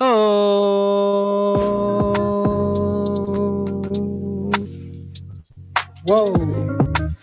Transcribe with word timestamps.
Oh. 0.00 1.54
Whoa. 6.04 6.32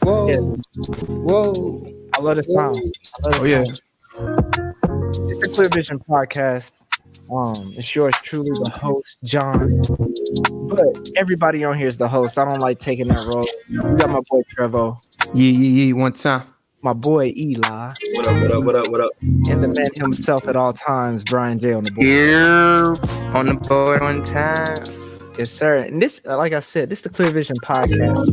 Whoa. 0.03 0.27
Yeah. 0.27 0.39
Whoa. 1.07 1.93
I 2.15 2.21
love 2.21 2.35
this 2.35 2.45
song. 2.47 2.73
I 3.23 3.27
love 3.27 3.33
the 3.33 3.39
Oh 3.39 3.43
yeah. 3.45 3.63
sound. 3.63 3.81
It's 5.29 5.39
the 5.39 5.49
Clear 5.53 5.69
Vision 5.69 5.99
Podcast. 5.99 6.71
Um, 7.31 7.53
it's 7.77 7.95
yours 7.95 8.13
truly, 8.21 8.49
the 8.51 8.77
host, 8.79 9.17
John. 9.23 9.81
But 10.67 11.09
everybody 11.15 11.63
on 11.63 11.77
here 11.77 11.87
is 11.87 11.97
the 11.97 12.07
host. 12.07 12.37
I 12.37 12.45
don't 12.45 12.59
like 12.59 12.79
taking 12.79 13.07
that 13.07 13.25
role. 13.25 13.47
We 13.69 13.97
got 13.97 14.09
my 14.09 14.21
boy 14.29 14.41
Trevo, 14.55 14.97
Yeah, 15.33 15.51
yeah, 15.51 15.85
yeah. 15.85 15.93
One 15.93 16.13
time. 16.13 16.43
My 16.85 16.93
boy 16.93 17.33
Eli, 17.35 17.93
What 18.13 18.27
up? 18.27 18.41
What 18.43 18.51
up? 18.51 18.63
What 18.63 18.75
up? 18.75 18.87
What 18.91 19.01
up? 19.01 19.11
and 19.49 19.63
the 19.63 19.67
man 19.75 19.89
himself 19.95 20.47
at 20.47 20.55
all 20.55 20.71
times, 20.71 21.23
Brian 21.23 21.57
J 21.57 21.73
on 21.73 21.81
the 21.81 21.91
board. 21.91 22.05
Here 22.05 22.95
on 23.35 23.47
the 23.47 23.55
board 23.55 24.01
one 24.01 24.21
time. 24.23 24.83
Yes, 25.35 25.49
sir. 25.49 25.77
And 25.77 25.99
this, 25.99 26.21
uh, 26.27 26.37
like 26.37 26.53
I 26.53 26.59
said, 26.59 26.89
this 26.91 26.99
is 26.99 27.03
the 27.03 27.09
Clear 27.09 27.31
Vision 27.31 27.57
Podcast. 27.57 28.29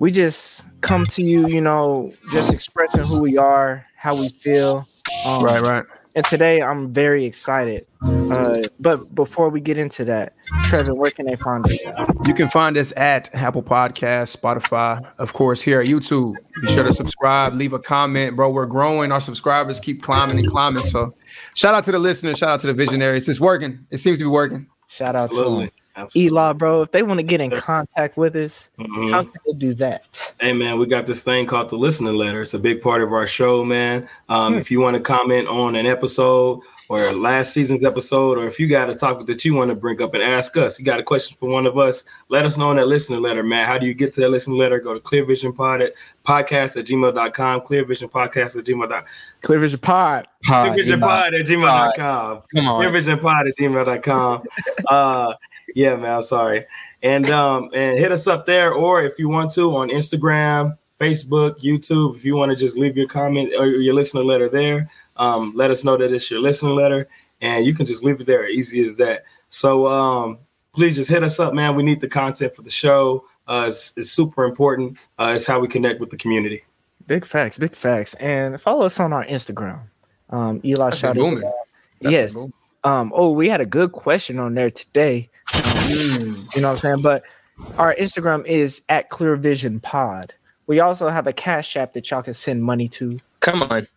We 0.00 0.10
just 0.10 0.64
come 0.80 1.06
to 1.06 1.22
you, 1.22 1.46
you 1.46 1.60
know, 1.60 2.12
just 2.32 2.52
expressing 2.52 3.04
who 3.04 3.20
we 3.20 3.38
are, 3.38 3.86
how 3.96 4.16
we 4.16 4.28
feel. 4.30 4.88
Um, 5.24 5.44
Right, 5.44 5.64
right. 5.64 5.84
And 6.16 6.24
today 6.24 6.62
I'm 6.62 6.94
very 6.94 7.26
excited. 7.26 7.86
Uh, 8.02 8.62
but 8.80 9.14
before 9.14 9.50
we 9.50 9.60
get 9.60 9.76
into 9.76 10.02
that, 10.06 10.32
Trevor, 10.64 10.94
where 10.94 11.10
can 11.10 11.26
they 11.26 11.36
find 11.36 11.62
us? 11.66 11.78
You 12.26 12.32
can 12.32 12.48
find 12.48 12.78
us 12.78 12.94
at 12.96 13.32
Apple 13.34 13.62
Podcast, 13.62 14.34
Spotify, 14.34 15.06
of 15.18 15.34
course, 15.34 15.60
here 15.60 15.78
at 15.78 15.88
YouTube. 15.88 16.34
Be 16.62 16.68
sure 16.68 16.84
to 16.84 16.94
subscribe, 16.94 17.52
leave 17.52 17.74
a 17.74 17.78
comment, 17.78 18.34
bro. 18.34 18.48
We're 18.48 18.64
growing. 18.64 19.12
Our 19.12 19.20
subscribers 19.20 19.78
keep 19.78 20.00
climbing 20.02 20.38
and 20.38 20.46
climbing. 20.46 20.84
So, 20.84 21.12
shout 21.54 21.74
out 21.74 21.84
to 21.84 21.92
the 21.92 21.98
listeners. 21.98 22.38
Shout 22.38 22.48
out 22.48 22.60
to 22.60 22.68
the 22.68 22.74
visionaries. 22.74 23.28
It's 23.28 23.38
working. 23.38 23.86
It 23.90 23.98
seems 23.98 24.18
to 24.18 24.24
be 24.24 24.30
working. 24.30 24.68
Shout 24.88 25.16
out 25.16 25.30
to 25.32 25.36
them. 25.36 25.70
Absolutely. 25.96 26.26
Eli, 26.26 26.52
bro. 26.52 26.82
If 26.82 26.90
they 26.90 27.02
want 27.02 27.18
to 27.18 27.22
get 27.22 27.40
in 27.40 27.50
contact 27.50 28.16
with 28.16 28.36
us, 28.36 28.70
Mhm. 28.78 29.10
how 29.12 29.22
can 29.22 29.32
they 29.46 29.52
do 29.54 29.74
that? 29.74 30.34
Hey 30.40 30.52
man, 30.52 30.78
we 30.78 30.86
got 30.86 31.06
this 31.06 31.22
thing 31.22 31.46
called 31.46 31.70
the 31.70 31.76
listening 31.76 32.14
letter. 32.14 32.42
It's 32.42 32.52
a 32.54 32.58
big 32.58 32.82
part 32.82 33.02
of 33.02 33.12
our 33.12 33.26
show, 33.26 33.64
man. 33.64 34.06
Um, 34.28 34.52
Hmm. 34.54 34.58
If 34.58 34.70
you 34.70 34.80
want 34.80 34.94
to 34.94 35.00
comment 35.00 35.48
on 35.48 35.74
an 35.74 35.86
episode 35.86 36.60
or 36.88 37.12
last 37.14 37.52
season's 37.54 37.82
episode, 37.84 38.36
or 38.38 38.46
if 38.46 38.60
you 38.60 38.68
got 38.68 38.90
a 38.90 38.94
topic 38.94 39.26
that 39.26 39.44
you 39.44 39.54
want 39.54 39.70
to 39.70 39.74
bring 39.74 40.00
up 40.02 40.12
and 40.14 40.22
ask 40.22 40.56
us, 40.56 40.78
you 40.78 40.84
got 40.84 41.00
a 41.00 41.02
question 41.02 41.36
for 41.40 41.48
one 41.48 41.66
of 41.66 41.78
us, 41.78 42.04
let 42.28 42.44
us 42.44 42.58
know 42.58 42.70
in 42.70 42.76
that 42.76 42.86
listening 42.86 43.22
letter, 43.22 43.42
man. 43.42 43.64
How 43.66 43.78
do 43.78 43.86
you 43.86 43.94
get 43.94 44.12
to 44.12 44.20
that 44.20 44.28
listening 44.28 44.58
letter? 44.58 44.78
Go 44.78 44.92
to 44.94 45.00
clearvisionpod 45.00 45.82
at 45.84 45.94
podcast 46.26 46.76
at 46.78 46.84
gmail.com, 46.84 47.62
clearvisionpodcast 47.62 48.58
at 48.58 48.64
gmail.com, 48.64 49.02
Clear 49.40 49.58
Vision 49.58 49.80
Pod. 49.80 50.28
clearvisionpod 50.46 51.40
at 51.40 51.46
gmail.com. 51.46 52.42
Come 52.54 52.68
on. 52.68 52.84
Clearvisionpod 52.84 53.48
at 53.48 53.56
gmail.com. 53.56 54.42
uh, 54.88 55.34
yeah, 55.76 55.94
man, 55.94 56.14
I'm 56.14 56.22
sorry. 56.22 56.64
And 57.02 57.30
um, 57.30 57.68
and 57.74 57.98
hit 57.98 58.10
us 58.10 58.26
up 58.26 58.46
there, 58.46 58.72
or 58.72 59.02
if 59.02 59.18
you 59.18 59.28
want 59.28 59.50
to 59.52 59.76
on 59.76 59.90
Instagram, 59.90 60.78
Facebook, 60.98 61.60
YouTube, 61.60 62.16
if 62.16 62.24
you 62.24 62.34
want 62.34 62.48
to 62.48 62.56
just 62.56 62.78
leave 62.78 62.96
your 62.96 63.06
comment 63.06 63.52
or 63.58 63.66
your 63.66 63.94
listener 63.94 64.24
letter 64.24 64.48
there, 64.48 64.88
um, 65.18 65.52
let 65.54 65.70
us 65.70 65.84
know 65.84 65.98
that 65.98 66.14
it's 66.14 66.30
your 66.30 66.40
listener 66.40 66.70
letter, 66.70 67.08
and 67.42 67.66
you 67.66 67.74
can 67.74 67.84
just 67.84 68.02
leave 68.02 68.18
it 68.22 68.26
there, 68.26 68.48
easy 68.48 68.80
as 68.80 68.96
that. 68.96 69.24
So 69.50 69.86
um, 69.86 70.38
please 70.72 70.96
just 70.96 71.10
hit 71.10 71.22
us 71.22 71.38
up, 71.38 71.52
man. 71.52 71.76
We 71.76 71.82
need 71.82 72.00
the 72.00 72.08
content 72.08 72.56
for 72.56 72.62
the 72.62 72.70
show. 72.70 73.26
Uh, 73.46 73.66
it's, 73.68 73.92
it's 73.98 74.10
super 74.10 74.44
important. 74.44 74.96
Uh, 75.18 75.32
it's 75.36 75.46
how 75.46 75.60
we 75.60 75.68
connect 75.68 76.00
with 76.00 76.08
the 76.08 76.16
community. 76.16 76.64
Big 77.06 77.26
facts, 77.26 77.58
big 77.58 77.74
facts. 77.74 78.14
And 78.14 78.58
follow 78.58 78.86
us 78.86 78.98
on 78.98 79.12
our 79.12 79.26
Instagram. 79.26 79.82
Um, 80.30 80.62
Eli 80.64 80.86
That's 80.86 80.98
shouted 80.98 81.20
booming. 81.20 81.42
it 81.42 81.44
out. 81.44 81.54
That's 82.00 82.12
yes. 82.12 82.34
Um, 82.86 83.12
oh, 83.16 83.32
we 83.32 83.48
had 83.48 83.60
a 83.60 83.66
good 83.66 83.90
question 83.90 84.38
on 84.38 84.54
there 84.54 84.70
today. 84.70 85.28
Um, 85.54 86.46
you 86.54 86.60
know 86.60 86.68
what 86.68 86.74
I'm 86.74 86.78
saying? 86.78 87.02
But 87.02 87.24
our 87.78 87.94
Instagram 87.96 88.46
is 88.46 88.80
at 88.88 89.08
Clear 89.08 89.34
Vision 89.34 89.80
Pod. 89.80 90.32
We 90.68 90.78
also 90.78 91.08
have 91.08 91.26
a 91.26 91.32
cash 91.32 91.76
app 91.76 91.94
that 91.94 92.08
y'all 92.10 92.22
can 92.22 92.32
send 92.34 92.62
money 92.62 92.86
to. 92.88 93.18
Come 93.40 93.62
on. 93.64 93.88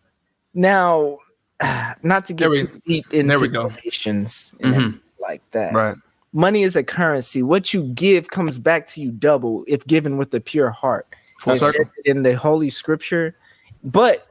Now, 0.54 1.18
not 2.02 2.26
to 2.26 2.32
get 2.32 2.52
too 2.52 2.80
deep 2.86 3.06
into 3.14 3.28
there 3.28 3.40
we 3.40 3.46
go. 3.48 3.68
donations 3.68 4.56
and 4.60 4.74
Mhm. 4.74 5.00
like 5.20 5.42
that. 5.52 5.72
Right. 5.72 5.96
Money 6.32 6.64
is 6.64 6.74
a 6.74 6.82
currency. 6.82 7.42
What 7.44 7.72
you 7.72 7.84
give 7.94 8.28
comes 8.30 8.58
back 8.58 8.88
to 8.88 9.00
you 9.00 9.12
double 9.12 9.64
if 9.68 9.86
given 9.86 10.16
with 10.16 10.34
a 10.34 10.40
pure 10.40 10.70
heart. 10.70 11.06
Full 11.40 11.52
It 11.54 11.58
circle. 11.58 11.84
says 11.84 11.92
it 12.04 12.10
in 12.10 12.22
the 12.24 12.34
Holy 12.34 12.70
Scripture, 12.70 13.36
but 13.84 14.26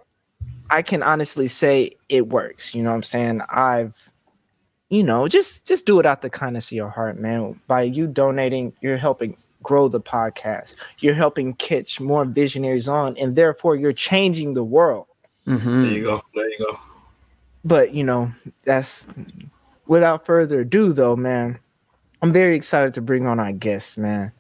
I 0.70 0.82
can 0.82 1.02
honestly 1.02 1.48
say 1.48 1.96
it 2.10 2.28
works. 2.28 2.76
You 2.76 2.84
know 2.84 2.90
what 2.92 2.96
I'm 2.98 3.04
saying? 3.04 3.42
I've, 3.50 3.96
you 4.90 5.04
know, 5.04 5.28
just 5.28 5.66
just 5.68 5.86
do 5.86 6.00
it 6.00 6.06
out 6.06 6.22
the 6.22 6.30
kindness 6.30 6.68
of 6.68 6.74
your 6.74 6.90
heart, 6.90 7.18
man. 7.20 7.60
By 7.68 7.84
you 7.84 8.08
donating, 8.08 8.74
you're 8.82 8.98
helping 8.98 9.38
grow 9.62 9.88
the 9.88 10.02
podcast. 10.02 10.76
You're 11.00 11.14
helping 11.14 11.54
catch 11.54 12.00
more 12.00 12.26
visionaries 12.26 12.88
on, 12.88 13.18
and 13.18 13.36
therefore 13.36 13.76
you're 13.76 13.94
changing 13.94 14.54
the 14.54 14.64
world. 14.64 15.06
Mhm. 15.46 15.64
There 15.64 15.92
you 15.92 16.04
go. 16.04 16.22
There 16.34 16.50
you 16.50 16.58
go. 16.60 16.80
But 17.66 17.94
you 17.94 18.04
know, 18.04 18.32
that's 18.64 19.06
without 19.88 20.26
further 20.26 20.62
ado, 20.62 20.94
though, 20.94 21.16
man. 21.16 21.60
I'm 22.22 22.34
very 22.34 22.56
excited 22.56 22.94
to 22.96 23.02
bring 23.02 23.28
on 23.28 23.40
our 23.40 23.52
guest, 23.54 23.98
man. 23.98 24.32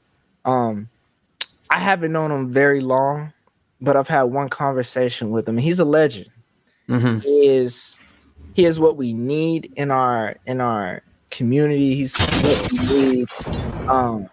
Um, 0.45 0.89
I 1.69 1.79
haven't 1.79 2.11
known 2.11 2.31
him 2.31 2.51
very 2.51 2.81
long, 2.81 3.31
but 3.79 3.95
I've 3.95 4.07
had 4.07 4.23
one 4.23 4.49
conversation 4.49 5.29
with 5.29 5.47
him. 5.47 5.57
He's 5.57 5.79
a 5.79 5.85
legend. 5.85 6.29
Mhm. 6.89 7.21
He 7.21 7.47
is 7.47 7.97
he 8.59 8.65
is 8.65 8.77
what 8.77 8.97
we 8.97 9.13
need 9.13 9.71
in 9.77 9.89
our 9.89 10.35
in 10.45 10.59
our 10.59 11.01
community. 11.31 11.95
He's 11.95 12.17
what 12.17 12.69
we 12.69 12.97
need. 12.97 13.29
Um, 13.87 14.29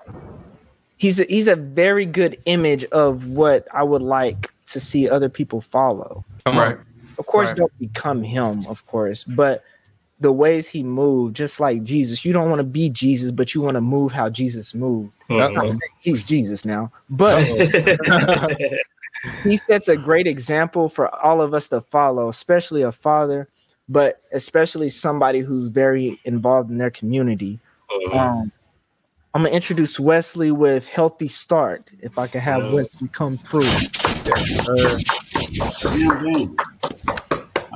he's 0.96 1.20
a, 1.20 1.24
he's 1.24 1.46
a 1.46 1.54
very 1.54 2.06
good 2.06 2.36
image 2.46 2.84
of 2.86 3.28
what 3.28 3.68
I 3.72 3.84
would 3.84 4.02
like 4.02 4.50
to 4.72 4.80
see 4.80 5.08
other 5.08 5.28
people 5.28 5.60
follow. 5.60 6.24
Right. 6.44 6.76
Of 7.18 7.26
course, 7.26 7.50
Right. 7.50 7.56
don't 7.58 7.78
become 7.78 8.24
him, 8.24 8.66
of 8.66 8.84
course, 8.86 9.22
but 9.22 9.62
the 10.18 10.32
ways 10.32 10.66
he 10.66 10.82
moved, 10.82 11.36
just 11.36 11.60
like 11.60 11.84
Jesus, 11.84 12.24
you 12.24 12.32
don't 12.32 12.50
want 12.50 12.58
to 12.58 12.64
be 12.64 12.90
Jesus, 12.90 13.30
but 13.30 13.54
you 13.54 13.60
want 13.60 13.76
to 13.76 13.80
move 13.80 14.10
how 14.10 14.28
Jesus 14.28 14.74
moved. 14.74 15.12
Mhm. 15.30 15.78
He's 16.00 16.24
Jesus 16.24 16.64
now, 16.64 16.90
but 17.10 17.46
he 19.44 19.56
sets 19.56 19.86
a 19.86 19.96
great 19.96 20.26
example 20.26 20.88
for 20.88 21.14
all 21.14 21.40
of 21.40 21.54
us 21.54 21.68
to 21.68 21.80
follow, 21.80 22.28
especially 22.28 22.82
a 22.82 22.90
father, 22.90 23.48
but 23.88 24.20
especially 24.32 24.88
somebody 24.88 25.40
who's 25.40 25.68
very 25.68 26.20
involved 26.24 26.70
in 26.70 26.78
their 26.78 26.90
community. 26.90 27.58
Mhm. 27.90 28.14
Um, 28.16 28.52
I'm 29.34 29.42
gonna 29.42 29.54
introduce 29.54 30.00
Wesley 30.00 30.50
with 30.50 30.88
Healthy 30.88 31.28
Start. 31.28 31.84
If 32.00 32.18
I 32.18 32.26
can 32.26 32.40
have 32.40 32.62
Yeah. 32.64 32.72
Wesley 32.72 33.08
come 33.08 33.36
through. 33.36 33.60
Uh, 34.68 34.98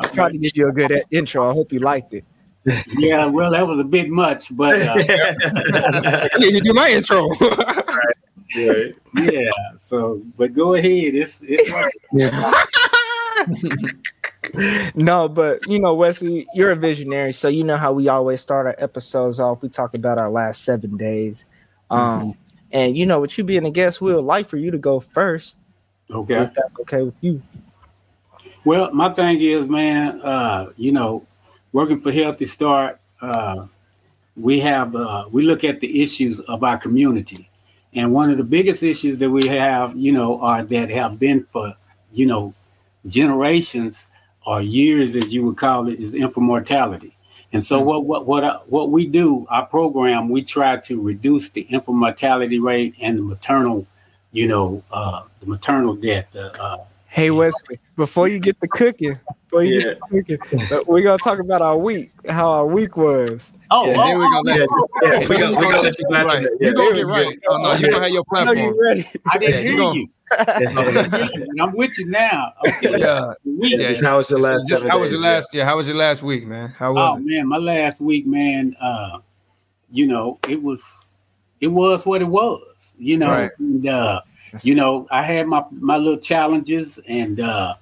I 0.03 0.07
tried 0.09 0.33
to 0.33 0.39
give 0.39 0.57
you 0.57 0.69
a 0.69 0.73
good 0.73 1.03
intro. 1.11 1.49
I 1.51 1.53
hope 1.53 1.73
you 1.73 1.81
liked 1.81 2.15
it. 2.15 2.25
Yeah, 2.99 3.25
well, 3.27 3.51
that 3.53 3.67
was 3.67 3.79
a 3.79 3.85
bit 3.85 4.11
much, 4.11 4.55
but 4.57 4.81
uh, 4.83 4.95
I 6.35 6.39
need 6.39 6.53
to 6.53 6.61
do 6.61 6.73
my 6.75 6.91
intro. 6.91 7.29
Right. 8.57 8.93
yeah. 9.33 9.49
So, 9.79 10.21
but 10.37 10.53
go 10.55 10.75
ahead. 10.75 11.15
It's 11.15 11.41
it's 11.47 11.71
No, 14.95 15.29
but 15.29 15.67
you 15.67 15.79
know, 15.79 15.95
Wesley, 15.95 16.47
you're 16.55 16.73
a 16.73 16.77
visionary, 16.77 17.33
so 17.33 17.49
you 17.49 17.63
know 17.65 17.77
how 17.77 17.93
we 17.93 18.09
always 18.09 18.41
start 18.41 18.67
our 18.67 18.75
episodes 18.79 19.39
off. 19.39 19.63
We 19.63 19.69
talk 19.69 19.95
about 19.95 20.19
our 20.19 20.31
last 20.31 20.65
seven 20.65 20.97
days. 20.97 21.45
Um, 21.91 22.37
and 22.73 22.97
you 22.97 23.07
know, 23.07 23.21
with 23.21 23.37
you 23.37 23.45
being 23.45 23.67
a 23.67 23.71
guest, 23.71 24.01
we 24.01 24.15
would 24.15 24.25
like 24.25 24.49
for 24.49 24.57
you 24.57 24.71
to 24.71 24.79
go 24.79 25.01
first. 25.01 25.59
okay. 26.11 26.43
If 26.43 26.55
that's 26.55 26.81
okay 26.81 27.03
with 27.03 27.15
you. 27.21 27.43
Well, 28.65 28.93
my 28.93 29.13
thing 29.13 29.41
is, 29.41 29.67
man, 29.67 30.21
uh, 30.21 30.71
you 30.77 30.93
know, 30.93 31.27
working 31.73 32.01
for 32.01 32.13
Healthy 32.13 32.47
Start, 32.47 33.01
uh, 33.21 33.67
we 34.37 34.61
have 34.61 34.95
uh, 34.95 35.27
we 35.31 35.43
look 35.43 35.65
at 35.65 35.81
the 35.81 36.03
issues 36.03 36.41
of 36.41 36.65
our 36.65 36.79
community, 36.79 37.49
and 37.93 38.13
one 38.13 38.31
of 38.31 38.39
the 38.39 38.45
biggest 38.45 38.83
issues 38.83 39.19
that 39.19 39.31
we 39.31 39.49
have, 39.49 39.97
you 39.97 40.13
know, 40.13 40.41
are 40.41 40.63
that 40.63 40.91
have 40.91 41.19
been 41.19 41.45
for 41.53 41.75
you 42.13 42.27
know 42.27 42.55
generations 43.07 44.07
or 44.47 44.61
years, 44.63 45.17
as 45.17 45.33
you 45.35 45.45
would 45.47 45.57
call 45.57 45.89
it, 45.89 45.99
is 46.01 46.15
infant 46.15 46.47
mortality. 46.47 47.17
And 47.53 47.63
so, 47.63 47.81
what 47.81 48.05
what 48.05 48.27
what 48.27 48.45
I- 48.45 48.59
what 48.69 48.91
we 48.91 49.07
do, 49.07 49.47
our 49.51 49.67
program, 49.67 50.29
we 50.29 50.43
try 50.43 50.77
to 50.79 51.01
reduce 51.01 51.51
the 51.51 51.63
infant 51.63 51.97
mortality 51.97 52.61
rate 52.61 52.95
and 53.01 53.19
the 53.19 53.23
maternal, 53.23 53.87
you 54.33 54.47
know, 54.47 54.83
uh, 54.93 55.23
the 55.41 55.47
maternal 55.47 55.95
death, 55.95 56.35
uh, 56.37 56.79
Hey 57.09 57.33
Wesley, 57.33 57.81
before 57.97 58.29
you 58.29 58.39
get 58.39 58.61
the 58.61 58.69
cooking, 58.69 59.19
before 59.49 59.65
you 59.65 59.81
get 59.83 59.99
the 60.11 60.23
cooking, 60.23 60.39
uh, 60.71 60.85
we're 60.87 61.03
gonna 61.03 61.19
talk 61.19 61.41
about 61.41 61.61
our 61.61 61.77
week, 61.77 62.13
how 62.29 62.51
our 62.51 62.67
week 62.67 62.97
was. 62.97 63.53
Oh, 63.73 63.87
Yeah, 63.87 63.97
oh, 63.99 64.05
then 64.05 64.19
we 64.19 64.29
gonna 64.31 64.41
let 64.43 64.59
Yeah, 64.59 64.67
yeah, 65.21 65.29
we 65.29 65.37
got 65.39 65.51
we 65.51 65.57
got 65.69 65.83
let 65.85 65.99
you 65.99 66.07
Right. 66.11 66.43
back. 66.43 66.51
You 66.61 66.75
gonna 66.75 66.95
get 66.95 67.07
right. 67.07 67.39
Oh 67.49 67.57
no, 67.59 67.73
you 67.75 67.89
gonna 67.91 68.03
have 68.05 68.13
your 68.13 68.25
I 68.35 68.45
know 68.45 68.53
platform. 68.53 68.75
you 68.75 68.83
ready. 68.83 69.07
I 69.31 69.39
didn't 69.39 69.55
Yeah, 69.55 69.61
you 69.61 69.71
hear 69.71 69.79
gon- 69.79 69.97
you. 69.97 70.09
I 70.39 70.45
didn't 70.93 71.13
hear 71.15 71.25
you. 71.25 71.47
And 71.51 71.63
I'm 71.63 71.73
with 71.77 71.99
you 71.99 72.07
now. 72.07 72.53
Okay. 72.67 72.99
Yeah. 72.99 73.33
Week. 73.45 73.79
Yeah. 73.79 73.89
Just 73.89 74.03
how 74.03 74.17
was 74.17 74.29
your 74.31 74.41
last 74.41 74.69
Just, 74.69 74.81
seven 74.83 74.91
how 74.91 75.01
was 75.01 75.13
your 75.13 75.21
last? 75.21 75.51
Yeah, 75.55 75.65
how 75.65 75.77
was 75.77 75.87
your 75.87 75.97
last 75.97 76.23
week, 76.23 76.47
man? 76.47 76.71
How 76.71 76.91
Oh 76.91 76.95
was 77.15 77.21
it? 77.21 77.27
man, 77.27 77.47
my 77.47 77.59
last 77.59 78.01
week, 78.01 78.27
man. 78.27 78.75
Uh, 78.81 79.19
you 79.93 80.07
know, 80.07 80.39
it 80.49 80.61
was 80.61 81.15
it 81.61 81.69
was 81.69 82.05
what 82.07 82.23
it 82.23 82.29
was. 82.29 82.95
You 82.99 83.19
know, 83.19 83.29
Right. 83.31 83.51
and, 83.59 83.87
uh, 83.87 84.21
you 84.63 84.75
know, 84.75 85.07
I 85.13 85.23
had 85.23 85.47
my 85.47 85.65
my 85.71 85.97
little 85.97 86.19
challenges, 86.19 86.99
and 87.09 87.39
uh, 87.39 87.75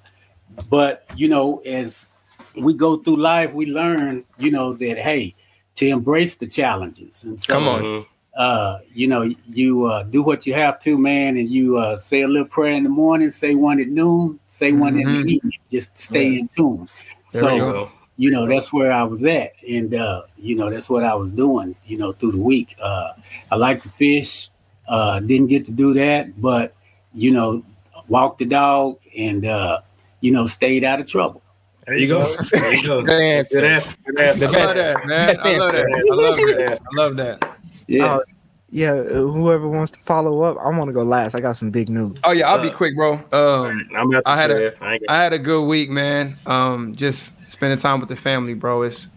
but 0.69 1.05
you 1.15 1.27
know, 1.29 1.59
as 1.65 2.11
we 2.55 2.73
go 2.75 2.97
through 2.97 3.17
life, 3.17 3.53
we 3.53 3.65
learn, 3.65 4.23
you 4.37 4.51
know, 4.51 4.73
that 4.73 4.97
hey, 4.99 5.33
to 5.79 5.87
embrace 5.87 6.35
the 6.35 6.47
challenges. 6.47 7.23
And 7.23 7.41
so, 7.41 7.53
Come 7.53 7.67
on. 7.67 8.05
Uh, 8.35 8.79
you 8.93 9.07
know, 9.07 9.23
you 9.49 9.85
uh, 9.85 10.03
do 10.03 10.21
what 10.23 10.45
you 10.45 10.53
have 10.53 10.79
to, 10.79 10.97
man, 10.97 11.35
and 11.35 11.49
you 11.49 11.77
uh, 11.77 11.97
say 11.97 12.21
a 12.21 12.27
little 12.27 12.47
prayer 12.47 12.71
in 12.71 12.83
the 12.83 12.89
morning, 12.89 13.29
say 13.29 13.55
one 13.55 13.79
at 13.81 13.87
noon, 13.87 14.39
say 14.47 14.71
one 14.71 14.97
in 14.99 15.11
the 15.11 15.31
evening, 15.33 15.59
just 15.69 15.97
stay 15.97 16.39
in 16.39 16.47
tune. 16.55 16.87
There 17.31 17.41
so, 17.41 17.53
we 17.53 17.59
There 17.59 17.71
go. 17.71 17.91
you 18.17 18.31
know 18.31 18.47
that's 18.47 18.73
where 18.73 18.91
i 18.91 19.03
was 19.03 19.23
at 19.23 19.53
and 19.67 19.93
uh 19.93 20.23
you 20.37 20.55
know 20.55 20.69
that's 20.69 20.89
what 20.89 21.03
i 21.03 21.13
was 21.13 21.31
doing 21.31 21.75
you 21.85 21.97
know 21.97 22.11
through 22.11 22.31
the 22.33 22.37
week 22.41 22.75
uh 22.81 23.13
i 23.51 23.55
like 23.55 23.81
to 23.83 23.89
fish 23.89 24.49
uh 24.87 25.19
didn't 25.21 25.47
get 25.47 25.63
to 25.65 25.71
do 25.71 25.93
that 25.93 26.41
but 26.41 26.73
you 27.13 27.31
know 27.31 27.63
walked 28.09 28.39
the 28.39 28.45
dog 28.45 28.97
and 29.15 29.45
uh 29.45 29.79
you 30.21 30.31
know 30.31 30.47
stayed 30.47 30.83
out 30.83 30.99
of 30.99 31.05
trouble 31.05 31.41
There 31.89 31.97
you 31.97 32.07
go. 32.07 32.35
There 32.51 32.73
you 32.73 32.83
go. 32.87 33.01
Good 33.03 33.21
answer. 33.21 33.61
Good 33.61 33.69
answer. 33.71 33.97
Good 34.05 34.19
answer. 34.19 34.45
I 34.45 34.49
love 34.51 34.75
that, 34.75 35.05
man. 35.07 35.35
I 35.41 35.57
love 35.57 35.71
that. 35.73 35.85
I 36.11 36.15
love 36.15 36.37
that. 36.37 36.79
I 36.81 36.95
love 36.95 37.15
that. 37.17 37.57
yeah 37.87 38.15
Oh, 38.17 38.23
yeah, 38.71 38.91
uh, 38.93 39.21
whoever 39.21 39.67
wants 39.67 39.91
to 39.93 39.99
follow 40.01 40.41
up, 40.43 40.55
I 40.63 40.69
want 40.77 40.89
to 40.89 40.93
go 40.93 41.01
last. 41.01 41.33
I 41.33 41.39
got 41.41 41.53
some 41.53 41.71
big 41.71 41.89
news. 41.89 42.19
Oh 42.23 42.31
yeah, 42.31 42.47
I'll 42.51 42.61
be 42.61 42.69
Uh, 42.69 42.73
quick, 42.73 42.95
bro. 42.95 43.13
Um, 43.31 43.89
I'm 43.95 44.13
at 44.13 44.23
the 44.23 44.29
I 44.29 44.37
had 44.37 44.51
a- 44.51 44.53
Trev. 44.69 44.77
I 44.83 44.93
ain't 44.93 45.07
got- 45.07 45.13
I 45.15 45.23
had 45.23 45.33
a 45.33 45.39
good 45.39 45.63
week, 45.65 45.89
man. 45.89 46.35
Um, 46.45 46.93
just 46.95 47.33
spending 47.49 47.79
time 47.79 47.99
with 47.99 48.09
the 48.09 48.15
family, 48.15 48.53
bro. 48.53 48.83
It's 48.83 49.07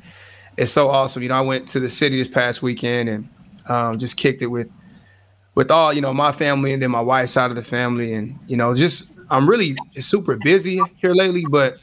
it's 0.57 0.73
so 0.73 0.89
awesome. 0.89 1.23
You 1.23 1.29
know, 1.29 1.35
I 1.35 1.43
went 1.43 1.69
to 1.69 1.81
the 1.81 1.91
city 1.91 2.17
this 2.17 2.29
past 2.29 2.63
weekend 2.63 3.09
and 3.11 3.29
um, 3.69 3.99
just 3.99 4.17
kicked 4.17 4.41
it 4.41 4.47
with 4.47 4.71
with 5.55 5.71
all 5.71 5.93
you 5.93 6.01
know 6.01 6.15
my 6.15 6.33
family 6.33 6.73
and 6.73 6.83
then 6.83 6.91
my 6.91 7.01
wife's 7.03 7.33
side 7.33 7.51
of 7.51 7.57
the 7.57 7.63
family, 7.63 8.15
and 8.15 8.39
you 8.47 8.57
know, 8.57 8.75
just 8.75 9.11
I'm 9.31 9.47
really 9.47 9.77
super 9.99 10.39
busy 10.43 10.81
here 10.97 11.13
lately. 11.13 11.45
But 11.47 11.77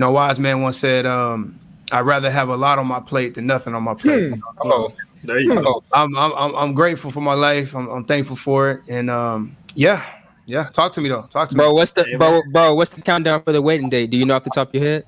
you 0.00 0.06
know, 0.06 0.12
a 0.12 0.12
wise 0.12 0.40
man 0.40 0.62
once 0.62 0.78
said, 0.78 1.04
um, 1.04 1.60
"I'd 1.92 2.00
rather 2.06 2.30
have 2.30 2.48
a 2.48 2.56
lot 2.56 2.78
on 2.78 2.86
my 2.86 3.00
plate 3.00 3.34
than 3.34 3.46
nothing 3.46 3.74
on 3.74 3.82
my 3.82 3.92
plate." 3.92 4.30
You? 4.30 4.36
So, 4.62 4.72
Oh, 4.72 4.92
There 5.24 5.38
you 5.38 5.54
go. 5.60 5.84
I'm, 5.92 6.16
I'm 6.16 6.32
I'm 6.32 6.56
I'm 6.56 6.72
grateful 6.72 7.10
for 7.10 7.20
my 7.20 7.34
life. 7.34 7.76
I'm, 7.76 7.86
I'm 7.90 8.04
thankful 8.06 8.36
for 8.36 8.70
it, 8.70 8.80
and 8.88 9.10
um, 9.10 9.54
yeah, 9.74 10.02
yeah. 10.46 10.70
Talk 10.72 10.92
to 10.92 11.02
me 11.02 11.10
though. 11.10 11.26
Talk 11.28 11.50
to 11.50 11.54
me. 11.54 11.58
bro, 11.58 11.74
what's 11.74 11.92
the 11.92 12.06
bro, 12.18 12.40
bro? 12.50 12.74
What's 12.74 12.92
the 12.92 13.02
countdown 13.02 13.42
for 13.42 13.52
the 13.52 13.60
wedding 13.60 13.90
date? 13.90 14.08
Do 14.08 14.16
you 14.16 14.24
know 14.24 14.36
off 14.36 14.44
the 14.44 14.48
top 14.54 14.68
of 14.68 14.74
your 14.74 14.84
head? 14.84 15.04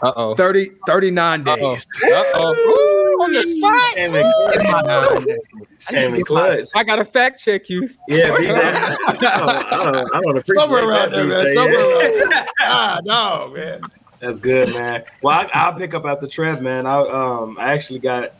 Uh 0.00 0.12
oh. 0.16 0.34
30, 0.34 0.70
39 0.86 1.44
days. 1.44 1.86
Uh 2.04 2.24
oh. 2.34 3.16
On 3.20 3.32
the 3.32 3.42
spot. 3.42 3.94
Came 3.96 4.14
in 4.14 4.32
clutch. 4.64 5.88
Came 5.88 6.14
in 6.14 6.24
clutch. 6.24 6.68
I 6.74 6.84
gotta 6.84 7.04
fact 7.04 7.42
check 7.42 7.68
you. 7.68 7.90
Yeah, 8.08 8.28
BJ. 8.28 8.56
I 8.56 9.12
don't, 9.12 9.24
I 9.24 9.84
don't, 9.92 10.14
I 10.14 10.20
don't 10.22 10.36
appreciate 10.38 10.62
Somewhere 10.62 10.88
around 10.88 11.12
that, 11.12 11.16
there, 11.16 11.26
man. 11.26 11.54
Somewhere 11.54 11.84
around 11.84 12.30
there. 12.30 12.46
Ah, 12.60 13.00
no, 13.04 13.52
man. 13.54 13.80
That's 14.20 14.38
good, 14.38 14.68
man. 14.74 15.04
Well, 15.22 15.38
I, 15.38 15.50
I'll 15.52 15.74
pick 15.74 15.94
up 15.94 16.04
after 16.04 16.26
Trev, 16.26 16.60
man. 16.62 16.86
I 16.86 17.00
um 17.00 17.56
I 17.58 17.72
actually 17.72 17.98
got 17.98 18.32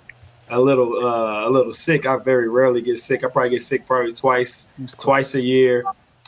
a 0.48 0.60
little 0.60 1.04
uh 1.04 1.48
a 1.48 1.50
little 1.50 1.72
sick. 1.72 2.06
I 2.06 2.16
very 2.16 2.48
rarely 2.48 2.82
get 2.82 2.98
sick. 2.98 3.24
I 3.24 3.28
probably 3.28 3.50
get 3.50 3.62
sick 3.62 3.86
probably 3.86 4.12
twice 4.12 4.66
twice 4.98 5.34
a 5.34 5.40
year. 5.40 5.84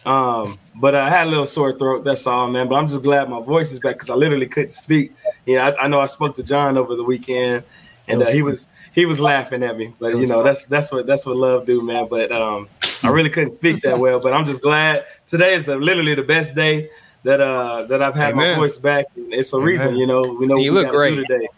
Um, 0.06 0.59
but 0.77 0.95
I 0.95 1.11
had 1.11 1.27
a 1.27 1.31
little 1.31 1.47
sore 1.47 1.73
throat. 1.73 2.05
That's 2.05 2.27
all, 2.27 2.49
man. 2.49 2.69
But 2.69 2.77
I'm 2.77 2.89
just 2.89 3.03
glad 3.03 3.29
my 3.29 3.41
voice 3.43 3.73
is 3.73 3.81
back 3.81 3.97
because 3.97 4.11
I 4.11 4.15
literally 4.15 4.47
couldn't 4.47 4.71
speak. 4.71 5.12
You 5.45 5.56
know, 5.56 5.62
I, 5.62 5.85
I 5.85 5.89
know 5.89 6.00
I 6.00 6.06
spoke 6.06 6.37
to 6.37 6.43
John 6.43 6.79
over 6.79 6.95
the 6.95 7.05
weekend, 7.05 7.65
and 8.06 8.23
uh, 8.23 8.27
he 8.27 8.43
was 8.43 8.69
he 8.95 9.06
was 9.06 9.21
laughing 9.21 9.62
at 9.62 9.77
me. 9.77 9.95
But 9.99 10.17
you 10.17 10.27
know, 10.27 10.43
that's 10.43 10.65
that's 10.67 10.93
what 10.93 11.06
that's 11.06 11.27
what 11.27 11.37
love 11.37 11.67
do, 11.67 11.81
man. 11.83 12.06
But 12.09 12.33
um, 12.33 12.69
I 13.03 13.09
really 13.09 13.31
couldn't 13.31 13.50
speak 13.50 13.83
that 13.83 13.99
well. 13.99 14.21
But 14.21 14.33
I'm 14.33 14.45
just 14.45 14.62
glad 14.62 15.05
today 15.27 15.55
is 15.55 15.67
the, 15.67 15.77
literally 15.77 16.15
the 16.15 16.23
best 16.23 16.55
day 16.55 16.91
that 17.28 17.42
uh 17.42 17.82
that 17.82 18.02
I've 18.02 18.14
had 18.14 18.32
Amen. 18.32 18.52
my 18.52 18.58
voice 18.62 18.78
back. 18.78 19.04
And 19.14 19.34
it's 19.34 19.52
a 19.52 19.56
Amen. 19.56 19.66
reason, 19.66 19.96
you 19.96 20.06
know. 20.06 20.22
We 20.22 20.46
know 20.46 20.56
You 20.56 20.72
what 20.72 20.84
look 20.84 20.92
we 20.92 20.98
gotta 20.98 21.14
great. 21.14 21.26
today. 21.26 21.48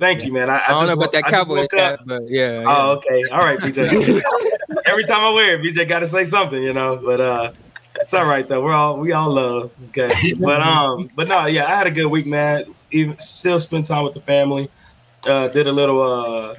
Thank 0.00 0.24
you, 0.24 0.32
man. 0.32 0.50
I, 0.50 0.58
I, 0.58 0.64
I 0.64 0.68
don't 0.70 0.80
just 0.80 0.86
know 0.88 0.92
about 1.00 1.12
that 1.12 1.24
I 1.26 1.30
cowboy 1.30 1.56
woke 1.58 1.72
hat, 1.72 2.00
but 2.04 2.22
yeah. 2.28 2.64
Oh, 2.66 2.90
okay. 2.96 3.22
All 3.30 3.38
right, 3.38 3.56
BJ. 3.60 3.86
Every 4.86 5.04
time 5.04 5.20
I 5.22 5.30
wear 5.30 5.54
it, 5.54 5.62
BJ 5.62 5.88
got 5.88 6.00
to 6.00 6.08
say 6.08 6.24
something, 6.24 6.60
you 6.60 6.72
know. 6.72 6.96
But 6.96 7.20
uh, 7.20 7.52
it's 8.00 8.12
all 8.12 8.26
right 8.26 8.48
though. 8.48 8.62
We're 8.64 8.72
all 8.72 8.98
we 8.98 9.12
all 9.12 9.30
love. 9.30 9.70
Okay. 9.90 10.34
But 10.40 10.60
um, 10.60 11.08
but 11.14 11.28
no, 11.28 11.46
yeah, 11.46 11.66
I 11.66 11.76
had 11.76 11.86
a 11.86 11.90
good 11.92 12.06
week, 12.06 12.26
man. 12.26 12.74
Even 12.90 13.16
still 13.18 13.60
spent 13.60 13.86
time 13.86 14.02
with 14.02 14.14
the 14.14 14.22
family. 14.22 14.68
Uh, 15.24 15.46
did 15.46 15.68
a 15.68 15.72
little 15.72 16.02
uh, 16.02 16.56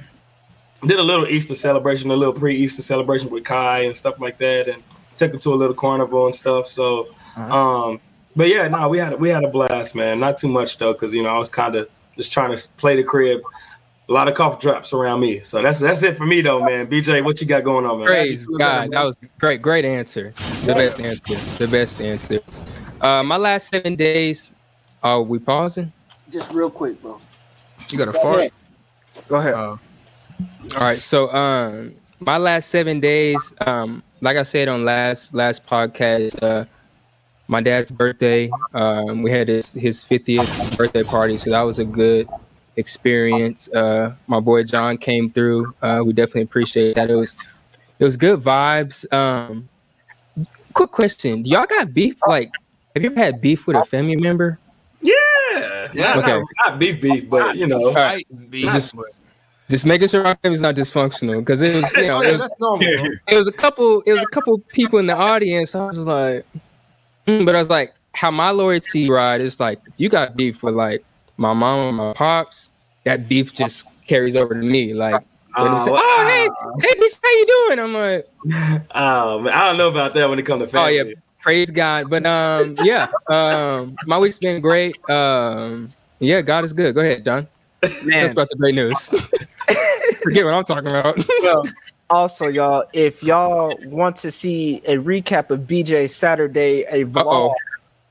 did 0.86 0.98
a 0.98 1.02
little 1.02 1.28
Easter 1.28 1.54
celebration, 1.54 2.10
a 2.10 2.16
little 2.16 2.32
pre-Easter 2.32 2.80
celebration 2.80 3.28
with 3.28 3.44
Kai 3.44 3.80
and 3.80 3.94
stuff 3.94 4.20
like 4.20 4.38
that, 4.38 4.68
and 4.68 4.82
took 5.18 5.34
him 5.34 5.38
to 5.40 5.52
a 5.52 5.54
little 5.54 5.76
carnival 5.76 6.24
and 6.24 6.34
stuff. 6.34 6.66
So 6.66 7.08
um, 7.36 8.00
but 8.36 8.48
yeah, 8.48 8.68
no, 8.68 8.88
we 8.88 8.98
had 8.98 9.20
we 9.20 9.28
had 9.28 9.44
a 9.44 9.48
blast, 9.48 9.94
man. 9.94 10.20
Not 10.20 10.38
too 10.38 10.48
much 10.48 10.78
though, 10.78 10.92
because 10.92 11.14
you 11.14 11.22
know 11.22 11.30
I 11.30 11.38
was 11.38 11.50
kind 11.50 11.74
of 11.74 11.88
just 12.16 12.32
trying 12.32 12.56
to 12.56 12.68
play 12.76 12.96
the 12.96 13.04
crib. 13.04 13.42
A 14.08 14.12
lot 14.12 14.28
of 14.28 14.34
cough 14.34 14.60
drops 14.60 14.92
around 14.92 15.20
me, 15.20 15.40
so 15.40 15.62
that's 15.62 15.78
that's 15.78 16.02
it 16.02 16.16
for 16.16 16.26
me 16.26 16.42
though, 16.42 16.62
man. 16.62 16.86
BJ, 16.86 17.24
what 17.24 17.40
you 17.40 17.46
got 17.46 17.64
going 17.64 17.86
on, 17.86 17.98
man? 17.98 18.06
Praise 18.06 18.48
God. 18.48 18.90
That 18.90 19.04
was 19.04 19.18
great. 19.38 19.62
Great 19.62 19.84
answer. 19.84 20.32
The 20.64 20.74
best 20.74 21.00
answer. 21.00 21.34
The 21.64 21.70
best 21.70 22.00
answer. 22.00 22.40
Uh, 23.00 23.22
my 23.22 23.36
last 23.36 23.68
seven 23.68 23.96
days. 23.96 24.54
Are 25.02 25.20
we 25.20 25.38
pausing? 25.38 25.92
Just 26.30 26.50
real 26.50 26.70
quick, 26.70 27.00
bro. 27.02 27.20
You 27.90 27.98
got 27.98 28.08
a 28.08 28.14
fart? 28.14 28.50
Go 29.28 29.36
ahead. 29.36 29.52
Uh, 29.52 29.76
All 30.76 30.80
right. 30.80 30.98
So, 30.98 31.30
um, 31.34 31.92
my 32.20 32.38
last 32.38 32.70
seven 32.70 33.00
days. 33.00 33.52
Um, 33.66 34.02
like 34.22 34.38
I 34.38 34.42
said 34.42 34.68
on 34.68 34.86
last 34.86 35.34
last 35.34 35.66
podcast, 35.66 36.42
uh, 36.42 36.64
my 37.48 37.60
dad's 37.60 37.90
birthday. 37.90 38.50
Um, 38.72 39.22
we 39.22 39.30
had 39.30 39.48
his 39.48 39.72
his 39.72 40.04
fiftieth 40.04 40.76
birthday 40.76 41.02
party, 41.02 41.38
so 41.38 41.50
that 41.50 41.62
was 41.62 41.78
a 41.78 41.84
good 41.84 42.28
experience. 42.76 43.68
Uh, 43.72 44.14
my 44.26 44.40
boy 44.40 44.64
John 44.64 44.96
came 44.96 45.30
through. 45.30 45.74
Uh, 45.82 46.02
we 46.04 46.12
definitely 46.12 46.42
appreciate 46.42 46.94
that. 46.94 47.10
It 47.10 47.16
was 47.16 47.36
it 47.98 48.04
was 48.04 48.16
good 48.16 48.40
vibes. 48.40 49.10
Um, 49.12 49.68
quick 50.72 50.90
question: 50.90 51.42
Do 51.42 51.50
y'all 51.50 51.66
got 51.66 51.92
beef? 51.94 52.16
Like, 52.26 52.50
have 52.94 53.02
you 53.02 53.10
ever 53.10 53.20
had 53.20 53.40
beef 53.40 53.66
with 53.66 53.76
a 53.76 53.84
family 53.84 54.16
member? 54.16 54.58
Yeah, 55.02 55.12
Yeah. 55.92 56.14
Not, 56.14 56.16
Okay. 56.18 56.42
not 56.64 56.78
beef, 56.78 57.00
beef, 57.00 57.28
but 57.28 57.56
you 57.56 57.66
know, 57.66 57.92
right. 57.92 58.26
Just 58.50 58.96
just 59.68 59.86
making 59.86 60.08
sure 60.08 60.22
my 60.22 60.34
family's 60.36 60.60
not 60.60 60.74
dysfunctional 60.74 61.40
because 61.40 61.60
it 61.62 61.74
was 61.74 61.90
you 61.96 62.06
know 62.06 62.20
it 62.22 62.32
was, 62.32 62.40
that's 62.40 62.58
normal. 62.58 62.78
bro. 62.98 63.10
it 63.28 63.36
was 63.36 63.46
a 63.48 63.52
couple 63.52 64.00
it 64.02 64.12
was 64.12 64.20
a 64.22 64.26
couple 64.26 64.58
people 64.58 64.98
in 64.98 65.06
the 65.06 65.14
audience. 65.16 65.74
I 65.74 65.86
was 65.86 65.98
like, 65.98 66.44
but 67.26 67.54
I 67.54 67.58
was 67.58 67.70
like, 67.70 67.94
how 68.12 68.30
my 68.30 68.50
loyalty 68.50 69.08
ride 69.08 69.40
is 69.40 69.60
like, 69.60 69.80
you 69.96 70.08
got 70.08 70.36
beef 70.36 70.62
with 70.62 70.74
like 70.74 71.04
my 71.36 71.52
mom 71.52 71.88
and 71.88 71.96
my 71.96 72.12
pops, 72.12 72.72
that 73.04 73.28
beef 73.28 73.52
just 73.52 73.86
carries 74.06 74.36
over 74.36 74.54
to 74.54 74.60
me. 74.60 74.94
Like, 74.94 75.22
when 75.56 75.68
uh, 75.68 75.78
say, 75.78 75.90
well, 75.90 76.02
oh 76.02 76.26
hey 76.26 76.88
hey 76.88 77.00
bitch, 77.00 77.18
how 77.22 77.30
you 77.30 77.46
doing? 77.46 77.78
I'm 77.78 77.94
like, 77.94 78.28
man, 78.44 79.54
I 79.54 79.68
don't 79.68 79.76
know 79.76 79.88
about 79.88 80.14
that 80.14 80.28
when 80.28 80.38
it 80.38 80.42
comes 80.42 80.62
to 80.62 80.68
family. 80.68 80.98
oh 80.98 81.04
yeah, 81.04 81.12
praise 81.40 81.70
God. 81.70 82.10
But 82.10 82.26
um, 82.26 82.74
yeah, 82.82 83.06
um, 83.28 83.96
my 84.06 84.18
week's 84.18 84.38
been 84.38 84.60
great. 84.60 84.98
Um, 85.08 85.92
yeah, 86.18 86.40
God 86.42 86.64
is 86.64 86.72
good. 86.72 86.94
Go 86.94 87.02
ahead, 87.02 87.24
John. 87.24 87.46
Man, 88.02 88.30
about 88.30 88.48
the 88.48 88.56
great 88.56 88.74
news. 88.74 89.10
Forget 90.22 90.44
what 90.44 90.54
I'm 90.54 90.64
talking 90.64 90.90
about. 90.90 91.18
well, 91.42 91.68
also, 92.14 92.48
y'all, 92.48 92.84
if 92.92 93.22
y'all 93.22 93.72
want 93.86 94.16
to 94.16 94.30
see 94.30 94.78
a 94.86 94.96
recap 94.96 95.50
of 95.50 95.60
BJ 95.60 96.08
Saturday, 96.08 96.82
a 96.84 97.04
vlog 97.04 97.52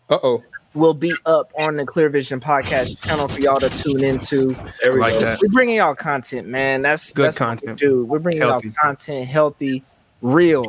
Uh 0.09 0.19
oh. 0.21 0.43
will 0.73 0.93
be 0.93 1.13
up 1.25 1.51
on 1.59 1.77
the 1.77 1.85
Clear 1.85 2.09
Vision 2.09 2.39
podcast 2.39 3.05
channel 3.05 3.27
for 3.27 3.39
y'all 3.39 3.59
to 3.59 3.69
tune 3.69 4.03
into. 4.03 4.53
There 4.81 4.91
we 4.93 4.99
like 4.99 5.13
go. 5.13 5.19
that. 5.21 5.39
We're 5.41 5.47
bringing 5.49 5.77
y'all 5.77 5.95
content, 5.95 6.47
man. 6.47 6.81
That's 6.81 7.11
Good 7.13 7.25
that's 7.25 7.39
what 7.39 7.49
we 7.49 7.55
content. 7.67 7.79
do. 7.79 8.05
We're 8.05 8.19
bringing 8.19 8.41
Healthy. 8.41 8.67
y'all 8.67 8.75
content, 8.81 9.27
healthy, 9.27 9.83
real. 10.21 10.65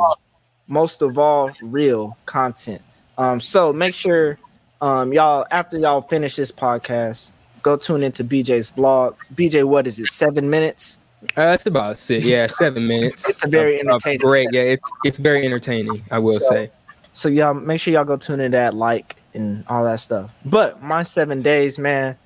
Most 0.68 1.02
of 1.02 1.18
all, 1.18 1.50
real 1.62 2.16
content. 2.26 2.80
Um, 3.18 3.40
so 3.40 3.72
make 3.72 3.94
sure, 3.94 4.38
um, 4.80 5.12
y'all 5.12 5.44
after 5.50 5.78
y'all 5.78 6.00
finish 6.02 6.36
this 6.36 6.52
podcast, 6.52 7.32
go 7.62 7.76
tune 7.76 8.02
into 8.02 8.22
BJ's 8.24 8.70
vlog. 8.70 9.16
BJ, 9.34 9.64
what 9.64 9.86
is 9.86 9.98
it? 9.98 10.06
Seven 10.06 10.48
minutes. 10.50 10.98
Uh, 11.36 11.52
it's 11.54 11.66
about 11.66 11.98
six, 11.98 12.24
yeah, 12.24 12.46
seven 12.62 12.86
minutes. 12.86 13.28
It's 13.28 13.44
a 13.44 13.48
very 13.48 13.80
of- 13.80 13.86
of 13.86 13.86
entertaining 14.06 14.18
Great, 14.20 14.48
yeah, 14.52 14.62
it's 14.62 14.90
it's 15.04 15.18
very 15.18 15.44
entertaining. 15.44 16.00
I 16.10 16.18
will 16.18 16.40
So- 16.40 16.48
say. 16.54 16.70
So 17.12 17.28
y'all 17.28 17.54
make 17.54 17.80
sure 17.80 17.94
y'all 17.94 18.04
go 18.04 18.16
tune 18.16 18.40
in 18.40 18.50
that, 18.52 18.74
like 18.74 19.14
and 19.34 19.64
all 19.68 19.84
that 19.84 20.00
stuff. 20.00 20.30
But 20.44 20.82
my 20.82 21.04
seven 21.04 21.42
days, 21.42 21.78
man, 21.78 22.16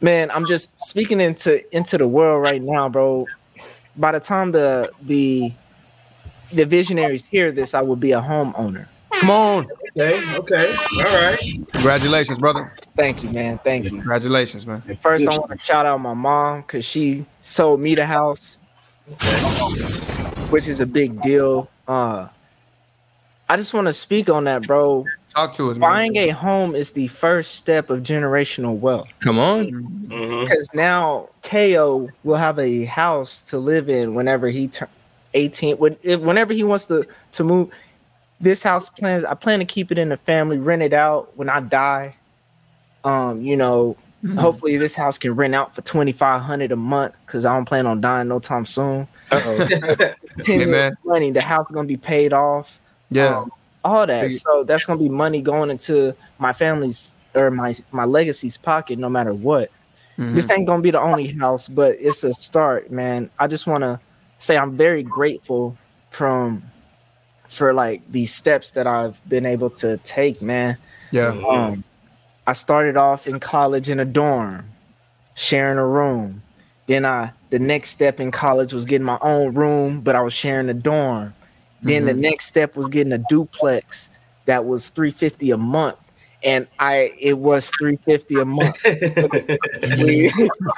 man, 0.00 0.30
I'm 0.30 0.46
just 0.46 0.68
speaking 0.80 1.20
into 1.20 1.62
into 1.76 1.98
the 1.98 2.06
world 2.08 2.42
right 2.42 2.62
now, 2.62 2.88
bro. 2.88 3.26
By 3.96 4.12
the 4.12 4.20
time 4.20 4.52
the 4.52 4.90
the 5.02 5.52
the 6.52 6.64
visionaries 6.64 7.24
hear 7.24 7.52
this, 7.52 7.74
I 7.74 7.82
will 7.82 7.96
be 7.96 8.12
a 8.12 8.20
homeowner. 8.22 8.86
Come 9.20 9.30
on. 9.30 9.66
Okay, 9.96 10.36
okay, 10.36 10.74
all 10.98 11.02
right. 11.26 11.38
Congratulations, 11.72 12.38
brother. 12.38 12.72
Thank 12.96 13.22
you, 13.22 13.30
man. 13.30 13.58
Thank 13.58 13.84
you. 13.84 13.90
Congratulations, 13.90 14.66
man. 14.66 14.80
First, 14.80 15.28
I 15.28 15.38
want 15.38 15.52
to 15.52 15.58
shout 15.58 15.86
out 15.86 16.00
my 16.00 16.14
mom 16.14 16.62
because 16.62 16.84
she 16.84 17.24
sold 17.40 17.80
me 17.80 17.94
the 17.94 18.06
house, 18.06 18.58
which 20.50 20.66
is 20.68 20.80
a 20.80 20.86
big 20.86 21.20
deal. 21.22 21.68
Uh, 21.86 22.28
I 23.48 23.56
just 23.56 23.74
want 23.74 23.86
to 23.86 23.92
speak 23.92 24.30
on 24.30 24.44
that, 24.44 24.66
bro. 24.66 25.04
Talk 25.28 25.52
to 25.54 25.70
us, 25.70 25.76
man. 25.76 25.90
Buying 25.90 26.16
a 26.16 26.28
home 26.30 26.74
is 26.74 26.92
the 26.92 27.06
first 27.08 27.56
step 27.56 27.90
of 27.90 28.00
generational 28.02 28.78
wealth. 28.78 29.12
Come 29.20 29.38
on. 29.38 29.66
Mhm. 30.08 30.44
Because 30.44 30.68
now 30.74 31.28
KO 31.42 32.08
will 32.24 32.36
have 32.36 32.58
a 32.58 32.84
house 32.84 33.42
to 33.42 33.58
live 33.58 33.88
in 33.90 34.14
whenever 34.14 34.48
he 34.48 34.68
turn 34.68 34.88
18. 35.34 35.76
When, 35.76 35.94
whenever 36.02 36.52
he 36.52 36.64
wants 36.64 36.86
to 36.86 37.06
to 37.32 37.44
move, 37.44 37.70
this 38.42 38.62
house 38.62 38.88
plans. 38.88 39.24
I 39.24 39.34
plan 39.34 39.60
to 39.60 39.64
keep 39.64 39.90
it 39.90 39.98
in 39.98 40.10
the 40.10 40.16
family, 40.18 40.58
rent 40.58 40.82
it 40.82 40.92
out 40.92 41.36
when 41.36 41.48
I 41.48 41.60
die. 41.60 42.16
Um, 43.04 43.40
you 43.40 43.56
know, 43.56 43.96
hopefully 44.38 44.76
this 44.76 44.94
house 44.94 45.18
can 45.18 45.34
rent 45.34 45.54
out 45.54 45.74
for 45.74 45.82
twenty 45.82 46.12
five 46.12 46.42
hundred 46.42 46.72
a 46.72 46.76
month 46.76 47.14
because 47.26 47.46
I 47.46 47.54
don't 47.56 47.64
plan 47.64 47.86
on 47.86 48.00
dying 48.00 48.28
no 48.28 48.38
time 48.38 48.66
soon. 48.66 49.08
Uh-oh. 49.30 49.66
Ten 49.66 50.14
Hey, 50.44 50.56
years 50.58 50.68
man. 50.68 50.96
money, 51.04 51.30
the 51.30 51.40
house 51.42 51.66
is 51.70 51.72
gonna 51.74 51.88
be 51.88 51.96
paid 51.96 52.32
off. 52.32 52.78
Yeah. 53.10 53.38
Um, 53.38 53.52
all 53.84 54.06
that. 54.06 54.30
So 54.30 54.62
that's 54.64 54.84
gonna 54.86 55.00
be 55.00 55.08
money 55.08 55.42
going 55.42 55.70
into 55.70 56.14
my 56.38 56.52
family's 56.52 57.12
or 57.34 57.50
my 57.50 57.74
my 57.90 58.04
legacy's 58.04 58.56
pocket, 58.56 58.98
no 58.98 59.08
matter 59.08 59.34
what. 59.34 59.70
Mhm. 60.18 60.34
This 60.34 60.50
ain't 60.50 60.66
gonna 60.66 60.82
be 60.82 60.90
the 60.92 61.00
only 61.00 61.26
house, 61.28 61.66
but 61.66 61.96
it's 61.98 62.22
a 62.22 62.32
start, 62.34 62.90
man. 62.92 63.30
I 63.38 63.46
just 63.48 63.66
want 63.66 63.82
to 63.82 63.98
say 64.38 64.56
I'm 64.56 64.76
very 64.76 65.02
grateful 65.02 65.76
from 66.10 66.62
for 67.52 67.72
like 67.72 68.02
these 68.10 68.34
steps 68.34 68.72
that 68.72 68.86
I've 68.86 69.20
been 69.28 69.46
able 69.46 69.70
to 69.70 69.98
take, 69.98 70.40
man. 70.42 70.78
Yeah. 71.10 71.40
Um, 71.48 71.84
I 72.46 72.54
started 72.54 72.96
off 72.96 73.28
in 73.28 73.38
college 73.38 73.88
in 73.88 74.00
a 74.00 74.04
dorm, 74.04 74.68
sharing 75.34 75.78
a 75.78 75.86
room. 75.86 76.42
Then 76.86 77.04
I 77.04 77.32
the 77.50 77.58
next 77.58 77.90
step 77.90 78.18
in 78.18 78.30
college 78.30 78.72
was 78.72 78.84
getting 78.84 79.04
my 79.04 79.18
own 79.20 79.54
room, 79.54 80.00
but 80.00 80.16
I 80.16 80.22
was 80.22 80.32
sharing 80.32 80.68
a 80.68 80.74
dorm. 80.74 81.34
Then 81.82 82.04
the 82.04 82.14
next 82.14 82.46
step 82.46 82.76
was 82.76 82.88
getting 82.88 83.12
a 83.12 83.18
duplex 83.28 84.08
that 84.44 84.64
was 84.64 84.88
350 84.90 85.50
a 85.50 85.56
month. 85.56 85.96
And 86.44 86.66
I 86.80 87.12
it 87.20 87.38
was 87.38 87.70
350 87.78 88.40
a 88.40 88.44
month. 88.44 88.76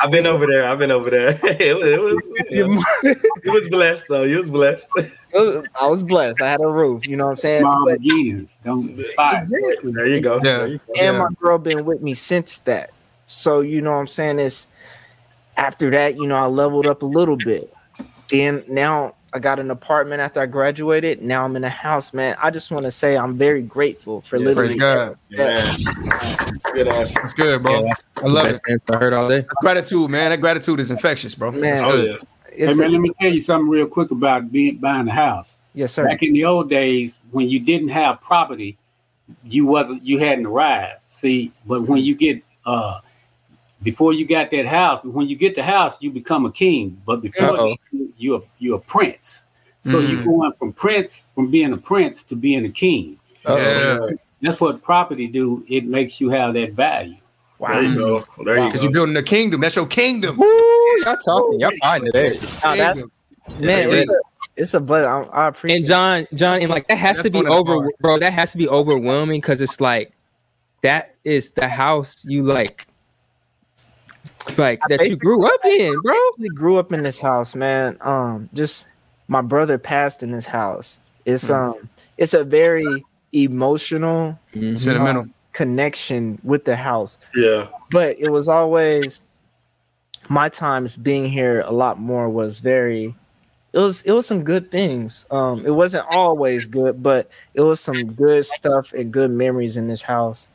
I've 0.02 0.10
been 0.10 0.26
over 0.26 0.46
there. 0.46 0.66
I've 0.66 0.78
been 0.78 0.90
over 0.90 1.08
there. 1.10 1.28
it 1.42 1.74
was, 1.76 2.22
it 2.50 2.66
was, 2.68 2.84
it 3.02 3.50
was 3.52 3.68
blessed 3.70 4.04
though. 4.08 4.24
You 4.24 4.38
was 4.38 4.50
blessed. 4.50 4.88
I 5.34 5.86
was 5.86 6.02
blessed. 6.02 6.42
I 6.42 6.50
had 6.50 6.60
a 6.60 6.68
roof, 6.68 7.08
you 7.08 7.16
know 7.16 7.24
what 7.24 7.30
I'm 7.30 7.36
saying? 7.36 7.62
Small 7.62 7.84
But- 7.86 8.00
beginnings. 8.00 8.58
Don't 8.64 8.94
despise. 8.94 9.50
exactly. 9.52 9.92
There 9.92 10.06
you 10.06 10.20
go. 10.20 10.40
Yeah. 10.44 10.64
You 10.66 10.78
go. 10.78 10.84
and 10.98 11.14
Yeah. 11.16 11.18
my 11.18 11.28
girl 11.40 11.58
been 11.58 11.84
with 11.84 12.02
me 12.02 12.14
since 12.14 12.58
that. 12.58 12.90
So 13.26 13.60
you 13.60 13.80
know 13.80 13.92
what 13.92 13.98
I'm 14.00 14.06
saying 14.06 14.38
is 14.38 14.66
after 15.56 15.90
that, 15.90 16.16
you 16.16 16.26
know, 16.26 16.36
I 16.36 16.46
leveled 16.46 16.86
up 16.86 17.02
a 17.02 17.06
little 17.06 17.36
bit. 17.36 17.72
Then 18.30 18.64
now 18.68 19.14
I 19.34 19.40
got 19.40 19.58
an 19.58 19.72
apartment 19.72 20.20
after 20.20 20.40
I 20.40 20.46
graduated. 20.46 21.20
Now 21.20 21.44
I'm 21.44 21.56
in 21.56 21.64
a 21.64 21.68
house, 21.68 22.14
man. 22.14 22.36
I 22.40 22.52
just 22.52 22.70
want 22.70 22.84
to 22.84 22.92
say 22.92 23.16
I'm 23.16 23.36
very 23.36 23.62
grateful 23.62 24.20
for 24.20 24.36
Yeah, 24.38 24.44
literally 24.44 24.68
praise 24.78 24.80
God. 24.80 25.16
that. 25.32 25.76
Man. 26.22 26.54
Good 26.72 26.86
answer. 26.86 27.20
That's 27.20 27.34
good, 27.34 27.62
bro. 27.64 27.84
Yeah, 27.84 27.92
I 28.22 28.26
love 28.26 28.46
it. 28.46 28.50
Best 28.50 28.62
answer 28.68 28.94
I 28.94 28.96
heard 28.98 29.12
all 29.12 29.28
day. 29.28 29.44
Gratitude, 29.60 30.08
man. 30.08 30.30
That 30.30 30.40
gratitude 30.40 30.78
is 30.78 30.92
infectious, 30.92 31.34
bro. 31.34 31.50
Man. 31.50 31.84
Oh 31.84 31.90
good. 31.90 32.20
yeah. 32.56 32.68
Hey 32.68 32.74
man, 32.74 32.90
a- 32.90 32.92
let 32.92 33.00
me 33.00 33.10
tell 33.20 33.32
you 33.32 33.40
something 33.40 33.68
real 33.68 33.88
quick 33.88 34.12
about 34.12 34.52
being 34.52 34.76
buying 34.76 35.08
a 35.08 35.12
house. 35.12 35.58
yes, 35.74 35.92
sir. 35.92 36.04
Back 36.06 36.22
in 36.22 36.32
the 36.32 36.44
old 36.44 36.70
days, 36.70 37.18
when 37.32 37.48
you 37.50 37.58
didn't 37.58 37.88
have 37.88 38.20
property, 38.20 38.78
you 39.42 39.66
wasn't 39.66 40.04
you 40.04 40.20
hadn't 40.20 40.46
arrived. 40.46 41.00
See, 41.08 41.50
but 41.66 41.82
when 41.82 42.02
you 42.04 42.14
get 42.14 42.40
uh 42.66 43.00
before 43.84 44.12
you 44.12 44.26
got 44.26 44.50
that 44.50 44.66
house, 44.66 45.04
when 45.04 45.28
you 45.28 45.36
get 45.36 45.54
the 45.54 45.62
house, 45.62 46.02
you 46.02 46.10
become 46.10 46.44
a 46.46 46.50
king. 46.52 47.00
But 47.06 47.22
before 47.22 47.68
you, 47.92 48.12
you're 48.18 48.42
you're 48.58 48.78
a 48.78 48.80
prince. 48.80 49.42
So 49.82 50.00
you're 50.00 50.22
Mm. 50.22 50.24
going 50.24 50.52
from 50.58 50.72
prince 50.72 51.26
from 51.34 51.50
being 51.50 51.72
a 51.72 51.76
prince 51.76 52.24
to 52.24 52.34
being 52.36 52.64
a 52.64 52.70
king. 52.70 53.18
Yeah. 53.46 54.08
That's 54.40 54.60
what 54.60 54.82
property 54.82 55.26
do. 55.26 55.64
It 55.68 55.84
makes 55.84 56.20
you 56.20 56.30
have 56.30 56.54
that 56.54 56.72
value. 56.72 57.16
Wow. 57.58 57.74
There 57.74 57.82
you 57.82 57.94
go. 57.94 58.24
There 58.44 58.58
you 58.58 58.64
Because 58.66 58.82
you're 58.82 58.92
building 58.92 59.16
a 59.16 59.22
kingdom. 59.22 59.60
That's 59.60 59.76
your 59.76 59.86
kingdom. 59.86 60.38
Woo, 60.38 60.46
y'all 61.04 61.16
talking. 61.16 61.60
Y'all 61.60 61.70
fine 61.82 62.04
today. 62.06 62.38
Now 62.64 62.74
that's- 62.76 62.94
Kingdom. 62.94 63.10
Man, 63.60 63.88
Yeah. 63.90 63.94
it's 63.96 64.10
a, 64.10 64.14
it's 64.56 64.74
a 64.74 64.80
blessing. 64.80 65.10
I, 65.10 65.22
I 65.44 65.48
appreciate 65.48 65.76
And 65.76 65.86
John, 65.86 66.26
John, 66.34 66.60
and 66.62 66.70
like 66.70 66.88
that 66.88 66.96
has 66.98 67.18
That's 67.18 67.26
to 67.26 67.30
be 67.30 67.38
one 67.38 67.46
of 67.46 67.52
the 67.52 67.58
over, 67.58 67.76
parts. 67.82 67.96
bro. 68.00 68.18
That 68.18 68.32
has 68.32 68.52
to 68.52 68.58
be 68.58 68.68
overwhelming 68.68 69.40
because 69.42 69.60
it's 69.60 69.80
like 69.82 70.12
that 70.82 71.14
is 71.24 71.50
the 71.52 71.68
house 71.68 72.24
you 72.26 72.42
like, 72.42 72.86
like 74.58 74.80
I 74.84 74.96
that 74.96 75.08
you 75.08 75.16
grew 75.16 75.46
up 75.46 75.64
in, 75.64 76.00
bro. 76.00 76.14
actually 76.32 76.48
grew 76.50 76.78
up 76.78 76.92
in 76.92 77.02
this 77.02 77.18
house, 77.18 77.54
man. 77.54 77.96
Um, 78.00 78.48
just 78.54 78.86
my 79.28 79.40
brother 79.40 79.78
passed 79.78 80.22
in 80.22 80.30
this 80.30 80.46
house. 80.46 81.00
It's 81.24 81.48
um, 81.50 81.88
it's 82.18 82.34
a 82.34 82.44
very 82.44 83.04
emotional 83.32 84.38
Mhm. 84.54 84.78
Sentimental. 84.78 85.26
connection 85.52 86.38
with 86.44 86.64
the 86.64 86.76
house, 86.76 87.18
Yeah. 87.34 87.66
but 87.90 88.16
it 88.18 88.30
was 88.30 88.48
always 88.48 89.22
my 90.28 90.48
times 90.48 90.96
being 90.96 91.26
here 91.26 91.60
a 91.66 91.72
lot 91.72 91.98
more 91.98 92.28
was 92.28 92.60
very. 92.60 93.14
It 93.72 93.78
was 93.78 94.02
it 94.02 94.12
was 94.12 94.26
some 94.26 94.44
good 94.44 94.70
things. 94.70 95.26
Um, 95.32 95.64
it 95.66 95.70
wasn't 95.70 96.06
always 96.10 96.66
good, 96.68 97.02
but 97.02 97.28
it 97.54 97.60
was 97.62 97.80
some 97.80 98.12
good 98.12 98.46
stuff 98.46 98.92
and 98.92 99.12
good 99.12 99.30
memories 99.32 99.76
in 99.76 99.88
this 99.88 100.02
house. 100.02 100.48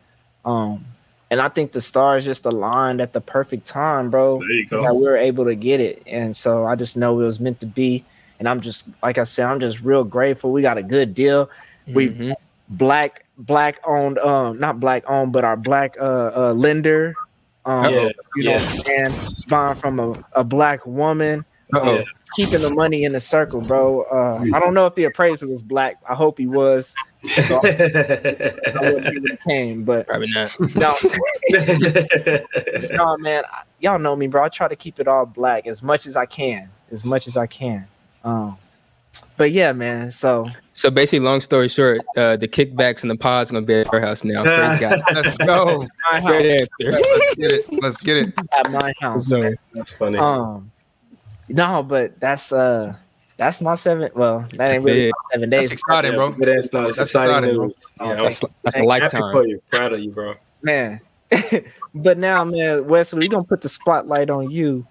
Um, 0.45 0.85
and 1.31 1.39
I 1.41 1.49
think 1.49 1.71
the 1.71 1.81
stars 1.81 2.25
just 2.25 2.45
aligned 2.45 3.01
at 3.01 3.13
the 3.13 3.21
perfect 3.21 3.67
time, 3.67 4.09
bro 4.09 4.39
There 4.39 4.51
you 4.51 4.67
that 4.69 4.95
we 4.95 5.03
were 5.03 5.17
able 5.17 5.45
to 5.45 5.55
get 5.55 5.79
it. 5.79 6.01
And 6.07 6.35
so 6.35 6.65
I 6.65 6.75
just 6.75 6.97
know 6.97 7.19
it 7.19 7.25
was 7.25 7.39
meant 7.39 7.59
to 7.61 7.65
be. 7.67 8.03
And 8.39 8.47
I'm 8.47 8.61
just 8.61 8.87
like 9.03 9.17
I 9.17 9.23
said, 9.25 9.45
I'm 9.47 9.59
just 9.59 9.81
real 9.81 10.03
grateful. 10.03 10.51
We 10.51 10.61
got 10.61 10.77
a 10.77 10.83
good 10.83 11.13
deal. 11.13 11.49
We 11.93 12.09
Mhm. 12.09 12.33
black 12.69 13.25
black 13.37 13.79
owned 13.87 14.17
um 14.19 14.59
not 14.59 14.79
black 14.79 15.03
owned, 15.09 15.31
but 15.33 15.43
our 15.43 15.57
black 15.57 15.95
uh, 15.99 16.31
uh 16.35 16.53
lender. 16.53 17.15
Um 17.65 17.93
Yeah. 17.93 18.09
you 18.35 18.43
know 18.45 18.51
Yeah. 18.51 18.81
and 18.97 19.13
buying 19.49 19.75
from 19.75 19.99
a, 19.99 20.15
a 20.33 20.43
black 20.43 20.85
woman, 20.85 21.45
Uh-oh. 21.73 21.95
Yeah. 21.97 22.03
Keeping 22.35 22.61
the 22.61 22.69
money 22.71 23.03
in 23.03 23.11
the 23.13 23.19
circle, 23.19 23.61
bro. 23.61 24.01
Uh 24.03 24.45
I 24.53 24.59
don't 24.59 24.73
know 24.73 24.85
if 24.85 24.95
the 24.95 25.05
appraiser 25.05 25.47
was 25.47 25.61
black. 25.61 25.97
I 26.07 26.15
hope 26.15 26.37
he 26.37 26.47
was. 26.47 26.95
So 27.47 27.59
I 27.63 29.37
came, 29.47 29.83
but 29.83 30.07
Probably 30.07 30.31
not. 30.31 30.55
no, 30.75 30.95
no, 32.91 33.17
man, 33.17 33.43
I- 33.51 33.63
y'all 33.79 33.99
know 33.99 34.15
me, 34.15 34.27
bro. 34.27 34.43
I 34.43 34.49
try 34.49 34.67
to 34.67 34.75
keep 34.75 34.99
it 34.99 35.07
all 35.07 35.25
black 35.25 35.67
as 35.67 35.83
much 35.83 36.05
as 36.05 36.15
I 36.15 36.25
can, 36.25 36.69
as 36.91 37.03
much 37.03 37.27
as 37.27 37.35
I 37.37 37.47
can. 37.47 37.87
Um, 38.23 38.57
but 39.37 39.51
yeah, 39.51 39.71
man. 39.73 40.11
So 40.11 40.47
So 40.73 40.89
basically, 40.89 41.25
long 41.25 41.41
story 41.41 41.67
short, 41.69 41.99
uh, 42.17 42.35
the 42.37 42.47
kickbacks 42.47 43.01
and 43.01 43.09
the 43.11 43.15
pods 43.17 43.51
gonna 43.51 43.65
be 43.65 43.75
at 43.75 43.91
your 43.91 44.01
house 44.01 44.23
now. 44.23 44.43
Praise 44.43 44.79
God. 44.79 45.01
Let's 45.13 45.37
go. 45.37 45.85
my 46.11 46.19
house, 46.19 46.25
Great 46.29 46.45
answer. 46.61 46.91
Let's 46.91 47.35
get 47.35 47.51
it. 47.51 47.81
Let's 47.81 47.97
get 48.01 48.17
it. 48.17 48.33
at 48.57 48.71
my 48.71 48.93
house. 48.99 49.27
So, 49.27 49.53
That's 49.73 49.93
funny. 49.93 50.17
Um, 50.17 50.71
no, 51.49 51.83
but 51.83 52.19
that's 52.19 52.51
uh, 52.51 52.95
that's 53.37 53.61
my 53.61 53.75
seven. 53.75 54.09
Well, 54.15 54.47
that 54.55 54.71
ain't 54.71 54.83
really 54.83 55.07
big. 55.07 55.11
my 55.11 55.35
seven 55.35 55.49
days, 55.49 55.69
That's 55.69 55.81
exciting, 55.81 56.13
bro. 56.15 56.31
But 56.31 56.45
that's 56.47 56.73
not. 56.73 56.87
It's 56.89 56.97
That's 56.97 57.11
exciting 57.11 57.35
exciting, 57.35 57.55
bro. 57.57 57.65
news. 57.65 57.75
Oh, 57.99 58.15
that's, 58.23 58.39
that's 58.63 58.75
a 58.75 58.79
Hey, 58.79 58.85
happy 58.85 58.87
lifetime. 58.87 59.31
for 59.33 59.45
you. 59.47 59.61
Proud 59.71 59.93
of 59.93 59.99
you, 59.99 60.11
bro. 60.11 60.35
man. 60.61 61.01
but 61.93 62.17
now, 62.17 62.43
man, 62.43 62.87
Wesley, 62.87 63.19
we're 63.19 63.29
gonna 63.29 63.43
put 63.43 63.61
the 63.61 63.69
spotlight 63.69 64.29
on 64.31 64.49
you 64.49 64.85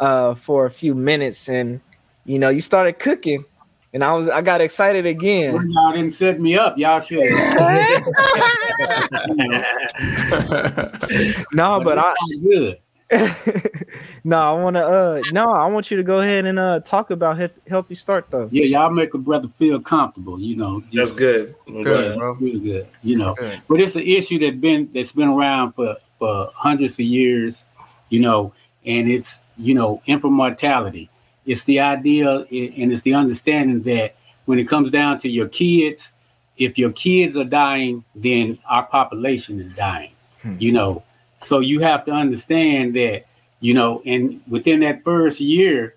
uh 0.00 0.34
for 0.34 0.66
a 0.66 0.70
few 0.70 0.94
minutes, 0.94 1.48
and 1.48 1.80
you 2.24 2.38
know, 2.38 2.48
you 2.48 2.60
started 2.60 2.98
cooking, 2.98 3.44
and 3.92 4.02
I 4.02 4.12
was 4.12 4.28
I 4.28 4.42
got 4.42 4.60
excited 4.60 5.06
again. 5.06 5.54
Well, 5.54 5.62
y'all 5.68 5.92
didn't 5.92 6.12
set 6.12 6.40
me 6.40 6.56
up. 6.58 6.76
Y'all 6.78 7.00
should. 7.00 7.22
No, 11.52 11.80
but 11.80 11.98
I 11.98 12.12
good. 12.42 12.76
no, 14.24 14.38
I 14.38 14.52
want 14.62 14.76
to. 14.76 14.84
Uh, 14.84 15.22
no, 15.32 15.52
I 15.52 15.66
want 15.66 15.90
you 15.90 15.96
to 15.96 16.02
go 16.02 16.20
ahead 16.20 16.46
and 16.46 16.58
uh 16.58 16.80
talk 16.80 17.10
about 17.10 17.38
he- 17.38 17.60
healthy 17.68 17.94
start 17.94 18.26
though. 18.30 18.48
Yeah, 18.50 18.64
y'all 18.64 18.90
make 18.90 19.14
a 19.14 19.18
brother 19.18 19.48
feel 19.48 19.80
comfortable. 19.80 20.40
You 20.40 20.56
know, 20.56 20.82
That's 20.92 21.12
good. 21.12 21.54
Good, 21.66 21.84
glad. 21.84 22.18
bro. 22.18 22.32
really 22.34 22.60
good. 22.60 22.86
You 23.02 23.16
know, 23.16 23.34
Good. 23.34 23.62
but 23.68 23.80
it's 23.80 23.94
an 23.94 24.02
issue 24.02 24.38
that 24.40 24.60
been 24.60 24.90
that's 24.92 25.12
been 25.12 25.28
around 25.28 25.72
for 25.72 25.96
for 26.18 26.50
hundreds 26.54 26.94
of 26.94 27.04
years. 27.04 27.64
You 28.08 28.20
know, 28.20 28.52
and 28.86 29.10
it's 29.10 29.40
you 29.58 29.74
know 29.74 30.02
infant 30.06 30.32
mortality. 30.32 31.10
It's 31.46 31.64
the 31.64 31.80
idea 31.80 32.30
and 32.30 32.90
it's 32.90 33.02
the 33.02 33.14
understanding 33.14 33.82
that 33.82 34.14
when 34.46 34.58
it 34.58 34.64
comes 34.68 34.90
down 34.90 35.18
to 35.20 35.28
your 35.28 35.48
kids, 35.48 36.12
if 36.56 36.78
your 36.78 36.90
kids 36.90 37.36
are 37.36 37.44
dying, 37.44 38.02
then 38.14 38.58
our 38.68 38.84
population 38.84 39.60
is 39.60 39.72
dying. 39.74 40.12
Hmm. 40.42 40.56
You 40.58 40.72
know, 40.72 41.02
so 41.44 41.60
you 41.60 41.80
have 41.80 42.04
to 42.06 42.12
understand 42.12 42.94
that, 42.94 43.24
you 43.60 43.74
know, 43.74 44.02
and 44.04 44.40
within 44.48 44.80
that 44.80 45.04
first 45.04 45.40
year 45.40 45.94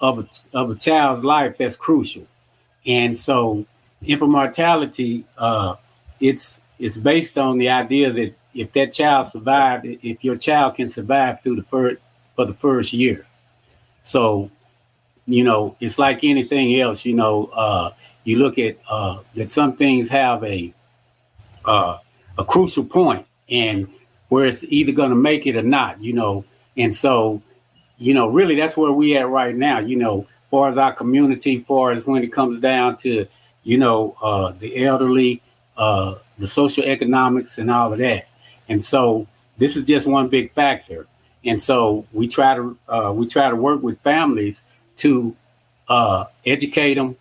of 0.00 0.18
a, 0.18 0.28
of 0.58 0.70
a 0.70 0.74
child's 0.74 1.24
life, 1.24 1.56
that's 1.58 1.76
crucial. 1.76 2.26
And 2.86 3.18
so 3.18 3.66
infant 4.04 4.30
mortality, 4.30 5.24
uh, 5.38 5.76
it's 6.20 6.60
it's 6.78 6.96
based 6.96 7.38
on 7.38 7.58
the 7.58 7.68
idea 7.68 8.12
that 8.12 8.34
if 8.54 8.72
that 8.72 8.92
child 8.92 9.26
survived, 9.26 9.86
if 9.86 10.24
your 10.24 10.36
child 10.36 10.74
can 10.76 10.88
survive 10.88 11.42
through 11.42 11.56
the 11.56 11.62
first 11.62 12.00
for 12.34 12.44
the 12.44 12.54
first 12.54 12.92
year. 12.92 13.26
So, 14.02 14.50
you 15.26 15.44
know, 15.44 15.76
it's 15.80 15.98
like 15.98 16.24
anything 16.24 16.80
else, 16.80 17.04
you 17.04 17.14
know, 17.14 17.46
uh, 17.46 17.90
you 18.24 18.38
look 18.38 18.58
at 18.58 18.76
uh, 18.88 19.20
that 19.34 19.50
some 19.50 19.76
things 19.76 20.08
have 20.08 20.42
a 20.44 20.72
uh, 21.64 21.98
a 22.36 22.44
crucial 22.44 22.84
point 22.84 23.26
and 23.48 23.88
where 24.28 24.46
it's 24.46 24.64
either 24.64 24.92
going 24.92 25.10
to 25.10 25.16
make 25.16 25.46
it 25.46 25.56
or 25.56 25.62
not, 25.62 26.00
you 26.00 26.12
know. 26.12 26.44
And 26.76 26.94
so, 26.94 27.42
you 27.98 28.14
know, 28.14 28.28
really 28.28 28.54
that's 28.54 28.76
where 28.76 28.92
we 28.92 29.16
at 29.16 29.28
right 29.28 29.54
now, 29.54 29.78
you 29.78 29.96
know, 29.96 30.26
far 30.50 30.68
as 30.68 30.78
our 30.78 30.92
community, 30.92 31.60
far 31.60 31.92
as 31.92 32.06
when 32.06 32.22
it 32.22 32.32
comes 32.32 32.58
down 32.58 32.96
to, 32.98 33.26
you 33.62 33.78
know, 33.78 34.16
uh, 34.22 34.52
the 34.52 34.84
elderly, 34.84 35.42
uh, 35.76 36.14
the 36.38 36.46
social 36.46 36.84
economics 36.84 37.58
and 37.58 37.70
all 37.70 37.92
of 37.92 37.98
that. 37.98 38.28
And 38.68 38.82
so 38.82 39.26
this 39.58 39.76
is 39.76 39.84
just 39.84 40.06
one 40.06 40.28
big 40.28 40.52
factor. 40.52 41.06
And 41.44 41.62
so 41.62 42.06
we 42.12 42.26
try 42.28 42.54
to 42.54 42.78
uh, 42.88 43.12
we 43.14 43.26
try 43.26 43.50
to 43.50 43.56
work 43.56 43.82
with 43.82 44.00
families 44.00 44.62
to 44.96 45.36
uh, 45.88 46.24
educate 46.46 46.94
them 46.94 47.16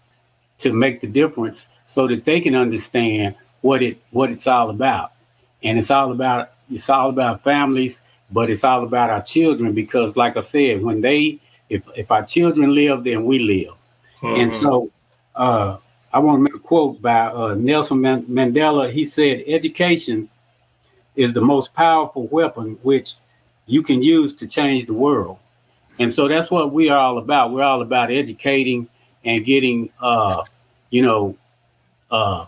to 0.59 0.71
make 0.71 1.01
the 1.01 1.07
difference 1.07 1.67
so 1.85 2.07
that 2.07 2.23
they 2.23 2.39
can 2.39 2.55
understand 2.55 3.35
what 3.61 3.83
it 3.83 3.97
what 4.11 4.31
it's 4.31 4.47
all 4.47 4.69
about. 4.69 5.11
And 5.61 5.77
it's 5.77 5.91
all 5.91 6.11
about 6.11 6.51
it's 6.71 6.89
all 6.89 7.09
about 7.09 7.43
families, 7.43 8.01
but 8.31 8.49
it's 8.49 8.63
all 8.63 8.83
about 8.83 9.09
our 9.09 9.21
children 9.21 9.73
because 9.73 10.15
like 10.17 10.37
I 10.37 10.41
said, 10.41 10.81
when 10.81 11.01
they 11.01 11.39
if 11.69 11.83
if 11.95 12.11
our 12.11 12.23
children 12.23 12.73
live, 12.73 13.03
then 13.03 13.25
we 13.25 13.39
live. 13.39 13.73
And 14.37 14.53
so 14.53 14.89
uh, 15.35 15.77
I 16.13 16.19
want 16.19 16.37
to 16.39 16.43
make 16.43 16.55
a 16.55 16.59
quote 16.59 17.01
by 17.01 17.27
uh, 17.27 17.55
Nelson 17.55 17.99
Man- 18.01 18.23
Mandela. 18.23 18.91
He 18.91 19.05
said, 19.05 19.43
"Education 19.47 20.29
is 21.15 21.33
the 21.33 21.41
most 21.41 21.73
powerful 21.73 22.27
weapon 22.27 22.77
which 22.83 23.15
you 23.65 23.81
can 23.83 24.01
use 24.01 24.33
to 24.35 24.47
change 24.47 24.85
the 24.85 24.93
world." 24.93 25.37
And 25.99 26.11
so 26.11 26.27
that's 26.27 26.49
what 26.49 26.71
we 26.71 26.89
are 26.89 26.97
all 26.97 27.17
about. 27.17 27.51
We're 27.51 27.63
all 27.63 27.81
about 27.81 28.11
educating 28.11 28.87
and 29.25 29.45
getting, 29.45 29.89
uh, 30.01 30.43
you 30.89 31.01
know, 31.01 31.37
uh, 32.11 32.45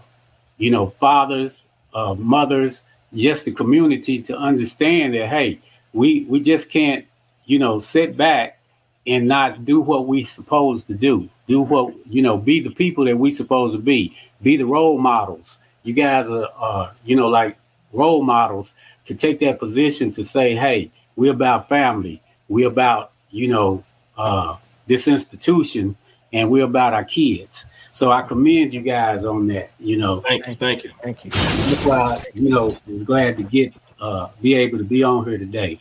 you 0.57 0.71
know, 0.71 0.87
fathers, 0.87 1.63
uh, 1.93 2.15
mothers, 2.15 2.83
just 3.15 3.45
the 3.45 3.51
community 3.51 4.21
to 4.23 4.37
understand 4.37 5.13
that 5.13 5.27
hey, 5.27 5.59
we 5.93 6.25
we 6.25 6.41
just 6.41 6.69
can't, 6.69 7.05
you 7.45 7.59
know, 7.59 7.79
sit 7.79 8.17
back 8.17 8.59
and 9.07 9.27
not 9.27 9.65
do 9.65 9.79
what 9.81 10.07
we 10.07 10.23
supposed 10.23 10.87
to 10.87 10.93
do. 10.93 11.29
Do 11.47 11.61
what 11.61 11.93
you 12.07 12.21
know, 12.21 12.37
be 12.37 12.59
the 12.59 12.71
people 12.71 13.05
that 13.05 13.17
we 13.17 13.31
supposed 13.31 13.75
to 13.75 13.81
be. 13.81 14.15
Be 14.41 14.57
the 14.57 14.65
role 14.65 14.97
models. 14.97 15.59
You 15.83 15.93
guys 15.93 16.29
are, 16.29 16.91
you 17.05 17.15
know, 17.15 17.27
like 17.27 17.57
role 17.93 18.23
models 18.23 18.73
to 19.05 19.15
take 19.15 19.39
that 19.39 19.59
position 19.59 20.11
to 20.11 20.23
say, 20.23 20.55
hey, 20.55 20.91
we're 21.15 21.31
about 21.31 21.69
family. 21.69 22.21
We're 22.49 22.67
about 22.67 23.11
you 23.31 23.47
know 23.47 23.83
uh, 24.17 24.57
this 24.87 25.07
institution, 25.07 25.95
and 26.33 26.49
we're 26.49 26.65
about 26.65 26.93
our 26.93 27.05
kids. 27.05 27.65
So 27.95 28.11
I 28.11 28.23
commend 28.23 28.73
you 28.73 28.81
guys 28.81 29.23
on 29.23 29.47
that. 29.47 29.71
You 29.79 29.95
know, 29.95 30.19
Thank 30.19 30.47
you, 30.47 30.55
thank 30.55 30.83
you. 30.83 30.91
Thank 31.01 31.23
you. 31.23 31.31
that's 31.31 31.85
why 31.85 32.21
you 32.33 32.49
know 32.49 32.77
was 32.85 33.05
glad 33.05 33.37
to 33.37 33.43
get 33.43 33.73
uh, 34.01 34.27
be 34.41 34.53
able 34.53 34.79
to 34.79 34.83
be 34.83 35.01
on 35.01 35.23
here 35.23 35.37
today. 35.37 35.79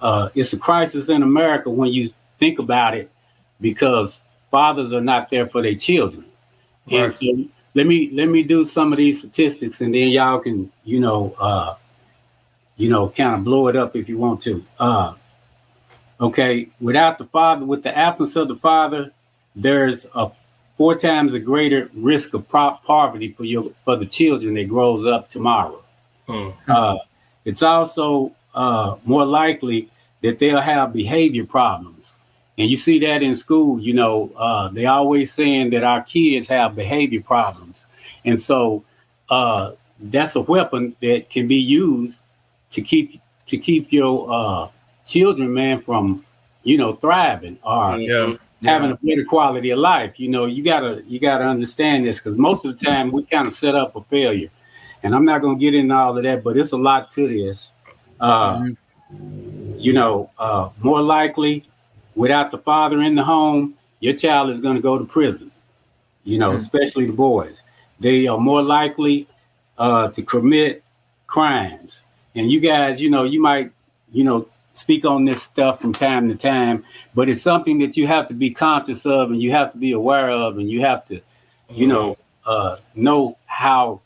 Uh, 0.00 0.28
it's 0.36 0.52
a 0.52 0.58
crisis 0.58 1.08
in 1.08 1.24
America 1.24 1.68
when 1.68 1.92
you 1.92 2.10
think 2.38 2.60
about 2.60 2.96
it, 2.96 3.10
because 3.60 4.20
fathers 4.48 4.92
are 4.92 5.00
not 5.00 5.28
there 5.28 5.48
for 5.48 5.60
their 5.60 5.74
children. 5.74 6.24
And 6.88 7.12
so 7.12 7.26
let 7.74 7.88
me 7.88 8.10
let 8.12 8.26
me 8.28 8.44
do 8.44 8.64
some 8.64 8.92
of 8.92 8.98
these 8.98 9.18
statistics, 9.18 9.80
and 9.80 9.92
then 9.92 10.10
y'all 10.10 10.38
can 10.38 10.70
you 10.84 11.00
know 11.00 11.34
uh, 11.40 11.74
you 12.76 12.88
know 12.88 13.08
kind 13.08 13.34
of 13.34 13.42
blow 13.42 13.66
it 13.66 13.74
up 13.74 13.96
if 13.96 14.08
you 14.08 14.18
want 14.18 14.40
to. 14.42 14.64
Uh, 14.78 15.14
okay, 16.20 16.68
without 16.80 17.18
the 17.18 17.24
father, 17.24 17.64
with 17.66 17.82
the 17.82 17.98
absence 17.98 18.36
of 18.36 18.46
the 18.46 18.54
father, 18.54 19.10
there's 19.56 20.06
a 20.14 20.30
four 20.76 20.94
times 20.94 21.34
a 21.34 21.40
greater 21.40 21.90
risk 21.94 22.34
of 22.34 22.48
poverty 22.48 23.32
for 23.32 23.44
your 23.44 23.70
for 23.84 23.96
the 23.96 24.06
children 24.06 24.54
that 24.54 24.68
grows 24.68 25.06
up 25.06 25.28
tomorrow. 25.30 25.82
Hmm. 26.26 26.50
Uh, 26.68 26.98
it's 27.44 27.62
also 27.62 28.32
uh, 28.54 28.96
more 29.04 29.24
likely 29.24 29.88
that 30.22 30.38
they'll 30.38 30.60
have 30.60 30.92
behavior 30.92 31.44
problems, 31.44 32.14
and 32.58 32.68
you 32.68 32.76
see 32.76 32.98
that 33.00 33.22
in 33.22 33.34
school. 33.34 33.80
You 33.80 33.94
know, 33.94 34.32
uh, 34.36 34.68
they 34.68 34.86
always 34.86 35.32
saying 35.32 35.70
that 35.70 35.84
our 35.84 36.02
kids 36.02 36.48
have 36.48 36.76
behavior 36.76 37.22
problems, 37.22 37.86
and 38.24 38.40
so 38.40 38.84
uh, 39.30 39.72
that's 40.00 40.36
a 40.36 40.40
weapon 40.40 40.94
that 41.00 41.30
can 41.30 41.48
be 41.48 41.56
used 41.56 42.18
to 42.72 42.82
keep 42.82 43.20
to 43.46 43.56
keep 43.56 43.92
your 43.92 44.30
uh, 44.30 44.68
children, 45.04 45.54
man, 45.54 45.80
from 45.80 46.24
you 46.64 46.76
know 46.76 46.92
thriving 46.94 47.58
or 47.62 47.96
Yeah. 47.96 48.36
Having 48.62 48.90
a 48.92 48.96
better 48.96 49.24
quality 49.24 49.70
of 49.70 49.78
life. 49.78 50.18
You 50.18 50.28
know, 50.28 50.46
you 50.46 50.62
gotta 50.62 51.02
you 51.06 51.18
gotta 51.20 51.44
understand 51.44 52.06
this 52.06 52.18
because 52.18 52.36
most 52.38 52.64
of 52.64 52.78
the 52.78 52.84
time 52.84 53.12
we 53.12 53.24
kind 53.24 53.46
of 53.46 53.52
set 53.52 53.74
up 53.74 53.96
a 53.96 54.02
failure, 54.02 54.50
and 55.02 55.14
I'm 55.14 55.24
not 55.24 55.42
gonna 55.42 55.58
get 55.58 55.74
into 55.74 55.94
all 55.94 56.16
of 56.16 56.22
that, 56.24 56.42
but 56.42 56.56
it's 56.56 56.72
a 56.72 56.76
lot 56.76 57.10
to 57.12 57.28
this. 57.28 57.70
Uh, 58.20 58.68
You 59.78 59.92
know, 59.92 60.30
uh, 60.38 60.70
more 60.82 61.02
likely, 61.02 61.64
without 62.14 62.50
the 62.50 62.58
father 62.58 63.02
in 63.02 63.14
the 63.14 63.22
home, 63.22 63.74
your 64.00 64.14
child 64.14 64.50
is 64.50 64.58
gonna 64.60 64.80
go 64.80 64.98
to 64.98 65.04
prison. 65.04 65.50
You 66.24 66.38
know, 66.38 66.52
especially 66.52 67.06
the 67.06 67.12
boys. 67.12 67.62
They 68.00 68.26
are 68.26 68.38
more 68.38 68.62
likely 68.62 69.26
uh, 69.78 70.08
to 70.08 70.22
commit 70.22 70.82
crimes. 71.26 72.00
And 72.34 72.50
you 72.50 72.58
guys, 72.60 73.00
you 73.00 73.10
know, 73.10 73.22
you 73.24 73.40
might, 73.40 73.70
you 74.12 74.24
know, 74.24 74.48
speak 74.76 75.04
on 75.04 75.24
this 75.24 75.42
stuff 75.42 75.80
from 75.80 75.92
time 75.92 76.28
to 76.28 76.36
time, 76.36 76.84
but 77.14 77.28
it's 77.28 77.42
something 77.42 77.78
that 77.78 77.96
you 77.96 78.06
have 78.06 78.28
to 78.28 78.34
be 78.34 78.50
conscious 78.50 79.06
of 79.06 79.30
and 79.30 79.40
you 79.40 79.50
have 79.52 79.72
to 79.72 79.78
be 79.78 79.92
aware 79.92 80.30
of 80.30 80.58
and 80.58 80.70
you 80.70 80.82
have 80.82 81.06
to, 81.08 81.20
you 81.70 81.86
know, 81.86 82.16
uh, 82.44 82.76
know 82.94 83.36
how 83.46 84.00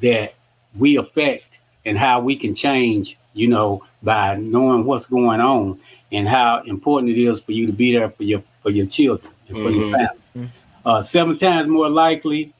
that 0.00 0.34
we 0.76 0.96
affect 0.96 1.58
and 1.84 1.96
how 1.98 2.20
we 2.20 2.36
can 2.36 2.54
change, 2.54 3.16
you 3.34 3.48
know, 3.48 3.84
by 4.02 4.36
knowing 4.36 4.84
what's 4.84 5.06
going 5.06 5.40
on 5.40 5.78
and 6.12 6.28
how 6.28 6.62
important 6.62 7.12
it 7.12 7.22
is 7.22 7.40
for 7.40 7.52
you 7.52 7.66
to 7.66 7.72
be 7.72 7.92
there 7.92 8.10
for 8.10 8.24
your 8.24 8.42
for 8.62 8.70
your 8.70 8.86
children 8.86 9.32
and 9.48 9.62
for 9.62 9.70
your 9.70 9.84
Mhm. 9.84 9.90
family. 9.90 10.50
Uh, 10.84 11.02
seven 11.02 11.38
times 11.38 11.68
more 11.68 11.88
likely, 11.88 12.52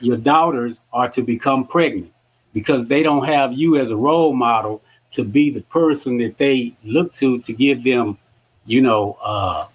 your 0.00 0.16
daughters 0.16 0.80
are 0.92 1.08
to 1.08 1.22
become 1.22 1.64
pregnant 1.64 2.10
because 2.52 2.86
they 2.86 3.02
don't 3.02 3.26
have 3.26 3.52
you 3.52 3.76
as 3.76 3.90
a 3.90 3.96
role 3.96 4.32
model 4.32 4.82
to 5.12 5.24
be 5.24 5.50
the 5.50 5.60
person 5.62 6.18
that 6.18 6.38
they 6.38 6.72
look 6.84 7.12
to 7.14 7.38
to 7.40 7.52
give 7.52 7.84
them, 7.84 8.18
you 8.66 8.80
know, 8.80 9.18
uh, 9.22 9.66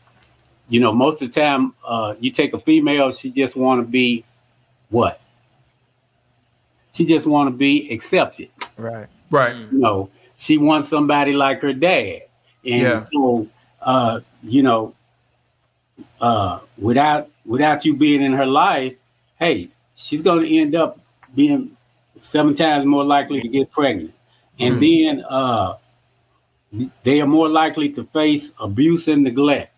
you 0.69 0.80
know, 0.80 0.91
most 0.91 1.21
of 1.21 1.32
the 1.32 1.39
time, 1.39 1.73
uh, 1.86 2.15
you 2.19 2.32
take 2.32 2.54
a 2.54 2.60
female, 2.60 3.12
she 3.12 3.32
just 3.32 3.56
want 3.56 3.82
to 3.82 3.88
be 3.88 4.23
what? 4.89 5.21
She 6.93 7.06
just 7.06 7.28
want 7.28 7.47
to 7.47 7.56
be 7.56 7.91
accepted. 7.91 8.50
Right. 8.78 9.08
Right. 9.30 9.56
You 9.56 9.67
know, 9.80 10.10
she 10.38 10.58
wants 10.58 10.89
somebody 10.89 11.34
like 11.34 11.62
her 11.62 11.73
dad, 11.73 12.23
and 12.65 12.82
Yeah. 12.82 13.00
so, 13.00 13.47
uh, 13.82 14.19
you 14.43 14.63
know, 14.63 14.93
uh, 16.21 16.60
without 16.78 17.30
without 17.45 17.86
you 17.86 17.95
being 17.95 18.21
in 18.21 18.34
her 18.34 18.45
life, 18.45 18.95
hey, 19.39 19.69
she's 19.95 20.21
going 20.21 20.41
to 20.43 20.58
end 20.58 20.76
up 20.76 21.00
being 21.36 21.71
seven 22.21 22.56
times 22.56 22.86
more 22.86 23.04
likely 23.06 23.41
to 23.41 23.47
get 23.47 23.71
pregnant, 23.71 24.13
and 24.60 24.82
then 24.82 25.24
uh, 25.30 25.76
they 27.04 27.22
are 27.22 27.28
more 27.28 27.50
likely 27.50 27.89
to 27.89 28.04
face 28.06 28.52
abuse 28.60 29.08
and 29.08 29.24
neglect. 29.24 29.74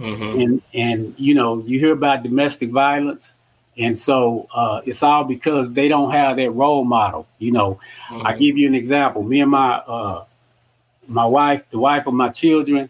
Mhm. 0.00 0.42
and 0.44 0.62
and 0.74 1.14
you 1.18 1.34
know 1.34 1.58
you 1.66 1.78
hear 1.80 1.92
about 1.92 2.22
domestic 2.22 2.70
violence. 2.70 3.36
And 3.76 3.96
so 3.98 4.48
uh, 4.54 4.80
it's 4.84 5.02
all 5.04 5.24
because 5.24 5.72
they 5.72 5.88
don't 5.88 6.10
have 6.12 6.36
that 6.36 6.50
role 6.50 6.84
model 6.84 7.26
you 7.38 7.50
know. 7.52 7.78
I 8.28 8.34
give 8.36 8.56
you 8.58 8.66
an 8.68 8.74
example. 8.74 9.22
Me 9.22 9.40
and 9.40 9.50
my 9.50 9.72
uh, 9.96 10.24
my 11.08 11.26
wife 11.26 11.62
the 11.70 11.78
wife 11.78 12.06
of 12.06 12.14
my 12.14 12.28
children 12.28 12.88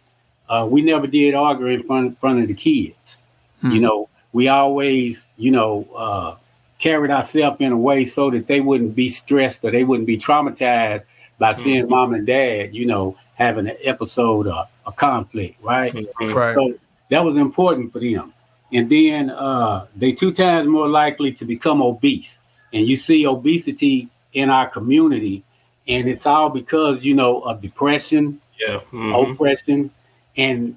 uh, 0.50 0.66
we 0.70 0.80
never 0.82 1.06
did 1.06 1.34
argue 1.34 1.66
in 1.66 1.82
front, 1.82 2.06
in 2.06 2.14
front 2.16 2.40
of 2.42 2.48
the 2.48 2.54
kids. 2.54 3.18
You 3.62 3.80
know 3.80 4.08
we 4.32 4.48
always 4.48 5.26
you 5.38 5.50
know 5.50 5.86
uh, 5.96 6.34
carried 6.78 7.10
ourselves 7.10 7.56
in 7.60 7.72
a 7.72 7.76
way 7.76 8.04
so 8.04 8.30
that 8.30 8.46
they 8.46 8.60
wouldn't 8.60 8.94
be 8.94 9.08
stressed 9.08 9.64
or 9.64 9.70
they 9.70 9.84
wouldn't 9.84 10.06
be 10.06 10.16
traumatized 10.18 11.02
by 11.38 11.52
seeing 11.52 11.88
mom 11.88 12.14
and 12.14 12.26
dad 12.26 12.74
you 12.74 12.86
know 12.86 13.16
having 13.34 13.66
an 13.68 13.76
episode 13.84 14.46
of 14.46 14.68
a 14.86 14.92
conflict 14.92 15.56
right 15.62 15.92
Mhm. 15.92 16.34
Right. 16.34 16.54
so 16.54 16.74
that 17.10 17.24
was 17.24 17.36
important 17.36 17.92
for 17.92 18.00
them. 18.00 18.32
And 18.72 18.90
then 18.90 19.30
uh, 19.30 19.86
they 19.96 20.12
two 20.12 20.30
times 20.32 20.68
more 20.68 20.88
likely 20.88 21.32
to 21.32 21.44
become 21.46 21.80
obese. 21.82 22.38
and 22.74 22.86
you 22.86 22.96
see 22.96 23.26
obesity 23.26 24.08
in 24.34 24.50
our 24.50 24.68
community, 24.68 25.42
and 25.88 26.06
it's 26.06 26.26
all 26.26 26.50
because 26.50 27.02
you 27.02 27.14
know 27.14 27.40
of 27.40 27.62
depression, 27.62 28.40
Yeah. 28.60 28.80
Mhm. 28.92 29.32
oppression, 29.32 29.90
and 30.36 30.76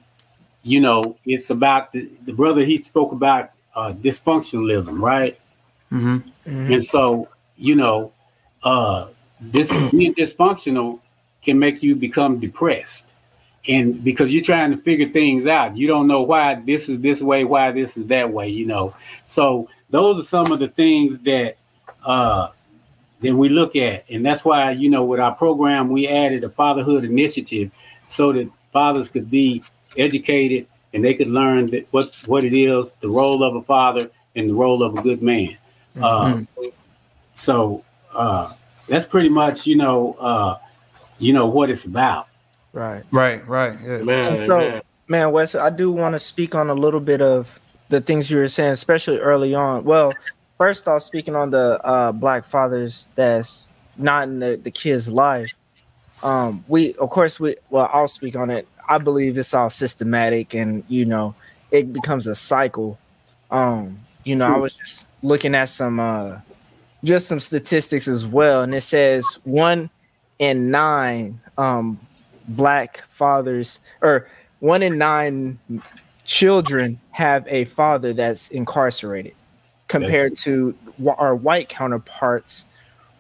you 0.64 0.80
know 0.80 1.18
it's 1.26 1.50
about 1.50 1.92
the, 1.92 2.08
the 2.26 2.32
brother 2.32 2.64
he 2.64 2.78
spoke 2.78 3.12
about 3.12 3.50
uh, 3.76 3.92
dysfunctionalism, 3.92 5.02
right? 5.02 5.38
Hmm 5.91 6.17
And 6.47 6.84
so, 6.84 7.30
you 7.58 7.75
know, 7.75 8.13
uh, 8.63 9.08
this 9.39 9.69
being 9.91 10.15
dysfunctional 10.15 10.99
can 11.43 11.60
make 11.60 11.84
you 11.84 11.95
become 11.95 12.39
depressed. 12.39 13.08
And 13.67 14.04
because 14.04 14.34
you're 14.34 14.43
trying 14.43 14.71
to 14.71 14.77
figure 14.77 15.10
things 15.10 15.45
out, 15.45 15.77
you 15.77 15.88
don't 15.88 16.08
know 16.08 16.23
why 16.23 16.56
this 16.56 16.89
is 16.89 16.99
this 17.01 17.21
way, 17.21 17.43
why 17.43 17.71
this 17.71 17.95
is 17.97 18.08
that 18.08 18.32
way, 18.32 18.49
you 18.49 18.65
know. 18.65 18.95
So 19.27 19.69
those 19.91 20.19
are 20.19 20.27
some 20.27 20.51
of 20.51 20.60
the 20.60 20.67
things 20.67 21.19
that 21.19 21.58
uh, 22.04 22.49
that 23.21 23.36
we 23.36 23.49
look 23.49 23.75
at, 23.75 24.06
and 24.10 24.25
that's 24.25 24.43
why 24.43 24.71
you 24.71 24.89
know 24.89 25.06
with 25.06 25.19
our 25.19 25.36
program 25.36 25.89
we 25.89 26.08
added 26.08 26.43
a 26.43 26.49
fatherhood 26.49 27.04
initiative 27.06 27.71
so 28.08 28.34
that 28.34 28.49
fathers 28.73 29.10
could 29.10 29.30
be 29.30 29.63
educated 29.97 30.65
and 30.93 31.04
they 31.06 31.13
could 31.13 31.30
learn 31.30 31.67
that 31.67 31.88
what 31.91 32.15
what 32.25 32.43
it 32.43 32.54
is, 32.54 32.93
the 33.01 33.10
role 33.10 33.43
of 33.43 33.56
a 33.56 33.62
father 33.62 34.10
and 34.36 34.49
the 34.49 34.54
role 34.56 34.82
of 34.82 34.97
a 34.97 35.01
good 35.04 35.21
man. 35.21 35.56
Uh, 35.99 36.41
so 37.34 37.84
uh, 38.13 38.54
that's 38.88 39.06
pretty 39.06 39.30
much 39.30 39.65
you 39.65 39.75
know 39.75 40.13
uh, 40.19 40.58
you 41.19 41.34
know 41.34 41.47
what 41.47 41.69
it's 41.69 41.86
about. 41.86 42.27
Right. 42.73 43.04
Right, 43.12 43.45
right. 43.47 43.77
Yeah. 43.82 43.97
Man, 43.97 44.34
And 44.36 44.45
so, 44.45 44.60
man. 44.60 44.82
man, 45.08 45.32
Wes, 45.32 45.56
I 45.56 45.69
do 45.69 45.91
want 45.91 46.13
to 46.13 46.19
speak 46.19 46.56
on 46.56 46.69
a 46.69 46.73
little 46.73 46.99
bit 46.99 47.21
of 47.21 47.60
the 47.89 47.99
things 47.99 48.32
you 48.32 48.38
were 48.38 48.47
saying, 48.47 48.71
especially 48.71 49.19
early 49.19 49.54
on. 49.54 49.84
Well, 49.84 50.13
first 50.58 50.88
off, 50.88 51.01
speaking 51.01 51.36
on 51.36 51.51
the 51.51 51.80
uh, 51.84 52.12
black 52.13 52.45
fathers 52.45 53.10
that's 53.15 53.69
not 53.97 54.23
in 54.30 54.39
the, 54.39 54.60
the 54.62 54.71
kid's 54.71 55.10
life. 55.10 55.54
Um, 56.23 56.63
we, 56.67 56.93
of 56.95 57.10
course, 57.10 57.39
we. 57.39 57.56
Well, 57.69 57.89
I'll 57.91 58.08
speak 58.08 58.36
on 58.36 58.49
it. 58.49 58.67
I 58.88 58.99
believe 58.99 59.38
it's 59.38 59.54
all 59.54 59.69
systematic, 59.69 60.54
and 60.54 60.84
you 60.88 61.06
know, 61.06 61.36
it 61.71 61.91
becomes 61.91 62.27
a 62.27 62.36
cycle. 62.36 62.99
Um, 63.49 63.99
you 64.23 64.36
know, 64.36 64.53
I 64.53 64.57
was 64.57 64.73
just 64.73 65.07
looking 65.23 65.55
at 65.55 65.69
some, 65.69 65.99
uh, 65.99 66.39
just 67.03 67.27
some 67.27 67.39
statistics 67.39 68.07
as 68.07 68.25
well, 68.25 68.63
and 68.63 68.73
it 68.75 68.81
says 68.81 69.39
one 69.43 69.89
in 70.39 70.71
nine 70.71 71.39
um 71.57 71.99
black 72.47 73.03
fathers 73.10 73.79
or 74.01 74.27
one 74.60 74.81
in 74.81 74.97
nine 74.97 75.60
children 76.25 76.99
have 77.12 77.47
a 77.47 77.65
father 77.65 78.12
that's 78.12 78.49
incarcerated 78.49 79.36
compared 79.88 80.36
to 80.36 80.75
our 81.17 81.36
white 81.36 81.69
counterparts 81.69 82.65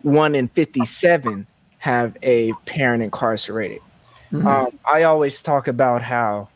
one 0.01 0.33
in 0.33 0.47
57 0.47 1.45
have 1.77 2.17
a 2.23 2.53
parent 2.65 3.03
incarcerated. 3.03 3.81
Um, 4.33 4.79
i 4.85 5.03
always 5.03 5.41
talk 5.41 5.67
about 5.67 6.01
how 6.01 6.47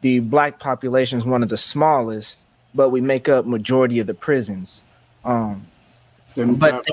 the 0.00 0.20
black 0.20 0.60
population 0.60 1.18
is 1.18 1.26
one 1.26 1.42
of 1.42 1.48
the 1.48 1.56
smallest 1.56 2.38
but 2.74 2.90
we 2.90 3.00
make 3.00 3.28
up 3.28 3.46
majority 3.46 3.98
of 4.00 4.06
the 4.06 4.14
prisons. 4.14 4.82
Um, 5.24 5.66
but 6.34 6.86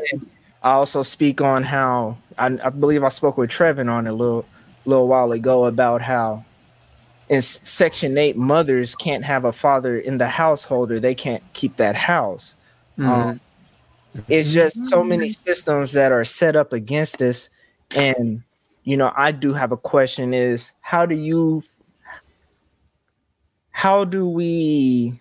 I 0.64 0.72
also 0.72 1.02
speak 1.02 1.42
on 1.42 1.64
how 1.64 2.18
I, 2.38 2.58
I 2.64 2.70
believe 2.70 3.04
I 3.04 3.10
spoke 3.10 3.38
with 3.38 3.50
Trevin 3.50 3.92
on 3.92 4.08
a 4.08 4.14
little 4.14 4.46
little 4.86 5.08
while 5.08 5.32
ago 5.32 5.66
about 5.66 6.02
how 6.02 6.46
in 7.30 7.42
Section 7.42 8.18
Eight 8.18 8.38
mothers 8.38 8.96
can't 8.96 9.24
have 9.24 9.46
a 9.46 9.52
father 9.52 9.98
in 9.98 10.18
the 10.18 10.28
household 10.28 10.92
or 10.92 11.00
they 11.00 11.16
can't 11.16 11.44
keep 11.54 11.78
that 11.78 11.96
house. 11.96 12.56
Um, 12.98 13.40
it's 14.28 14.52
just 14.52 14.90
so 14.90 15.04
many 15.04 15.30
systems 15.30 15.94
that 15.94 16.12
are 16.12 16.24
set 16.24 16.56
up 16.56 16.74
against 16.74 17.18
this, 17.18 17.50
and 17.96 18.44
you 18.84 18.98
know 18.98 19.12
I 19.16 19.32
do 19.32 19.54
have 19.54 19.72
a 19.72 19.78
question: 19.78 20.34
is 20.34 20.74
how 20.82 21.06
do 21.06 21.16
you 21.16 21.64
how 23.72 24.04
do 24.04 24.28
we 24.28 25.20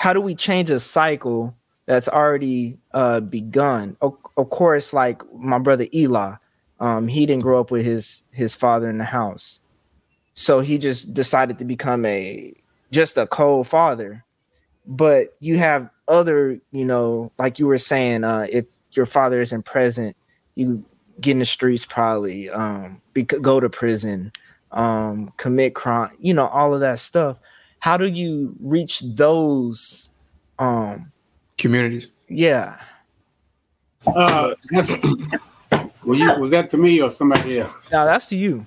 how 0.00 0.14
do 0.14 0.20
we 0.22 0.34
change 0.34 0.70
a 0.70 0.80
cycle 0.80 1.54
that's 1.84 2.08
already 2.08 2.78
uh 2.94 3.20
begun? 3.20 3.98
Of, 4.00 4.16
of 4.38 4.48
course 4.48 4.94
like 4.94 5.20
my 5.34 5.58
brother 5.58 5.86
eli 5.92 6.36
um 6.80 7.06
he 7.06 7.26
didn't 7.26 7.42
grow 7.42 7.60
up 7.60 7.70
with 7.70 7.84
his 7.84 8.22
his 8.32 8.56
father 8.56 8.88
in 8.88 8.96
the 8.96 9.04
house. 9.04 9.60
So 10.32 10.60
he 10.60 10.78
just 10.78 11.12
decided 11.12 11.58
to 11.58 11.66
become 11.66 12.06
a 12.06 12.54
just 12.90 13.18
a 13.18 13.26
cold 13.26 13.68
father. 13.68 14.24
But 14.86 15.36
you 15.38 15.58
have 15.58 15.90
other 16.08 16.58
you 16.72 16.86
know 16.86 17.30
like 17.38 17.58
you 17.58 17.66
were 17.66 17.76
saying 17.76 18.24
uh 18.24 18.46
if 18.50 18.64
your 18.92 19.04
father 19.06 19.38
isn't 19.38 19.66
present 19.66 20.16
you 20.54 20.82
get 21.20 21.32
in 21.32 21.40
the 21.40 21.44
streets 21.44 21.84
probably 21.84 22.48
um 22.48 23.02
be, 23.12 23.22
go 23.22 23.60
to 23.60 23.68
prison 23.68 24.32
um 24.72 25.30
commit 25.36 25.74
crime 25.74 26.10
you 26.18 26.32
know 26.32 26.46
all 26.48 26.72
of 26.72 26.80
that 26.80 26.98
stuff 26.98 27.38
how 27.80 27.96
do 27.96 28.06
you 28.06 28.54
reach 28.60 29.00
those 29.00 30.10
um 30.58 31.10
Communities. 31.58 32.06
yeah 32.28 32.78
uh, 34.16 34.54
that's, 34.70 34.90
were 36.04 36.14
you, 36.14 36.32
was 36.38 36.50
that 36.52 36.70
to 36.70 36.78
me 36.78 37.02
or 37.02 37.10
somebody 37.10 37.58
else? 37.58 37.90
now 37.92 38.04
that's 38.06 38.26
to 38.26 38.36
you 38.36 38.66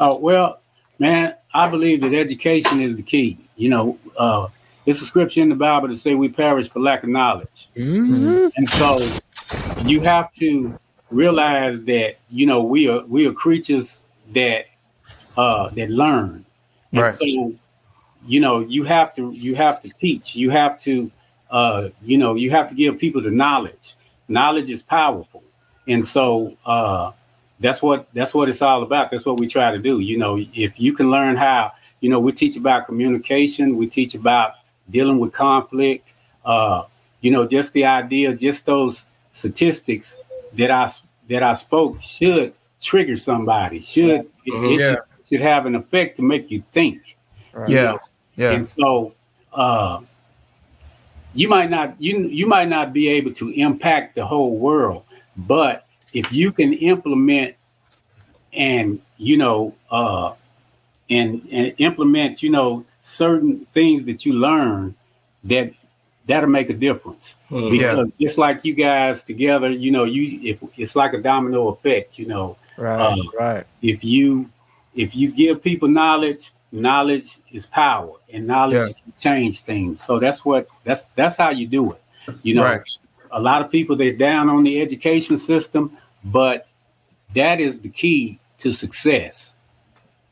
Oh 0.00 0.16
well, 0.18 0.60
man, 1.00 1.34
I 1.52 1.68
believe 1.68 2.02
that 2.02 2.14
education 2.14 2.80
is 2.80 2.94
the 2.94 3.02
key. 3.02 3.36
You 3.56 3.68
know, 3.68 3.98
uh, 4.16 4.46
it's 4.86 5.02
a 5.02 5.04
scripture 5.04 5.40
in 5.42 5.48
the 5.48 5.56
Bible 5.56 5.88
to 5.88 5.96
say 5.96 6.14
we 6.14 6.28
perish 6.28 6.68
for 6.68 6.78
lack 6.78 7.02
of 7.02 7.08
knowledge, 7.08 7.68
and 8.56 8.68
so 8.68 9.10
you 9.84 10.00
have 10.02 10.30
to 10.34 10.78
realize 11.10 11.82
that 11.84 12.18
you 12.30 12.46
know 12.46 12.62
we 12.62 12.88
are 12.88 13.00
we 13.06 13.26
are 13.26 13.32
creatures 13.32 14.00
that 14.32 14.66
uh, 15.36 15.70
that 15.70 15.90
learn, 15.90 16.44
and 16.92 17.02
Right. 17.02 17.12
so 17.12 17.52
you 18.28 18.40
know 18.40 18.60
you 18.60 18.84
have 18.84 19.14
to 19.16 19.32
you 19.32 19.56
have 19.56 19.80
to 19.82 19.88
teach. 19.88 20.36
You 20.36 20.50
have 20.50 20.78
to 20.82 21.10
uh, 21.50 21.88
you 22.02 22.18
know 22.18 22.34
you 22.34 22.50
have 22.50 22.68
to 22.68 22.74
give 22.74 22.98
people 22.98 23.22
the 23.22 23.30
knowledge. 23.30 23.94
Knowledge 24.28 24.70
is 24.70 24.82
powerful, 24.82 25.42
and 25.86 26.04
so. 26.04 26.56
Uh, 26.64 27.12
that's 27.60 27.82
what 27.82 28.06
that's 28.14 28.32
what 28.34 28.48
it's 28.48 28.62
all 28.62 28.84
about 28.84 29.10
that's 29.10 29.26
what 29.26 29.36
we 29.40 29.44
try 29.48 29.72
to 29.72 29.78
do 29.80 29.98
you 29.98 30.16
know 30.16 30.38
if 30.54 30.78
you 30.78 30.92
can 30.92 31.10
learn 31.10 31.34
how 31.34 31.72
you 32.00 32.08
know 32.08 32.20
we 32.20 32.30
teach 32.30 32.56
about 32.56 32.86
communication 32.86 33.76
we 33.76 33.84
teach 33.88 34.14
about 34.14 34.52
dealing 34.90 35.18
with 35.18 35.32
conflict 35.32 36.12
uh 36.44 36.84
you 37.20 37.32
know 37.32 37.44
just 37.48 37.72
the 37.72 37.84
idea 37.84 38.32
just 38.32 38.64
those 38.64 39.06
statistics 39.32 40.14
that 40.52 40.70
i 40.70 40.88
that 41.28 41.42
i 41.42 41.52
spoke 41.52 42.00
should 42.00 42.54
trigger 42.80 43.16
somebody 43.16 43.80
should 43.80 44.20
it, 44.46 44.54
Mhm. 44.54 44.74
it 44.74 44.80
Yeah. 44.80 44.88
should, 44.90 45.00
should 45.28 45.40
have 45.40 45.66
an 45.66 45.74
effect 45.74 46.16
to 46.18 46.22
make 46.22 46.52
you 46.52 46.62
think 46.70 47.16
right? 47.52 47.68
Yeah. 47.68 47.96
Yeah. 48.38 48.52
and 48.52 48.66
so 48.66 49.12
uh 49.52 50.00
you 51.34 51.48
might 51.48 51.70
not 51.70 52.00
you 52.00 52.20
you 52.28 52.46
might 52.46 52.68
not 52.68 52.92
be 52.92 53.08
able 53.08 53.32
to 53.34 53.50
impact 53.50 54.14
the 54.14 54.24
whole 54.24 54.56
world, 54.56 55.04
but 55.36 55.86
if 56.12 56.32
you 56.32 56.52
can 56.52 56.72
implement 56.72 57.56
and 58.52 59.00
you 59.18 59.36
know 59.36 59.74
uh 59.90 60.32
and 61.10 61.46
and 61.52 61.74
implement, 61.78 62.42
you 62.42 62.50
know, 62.50 62.84
certain 63.02 63.66
things 63.74 64.04
that 64.04 64.24
you 64.24 64.32
learn 64.34 64.94
that 65.44 65.72
that'll 66.26 66.48
make 66.48 66.70
a 66.70 66.74
difference. 66.74 67.36
Hmm. 67.48 67.70
Because 67.70 68.12
just 68.14 68.38
like 68.38 68.64
you 68.64 68.74
guys 68.74 69.22
together, 69.22 69.68
you 69.68 69.90
know, 69.90 70.04
you 70.04 70.40
if 70.42 70.62
it's 70.78 70.96
like 70.96 71.12
a 71.12 71.20
domino 71.20 71.68
effect, 71.68 72.18
you 72.18 72.26
know 72.26 72.56
right 72.78 73.18
Uh, 73.18 73.22
right 73.38 73.66
if 73.82 74.04
you 74.04 74.48
if 74.94 75.14
you 75.14 75.30
give 75.30 75.62
people 75.62 75.88
knowledge 75.88 76.52
knowledge 76.72 77.38
is 77.50 77.66
power 77.66 78.12
and 78.32 78.46
knowledge 78.46 78.94
can 78.94 79.12
change 79.20 79.60
things. 79.60 80.02
So 80.02 80.18
that's 80.18 80.44
what 80.44 80.68
that's 80.84 81.06
that's 81.08 81.36
how 81.36 81.50
you 81.50 81.66
do 81.66 81.92
it. 81.92 82.02
You 82.42 82.54
know 82.54 82.64
Right. 82.64 82.98
a 83.30 83.40
lot 83.40 83.62
of 83.62 83.70
people 83.70 83.96
they're 83.96 84.12
down 84.12 84.48
on 84.48 84.64
the 84.64 84.80
education 84.80 85.38
system 85.38 85.96
but 86.24 86.66
that 87.34 87.60
is 87.60 87.80
the 87.80 87.88
key 87.88 88.38
to 88.58 88.72
success. 88.72 89.52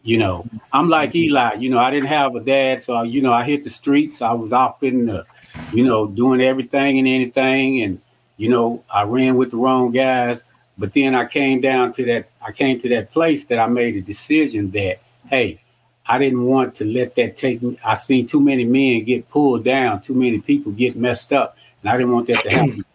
You 0.03 0.19
know 0.19 0.47
i'm 0.73 0.89
like 0.89 1.11
mm-hmm. 1.11 1.37
eli 1.37 1.55
you 1.55 1.69
know 1.69 1.79
i 1.79 1.91
didn't 1.91 2.09
have 2.09 2.37
a 2.37 2.41
dad 2.41 2.81
so 2.81 3.03
you 3.03 3.21
know 3.23 3.33
i 3.33 3.43
hit 3.43 3.65
the 3.65 3.71
streets. 3.71 4.23
I 4.23 4.33
was 4.33 4.53
off 4.53 4.83
in 4.83 5.07
the 5.07 5.25
you 5.73 5.85
know 5.85 6.07
doing 6.07 6.41
everything 6.41 6.99
and 6.99 7.09
anything 7.09 7.83
and 7.83 8.01
you 8.37 8.49
know 8.51 8.85
i 8.89 9.03
ran 9.03 9.37
with 9.37 9.51
the 9.51 9.57
wrong 9.57 9.91
guys. 9.91 10.45
But 10.79 10.93
then 10.93 11.15
I 11.15 11.25
came 11.25 11.61
down 11.61 11.93
to 11.95 12.05
that, 12.05 12.29
I 12.47 12.53
came 12.53 12.81
to 12.81 12.89
that 12.91 13.11
place 13.11 13.45
that 13.47 13.59
I 13.59 13.67
made 13.67 13.97
a 13.97 14.03
decision 14.03 14.71
that, 14.73 14.99
hey, 15.29 15.61
I 16.09 16.19
didn't 16.19 16.45
want 16.45 16.75
to 16.77 16.85
let 16.85 17.15
that 17.17 17.37
take 17.37 17.63
me. 17.63 17.79
I 17.85 17.95
seen 17.95 18.27
too 18.27 18.41
many 18.41 18.65
men 18.65 19.05
get 19.05 19.29
pulled 19.29 19.65
down, 19.65 20.01
too 20.01 20.15
many 20.15 20.41
people 20.41 20.73
get 20.73 20.97
messed 20.97 21.33
up, 21.33 21.57
and 21.83 21.91
I 21.91 21.97
didn't 21.97 22.13
want 22.13 22.29
that 22.29 22.43
to 22.45 22.51
happen. 22.51 22.85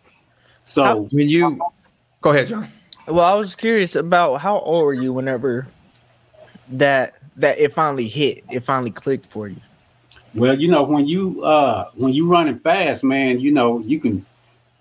So 0.64 1.08
When 1.12 1.28
you 1.28 1.60
go 2.22 2.30
ahead, 2.30 2.48
John. 2.48 2.70
well 3.08 3.26
i 3.26 3.34
was 3.36 3.56
curious 3.56 3.96
about 3.96 4.38
how 4.38 4.60
old 4.60 4.86
were 4.86 4.94
you 4.94 5.12
whenever 5.12 5.68
that 6.70 7.16
that 7.36 7.58
it 7.60 7.74
finally 7.74 8.08
hit 8.08 8.44
it 8.52 8.62
finally 8.62 8.92
clicked 8.92 9.26
for 9.26 9.48
you 9.50 9.58
Well, 10.34 10.56
you 10.58 10.70
know, 10.70 10.84
when 10.84 11.08
you 11.08 11.44
uh 11.44 11.90
when 11.96 12.14
you 12.14 12.28
running 12.28 12.60
fast, 12.60 13.04
man, 13.04 13.40
you 13.42 13.52
know, 13.52 13.80
you 13.80 14.00
can 14.00 14.26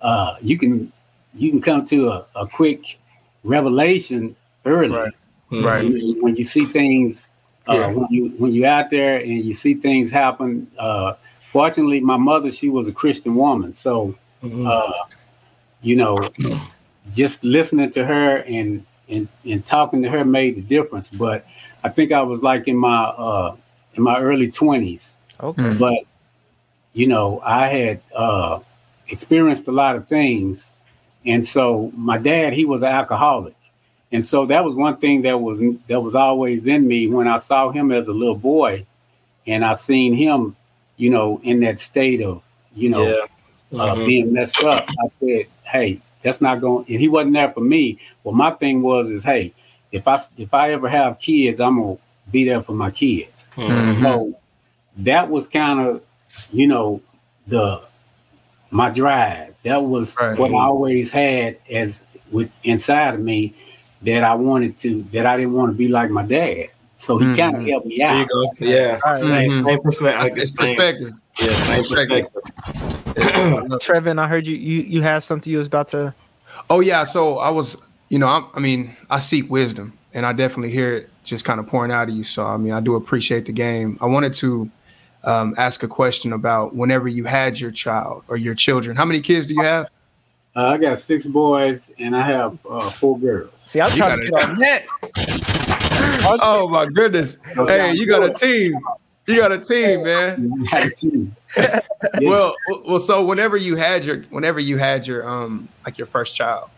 uh, 0.00 0.36
you 0.40 0.56
can 0.56 0.92
you 1.34 1.50
can 1.50 1.60
come 1.60 1.86
to 1.88 2.08
a, 2.10 2.26
a 2.36 2.46
quick 2.46 2.98
revelation 3.42 4.36
early. 4.64 4.96
Right. 4.96 5.12
Right. 5.50 5.82
When 5.82 5.96
you, 5.96 6.22
when 6.22 6.36
you 6.36 6.44
see 6.44 6.66
things, 6.66 7.26
uh, 7.70 7.74
Yeah. 7.74 7.87
when 7.88 8.06
you 8.11 8.28
when 8.38 8.52
you're 8.52 8.68
out 8.68 8.90
there 8.90 9.16
and 9.18 9.44
you 9.44 9.54
see 9.54 9.74
things 9.74 10.11
happen. 10.11 10.66
Uh, 10.78 11.14
fortunately, 11.52 12.00
my 12.00 12.16
mother 12.16 12.50
she 12.50 12.68
was 12.68 12.88
a 12.88 12.92
Christian 12.92 13.35
woman, 13.35 13.74
so 13.74 14.14
Mhm. 14.42 14.66
uh, 14.66 15.04
you 15.83 15.96
know, 15.96 16.18
just 17.12 17.42
listening 17.44 17.90
to 17.92 18.04
her 18.04 18.38
and, 18.38 18.85
and 19.09 19.28
and 19.44 19.64
talking 19.66 20.02
to 20.02 20.09
her 20.11 20.24
made 20.24 20.56
the 20.56 20.62
difference. 20.62 21.09
But 21.09 21.44
I 21.85 21.88
think 21.88 22.12
I 22.12 22.22
was 22.22 22.42
like 22.42 22.68
in 22.68 22.76
my 22.76 23.04
uh, 23.04 23.56
in 23.94 24.02
my 24.02 24.18
early 24.18 24.50
twenties, 24.50 25.14
Okay. 25.42 25.62
Mm. 25.62 25.78
but 25.78 25.98
you 26.92 27.06
know, 27.06 27.40
I 27.44 27.68
had 27.68 28.00
uh, 28.14 28.59
experienced 29.09 29.68
a 29.68 29.72
lot 29.72 29.96
of 29.96 30.09
things, 30.09 30.68
and 31.24 31.46
so 31.46 31.92
my 31.96 32.18
dad 32.18 32.52
he 32.52 32.64
was 32.64 32.83
an 32.83 32.88
alcoholic, 32.88 33.54
and 34.12 34.24
so 34.26 34.46
that 34.46 34.64
was 34.64 34.74
one 34.74 34.96
thing 34.96 35.22
that 35.22 35.40
was 35.40 35.60
that 35.88 36.00
was 36.00 36.14
always 36.14 36.66
in 36.66 36.86
me 36.86 37.06
when 37.06 37.28
I 37.28 37.38
saw 37.38 37.70
him 37.70 37.92
as 37.92 38.08
a 38.08 38.12
little 38.12 38.36
boy, 38.36 38.84
and 39.46 39.64
I 39.64 39.74
seen 39.74 40.14
him, 40.14 40.56
you 40.96 41.10
know, 41.10 41.40
in 41.42 41.60
that 41.60 41.80
state 41.80 42.22
of 42.22 42.42
you 42.74 42.88
know 42.90 43.06
Yeah. 43.08 43.80
uh, 43.80 43.94
Mhm. 43.94 44.06
being 44.06 44.32
messed 44.32 44.62
up. 44.64 44.88
I 44.88 45.06
said, 45.06 45.46
"Hey, 45.64 46.00
that's 46.22 46.40
not 46.40 46.60
going." 46.60 46.86
And 46.88 47.00
he 47.00 47.08
wasn't 47.08 47.34
there 47.34 47.50
for 47.50 47.60
me. 47.60 47.98
Well, 48.24 48.34
my 48.34 48.50
thing 48.52 48.82
was, 48.82 49.08
is 49.10 49.22
hey, 49.24 49.52
if 49.92 50.06
I 50.08 50.20
if 50.36 50.52
I 50.54 50.72
ever 50.72 50.88
have 50.88 51.18
kids, 51.20 51.60
I'm 51.60 51.80
gonna 51.80 51.96
be 52.32 52.44
there 52.44 52.62
for 52.62 52.72
my 52.72 52.90
kids. 52.90 53.44
Mhm. 53.56 54.02
So 54.02 54.34
that 54.98 55.30
was 55.30 55.46
kind 55.46 55.80
of, 55.80 56.02
you 56.52 56.66
know, 56.66 57.00
the 57.46 57.80
my 58.70 58.90
drive. 58.90 59.54
That 59.64 59.82
was 59.84 60.16
Right. 60.20 60.38
what 60.38 60.50
I 60.52 60.54
always 60.64 61.10
had 61.12 61.56
as 61.70 62.02
with 62.30 62.50
inside 62.64 63.14
of 63.14 63.20
me 63.20 63.52
that 64.02 64.24
I 64.24 64.34
wanted 64.34 64.78
to 64.78 65.02
that 65.12 65.26
I 65.26 65.36
didn't 65.36 65.52
want 65.52 65.72
to 65.72 65.76
be 65.78 65.88
like 65.88 66.10
my 66.10 66.24
dad. 66.24 66.68
So 66.96 67.16
he 67.16 67.34
kind 67.34 67.56
of 67.56 67.66
helped 67.66 67.86
me 67.86 67.96
There 67.98 68.14
you 68.14 68.22
out. 68.22 68.28
go. 68.28 68.50
Yeah. 68.58 69.00
All 69.04 69.12
right. 69.12 69.20
Same, 69.22 69.50
Mhm. 69.50 69.64
same 69.66 69.80
perspective. 69.82 70.36
It's, 70.36 70.42
it's 70.42 70.50
perspective. 70.50 71.12
Yeah, 71.40 71.46
same 71.48 71.76
Perspective. 71.78 72.32
perspective. 72.34 73.70
Trevin, 73.80 74.18
I 74.18 74.28
heard 74.28 74.46
you 74.46 74.56
you 74.56 74.82
you 74.82 75.02
had 75.02 75.20
something 75.20 75.50
you 75.50 75.58
was 75.58 75.66
about 75.66 75.88
to. 75.88 76.14
Oh 76.68 76.80
yeah, 76.80 77.04
so 77.04 77.38
I 77.38 77.48
was, 77.50 77.76
you 78.10 78.18
know, 78.18 78.28
I'm, 78.28 78.46
I 78.54 78.60
mean, 78.60 78.94
I 79.08 79.18
seek 79.18 79.50
wisdom, 79.50 79.92
and 80.14 80.26
I 80.26 80.32
definitely 80.32 80.70
hear 80.72 80.92
it 80.94 81.10
just 81.24 81.44
kind 81.44 81.58
of 81.58 81.66
pouring 81.66 81.90
out 81.90 82.08
of 82.08 82.14
you. 82.14 82.22
So 82.24 82.46
I 82.46 82.56
mean, 82.58 82.72
I 82.72 82.80
do 82.80 82.94
appreciate 82.96 83.46
the 83.46 83.52
game. 83.52 83.98
I 84.00 84.06
wanted 84.06 84.34
to 84.34 84.70
um, 85.24 85.54
ask 85.58 85.82
a 85.82 85.88
question 85.88 86.32
about 86.34 86.74
whenever 86.74 87.08
you 87.08 87.24
had 87.24 87.58
your 87.58 87.70
child 87.70 88.24
or 88.28 88.36
your 88.36 88.54
children. 88.54 88.96
How 88.96 89.04
many 89.06 89.20
kids 89.20 89.46
do 89.46 89.54
you 89.54 89.62
have? 89.62 89.88
Uh, 90.56 90.66
I 90.66 90.76
got 90.78 90.98
six 90.98 91.26
boys 91.26 91.92
and 91.98 92.16
I 92.16 92.22
have 92.22 92.58
uh, 92.68 92.90
four 92.90 93.18
girls. 93.18 93.52
See, 93.60 93.80
I'm 93.80 93.90
You 93.92 93.96
trying 93.98 94.18
to 94.20 94.30
gotta- 94.30 94.46
get 94.46 94.50
on 94.50 94.58
net. 94.58 94.86
Oh 96.42 96.68
my 96.68 96.86
goodness! 96.86 97.38
Hey, 97.54 97.94
you 97.94 98.06
got 98.06 98.22
a 98.22 98.32
team. 98.34 98.78
You 99.26 99.36
got 99.36 99.52
a 99.52 99.58
team, 99.58 100.02
man. 100.02 100.64
Got 100.70 100.86
a 100.86 100.90
team. 100.90 101.34
Yeah. 101.56 101.80
Well, 102.22 102.54
well, 102.86 102.98
so 102.98 103.24
whenever 103.24 103.56
you 103.58 103.76
had 103.76 104.04
your, 104.04 104.18
whenever 104.30 104.58
you 104.58 104.78
had 104.78 105.06
your, 105.06 105.28
um, 105.28 105.68
like 105.84 105.98
your 105.98 106.06
first 106.06 106.34
child, 106.34 106.70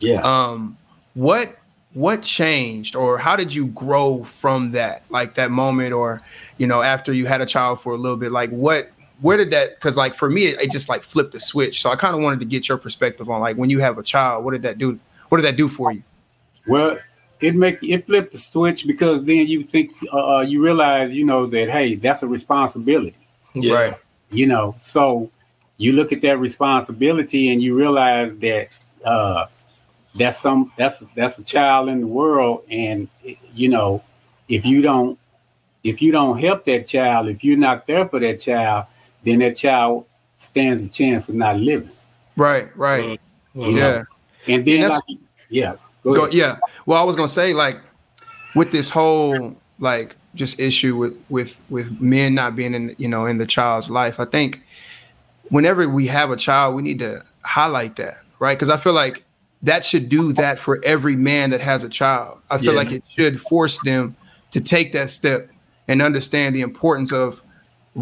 yeah. 0.00 0.20
um 0.22 0.76
what 1.14 1.58
what 1.92 2.22
changed 2.22 2.96
or 2.96 3.18
how 3.18 3.36
did 3.36 3.54
you 3.54 3.66
grow 3.66 4.24
from 4.24 4.70
that 4.72 5.02
like 5.10 5.34
that 5.34 5.50
moment 5.50 5.92
or 5.92 6.22
you 6.56 6.66
know 6.66 6.80
after 6.82 7.12
you 7.12 7.26
had 7.26 7.40
a 7.42 7.46
child 7.46 7.80
for 7.80 7.92
a 7.92 7.96
little 7.98 8.16
bit 8.16 8.32
like 8.32 8.48
what 8.50 8.90
where 9.20 9.36
did 9.36 9.50
that 9.50 9.74
because 9.76 9.96
like 9.96 10.14
for 10.14 10.30
me 10.30 10.46
it, 10.46 10.60
it 10.60 10.70
just 10.70 10.88
like 10.88 11.02
flipped 11.02 11.32
the 11.32 11.40
switch. 11.40 11.82
So 11.82 11.90
i 11.90 11.96
kind 11.96 12.14
of 12.14 12.22
wanted 12.22 12.40
to 12.40 12.46
get 12.46 12.68
your 12.68 12.78
perspective 12.78 13.28
on 13.30 13.40
like 13.40 13.56
when 13.56 13.70
you 13.70 13.80
have 13.80 13.98
a 13.98 14.02
child 14.02 14.44
what 14.44 14.52
did 14.52 14.62
that 14.62 14.78
do 14.78 14.98
what 15.28 15.38
did 15.38 15.44
that 15.44 15.56
do 15.56 15.68
for 15.68 15.92
you? 15.92 16.02
Well, 16.66 16.98
it 17.40 17.54
make 17.54 17.78
it 17.82 18.06
flip 18.06 18.32
the 18.32 18.38
switch 18.38 18.86
because 18.86 19.24
then 19.24 19.46
you 19.46 19.64
think 19.64 19.92
uh, 20.12 20.36
uh, 20.36 20.40
you 20.40 20.62
realize 20.62 21.12
you 21.12 21.24
know 21.24 21.46
that 21.46 21.70
hey 21.70 21.94
that's 21.94 22.22
a 22.22 22.26
responsibility. 22.26 23.16
Yeah. 23.54 23.74
right. 23.74 23.94
You 24.30 24.46
know 24.46 24.74
so 24.78 25.30
you 25.76 25.92
look 25.92 26.12
at 26.12 26.20
that 26.20 26.38
responsibility 26.38 27.50
and 27.50 27.62
you 27.62 27.74
realize 27.74 28.36
that 28.38 28.68
uh, 29.04 29.46
that's 30.14 30.38
some 30.38 30.72
that's 30.76 31.02
that's 31.14 31.38
a 31.38 31.44
child 31.44 31.88
in 31.88 32.00
the 32.00 32.06
world 32.06 32.64
and 32.70 33.08
you 33.54 33.68
know 33.68 34.02
if 34.48 34.66
you 34.66 34.82
don't 34.82 35.18
if 35.82 36.02
you 36.02 36.12
don't 36.12 36.38
help 36.38 36.64
that 36.64 36.86
child 36.86 37.28
if 37.28 37.42
you're 37.42 37.56
not 37.56 37.86
there 37.86 38.06
for 38.08 38.20
that 38.20 38.38
child 38.38 38.86
then 39.24 39.38
that 39.40 39.56
child 39.56 40.06
stands 40.38 40.84
a 40.84 40.88
chance 40.88 41.28
of 41.28 41.34
not 41.34 41.56
living 41.58 41.90
right 42.36 42.74
right 42.76 43.20
Mhm. 43.54 43.76
yeah 43.76 44.02
and 44.48 44.64
then 44.64 44.80
Yeah, 44.80 44.88
like, 44.88 45.02
that's- 45.06 45.16
yeah 45.48 45.74
go 46.04 46.14
Go, 46.14 46.28
yeah. 46.30 46.56
Well, 46.86 46.98
I 47.00 47.04
was 47.04 47.14
gonna 47.16 47.28
say 47.28 47.52
like 47.52 47.78
with 48.54 48.70
this 48.72 48.88
whole 48.88 49.56
like 49.78 50.16
just 50.34 50.58
issue 50.60 50.96
with 50.96 51.14
with 51.28 51.60
with 51.68 52.00
men 52.00 52.34
not 52.34 52.56
being 52.56 52.74
in 52.74 52.94
you 52.98 53.08
know 53.08 53.26
in 53.26 53.38
the 53.38 53.46
child's 53.46 53.90
life. 53.90 54.18
I 54.20 54.24
think 54.24 54.62
whenever 55.50 55.88
we 55.88 56.06
have 56.06 56.30
a 56.30 56.36
child, 56.36 56.74
we 56.74 56.82
need 56.82 57.00
to 57.00 57.22
highlight 57.42 57.96
that, 57.96 58.18
right? 58.38 58.56
Because 58.56 58.70
I 58.70 58.76
feel 58.76 58.92
like 58.92 59.24
that 59.62 59.84
should 59.84 60.08
do 60.08 60.32
that 60.34 60.58
for 60.58 60.80
every 60.84 61.16
man 61.16 61.50
that 61.50 61.60
has 61.60 61.84
a 61.84 61.88
child. 61.88 62.38
I 62.50 62.56
feel 62.58 62.72
Yeah. 62.72 62.78
like 62.78 62.92
it 62.92 63.04
should 63.14 63.40
force 63.40 63.78
them 63.82 64.16
to 64.52 64.60
take 64.60 64.92
that 64.92 65.10
step 65.10 65.50
and 65.88 66.00
understand 66.00 66.54
the 66.54 66.60
importance 66.62 67.12
of 67.12 67.42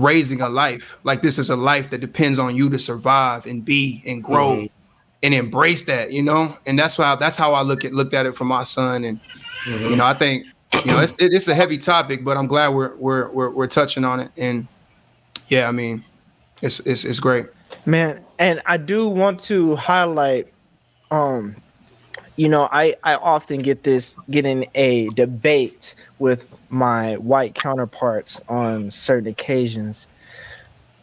raising 0.03 0.41
a 0.41 0.49
life. 0.49 0.99
Like 1.05 1.23
this 1.23 1.39
is 1.39 1.51
a 1.51 1.57
life 1.57 1.91
that 1.91 1.99
depends 2.01 2.39
on 2.39 2.55
you 2.57 2.69
to 2.71 2.79
survive 2.79 3.47
and 3.47 3.65
be 3.65 4.03
and 4.07 4.23
grow 4.23 4.57
Mhm. 4.57 4.71
and 5.23 5.35
embrace 5.35 5.85
that, 5.85 6.13
you 6.13 6.23
know. 6.23 6.57
And 6.67 6.79
that's 6.79 6.97
how 6.97 7.17
that's 7.17 7.37
how 7.37 7.55
I 7.55 7.63
look 7.63 7.85
at 7.85 7.93
looked 7.93 8.15
at 8.15 8.27
it 8.27 8.37
for 8.37 8.45
my 8.45 8.63
son. 8.65 9.05
And 9.05 9.21
Mhm. 9.67 9.91
you 9.91 9.97
know, 9.97 10.05
I 10.07 10.15
think 10.15 10.45
you 10.85 10.91
know 10.93 11.01
it's 11.01 11.15
it, 11.15 11.33
it's 11.35 11.49
a 11.49 11.55
heavy 11.55 11.79
topic, 11.79 12.25
but 12.25 12.37
I'm 12.37 12.47
glad 12.47 12.69
we're 12.69 12.95
we're 12.97 13.29
we're, 13.31 13.51
we're 13.51 13.67
touching 13.67 14.05
on 14.05 14.21
it. 14.21 14.31
And 14.37 14.67
yeah, 15.49 15.69
I 15.69 15.73
mean, 15.73 16.05
it's 16.63 16.81
it's 16.81 17.05
it's 17.05 17.21
great. 17.21 17.47
man 17.87 18.21
and 18.39 18.61
i 18.67 18.77
do 18.77 19.09
want 19.09 19.39
to 19.41 19.75
highlight 19.77 20.47
um 21.11 21.55
you 22.39 22.49
know 22.49 22.69
i 22.73 22.95
i 23.03 23.15
often 23.17 23.61
get 23.61 23.83
this 23.83 24.17
get 24.31 24.47
in 24.47 24.65
a 24.75 25.09
debate 25.11 25.95
with 26.19 26.57
my 26.71 27.17
white 27.17 27.55
counterparts 27.55 28.41
on 28.49 28.89
certain 28.91 29.29
occasions 29.29 30.07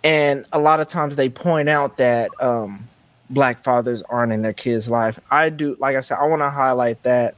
and 0.04 0.46
a 0.54 0.60
lot 0.60 0.80
of 0.80 0.88
times 0.88 1.16
they 1.16 1.30
point 1.30 1.68
out 1.70 1.98
that 1.98 2.32
um 2.42 2.88
black 3.30 3.64
fathers 3.64 4.02
aren't 4.04 4.32
in 4.32 4.42
their 4.42 4.54
kids 4.54 4.90
life 4.90 5.20
i 5.30 5.50
do 5.50 5.76
like 5.80 5.96
i 5.96 6.02
said 6.02 6.18
i 6.20 6.26
want 6.26 6.42
to 6.42 6.50
highlight 6.50 7.02
that 7.04 7.36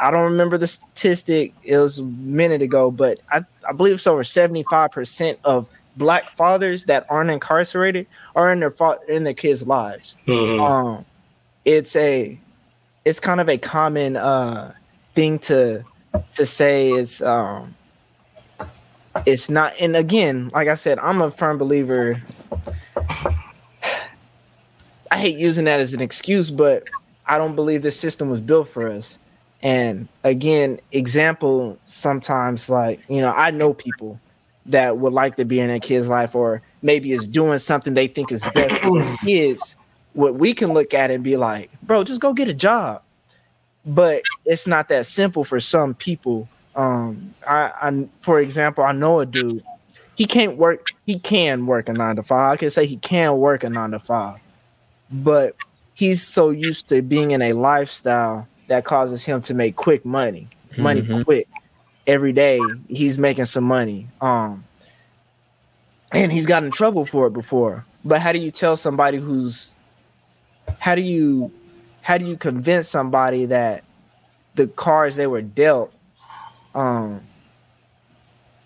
i 0.00 0.10
don't 0.10 0.24
remember 0.32 0.58
the 0.58 0.66
statistic 0.66 1.52
it 1.62 1.78
was 1.78 1.98
a 2.00 2.04
minute 2.04 2.60
ago 2.62 2.90
but 2.90 3.20
i, 3.30 3.44
I 3.68 3.72
believe 3.72 3.94
it's 3.94 4.06
over 4.06 4.22
75% 4.22 5.36
of 5.44 5.68
black 5.96 6.30
fathers 6.30 6.84
that 6.86 7.04
aren't 7.08 7.30
incarcerated 7.30 8.06
are 8.34 8.52
in 8.52 8.60
their 8.60 8.70
fa- 8.70 9.00
in 9.08 9.24
their 9.24 9.34
kids' 9.34 9.66
lives. 9.66 10.16
Mhm. 10.28 10.64
Um, 10.64 11.04
it's 11.64 11.96
a 11.96 12.38
it's 13.04 13.20
kind 13.20 13.40
of 13.40 13.48
a 13.48 13.58
common 13.58 14.16
uh 14.16 14.72
thing 15.14 15.38
to 15.40 15.84
to 16.34 16.46
say. 16.46 16.92
It's 16.92 17.20
um 17.22 17.74
it's 19.26 19.50
not. 19.50 19.74
And 19.80 19.96
again, 19.96 20.50
like 20.54 20.68
I 20.68 20.74
said, 20.74 20.98
I'm 20.98 21.20
a 21.20 21.30
firm 21.30 21.58
believer. 21.58 22.22
I 25.10 25.18
hate 25.18 25.38
using 25.38 25.64
that 25.64 25.80
as 25.80 25.94
an 25.94 26.00
excuse, 26.00 26.50
but 26.50 26.84
I 27.26 27.38
don't 27.38 27.56
believe 27.56 27.82
this 27.82 27.98
system 27.98 28.30
was 28.30 28.40
built 28.40 28.68
for 28.68 28.86
us. 28.88 29.18
And 29.62 30.06
again, 30.22 30.78
example 30.92 31.78
sometimes 31.86 32.68
like 32.70 33.00
you 33.08 33.20
know 33.20 33.32
I 33.32 33.50
know 33.50 33.74
people 33.74 34.20
that 34.66 34.98
would 34.98 35.12
like 35.12 35.36
to 35.36 35.44
be 35.44 35.60
in 35.60 35.70
a 35.70 35.80
kid's 35.80 36.08
life 36.08 36.34
or 36.34 36.62
maybe 36.82 37.12
is 37.12 37.26
doing 37.26 37.58
something 37.58 37.94
they 37.94 38.06
think 38.06 38.30
is 38.30 38.44
best 38.54 38.76
for 38.78 39.02
their 39.02 39.16
kids 39.18 39.76
what 40.14 40.34
we 40.34 40.52
can 40.54 40.72
look 40.72 40.94
at 40.94 41.10
and 41.10 41.22
be 41.22 41.36
like 41.36 41.70
bro 41.82 42.04
just 42.04 42.20
go 42.20 42.32
get 42.32 42.48
a 42.48 42.54
job. 42.54 43.02
But 43.86 44.22
it's 44.44 44.66
not 44.66 44.88
that 44.88 45.06
simple 45.06 45.44
for 45.44 45.60
some 45.60 45.94
people. 45.94 46.48
Um 46.76 47.34
i 47.46 47.72
i 47.80 48.08
for 48.20 48.40
example 48.40 48.84
i 48.84 48.92
know 48.92 49.20
a 49.20 49.26
dude. 49.26 49.64
He 50.16 50.26
can't 50.26 50.56
work 50.56 50.92
he 51.06 51.18
can 51.18 51.66
work 51.66 51.88
a 51.88 51.92
nine 51.92 52.16
to 52.16 52.22
five. 52.22 52.52
I 52.52 52.56
can 52.56 52.70
say 52.70 52.86
he 52.86 52.96
can 52.96 53.36
work 53.38 53.64
a 53.64 53.70
nine 53.70 53.92
to 53.92 53.98
five. 53.98 54.38
But 55.10 55.56
he's 55.94 56.22
so 56.22 56.50
used 56.50 56.88
to 56.90 57.00
being 57.02 57.30
in 57.30 57.40
a 57.42 57.52
lifestyle 57.54 58.46
that 58.66 58.84
causes 58.84 59.24
him 59.24 59.40
to 59.42 59.54
make 59.54 59.76
quick 59.76 60.04
money 60.04 60.48
money 60.76 61.02
Mhm. 61.02 61.24
quick. 61.24 61.48
Every 62.06 62.32
day 62.32 62.60
he's 62.88 63.18
making 63.18 63.46
some 63.46 63.64
money 63.64 64.08
um 64.20 64.64
and 66.12 66.32
he's 66.32 66.46
gotten 66.46 66.66
in 66.66 66.72
trouble 66.72 67.04
for 67.04 67.26
it 67.26 67.32
before. 67.32 67.84
But 68.04 68.20
how 68.20 68.32
do 68.32 68.38
you 68.38 68.50
tell 68.50 68.76
somebody 68.76 69.18
who's 69.18 69.72
how 70.78 70.94
do 70.94 71.02
you 71.02 71.52
how 72.02 72.18
do 72.18 72.24
you 72.24 72.36
convince 72.36 72.88
somebody 72.88 73.46
that 73.46 73.84
the 74.54 74.66
cards 74.66 75.16
they 75.16 75.26
were 75.26 75.42
dealt 75.42 75.92
um 76.74 77.20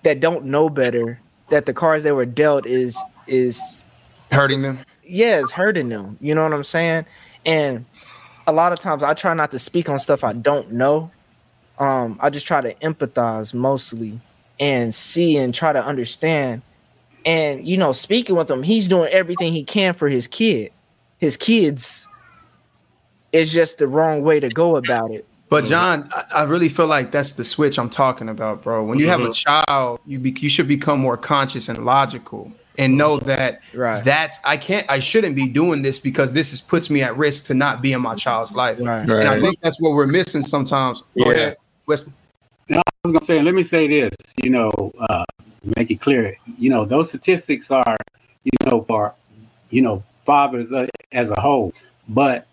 that 0.03 0.21
don't 0.21 0.45
know 0.45 0.69
better 0.69 1.19
that 1.51 1.67
the 1.67 1.73
cards 1.75 2.03
they 2.05 2.13
were 2.13 2.27
dealt 2.27 2.67
is 2.67 2.99
is 3.27 3.85
Hurting 4.31 4.63
them. 4.63 4.79
yeah, 5.05 5.39
it's 5.41 5.51
hurting 5.51 5.91
them. 5.91 6.17
You 6.21 6.35
know 6.35 6.43
what 6.43 6.55
I'm 6.55 6.65
saying? 6.65 7.05
And 7.45 7.85
a 8.47 8.53
lot 8.53 8.73
of 8.73 8.81
times 8.81 9.03
I 9.03 9.13
try 9.13 9.35
not 9.35 9.51
to 9.51 9.59
speak 9.59 9.91
on 9.91 9.99
stuff 9.99 10.25
I 10.25 10.33
don't 10.33 10.73
know. 10.73 11.11
Um, 11.79 12.17
I 12.21 12.31
just 12.31 12.47
try 12.47 12.61
to 12.63 12.73
empathize 12.77 13.53
mostly 13.53 14.19
and 14.59 14.95
see 14.95 15.37
and 15.37 15.53
try 15.53 15.73
to 15.73 15.85
understand. 15.85 16.63
And 17.27 17.67
you 17.67 17.77
know, 17.77 17.93
speaking 17.93 18.35
with 18.37 18.51
him, 18.51 18.63
he's 18.63 18.89
doing 18.89 19.13
everything 19.13 19.53
he 19.53 19.63
can 19.65 19.93
for 19.95 20.09
his 20.09 20.27
kid, 20.27 20.73
his 21.23 21.37
kids. 21.37 22.07
is 23.33 23.51
just 23.51 23.79
the 23.79 23.87
wrong 23.87 24.23
way 24.23 24.39
to 24.41 24.49
go 24.51 24.77
about 24.77 25.11
it. 25.11 25.25
But 25.49 25.65
John, 25.65 26.11
I, 26.13 26.25
I 26.41 26.43
really 26.43 26.69
feel 26.69 26.87
like 26.87 27.11
that's 27.13 27.33
the 27.33 27.45
switch 27.45 27.79
I'm 27.79 27.89
talking 27.89 28.29
about, 28.29 28.63
bro. 28.63 28.85
When 28.85 28.99
you 28.99 29.09
have 29.09 29.21
a 29.23 29.33
child, 29.33 30.01
you 30.05 30.19
be, 30.19 30.33
you 30.39 30.51
should 30.51 30.69
become 30.69 30.99
more 31.01 31.17
conscious 31.17 31.69
and 31.71 31.85
logical 31.87 32.53
and 32.79 32.97
know 32.99 33.19
that 33.21 33.61
Right. 33.75 34.03
that's 34.03 34.39
I 34.45 34.57
can't 34.57 34.85
I 34.91 34.99
shouldn't 34.99 35.37
be 35.37 35.47
doing 35.47 35.83
this 35.83 35.99
because 35.99 36.33
this 36.33 36.53
is 36.53 36.61
puts 36.61 36.91
me 36.91 37.03
at 37.03 37.17
risk 37.17 37.45
to 37.47 37.55
not 37.55 37.81
be 37.83 37.93
in 37.93 38.01
my 38.03 38.15
child's 38.17 38.53
life. 38.55 38.79
Right. 38.81 39.09
And 39.09 39.29
I 39.29 39.41
think 39.41 39.61
that's 39.61 39.81
what 39.81 39.93
we're 39.93 40.07
missing 40.07 40.43
sometimes. 40.43 41.03
Go 41.17 41.27
Yeah. 41.27 41.31
ahead. 41.33 41.57
Wes- 41.87 42.07
I 42.71 42.83
was 43.05 43.13
gonna 43.13 43.25
say, 43.25 43.41
let 43.43 43.55
me 43.55 43.63
say 43.63 43.87
this, 43.89 44.15
you 44.43 44.51
know, 44.51 44.71
uh, 45.09 45.25
make 45.77 45.91
it 45.91 46.01
clear. 46.01 46.37
You 46.59 46.71
know, 46.71 46.85
those 46.87 47.09
statistics 47.11 47.71
are, 47.71 47.97
you 48.45 48.53
know, 48.67 48.83
for, 48.83 49.15
you 49.71 49.83
know, 49.83 50.03
fathers 50.33 50.73
uh, 50.73 50.87
as 51.13 51.31
a 51.31 51.41
whole. 51.41 51.73
But, 52.09 52.47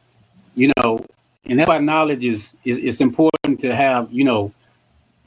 you 0.56 0.72
know, 0.78 1.06
and 1.46 1.58
that's 1.58 1.70
why 1.70 1.80
knowledge 1.80 2.26
is, 2.26 2.54
is 2.66 2.78
it's 2.78 3.02
important 3.02 3.60
to 3.62 3.76
have, 3.76 4.12
you 4.12 4.26
know, 4.30 4.52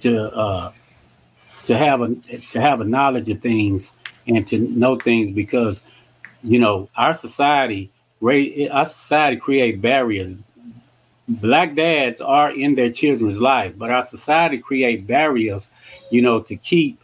to 0.01 0.13
uh, 0.45 0.73
to 1.65 1.73
have 1.85 1.99
a 2.07 2.09
to 2.53 2.61
have 2.61 2.81
a 2.81 2.85
knowledge 2.97 3.29
of 3.31 3.41
things 3.41 3.93
and 4.27 4.47
to 4.49 4.59
know 4.59 4.97
things 4.97 5.35
because, 5.35 5.83
you 6.43 6.59
know, 6.59 6.89
our 6.97 7.15
society, 7.15 7.91
our 8.79 8.87
society 8.87 9.37
create 9.37 9.81
barriers 9.81 10.39
black 11.29 11.75
dads 11.75 12.21
are 12.21 12.51
in 12.51 12.75
their 12.75 12.91
children's 12.91 13.41
life, 13.41 13.73
but 13.77 13.91
our 13.91 14.05
society 14.05 14.59
create 14.59 15.07
barriers, 15.07 15.69
you 16.11 16.21
know, 16.21 16.41
to 16.41 16.57
keep 16.57 17.01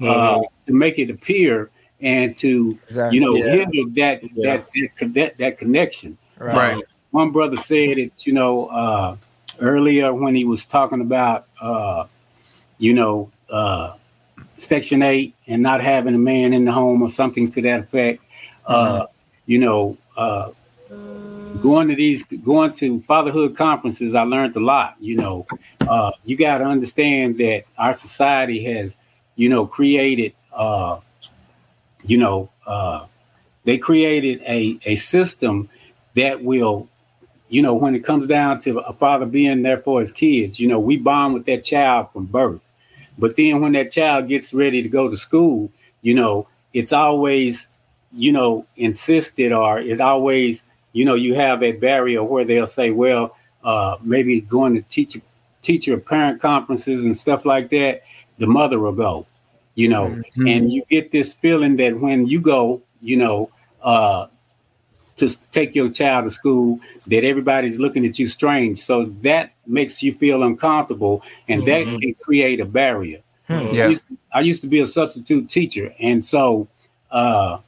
uh, 0.00 0.40
to 0.66 0.72
make 0.72 0.98
it 0.98 1.10
appear 1.10 1.70
and 2.00 2.36
to 2.38 2.78
Exactly. 2.84 3.18
you 3.18 3.24
know 3.24 3.34
Yeah. 3.36 3.50
hinder 3.50 3.90
that 3.96 4.22
Yeah. 4.34 4.56
that, 4.56 4.68
that 4.98 5.14
that 5.14 5.38
that 5.38 5.58
connection. 5.58 6.16
Right. 6.38 6.74
Um, 6.74 6.82
one 7.10 7.30
brother 7.30 7.56
said 7.56 7.98
it, 7.98 8.26
you 8.26 8.32
know, 8.32 8.66
uh, 8.66 9.16
earlier 9.60 10.14
when 10.14 10.36
he 10.36 10.44
was 10.44 10.64
talking 10.64 11.00
about, 11.00 11.46
uh, 11.60 12.04
you 12.78 12.94
know, 12.94 13.30
uh, 13.50 13.94
Section 14.58 15.02
Eight 15.02 15.34
and 15.48 15.62
not 15.62 15.80
having 15.80 16.14
a 16.14 16.18
man 16.18 16.52
in 16.52 16.64
the 16.64 16.70
home 16.72 17.02
or 17.02 17.08
something 17.08 17.50
to 17.52 17.62
that 17.62 17.80
effect. 17.80 18.22
Uh, 18.66 19.06
you 19.46 19.58
know, 19.58 19.96
uh, 20.16 20.50
going 21.60 21.88
to 21.88 21.96
these, 21.96 22.22
going 22.22 22.72
to 22.74 23.00
fatherhood 23.02 23.56
conferences, 23.56 24.14
I 24.14 24.22
learned 24.22 24.54
a 24.56 24.60
lot. 24.60 24.94
You 25.00 25.16
know, 25.16 25.46
uh, 25.80 26.12
you 26.24 26.36
got 26.36 26.58
to 26.58 26.64
understand 26.64 27.38
that 27.38 27.64
our 27.76 27.94
society 27.94 28.62
has, 28.64 28.96
you 29.34 29.48
know, 29.48 29.66
created, 29.66 30.34
uh, 30.52 30.98
you 32.04 32.18
know, 32.18 32.50
uh, 32.66 33.06
they 33.64 33.78
created 33.78 34.40
a 34.46 34.78
a 34.84 34.96
system 34.96 35.68
that 36.14 36.42
will 36.42 36.88
you 37.48 37.62
know 37.62 37.74
when 37.74 37.94
it 37.94 38.04
comes 38.04 38.26
down 38.26 38.60
to 38.60 38.78
a 38.78 38.92
father 38.92 39.26
being 39.26 39.62
there 39.62 39.78
for 39.78 40.00
his 40.00 40.12
kids 40.12 40.58
you 40.58 40.66
know 40.68 40.80
we 40.80 40.96
bond 40.96 41.34
with 41.34 41.46
that 41.46 41.64
child 41.64 42.10
from 42.12 42.24
birth. 42.26 42.62
But 43.18 43.36
then 43.36 43.60
when 43.60 43.72
that 43.72 43.90
child 43.90 44.28
gets 44.28 44.54
ready 44.54 44.82
to 44.82 44.88
go 44.88 45.10
to 45.10 45.16
school 45.16 45.70
you 46.02 46.14
know 46.14 46.48
it's 46.72 46.92
always 46.92 47.66
you 48.12 48.32
know 48.32 48.66
insisted 48.76 49.52
or 49.52 49.78
it's 49.78 50.00
always 50.00 50.62
you 50.92 51.04
know 51.04 51.14
you 51.14 51.34
have 51.34 51.62
a 51.62 51.72
barrier 51.72 52.22
where 52.22 52.44
they'll 52.44 52.66
say 52.66 52.90
well 52.90 53.36
uh 53.64 53.96
maybe 54.02 54.40
going 54.40 54.74
to 54.74 54.82
teacher 54.82 55.20
teacher 55.60 55.98
parent 55.98 56.40
conferences 56.40 57.04
and 57.04 57.16
stuff 57.16 57.44
like 57.44 57.68
that 57.68 58.02
the 58.38 58.46
mother 58.46 58.78
will 58.78 58.92
go 58.92 59.26
you 59.78 59.88
know 59.88 60.06
and 60.46 60.72
you 60.72 60.82
get 60.90 61.12
this 61.12 61.34
feeling 61.34 61.76
that 61.76 61.98
when 62.00 62.26
you 62.26 62.40
go 62.40 62.82
you 63.00 63.16
know 63.16 63.50
uh 63.82 64.26
to 65.18 65.36
take 65.52 65.74
your 65.74 65.90
child 65.90 66.24
to 66.24 66.30
school 66.30 66.80
that 67.06 67.24
everybody's 67.24 67.78
looking 67.78 68.06
at 68.06 68.18
you 68.18 68.28
strange. 68.28 68.78
So 68.78 69.06
that 69.22 69.52
makes 69.66 70.02
you 70.02 70.14
feel 70.14 70.42
uncomfortable 70.42 71.22
and 71.48 71.64
that 71.66 71.86
can 72.00 72.14
create 72.14 72.60
a 72.60 72.64
barrier. 72.64 73.20
I, 73.50 73.62
Yeah. 73.72 73.88
used, 73.88 74.04
I 74.32 74.40
used 74.40 74.62
to 74.62 74.68
be 74.68 74.80
a 74.80 74.86
substitute 74.86 75.50
teacher 75.50 75.94
and 75.98 76.24
so 76.24 76.68
uh 77.10 77.58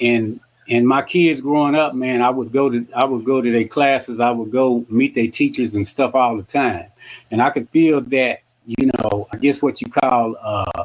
and 0.00 0.40
and 0.68 0.86
my 0.86 1.02
kids 1.02 1.40
growing 1.40 1.74
up 1.74 1.94
man 1.94 2.20
i 2.22 2.30
would 2.30 2.52
go 2.52 2.68
to 2.70 2.86
i 2.94 3.04
would 3.04 3.24
go 3.24 3.40
to 3.40 3.50
their 3.50 3.66
classes 3.66 4.20
i 4.20 4.30
would 4.30 4.50
go 4.50 4.84
meet 4.90 5.14
their 5.14 5.28
teachers 5.28 5.74
and 5.74 5.86
stuff 5.86 6.14
all 6.14 6.36
the 6.36 6.42
time. 6.42 6.86
And 7.30 7.40
i 7.40 7.48
could 7.50 7.68
feel 7.70 8.00
that 8.02 8.40
you 8.66 8.90
know 8.92 9.26
i 9.32 9.36
guess 9.36 9.62
what 9.62 9.80
you 9.80 9.88
call 9.88 10.36
uh 10.40 10.84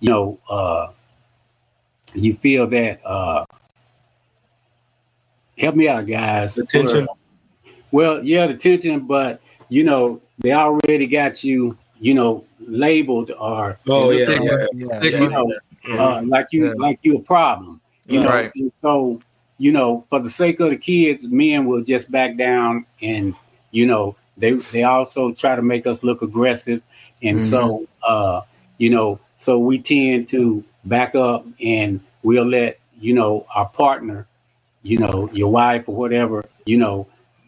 you 0.00 0.08
know 0.08 0.38
uh 0.48 0.88
you 2.14 2.34
feel 2.34 2.66
that 2.66 3.00
uh 3.06 3.44
help 5.58 5.74
me 5.74 5.88
out 5.88 6.06
guys 6.06 6.54
The 6.54 6.64
tension. 6.66 7.06
well 7.92 8.24
yeah 8.24 8.46
the 8.46 8.54
tension 8.56 9.00
but 9.06 9.40
you 9.68 9.84
know 9.84 10.20
they 10.38 10.52
already 10.52 11.06
got 11.06 11.44
you 11.44 11.76
you 12.00 12.14
know 12.14 12.44
labeled 12.60 13.30
or 13.38 13.78
Oh 13.88 14.10
yeah. 14.10 14.24
Stigma. 14.24 14.66
Yeah. 14.72 14.98
Stigma. 14.98 15.24
you 15.24 15.30
know 15.30 15.52
uh, 15.98 16.22
like 16.24 16.46
you 16.52 16.66
Yeah. 16.66 16.72
like 16.76 16.98
you 17.02 17.16
a 17.16 17.22
problem 17.22 17.80
you 18.06 18.20
know 18.20 18.30
Right. 18.30 18.52
So 18.80 19.20
you 19.58 19.72
know 19.72 20.04
for 20.08 20.20
the 20.20 20.30
sake 20.30 20.60
of 20.60 20.70
the 20.70 20.76
kids 20.76 21.28
men 21.28 21.66
will 21.66 21.82
just 21.82 22.10
back 22.10 22.36
down 22.36 22.86
and 23.02 23.34
you 23.70 23.86
know 23.86 24.16
they 24.38 24.52
they 24.72 24.84
also 24.84 25.32
try 25.32 25.54
to 25.54 25.62
make 25.62 25.86
us 25.86 26.02
look 26.02 26.22
aggressive 26.22 26.82
and 27.22 27.42
so 27.44 27.86
uh 28.06 28.40
you 28.78 28.88
know 28.88 29.20
so 29.44 29.58
we 29.58 29.74
tend 29.78 30.28
to 30.28 30.62
back 30.84 31.14
up 31.14 31.44
and 31.64 32.00
we'll 32.22 32.44
let 32.58 32.78
you 33.00 33.12
know 33.14 33.32
our 33.54 33.68
partner 33.82 34.26
you 34.82 34.96
know 34.98 35.28
your 35.32 35.50
wife 35.50 35.84
or 35.88 35.94
whatever 36.02 36.44
you 36.66 36.76
know 36.76 37.06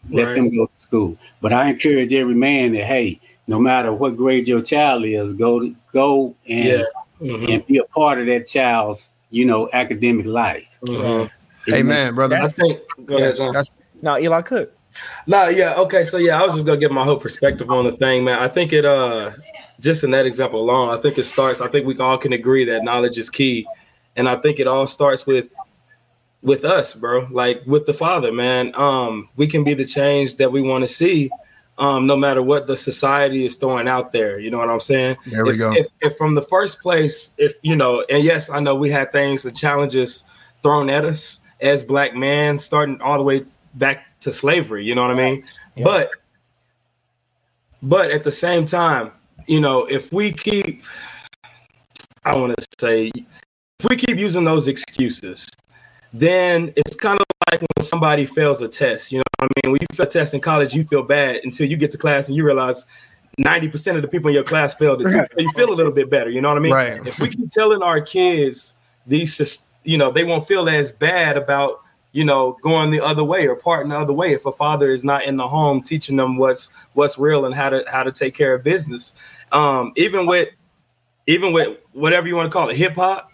let 0.09 0.25
Right. 0.27 0.35
them 0.35 0.47
go 0.55 0.65
to 0.65 0.77
school 0.87 1.17
but 1.41 1.51
i 1.53 1.69
encourage 1.69 2.11
every 2.13 2.35
man 2.47 2.73
that 2.73 2.85
hey 2.85 3.19
no 3.47 3.57
matter 3.59 3.91
what 3.93 4.17
grade 4.17 4.47
your 4.47 4.61
child 4.61 5.05
is 5.05 5.33
go 5.45 5.59
to 5.61 5.75
go 5.93 6.35
and 6.47 6.67
Yeah. 6.67 6.83
Mhm. 7.21 7.53
and 7.53 7.67
be 7.67 7.77
a 7.77 7.83
part 7.85 8.19
of 8.19 8.25
that 8.25 8.47
child's, 8.47 9.09
you 9.29 9.45
know, 9.45 9.69
academic 9.71 10.25
life. 10.25 10.67
Mhm. 10.85 11.29
Amen, 11.71 12.15
brother. 12.15 12.35
I 12.35 12.47
think. 12.49 12.79
Go 13.05 13.15
ahead, 13.17 13.37
John. 13.37 13.53
That's 13.53 13.71
No, 14.01 14.17
Eli 14.17 14.41
Cook. 14.41 14.73
No, 15.25 15.47
yeah, 15.47 15.75
okay. 15.83 16.03
So 16.03 16.17
yeah, 16.17 16.41
I 16.41 16.45
was 16.45 16.53
just 16.55 16.65
gonna 16.65 16.79
give 16.83 16.91
my 16.91 17.05
whole 17.05 17.15
perspective 17.27 17.69
on 17.69 17.85
the 17.85 17.93
thing, 17.93 18.25
man. 18.25 18.39
I 18.39 18.49
think 18.49 18.73
it 18.73 18.83
uh 18.83 19.31
just 19.79 20.03
in 20.03 20.11
that 20.11 20.25
example 20.25 20.61
alone, 20.61 20.97
I 20.97 21.01
think 21.01 21.17
it 21.17 21.23
starts, 21.23 21.61
I 21.61 21.67
think 21.67 21.85
we 21.85 21.97
all 21.97 22.17
can 22.17 22.33
agree 22.33 22.65
that 22.65 22.83
knowledge 22.83 23.17
is 23.17 23.29
key. 23.29 23.67
And 24.15 24.29
I 24.29 24.35
think 24.35 24.59
it 24.59 24.67
all 24.67 24.85
starts 24.87 25.25
with 25.25 25.53
with 26.43 26.65
us, 26.65 26.93
bro. 26.93 27.27
Like 27.31 27.63
with 27.65 27.85
the 27.85 27.93
father, 27.93 28.31
man. 28.31 28.75
Um, 28.75 29.29
we 29.37 29.47
can 29.47 29.63
be 29.63 29.73
the 29.73 29.85
change 29.85 30.35
that 30.35 30.51
we 30.51 30.61
want 30.61 30.83
to 30.83 30.87
see, 30.87 31.31
um, 31.77 32.05
no 32.05 32.15
matter 32.15 32.43
what 32.43 32.67
the 32.67 32.77
society 32.77 33.45
is 33.45 33.55
throwing 33.55 33.87
out 33.87 34.11
there. 34.11 34.39
You 34.39 34.51
know 34.51 34.59
what 34.59 34.69
I'm 34.69 34.79
saying? 34.79 35.17
There 35.25 35.45
we 35.45 35.53
if, 35.53 35.57
go. 35.57 35.73
If, 35.73 35.87
if 36.01 36.17
from 36.17 36.35
the 36.35 36.41
first 36.41 36.79
place, 36.81 37.31
if 37.37 37.55
you 37.61 37.75
know, 37.75 38.05
and 38.09 38.23
yes, 38.23 38.49
I 38.49 38.59
know 38.59 38.75
we 38.75 38.91
had 38.91 39.11
things, 39.11 39.41
the 39.41 39.51
challenges 39.51 40.25
thrown 40.61 40.89
at 40.89 41.05
us 41.05 41.39
as 41.61 41.81
black 41.81 42.13
men, 42.13 42.57
starting 42.57 43.01
all 43.01 43.17
the 43.17 43.23
way 43.23 43.45
back 43.75 44.19
to 44.19 44.33
slavery. 44.33 44.85
You 44.85 44.95
know 44.95 45.01
what 45.01 45.11
I 45.11 45.15
mean? 45.15 45.45
Yeah. 45.75 45.85
But 45.85 46.11
but 47.81 48.11
at 48.11 48.23
the 48.23 48.31
same 48.31 48.65
time, 48.65 49.11
you 49.47 49.59
know, 49.59 49.85
if 49.85 50.11
we 50.11 50.31
keep, 50.31 50.83
I 52.23 52.35
want 52.35 52.55
to 52.57 52.65
say, 52.79 53.11
if 53.79 53.89
we 53.89 53.95
keep 53.95 54.17
using 54.17 54.43
those 54.43 54.67
excuses, 54.67 55.47
then 56.13 56.71
it's 56.75 56.95
kind 56.95 57.19
of 57.19 57.25
like 57.49 57.61
when 57.61 57.85
somebody 57.85 58.25
fails 58.25 58.61
a 58.61 58.67
test. 58.67 59.11
You 59.11 59.19
know 59.19 59.23
what 59.39 59.49
I 59.51 59.67
mean? 59.67 59.73
When 59.73 59.81
you 59.81 59.87
fail 59.95 60.05
a 60.05 60.09
test 60.09 60.33
in 60.33 60.41
college, 60.41 60.73
you 60.73 60.83
feel 60.85 61.03
bad 61.03 61.41
until 61.43 61.67
you 61.67 61.75
get 61.75 61.91
to 61.91 61.97
class 61.97 62.27
and 62.27 62.37
you 62.37 62.45
realize 62.45 62.85
90% 63.39 63.95
of 63.95 64.01
the 64.03 64.07
people 64.07 64.29
in 64.29 64.35
your 64.35 64.43
class 64.43 64.73
failed 64.75 65.01
it. 65.01 65.05
too. 65.05 65.11
So 65.11 65.25
you 65.37 65.49
feel 65.55 65.71
a 65.71 65.75
little 65.75 65.91
bit 65.91 66.09
better. 66.09 66.29
You 66.29 66.39
know 66.39 66.49
what 66.49 66.57
I 66.57 66.61
mean? 66.61 66.73
Right. 66.73 67.05
If 67.05 67.19
we 67.19 67.29
keep 67.29 67.49
telling 67.51 67.81
our 67.81 67.99
kids 67.99 68.75
these, 69.07 69.65
you 69.83 69.97
know, 69.97 70.11
they 70.11 70.23
won't 70.23 70.47
feel 70.47 70.69
as 70.69 70.91
bad 70.91 71.35
about, 71.35 71.81
you 72.13 72.23
know, 72.23 72.57
going 72.61 72.91
the 72.91 73.01
other 73.01 73.23
way 73.23 73.47
or 73.47 73.55
parting 73.55 73.89
the 73.89 73.97
other 73.97 74.13
way 74.13 74.33
if 74.33 74.45
a 74.45 74.51
father 74.51 74.91
is 74.91 75.03
not 75.03 75.25
in 75.25 75.35
the 75.35 75.47
home 75.47 75.81
teaching 75.81 76.15
them 76.15 76.37
what's 76.37 76.71
what's 76.93 77.17
real 77.17 77.45
and 77.45 77.53
how 77.53 77.69
to 77.69 77.83
how 77.87 78.03
to 78.03 78.11
take 78.11 78.35
care 78.35 78.53
of 78.53 78.63
business. 78.63 79.15
Um, 79.51 79.91
even 79.97 80.25
with 80.25 80.49
even 81.27 81.53
with 81.53 81.77
whatever 81.91 82.27
you 82.27 82.35
want 82.35 82.47
to 82.47 82.53
call 82.53 82.69
it, 82.69 82.75
hip 82.75 82.95
hop, 82.95 83.31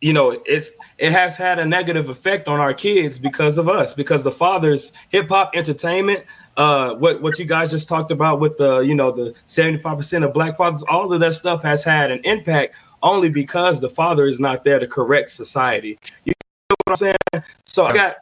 you 0.00 0.12
know, 0.12 0.40
it's 0.46 0.72
it 0.98 1.12
has 1.12 1.36
had 1.36 1.58
a 1.58 1.64
negative 1.64 2.08
effect 2.08 2.48
on 2.48 2.60
our 2.60 2.72
kids 2.72 3.18
because 3.18 3.58
of 3.58 3.68
us, 3.68 3.92
because 3.92 4.22
the 4.22 4.32
fathers 4.32 4.92
hip 5.08 5.28
hop 5.28 5.50
entertainment, 5.54 6.24
uh, 6.56 6.94
what 6.94 7.22
what 7.22 7.38
you 7.38 7.44
guys 7.44 7.70
just 7.70 7.88
talked 7.88 8.12
about 8.12 8.38
with 8.38 8.56
the 8.56 8.80
you 8.80 8.94
know 8.94 9.10
the 9.10 9.34
seventy 9.46 9.78
five 9.78 9.96
percent 9.96 10.24
of 10.24 10.32
black 10.32 10.56
fathers, 10.56 10.84
all 10.84 11.12
of 11.12 11.20
that 11.20 11.34
stuff 11.34 11.62
has 11.62 11.82
had 11.82 12.10
an 12.10 12.20
impact 12.24 12.76
only 13.02 13.28
because 13.28 13.80
the 13.80 13.88
father 13.88 14.26
is 14.26 14.38
not 14.38 14.62
there 14.64 14.78
to 14.78 14.86
correct 14.86 15.30
society. 15.30 15.98
You 16.24 16.32
know 16.70 16.76
what 16.84 16.90
I'm 16.90 16.96
saying? 16.96 17.44
So 17.72 17.86
I 17.86 17.94
got 17.94 18.16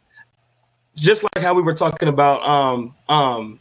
just 0.95 1.25
like 1.25 1.43
how 1.43 1.55
we 1.55 1.63
were 1.63 1.75
talking 1.75 2.09
about 2.09 2.43
um 2.49 2.95
um 3.09 3.59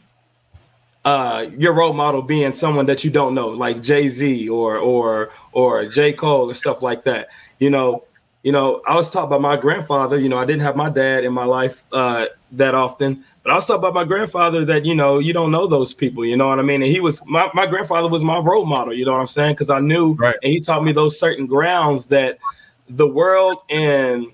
uh 1.04 1.46
your 1.58 1.72
role 1.72 1.92
model 1.92 2.22
being 2.22 2.52
someone 2.52 2.86
that 2.86 3.02
you 3.02 3.10
don't 3.10 3.34
know, 3.34 3.48
like 3.48 3.82
Jay-Z 3.82 4.48
or 4.48 4.78
or 4.78 5.30
or 5.52 5.86
J. 5.86 6.12
Cole 6.12 6.48
or 6.48 6.54
stuff 6.54 6.80
like 6.80 7.02
that. 7.04 7.28
You 7.58 7.70
know, 7.70 8.04
you 8.44 8.52
know, 8.52 8.82
I 8.86 8.94
was 8.94 9.10
taught 9.10 9.28
by 9.30 9.38
my 9.38 9.56
grandfather, 9.56 10.16
you 10.16 10.28
know, 10.28 10.38
I 10.38 10.44
didn't 10.44 10.62
have 10.62 10.76
my 10.76 10.90
dad 10.90 11.24
in 11.24 11.32
my 11.32 11.44
life 11.44 11.82
uh 11.90 12.26
that 12.52 12.76
often, 12.76 13.24
but 13.42 13.50
I 13.50 13.56
was 13.56 13.66
taught 13.66 13.82
by 13.82 13.90
my 13.90 14.04
grandfather 14.04 14.64
that, 14.66 14.84
you 14.84 14.94
know, 14.94 15.18
you 15.18 15.32
don't 15.32 15.50
know 15.50 15.66
those 15.66 15.92
people, 15.92 16.24
you 16.24 16.36
know 16.36 16.46
what 16.46 16.60
I 16.60 16.62
mean? 16.62 16.82
And 16.82 16.90
he 16.92 17.00
was 17.00 17.20
my, 17.26 17.50
my 17.52 17.66
grandfather 17.66 18.06
was 18.08 18.22
my 18.22 18.38
role 18.38 18.64
model, 18.64 18.94
you 18.94 19.04
know 19.04 19.12
what 19.12 19.20
I'm 19.20 19.26
saying? 19.26 19.54
Because 19.54 19.70
I 19.70 19.80
knew 19.80 20.14
Right. 20.14 20.36
and 20.40 20.52
he 20.52 20.60
taught 20.60 20.84
me 20.84 20.92
those 20.92 21.18
certain 21.18 21.46
grounds 21.46 22.06
that 22.06 22.38
the 22.88 23.08
world 23.08 23.62
and 23.70 24.26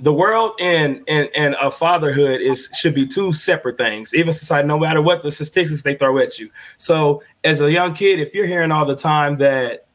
the 0.00 0.12
world 0.12 0.52
and 0.58 1.02
and 1.08 1.28
and 1.36 1.54
a 1.60 1.70
fatherhood 1.70 2.40
is 2.40 2.68
should 2.74 2.94
be 2.94 3.06
two 3.06 3.32
separate 3.32 3.76
things. 3.76 4.14
Even 4.14 4.32
society 4.32 4.66
no 4.66 4.78
matter 4.78 5.02
what 5.02 5.22
the 5.22 5.30
statistics 5.30 5.82
they 5.82 5.94
throw 5.94 6.18
at 6.18 6.38
you. 6.38 6.50
So 6.78 7.22
as 7.44 7.60
a 7.60 7.70
young 7.70 7.94
kid 7.94 8.18
if 8.18 8.34
you're 8.34 8.46
hearing 8.46 8.72
all 8.72 8.86
the 8.86 8.96
time 8.96 9.36
that 9.38 9.86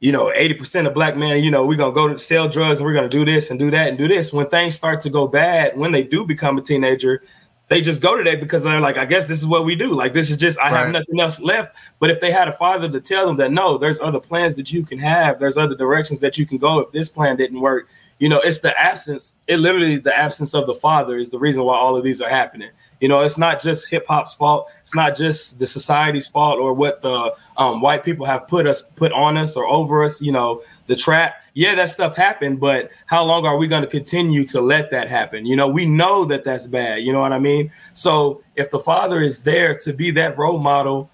you 0.00 0.12
know 0.12 0.32
80% 0.36 0.86
of 0.86 0.94
black 0.94 1.16
men 1.16 1.42
you 1.42 1.50
know 1.50 1.64
we're 1.64 1.78
gonna 1.78 1.94
go 1.94 2.08
to 2.08 2.18
sell 2.18 2.48
drugs 2.48 2.80
and 2.80 2.86
we're 2.86 2.94
gonna 2.94 3.08
do 3.08 3.24
this 3.24 3.50
and 3.50 3.58
do 3.58 3.70
that 3.70 3.88
and 3.88 3.96
do 3.96 4.06
this. 4.06 4.32
When 4.32 4.48
things 4.48 4.74
start 4.74 5.00
to 5.00 5.10
go 5.10 5.26
bad 5.26 5.78
when 5.78 5.92
they 5.92 6.02
do 6.02 6.26
become 6.26 6.58
a 6.58 6.62
teenager 6.62 7.22
they 7.68 7.80
just 7.80 8.02
go 8.02 8.18
to 8.18 8.24
that 8.24 8.38
because 8.38 8.64
they're 8.64 8.80
like 8.80 8.98
i 8.98 9.06
guess 9.06 9.24
this 9.24 9.38
is 9.38 9.46
what 9.46 9.64
we 9.64 9.74
do. 9.74 9.94
Like 9.94 10.12
this 10.12 10.30
is 10.30 10.36
just 10.36 10.58
i 10.58 10.68
have 10.68 10.90
nothing 10.90 11.18
else 11.18 11.40
left. 11.40 11.74
But 12.00 12.10
if 12.10 12.20
they 12.20 12.30
had 12.30 12.48
a 12.48 12.52
father 12.52 12.90
to 12.90 13.00
tell 13.00 13.26
them 13.26 13.38
that 13.38 13.50
no 13.50 13.78
there's 13.78 13.98
other 13.98 14.20
plans 14.20 14.56
that 14.56 14.70
you 14.70 14.84
can 14.84 14.98
have. 14.98 15.40
There's 15.40 15.56
other 15.56 15.74
directions 15.74 16.20
that 16.20 16.36
you 16.36 16.44
can 16.44 16.58
go 16.58 16.80
if 16.80 16.92
this 16.92 17.08
plan 17.08 17.36
didn't 17.36 17.60
work 17.60 17.88
you 18.22 18.28
know 18.28 18.38
it's 18.38 18.60
the 18.60 18.72
absence 18.80 19.34
it 19.48 19.56
literally 19.56 19.94
is 19.94 20.02
the 20.02 20.16
absence 20.16 20.54
of 20.54 20.68
the 20.68 20.76
father 20.76 21.18
is 21.18 21.28
the 21.30 21.38
reason 21.40 21.64
why 21.64 21.76
all 21.76 21.96
of 21.96 22.04
these 22.04 22.22
are 22.22 22.28
happening. 22.28 22.70
You 23.00 23.08
know 23.08 23.22
it's 23.22 23.36
not 23.36 23.60
just 23.60 23.88
hip-hop's 23.88 24.32
fault 24.32 24.70
it's 24.80 24.94
not 24.94 25.16
just 25.16 25.58
the 25.58 25.66
society's 25.66 26.28
fault 26.28 26.60
or 26.60 26.72
what 26.72 27.02
the 27.02 27.34
um, 27.56 27.80
white 27.80 28.04
people 28.04 28.24
have 28.24 28.46
put 28.46 28.64
us 28.64 28.80
put 28.80 29.10
on 29.10 29.36
us 29.36 29.56
or 29.56 29.66
over 29.66 30.04
us 30.04 30.22
you 30.22 30.30
know 30.30 30.62
the 30.86 30.94
trap. 30.94 31.34
Yeah 31.54 31.74
that 31.74 31.90
stuff 31.90 32.14
happened 32.16 32.60
but 32.60 32.90
how 33.06 33.24
long 33.24 33.44
are 33.44 33.56
we 33.56 33.66
going 33.66 33.82
to 33.82 33.88
continue 33.88 34.44
to 34.44 34.60
let 34.60 34.92
that 34.92 35.08
happen? 35.08 35.44
You 35.44 35.56
know 35.56 35.66
we 35.66 35.84
know 35.84 36.24
that 36.26 36.44
that's 36.44 36.68
bad 36.68 37.02
you 37.02 37.12
know 37.12 37.18
what 37.18 37.32
i 37.32 37.40
mean? 37.40 37.72
So 37.92 38.44
if 38.54 38.70
the 38.70 38.78
father 38.78 39.20
is 39.20 39.42
there 39.42 39.74
to 39.80 39.92
be 39.92 40.12
that 40.12 40.38
role 40.38 40.60
model 40.60 41.10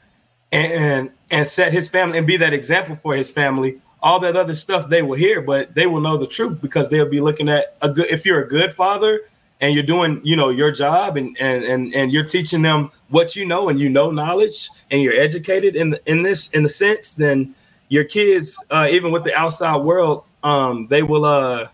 and 0.52 1.10
and 1.30 1.48
set 1.48 1.72
his 1.72 1.88
family 1.88 2.18
and 2.18 2.26
be 2.26 2.36
that 2.36 2.52
example 2.52 2.96
for 2.96 3.16
his 3.16 3.30
family 3.30 3.80
all 4.02 4.20
that 4.20 4.36
other 4.36 4.54
stuff 4.54 4.88
they 4.88 5.02
will 5.02 5.16
hear 5.16 5.40
but 5.40 5.74
they 5.74 5.86
will 5.86 6.00
know 6.00 6.16
the 6.16 6.26
truth 6.26 6.60
because 6.60 6.88
they'll 6.88 7.08
be 7.08 7.20
looking 7.20 7.48
at 7.48 7.76
a 7.82 7.88
good 7.88 8.06
if 8.06 8.24
you're 8.24 8.42
a 8.42 8.48
good 8.48 8.74
father 8.74 9.22
and 9.60 9.74
you're 9.74 9.82
doing 9.82 10.20
you 10.24 10.36
know 10.36 10.50
your 10.50 10.70
job 10.70 11.16
and 11.16 11.36
and 11.40 11.64
and, 11.64 11.94
and 11.94 12.12
you're 12.12 12.24
teaching 12.24 12.62
them 12.62 12.90
what 13.08 13.34
you 13.34 13.44
know 13.44 13.68
and 13.68 13.80
you 13.80 13.88
know 13.88 14.10
knowledge 14.10 14.70
and 14.90 15.02
you're 15.02 15.14
educated 15.14 15.74
in 15.76 15.90
the, 15.90 16.00
in 16.06 16.22
this 16.22 16.50
in 16.50 16.62
the 16.62 16.68
sense 16.68 17.14
then 17.14 17.54
your 17.88 18.04
kids 18.04 18.62
uh 18.70 18.88
even 18.90 19.10
with 19.10 19.24
the 19.24 19.34
outside 19.34 19.78
world 19.78 20.24
um 20.44 20.86
they 20.88 21.02
will 21.02 21.24
uh 21.24 21.68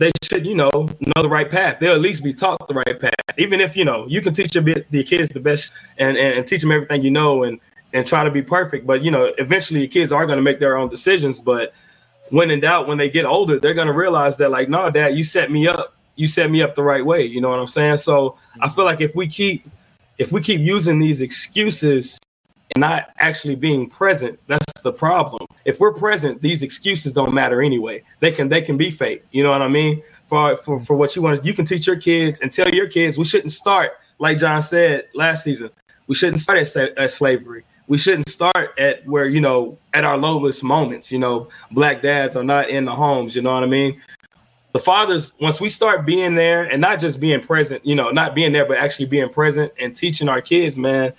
they 0.00 0.10
should, 0.22 0.46
you 0.46 0.54
know, 0.54 0.70
know 0.72 1.22
the 1.22 1.28
right 1.28 1.50
path. 1.50 1.78
They'll 1.78 1.94
at 1.94 2.00
least 2.00 2.24
be 2.24 2.32
taught 2.32 2.66
the 2.66 2.72
right 2.72 2.98
path. 2.98 3.12
Even 3.36 3.60
if 3.60 3.76
you 3.76 3.84
know 3.84 4.06
you 4.08 4.22
can 4.22 4.32
teach 4.32 4.52
the 4.52 5.04
kids 5.06 5.28
the 5.28 5.40
best 5.40 5.72
and, 5.98 6.16
and 6.16 6.38
and 6.38 6.46
teach 6.46 6.62
them 6.62 6.72
everything 6.72 7.02
you 7.02 7.10
know 7.10 7.44
and 7.44 7.60
and 7.92 8.06
try 8.06 8.24
to 8.24 8.30
be 8.30 8.42
perfect. 8.42 8.86
But 8.86 9.02
you 9.02 9.10
know, 9.10 9.32
eventually 9.38 9.86
kids 9.88 10.12
are 10.12 10.26
going 10.26 10.36
to 10.36 10.42
make 10.42 10.60
their 10.60 10.76
own 10.76 10.88
decisions. 10.88 11.40
But 11.40 11.72
when 12.30 12.50
in 12.50 12.60
doubt, 12.60 12.86
when 12.86 12.98
they 12.98 13.10
get 13.10 13.24
older, 13.24 13.58
they're 13.58 13.74
going 13.74 13.88
to 13.88 13.92
realize 13.92 14.36
that 14.38 14.50
like, 14.50 14.68
no, 14.68 14.90
dad, 14.90 15.16
you 15.16 15.24
set 15.24 15.50
me 15.50 15.66
up. 15.66 15.94
You 16.16 16.26
set 16.26 16.50
me 16.50 16.62
up 16.62 16.74
the 16.74 16.82
right 16.82 17.04
way. 17.04 17.24
You 17.24 17.40
know 17.40 17.48
what 17.48 17.58
I'm 17.58 17.66
saying? 17.66 17.96
So 17.98 18.36
I 18.60 18.68
feel 18.68 18.84
like 18.84 19.00
if 19.00 19.14
we 19.14 19.26
keep 19.26 19.66
if 20.18 20.32
we 20.32 20.42
keep 20.42 20.60
using 20.60 20.98
these 20.98 21.22
excuses 21.22 22.18
and 22.74 22.80
not 22.80 23.08
actually 23.18 23.54
being 23.54 23.88
present, 23.88 24.38
that's 24.46 24.82
the 24.82 24.92
problem. 24.92 25.46
If 25.64 25.80
we're 25.80 25.94
present, 25.94 26.42
these 26.42 26.62
excuses 26.62 27.12
don't 27.12 27.32
matter 27.32 27.62
anyway. 27.62 28.02
They 28.20 28.30
can 28.30 28.48
they 28.48 28.60
can 28.60 28.76
be 28.76 28.90
fake. 28.90 29.24
You 29.30 29.42
know 29.42 29.50
what 29.50 29.62
I 29.62 29.68
mean? 29.68 30.02
For 30.26 30.56
for 30.58 30.78
for 30.78 30.94
what 30.94 31.16
you 31.16 31.22
want, 31.22 31.44
you 31.44 31.54
can 31.54 31.64
teach 31.64 31.86
your 31.86 31.96
kids 31.96 32.40
and 32.40 32.52
tell 32.52 32.68
your 32.68 32.86
kids 32.86 33.16
we 33.16 33.24
shouldn't 33.24 33.52
start 33.52 33.92
like 34.18 34.36
John 34.38 34.60
said 34.60 35.08
last 35.14 35.42
season. 35.42 35.70
We 36.06 36.14
shouldn't 36.14 36.40
start 36.40 36.58
at, 36.58 36.76
at 36.76 37.10
slavery. 37.10 37.64
We 37.90 37.98
shouldn't 37.98 38.28
start 38.28 38.78
at 38.78 39.04
where 39.04 39.26
you 39.26 39.40
know 39.40 39.76
at 39.94 40.04
our 40.04 40.16
lowest 40.16 40.62
moments. 40.62 41.10
You 41.10 41.18
know, 41.18 41.48
black 41.72 42.02
dads 42.02 42.36
are 42.36 42.44
not 42.44 42.70
in 42.70 42.84
the 42.84 42.94
homes. 42.94 43.34
You 43.34 43.42
know 43.42 43.52
what 43.52 43.64
I 43.64 43.66
mean? 43.66 44.00
the 44.72 44.78
fathers 44.78 45.32
once 45.40 45.60
we 45.60 45.68
start 45.68 46.06
being 46.06 46.36
there 46.36 46.62
and 46.62 46.80
not 46.80 47.00
just 47.00 47.18
being 47.18 47.40
present 47.40 47.84
you 47.84 47.96
know 47.96 48.10
not 48.10 48.36
being 48.36 48.52
there 48.52 48.64
but 48.64 48.76
actually 48.78 49.04
being 49.06 49.28
present 49.28 49.72
and 49.80 49.96
teaching 49.96 50.28
our 50.28 50.40
kids 50.40 50.78
man 50.78 51.12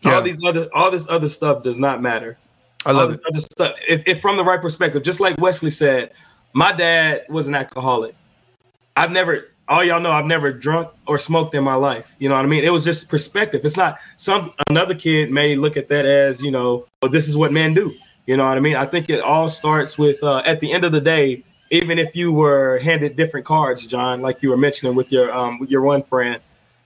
Yeah. 0.00 0.14
all 0.14 0.22
these 0.22 0.40
other 0.42 0.68
all 0.74 0.90
this 0.90 1.06
other 1.10 1.28
stuff 1.28 1.62
does 1.62 1.78
not 1.78 2.00
matter 2.00 2.38
I 2.86 2.92
all 2.92 2.96
love 2.96 3.10
this 3.10 3.18
it. 3.18 3.24
other 3.30 3.40
stuff 3.40 3.74
if, 3.86 4.02
if 4.06 4.22
from 4.22 4.38
the 4.38 4.42
right 4.44 4.58
perspective 4.58 5.02
just 5.02 5.20
like 5.20 5.36
wesley 5.36 5.70
said 5.70 6.12
my 6.54 6.72
dad 6.72 7.24
was 7.28 7.46
an 7.46 7.54
alcoholic 7.54 8.14
i've 8.96 9.10
never 9.10 9.48
all 9.68 9.82
y'all 9.82 10.00
know 10.00 10.12
i've 10.12 10.26
never 10.26 10.52
drunk 10.52 10.88
or 11.06 11.18
smoked 11.18 11.54
in 11.54 11.64
my 11.64 11.74
life. 11.74 12.14
You 12.18 12.28
know 12.28 12.36
what 12.36 12.44
i 12.44 12.48
mean? 12.48 12.64
It 12.64 12.72
was 12.72 12.84
just 12.84 13.08
perspective. 13.08 13.64
It's 13.64 13.76
not 13.76 13.98
some 14.16 14.50
another 14.68 14.94
kid 14.94 15.30
may 15.30 15.56
look 15.56 15.76
at 15.76 15.88
that 15.88 16.06
as 16.06 16.42
you 16.42 16.50
know 16.50 16.86
well 17.00 17.10
this 17.10 17.28
is 17.28 17.36
what 17.36 17.52
men 17.52 17.74
do. 17.74 17.94
You 18.26 18.36
know 18.36 18.46
what 18.48 18.56
i 18.56 18.60
mean? 18.60 18.76
I 18.76 18.86
think 18.86 19.10
it 19.10 19.20
all 19.20 19.48
starts 19.48 19.96
with 19.98 20.22
uh, 20.22 20.42
at 20.44 20.60
the 20.60 20.72
end 20.72 20.84
of 20.84 20.92
the 20.92 21.00
day 21.00 21.42
even 21.70 21.98
if 21.98 22.14
you 22.14 22.30
were 22.30 22.78
handed 22.78 23.16
different 23.16 23.46
cards 23.46 23.86
john 23.86 24.20
like 24.20 24.42
you 24.42 24.50
were 24.50 24.56
mentioning 24.56 24.94
with 24.94 25.10
your 25.10 25.32
um 25.32 25.58
your 25.68 25.80
one 25.80 26.02
friend 26.02 26.38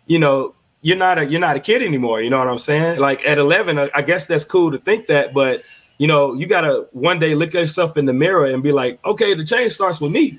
you 0.07 0.18
know 0.20 0.55
you're 0.83 0.97
not 0.97 1.18
a 1.18 1.26
you're 1.26 1.41
not 1.41 1.57
a 1.57 1.61
kid 1.61 1.83
anymore. 1.83 2.22
You 2.22 2.31
know 2.31 2.39
what 2.39 2.49
i'm 2.49 2.59
saying? 2.59 2.99
Like 3.01 3.24
at 3.26 3.39
11 3.39 3.79
I- 3.79 3.91
i 3.95 4.03
guess 4.03 4.26
that's 4.26 4.45
cool 4.45 4.70
to 4.70 4.79
think 4.79 5.09
that 5.09 5.35
but 5.35 5.62
you 5.99 6.07
know 6.07 6.35
you 6.35 6.47
gotta 6.47 6.87
one 6.93 7.18
day 7.18 7.35
look 7.35 7.49
at 7.49 7.61
yourself 7.61 7.97
in 7.97 8.07
the 8.07 8.12
mirror 8.12 8.47
and 8.47 8.62
be 8.62 8.72
like 8.72 9.05
okay 9.05 9.35
the 9.35 9.45
change 9.45 9.72
starts 9.72 10.01
with 10.01 10.12
me 10.12 10.39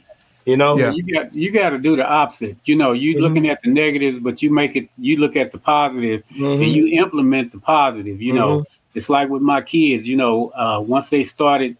you 0.50 0.58
know 0.58 0.78
Yeah. 0.78 0.91
You 0.97 1.04
got 1.16 1.26
you 1.43 1.50
got 1.52 1.70
to 1.76 1.78
do 1.78 1.95
the 1.95 2.08
opposite. 2.22 2.58
You 2.66 2.76
know, 2.82 2.91
you 3.04 3.16
Mhm. 3.16 3.22
looking 3.24 3.45
at 3.50 3.62
the 3.64 3.70
negatives, 3.84 4.20
but 4.20 4.41
you 4.41 4.50
make 4.62 4.74
it. 4.80 4.86
You 4.97 5.14
look 5.24 5.36
at 5.36 5.52
the 5.52 5.58
positive, 5.58 6.20
Mhm. 6.38 6.62
and 6.62 6.72
you 6.78 6.84
implement 7.04 7.52
the 7.52 7.60
positive. 7.60 8.18
You 8.28 8.34
know, 8.39 8.66
it's 8.95 9.10
like 9.10 9.28
with 9.30 9.41
my 9.54 9.62
kids. 9.62 10.08
You 10.12 10.18
know, 10.24 10.36
uh, 10.64 10.80
once 10.95 11.10
they 11.10 11.24
started, 11.24 11.72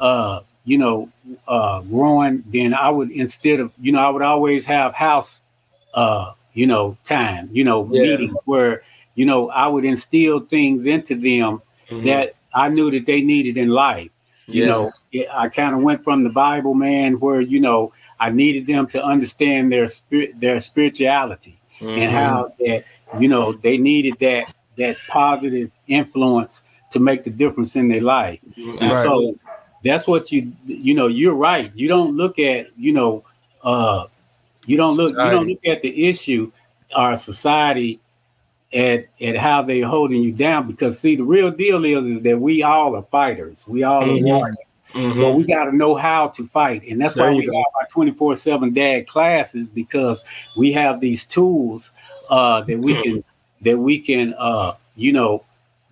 uh, 0.00 0.40
you 0.64 0.78
know, 0.78 1.08
uh, 1.48 1.80
growing, 1.92 2.42
then 2.54 2.74
I 2.74 2.88
would 2.96 3.10
instead 3.10 3.60
of 3.60 3.70
you 3.84 3.92
know 3.92 4.00
I 4.06 4.10
would 4.14 4.22
always 4.34 4.64
have 4.66 4.94
house, 4.94 5.30
uh, 5.94 6.32
you 6.54 6.66
know, 6.66 6.96
time. 7.06 7.48
You 7.52 7.64
know, 7.64 7.88
Yeah. 7.90 8.02
meetings 8.02 8.40
where 8.46 8.82
you 9.14 9.24
know 9.26 9.40
I 9.50 9.66
would 9.72 9.84
instill 9.84 10.40
things 10.40 10.86
into 10.86 11.14
them 11.14 11.60
Mhm. 11.90 12.04
that 12.06 12.26
I 12.54 12.68
knew 12.68 12.90
that 12.90 13.04
they 13.06 13.20
needed 13.22 13.56
in 13.56 13.68
life. 13.68 14.10
You 14.46 14.62
Yeah. 14.62 14.66
know, 14.70 14.92
it, 15.12 15.26
I 15.32 15.48
kind 15.48 15.74
of 15.74 15.80
went 15.82 16.04
from 16.04 16.24
the 16.24 16.30
Bible, 16.30 16.74
man, 16.74 17.14
where 17.20 17.40
you 17.40 17.60
know 17.60 17.92
I 18.20 18.30
needed 18.30 18.66
them 18.66 18.86
to 18.88 19.04
understand 19.04 19.70
their 19.72 19.88
spirit, 19.88 20.38
their 20.40 20.60
spirituality, 20.60 21.58
Mm-hmm. 21.80 21.98
and 22.02 22.12
how 22.12 22.52
that 22.60 22.84
you 23.18 23.28
know 23.28 23.52
they 23.52 23.76
needed 23.78 24.16
that 24.20 24.54
that 24.78 24.96
positive 25.08 25.70
influence 25.88 26.62
to 26.92 27.00
make 27.00 27.24
the 27.24 27.30
difference 27.30 27.74
in 27.76 27.88
their 27.88 28.00
life. 28.00 28.38
And 28.56 28.92
Right. 28.92 29.02
so 29.04 29.34
that's 29.82 30.06
what 30.06 30.30
you 30.32 30.52
you 30.64 30.94
know. 30.94 31.08
You're 31.08 31.34
right. 31.34 31.72
You 31.74 31.88
don't 31.88 32.16
look 32.16 32.38
at 32.38 32.68
you 32.78 32.92
know, 32.92 33.24
uh, 33.62 34.06
you 34.66 34.76
don't 34.76 34.96
look 34.96 35.10
you 35.10 35.30
don't 35.30 35.48
look 35.48 35.66
at 35.66 35.82
the 35.82 36.08
issue, 36.08 36.52
our 36.94 37.16
society, 37.16 37.98
at 38.72 39.06
at 39.20 39.36
how 39.36 39.62
they're 39.62 39.86
holding 39.86 40.22
you 40.22 40.32
down. 40.32 40.66
Because 40.66 40.98
see, 41.00 41.16
the 41.16 41.24
real 41.24 41.50
deal 41.50 41.84
is 41.84 42.06
is 42.06 42.22
that 42.22 42.38
we 42.40 42.62
all 42.62 42.94
are 42.96 43.02
fighters. 43.02 43.66
We 43.66 43.82
all 43.82 44.04
Mhm. 44.04 44.20
are 44.20 44.24
warriors. 44.24 44.56
Mhm. 44.94 45.20
But 45.20 45.32
we 45.34 45.44
got 45.44 45.64
to 45.66 45.76
know 45.76 45.94
how 45.96 46.28
to 46.28 46.46
fight, 46.46 46.82
and 46.88 47.00
that's 47.00 47.14
There 47.14 47.24
why 47.30 47.34
we 47.36 47.46
go. 47.46 47.56
have 47.56 47.66
our 47.80 47.86
twenty 47.88 48.12
four 48.12 48.36
seven 48.36 48.72
dad 48.72 49.06
classes 49.08 49.68
because 49.68 50.24
we 50.56 50.72
have 50.72 51.00
these 51.00 51.26
tools 51.26 51.90
uh, 52.30 52.60
that 52.62 52.78
we 52.78 52.94
can 53.02 53.24
that 53.62 53.76
we 53.78 53.98
can 53.98 54.34
uh, 54.38 54.72
you 54.96 55.12
know 55.12 55.42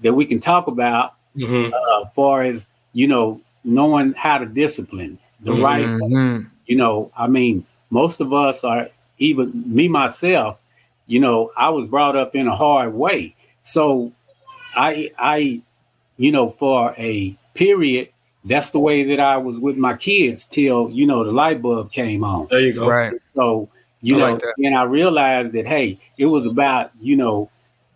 that 0.02 0.12
we 0.14 0.24
can 0.24 0.40
talk 0.40 0.66
about 0.66 1.14
Mhm. 1.36 1.72
uh, 1.72 2.06
far 2.14 2.42
as 2.42 2.66
you 2.92 3.08
know 3.08 3.40
knowing 3.64 4.12
how 4.14 4.38
to 4.38 4.46
discipline 4.46 5.18
the 5.40 5.52
right 5.52 5.86
Mhm. 5.86 6.46
you 6.66 6.76
know 6.76 7.10
i 7.16 7.26
mean 7.26 7.64
most 7.90 8.20
of 8.20 8.32
us 8.32 8.64
are 8.64 8.88
even 9.18 9.50
me 9.66 9.88
myself 9.88 10.58
you 11.06 11.18
know 11.20 11.50
i 11.56 11.68
was 11.68 11.86
brought 11.86 12.16
up 12.16 12.34
in 12.34 12.46
a 12.48 12.54
hard 12.56 12.92
way 12.94 13.34
so 13.62 14.10
i 14.76 15.10
i 15.18 15.60
you 16.18 16.30
know 16.32 16.50
for 16.50 16.94
a 16.98 17.34
period 17.54 18.08
that's 18.44 18.70
the 18.70 18.78
way 18.78 19.04
that 19.04 19.20
i 19.20 19.36
was 19.36 19.58
with 19.58 19.76
my 19.76 19.94
kids 19.94 20.44
till 20.46 20.90
you 20.90 21.06
know 21.06 21.22
the 21.24 21.32
light 21.32 21.62
bulb 21.62 21.90
came 21.92 22.24
on 22.24 22.46
there 22.50 22.60
you 22.60 22.72
go 22.72 22.88
Right. 22.88 23.12
so 23.34 23.68
you 24.00 24.16
I 24.16 24.18
know 24.18 24.32
like 24.34 24.42
and 24.64 24.74
i 24.74 24.82
realized 24.82 25.52
that 25.52 25.66
hey 25.66 25.98
it 26.18 26.26
was 26.26 26.44
about 26.46 26.90
you 27.00 27.16
know 27.16 27.50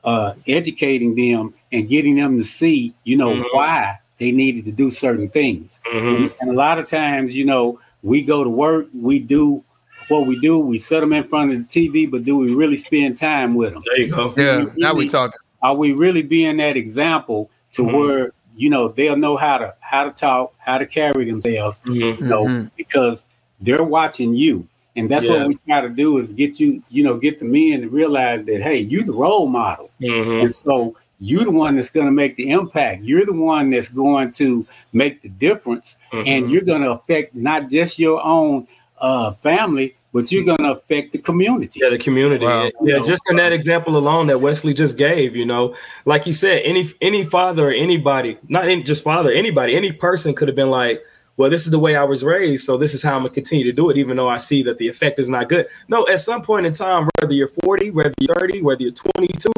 uh 0.05 0.35
educating 0.47 1.15
them 1.17 1.53
and 1.73 1.89
getting 1.89 2.15
them 2.17 2.39
to 2.39 2.45
see 2.45 2.95
you 3.05 3.17
know 3.17 3.31
Mhm. 3.35 3.45
why 3.53 3.99
they 4.19 4.31
needed 4.31 4.65
to 4.67 4.73
do 4.73 4.91
certain 4.91 5.29
things 5.29 5.79
Mhm. 5.93 6.33
and 6.41 6.51
a 6.51 6.53
lot 6.55 6.79
of 6.79 6.87
times, 6.87 7.37
you 7.37 7.45
know, 7.45 7.79
we 8.03 8.23
go 8.23 8.43
to 8.43 8.49
work, 8.49 8.87
we 8.99 9.19
do 9.19 9.63
what 10.09 10.27
we 10.27 10.39
do, 10.41 10.59
we 10.59 10.79
set 10.79 11.01
them 11.01 11.13
in 11.13 11.25
front 11.25 11.53
of 11.53 11.59
the 11.59 11.65
TV, 11.65 12.07
but 12.11 12.25
do 12.25 12.39
we 12.39 12.55
really 12.55 12.77
spend 12.79 13.19
time 13.19 13.55
with 13.55 13.75
them? 13.75 13.83
There 13.85 14.01
you 14.01 14.09
go. 14.09 14.33
Yeah, 14.37 14.57
really- 14.59 14.71
now 14.79 14.95
we 14.95 15.07
talking. 15.09 15.39
Are 15.61 15.75
we 15.75 15.93
really 15.93 16.23
being 16.23 16.57
that 16.59 16.77
example 16.79 17.51
to 17.75 17.83
Mhm. 17.83 17.93
where 17.93 18.33
you 18.57 18.71
know 18.71 18.89
they'll 18.89 19.17
know 19.17 19.37
how 19.37 19.59
to 19.59 19.75
how 19.81 20.05
to 20.05 20.11
talk, 20.11 20.55
how 20.59 20.79
to 20.79 20.87
carry 20.87 21.25
themselves, 21.31 21.79
Mhm. 21.85 22.21
you 22.21 22.27
know, 22.27 22.45
Mhm. 22.47 22.71
because 22.77 23.27
they're 23.61 23.85
watching 23.85 24.35
you. 24.35 24.67
And 24.97 25.09
that's 25.11 25.25
Yeah. 25.27 25.39
what 25.41 25.49
we 25.49 25.55
try 25.55 25.83
to 25.83 25.91
do 25.91 26.17
is 26.19 26.33
get 26.33 26.59
you, 26.59 26.83
you 26.91 27.05
know, 27.05 27.17
get 27.19 27.39
the 27.39 27.45
men 27.45 27.83
to 27.83 27.89
realize 27.89 28.45
that 28.47 28.63
hey, 28.63 28.79
you 28.79 29.03
the 29.05 29.13
role 29.13 29.47
model. 29.47 29.91
Mhm. 30.01 30.43
And 30.43 30.55
so 30.55 30.95
you're 31.21 31.45
the 31.45 31.51
one 31.51 31.77
that's 31.77 31.91
going 31.91 32.07
to 32.07 32.13
make 32.13 32.37
the 32.37 32.49
impact. 32.51 33.03
You're 33.03 33.25
the 33.27 33.33
one 33.33 33.71
that's 33.71 33.89
going 33.89 34.33
to 34.33 34.67
make 34.93 35.23
the 35.23 35.29
difference, 35.29 35.97
and 36.13 36.47
Mhm. 36.47 36.51
you're 36.51 36.63
going 36.63 36.83
to 36.83 36.93
affect 36.93 37.35
not 37.35 37.71
just 37.71 37.99
your 37.99 38.23
own 38.25 38.67
uh, 38.99 39.33
family, 39.43 39.95
but 40.17 40.33
you're 40.33 40.45
going 40.45 40.57
to 40.57 40.73
affect 40.73 41.13
the 41.13 41.19
community. 41.19 41.79
Yeah, 41.83 41.91
the 41.91 41.99
community. 41.99 42.47
Wow. 42.47 42.71
Yeah, 42.81 43.01
just 43.01 43.23
in 43.29 43.37
that 43.37 43.53
example 43.53 43.99
alone 43.99 44.29
that 44.29 44.41
Wesley 44.41 44.73
just 44.73 44.97
gave, 44.97 45.37
you 45.37 45.45
know, 45.45 45.77
like 46.07 46.25
he 46.25 46.33
said, 46.33 46.63
any 46.65 46.91
any 47.03 47.23
father 47.23 47.69
or 47.69 47.73
anybody, 47.73 48.39
not 48.49 48.65
any, 48.67 48.83
just 48.83 49.05
father, 49.05 49.31
anybody, 49.31 49.77
any 49.77 49.93
person 49.93 50.35
could 50.35 50.49
have 50.49 50.55
been 50.55 50.71
like, 50.71 51.03
well, 51.37 51.51
this 51.51 51.67
is 51.67 51.71
the 51.71 51.79
way 51.79 51.97
I 51.97 52.05
was 52.05 52.25
raised, 52.25 52.65
so 52.65 52.79
this 52.79 52.95
is 52.95 53.03
how 53.03 53.15
I'm 53.15 53.25
gonna 53.25 53.35
continue 53.35 53.65
to 53.65 53.73
do 53.73 53.91
it, 53.91 53.99
even 53.99 54.17
though 54.17 54.31
I 54.31 54.39
see 54.39 54.63
that 54.63 54.79
the 54.79 54.89
effect 54.89 55.19
is 55.19 55.29
not 55.29 55.51
good. 55.51 55.69
No, 55.89 56.09
at 56.09 56.23
some 56.23 56.41
point 56.41 56.65
in 56.65 56.73
time, 56.73 57.11
whether 57.21 57.35
you're 57.35 57.49
40, 57.49 57.91
whether 57.91 58.15
you're 58.19 58.35
30, 58.37 58.63
whether 58.63 58.83
you're 58.85 58.93
22, 58.93 59.53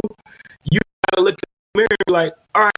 you 0.73 0.81
gotta 1.13 1.23
look 1.23 1.35
in 1.35 1.39
the 1.75 1.79
mirror 1.79 1.87
and 1.89 1.99
be 2.09 2.13
like, 2.13 2.35
all 2.57 2.65
right, 2.65 2.73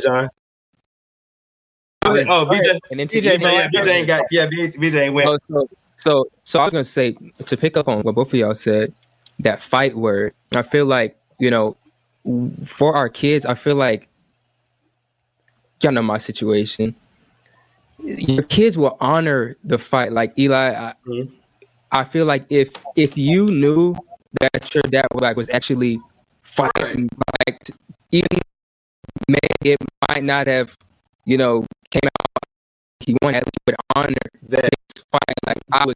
John. 0.02 0.28
Oh, 2.04 2.46
BJ. 2.46 2.78
And 2.90 3.00
then 3.00 3.08
TJ, 3.08 3.38
TJ, 3.38 3.40
bro. 3.40 3.50
Yeah, 3.52 3.68
BJ 3.68 3.86
ain't 3.88 4.06
got. 4.06 4.22
Yeah, 4.30 4.46
BJ 4.46 4.94
ain't 5.02 5.14
went. 5.14 5.28
Oh, 5.28 5.38
so, 5.48 5.68
so, 5.96 6.28
so 6.42 6.60
I 6.60 6.64
was 6.64 6.72
gonna 6.72 6.84
say 6.84 7.12
to 7.46 7.56
pick 7.56 7.76
up 7.76 7.88
on 7.88 8.02
what 8.02 8.14
both 8.14 8.32
of 8.32 8.38
y'all 8.38 8.54
said, 8.54 8.92
that 9.40 9.60
fight 9.60 9.94
word. 9.94 10.34
I 10.54 10.62
feel 10.62 10.86
like 10.86 11.16
you 11.38 11.50
know, 11.50 11.76
for 12.64 12.94
our 12.94 13.08
kids, 13.08 13.46
I 13.46 13.54
feel 13.54 13.76
like 13.76 14.08
y'all 15.80 15.92
know 15.92 16.02
my 16.02 16.18
situation. 16.18 16.94
Your 17.98 18.42
kids 18.42 18.76
will 18.76 18.96
honor 19.00 19.56
the 19.64 19.78
fight. 19.78 20.12
Like 20.12 20.38
Eli, 20.38 20.74
I, 20.74 20.94
Mhm. 21.06 21.32
I 21.92 22.04
feel 22.04 22.26
like 22.26 22.44
if 22.50 22.72
if 22.96 23.16
you 23.16 23.46
knew 23.50 23.96
that 24.40 24.74
your 24.74 24.82
dad 24.82 25.06
like 25.14 25.36
was 25.36 25.48
actually 25.48 26.00
fighting, 26.42 27.08
like 27.46 27.70
even 28.10 28.38
may 29.28 29.38
it 29.64 29.78
might 30.08 30.24
not 30.24 30.46
have, 30.46 30.76
you 31.24 31.38
know, 31.38 31.64
came 31.94 32.08
out 32.08 32.44
he 33.00 33.16
won 33.22 33.34
at 33.34 33.44
least 33.44 33.58
would 33.66 33.76
honor 33.96 34.16
That 34.48 34.70
fight. 35.10 35.20
Like 35.46 35.58
I 35.72 35.84
was, 35.84 35.94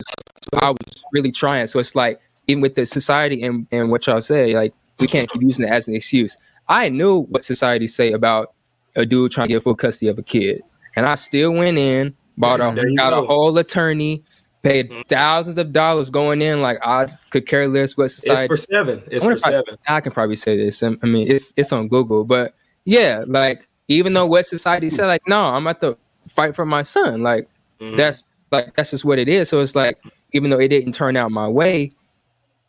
I 0.60 0.70
was 0.70 1.04
really 1.12 1.32
trying. 1.32 1.66
So 1.66 1.78
it's 1.78 1.94
like 1.94 2.20
even 2.46 2.60
with 2.60 2.74
the 2.74 2.84
society 2.86 3.42
and 3.42 3.66
and 3.70 3.90
what 3.90 4.06
y'all 4.06 4.20
say, 4.20 4.54
like 4.54 4.74
we 4.98 5.06
can't 5.06 5.30
keep 5.30 5.42
using 5.42 5.66
it 5.66 5.70
as 5.70 5.88
an 5.88 5.94
excuse. 5.94 6.36
I 6.68 6.88
knew 6.90 7.20
what 7.30 7.44
society 7.44 7.86
say 7.86 8.12
about 8.12 8.52
a 8.96 9.06
dude 9.06 9.32
trying 9.32 9.48
to 9.48 9.54
get 9.54 9.62
full 9.62 9.74
custody 9.74 10.08
of 10.08 10.18
a 10.18 10.22
kid, 10.22 10.62
and 10.96 11.06
I 11.06 11.14
still 11.14 11.52
went 11.52 11.78
in, 11.78 12.14
bought 12.36 12.60
a 12.60 12.74
got 12.96 13.10
go. 13.10 13.22
a 13.22 13.26
whole 13.26 13.56
attorney, 13.56 14.22
paid 14.62 14.90
Mhm. 14.90 15.06
thousands 15.08 15.56
of 15.56 15.72
dollars 15.72 16.10
going 16.10 16.42
in. 16.42 16.60
Like 16.60 16.78
I 16.84 17.06
could 17.30 17.46
care 17.46 17.68
less 17.68 17.96
what 17.96 18.10
society. 18.10 18.44
it's 18.44 18.50
for 18.64 18.72
seven. 18.72 19.02
It's 19.10 19.24
I 19.24 19.28
for 19.28 19.34
I- 19.46 19.50
seven. 19.50 19.76
I 19.86 20.00
can 20.00 20.12
probably 20.12 20.36
say 20.36 20.56
this. 20.56 20.82
I 20.82 20.96
I 21.02 21.06
mean, 21.06 21.30
it's 21.30 21.52
it's 21.56 21.72
on 21.72 21.88
Google, 21.88 22.24
but 22.24 22.54
yeah, 22.84 23.24
like 23.26 23.67
even 23.88 24.12
though 24.12 24.26
what 24.26 24.46
society 24.46 24.88
hmm. 24.88 24.94
said, 24.94 25.06
like 25.06 25.26
no, 25.26 25.46
I'm 25.46 25.66
at 25.66 25.80
the 25.80 25.96
fight 26.28 26.54
for 26.54 26.64
my 26.66 26.82
son. 26.82 27.22
Like 27.22 27.48
Mhm. 27.80 27.96
that's 27.96 28.34
like 28.50 28.74
that's 28.76 28.90
just 28.90 29.04
what 29.04 29.18
it 29.18 29.28
is. 29.28 29.48
So 29.48 29.60
it's 29.60 29.74
like 29.74 29.98
even 30.32 30.50
though 30.50 30.58
it 30.58 30.68
didn't 30.68 30.92
turn 30.92 31.16
out 31.16 31.30
my 31.30 31.48
way, 31.48 31.92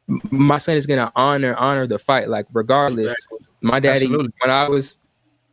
my 0.07 0.57
son 0.57 0.75
is 0.75 0.85
gonna 0.85 1.11
honor 1.15 1.55
honor 1.55 1.87
the 1.87 1.99
fight. 1.99 2.29
Like 2.29 2.47
regardless, 2.53 3.13
Exactly. 3.13 3.37
my 3.61 3.79
daddy 3.79 4.05
Absolutely. 4.05 4.33
when 4.41 4.51
I 4.51 4.67
was 4.67 4.99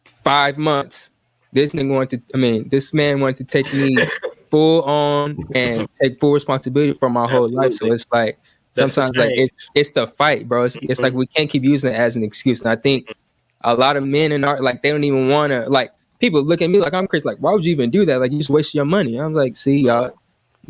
five 0.04 0.58
months, 0.58 1.10
this 1.52 1.72
nigga 1.72 1.92
wanted 1.92 2.28
to. 2.28 2.34
I 2.34 2.38
mean, 2.38 2.68
this 2.68 2.92
man 2.92 3.20
wanted 3.20 3.36
to 3.38 3.44
take 3.44 3.72
me 3.72 3.96
full 4.50 4.82
on 4.82 5.38
and 5.54 5.88
take 5.92 6.20
full 6.20 6.32
responsibility 6.32 6.92
for 6.92 7.08
my 7.08 7.30
whole 7.30 7.48
life. 7.48 7.72
So 7.74 7.92
it's 7.92 8.06
like 8.12 8.38
That's 8.74 8.92
sometimes 8.92 9.16
like 9.16 9.30
it, 9.30 9.50
it's 9.74 9.92
the 9.92 10.06
fight, 10.06 10.48
bro. 10.48 10.64
It's, 10.64 10.76
it's 10.76 11.00
like 11.00 11.12
mm-hmm. 11.12 11.18
we 11.20 11.26
can't 11.26 11.50
keep 11.50 11.64
using 11.64 11.92
it 11.92 11.96
as 11.96 12.16
an 12.16 12.22
excuse. 12.22 12.62
And 12.62 12.70
I 12.70 12.76
think 12.76 13.04
mm-hmm. 13.04 13.20
A 13.62 13.74
lot 13.74 13.96
of 13.96 14.06
men 14.06 14.32
in 14.32 14.44
art 14.44 14.62
like 14.62 14.82
they 14.82 14.90
don't 14.90 15.04
even 15.04 15.28
want 15.28 15.52
to 15.52 15.68
like 15.68 15.92
people 16.18 16.42
look 16.42 16.62
at 16.62 16.70
me 16.70 16.78
like 16.78 16.94
I'm 16.94 17.06
crazy. 17.06 17.26
Like 17.28 17.38
why 17.38 17.52
would 17.52 17.64
you 17.64 17.72
even 17.72 17.90
do 17.90 18.04
that? 18.06 18.20
Like 18.20 18.32
you 18.32 18.38
just 18.38 18.50
waste 18.50 18.74
your 18.74 18.84
money. 18.84 19.16
I'm 19.16 19.34
like, 19.34 19.56
see 19.56 19.78
y'all, 19.78 20.12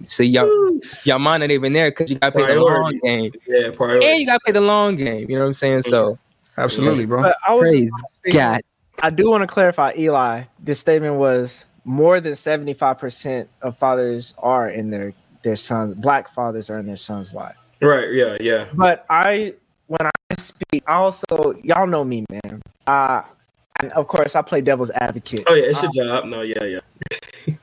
see 0.06 0.26
y'all, 0.26 0.80
y'all 1.04 1.18
mind 1.18 1.42
ain't 1.42 1.52
even 1.52 1.72
there 1.72 1.90
because 1.90 2.10
you 2.10 2.18
got 2.18 2.32
to 2.32 2.32
play 2.32 2.54
the 2.54 2.60
long 2.60 2.98
game 3.02 3.32
Yeah, 3.46 3.70
priority. 3.70 4.06
and 4.06 4.20
you 4.20 4.26
got 4.26 4.34
to 4.34 4.40
play 4.44 4.52
the 4.52 4.60
long 4.60 4.96
game. 4.96 5.28
You 5.28 5.36
know 5.36 5.42
what 5.42 5.48
I'm 5.48 5.54
saying? 5.54 5.82
So 5.82 6.18
Absolutely, 6.58 7.06
bro. 7.06 7.22
But 7.22 7.36
I 7.46 7.54
was 7.54 7.68
praise 7.68 7.92
God. 8.30 8.62
I 9.02 9.10
do 9.10 9.28
want 9.28 9.42
to 9.42 9.46
clarify, 9.46 9.92
Eli. 9.96 10.44
This 10.58 10.80
statement 10.80 11.16
was 11.16 11.66
more 11.84 12.20
than 12.20 12.34
seventy 12.34 12.72
five 12.72 12.98
percent 12.98 13.48
of 13.62 13.76
fathers 13.76 14.34
are 14.38 14.68
in 14.68 14.90
their 14.90 15.12
their 15.42 15.56
sons. 15.56 15.94
Black 15.96 16.28
fathers 16.28 16.70
are 16.70 16.78
in 16.78 16.86
their 16.86 16.96
sons' 16.96 17.34
life. 17.34 17.56
Right. 17.80 18.10
Yeah. 18.12 18.36
Yeah. 18.40 18.68
But 18.72 19.04
I, 19.10 19.54
when 19.86 20.00
I 20.06 20.10
speak, 20.38 20.82
I 20.86 20.94
also 20.94 21.54
y'all 21.62 21.86
know 21.86 22.04
me, 22.04 22.24
man. 22.30 22.62
Uh, 22.86 23.22
and 23.80 23.92
of 23.92 24.06
course, 24.08 24.34
I 24.36 24.42
play 24.42 24.60
devil's 24.60 24.90
advocate. 24.90 25.44
Oh 25.46 25.54
yeah, 25.54 25.64
it's 25.66 25.82
your 25.82 25.92
job. 25.92 26.24
No. 26.26 26.42
Yeah. 26.42 26.64
Yeah. 26.64 26.78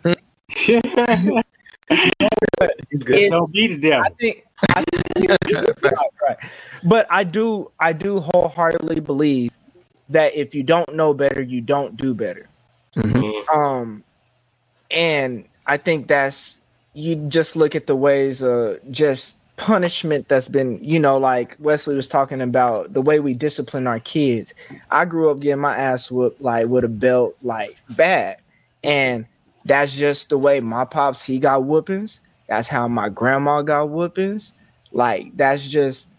He's 1.89 3.03
good. 3.03 3.15
It- 3.15 3.31
Don't 3.31 3.51
be 3.53 3.67
the 3.75 3.77
devil. 3.89 4.05
I 4.05 4.09
think, 4.19 4.45
I 4.75 4.83
think 5.15 5.29
right, 5.81 5.97
right. 6.27 6.37
But 6.83 7.07
I 7.09 7.23
do, 7.23 7.71
I 7.79 7.93
do 7.93 8.19
wholeheartedly 8.19 8.99
believe 8.99 9.51
that 10.09 10.35
if 10.35 10.53
you 10.53 10.63
don't 10.63 10.93
know 10.95 11.13
better, 11.13 11.41
you 11.41 11.61
don't 11.61 11.95
do 11.97 12.13
better. 12.13 12.47
Mhm. 12.95 13.47
Um, 13.53 14.03
and 14.91 15.45
I 15.65 15.77
think 15.77 16.07
that's 16.07 16.59
you 16.93 17.15
just 17.15 17.55
look 17.55 17.75
at 17.75 17.87
the 17.87 17.95
ways 17.95 18.43
of 18.43 18.79
just 18.91 19.39
punishment 19.55 20.27
that's 20.27 20.49
been, 20.49 20.83
you 20.83 20.99
know, 20.99 21.17
like 21.17 21.55
Wesley 21.59 21.95
was 21.95 22.07
talking 22.07 22.41
about 22.41 22.93
the 22.93 23.01
way 23.01 23.19
we 23.19 23.33
discipline 23.33 23.87
our 23.87 23.99
kids. 23.99 24.53
I 24.91 25.05
grew 25.05 25.29
up 25.29 25.39
getting 25.39 25.61
my 25.61 25.75
ass 25.75 26.09
whooped 26.09 26.41
like 26.41 26.67
with 26.67 26.83
a 26.83 26.89
belt, 26.89 27.35
like 27.41 27.77
bad, 27.89 28.37
and 28.83 29.25
that's 29.65 29.95
just 29.95 30.29
the 30.29 30.37
way 30.37 30.59
my 30.59 30.85
pops 30.85 31.23
he 31.23 31.39
got 31.39 31.63
whoopings. 31.63 32.19
That's 32.47 32.67
how 32.67 32.87
my 32.87 33.09
grandma 33.09 33.61
got 33.61 33.89
whoopings. 33.89 34.53
Like 34.91 35.35
that's 35.35 35.67
just 35.67 36.09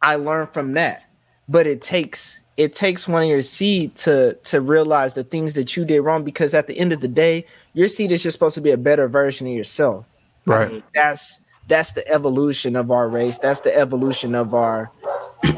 I 0.00 0.16
learned 0.16 0.52
from 0.52 0.74
that. 0.74 1.04
But 1.48 1.66
it 1.66 1.82
takes 1.82 2.40
it 2.56 2.74
takes 2.74 3.06
one 3.06 3.22
of 3.22 3.28
your 3.28 3.42
seed 3.42 3.94
to 3.96 4.34
to 4.44 4.60
realize 4.60 5.14
the 5.14 5.24
things 5.24 5.54
that 5.54 5.76
you 5.76 5.84
did 5.84 6.00
wrong 6.00 6.24
because 6.24 6.54
at 6.54 6.66
the 6.66 6.78
end 6.78 6.92
of 6.92 7.00
the 7.00 7.08
day, 7.08 7.46
your 7.74 7.88
seed 7.88 8.12
is 8.12 8.22
just 8.22 8.34
supposed 8.34 8.54
to 8.54 8.60
be 8.60 8.70
a 8.70 8.76
better 8.76 9.08
version 9.08 9.46
of 9.46 9.54
yourself. 9.54 10.06
Right. 10.46 10.82
That's 10.94 11.40
that's 11.68 11.92
the 11.92 12.06
evolution 12.08 12.74
of 12.74 12.90
our 12.90 13.08
race. 13.08 13.38
That's 13.38 13.60
the 13.60 13.76
evolution 13.76 14.34
of 14.34 14.54
our. 14.54 14.90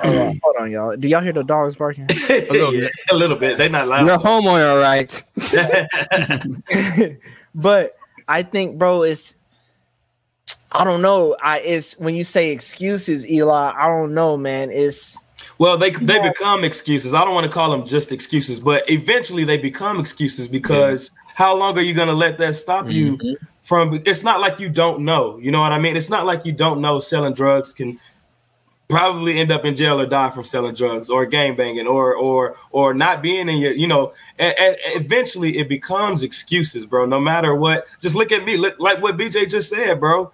Uh, 0.03 0.33
hold 0.43 0.57
on, 0.59 0.71
y'all. 0.71 0.95
Do 0.97 1.09
y'all 1.09 1.23
hear 1.23 1.33
the 1.33 1.43
dogs 1.43 1.75
barking? 1.75 2.05
a, 2.05 2.15
little 2.51 2.75
yeah, 2.75 2.81
bit. 2.81 2.95
a 3.11 3.17
little 3.17 3.37
bit. 3.37 3.57
They're 3.57 3.69
not 3.71 3.87
You're 4.05 4.19
home, 4.19 4.45
loud. 4.45 4.79
homeowner, 4.79 5.23
right? 7.11 7.19
but 7.55 7.97
I 8.29 8.43
think, 8.43 8.79
bro, 8.79 9.03
it's 9.03 9.37
I 10.73 10.85
don't 10.85 11.03
know. 11.03 11.37
I 11.43 11.61
it's 11.61 11.99
when 11.99 12.15
you 12.15 12.25
say 12.25 12.51
excuses, 12.51 13.29
Eli. 13.29 13.73
I 13.75 13.87
don't 13.89 14.15
know, 14.15 14.37
man. 14.37 14.71
It's 14.71 15.19
well, 15.59 15.77
they 15.77 15.91
they 15.91 16.19
become 16.21 16.63
excuses. 16.63 17.13
I 17.13 17.25
don't 17.25 17.35
want 17.35 17.45
to 17.45 17.53
call 17.53 17.71
them 17.71 17.85
just 17.85 18.13
excuses, 18.13 18.61
but 18.61 18.89
eventually 18.89 19.45
they 19.45 19.59
become 19.59 19.99
excuses 19.99 20.47
because 20.47 21.11
how 21.35 21.57
long 21.57 21.77
are 21.77 21.83
you 21.83 21.95
going 21.95 22.09
to 22.09 22.15
let 22.15 22.39
that 22.39 22.55
stop 22.55 22.89
you 22.91 23.19
from? 23.71 24.03
It's 24.05 24.25
not 24.25 24.41
like 24.41 24.59
you 24.59 24.69
don't 24.69 25.05
know. 25.05 25.39
You 25.39 25.53
know 25.53 25.61
what 25.61 25.71
I 25.71 25.79
mean? 25.79 25.97
It's 25.97 26.11
not 26.11 26.27
like 26.27 26.45
you 26.45 26.51
don't 26.51 26.81
know 26.81 26.99
selling 26.99 27.35
drugs 27.35 27.73
can 27.73 28.01
probably 28.89 29.39
end 29.39 29.53
up 29.53 29.65
in 29.65 29.77
jail 29.77 30.01
or 30.01 30.07
die 30.07 30.29
from 30.31 30.43
selling 30.43 30.75
drugs 30.75 31.09
or 31.09 31.25
gang 31.25 31.55
banging 31.55 31.87
or 31.87 32.17
or 32.17 32.57
or 32.73 32.93
not 32.93 33.23
being 33.23 33.49
in 33.49 33.59
your 33.59 33.71
you 33.71 33.87
know 33.87 34.13
and, 34.41 34.53
eventually 34.97 35.59
it 35.59 35.69
becomes 35.69 36.25
excuses 36.25 36.85
bro 36.85 37.07
no 37.07 37.21
matter 37.21 37.55
what 37.55 37.87
just 38.01 38.17
look 38.17 38.33
at 38.33 38.45
me 38.45 38.57
look 38.57 38.75
like 38.81 39.01
what 39.01 39.17
bj 39.17 39.49
just 39.49 39.71
said 39.71 40.01
bro 40.01 40.33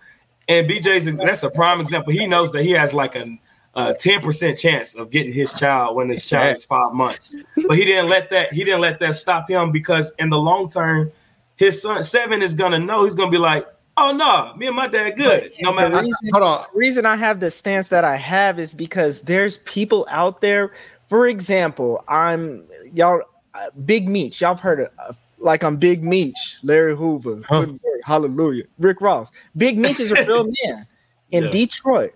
and 0.49 0.67
bj's 0.67 1.05
that's 1.19 1.43
a 1.43 1.51
prime 1.51 1.83
example 1.83 2.11
he 2.11 2.27
knows 2.27 2.51
that 2.53 2.63
he 2.63 2.71
has 2.71 2.95
like 2.95 3.15
a 3.15 3.39
a 3.75 3.93
10% 3.93 4.59
chance 4.59 4.95
of 4.95 5.11
getting 5.11 5.35
his 5.35 5.53
child 5.53 5.95
when 5.95 6.09
his 6.09 6.25
child 6.25 6.57
is 6.57 6.65
five 6.65 6.95
months 6.95 7.37
but 7.69 7.77
he 7.77 7.85
didn't 7.85 8.09
let 8.09 8.31
that 8.31 8.51
he 8.55 8.65
didn't 8.65 8.81
let 8.81 8.99
that 8.99 9.15
stop 9.15 9.51
him 9.51 9.71
because 9.71 10.13
in 10.19 10.31
the 10.31 10.39
long 10.39 10.71
term 10.71 11.13
his 11.57 11.81
son 11.83 12.03
seven 12.03 12.43
is 12.43 12.55
gonna 12.55 12.79
know 12.79 13.05
he's 13.05 13.15
gonna 13.15 13.31
be 13.31 13.39
like 13.39 13.67
oh 13.97 14.13
no 14.13 14.55
me 14.57 14.67
and 14.67 14.77
my 14.77 14.87
dad 14.87 15.11
good 15.17 15.53
no 15.61 15.71
the 15.71 15.77
matter 15.77 15.97
reason, 16.01 16.15
Hold 16.33 16.45
on. 16.45 16.65
the 16.73 16.79
reason 16.79 17.07
I 17.07 17.17
have 17.17 17.41
the 17.41 17.51
stance 17.51 17.89
that 17.89 18.05
I 18.05 18.17
have 18.17 18.59
is 18.59 18.75
because 18.75 19.23
there's 19.23 19.59
people 19.59 20.07
out 20.11 20.41
there. 20.41 20.73
For 21.09 21.29
example, 21.29 22.05
I'm 22.09 22.65
y'all 22.93 23.23
uh, 23.55 23.71
Big 23.85 24.09
Meech. 24.09 24.41
Y'all 24.41 24.51
have 24.55 24.61
heard 24.61 24.81
of 24.81 24.89
uh, 24.99 25.13
like 25.39 25.63
I'm 25.63 25.77
Big 25.77 26.03
Meech, 26.05 26.57
Larry 26.63 26.97
Hoover, 26.97 27.41
Huh. 27.49 27.65
Good 27.67 27.81
hallelujah, 28.05 28.65
Rick 28.79 29.01
Ross. 29.01 29.31
Big 29.57 29.79
Meech 29.79 30.01
is 30.01 30.11
a 30.13 30.27
real 30.27 30.45
man 30.65 30.87
in 31.31 31.45
Yeah. 31.45 31.51
Detroit. 31.51 32.15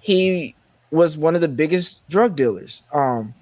He 0.00 0.54
was 0.90 1.16
one 1.16 1.34
of 1.34 1.40
the 1.40 1.48
biggest 1.48 2.08
drug 2.08 2.36
dealers. 2.36 2.82
Um, 2.92 3.34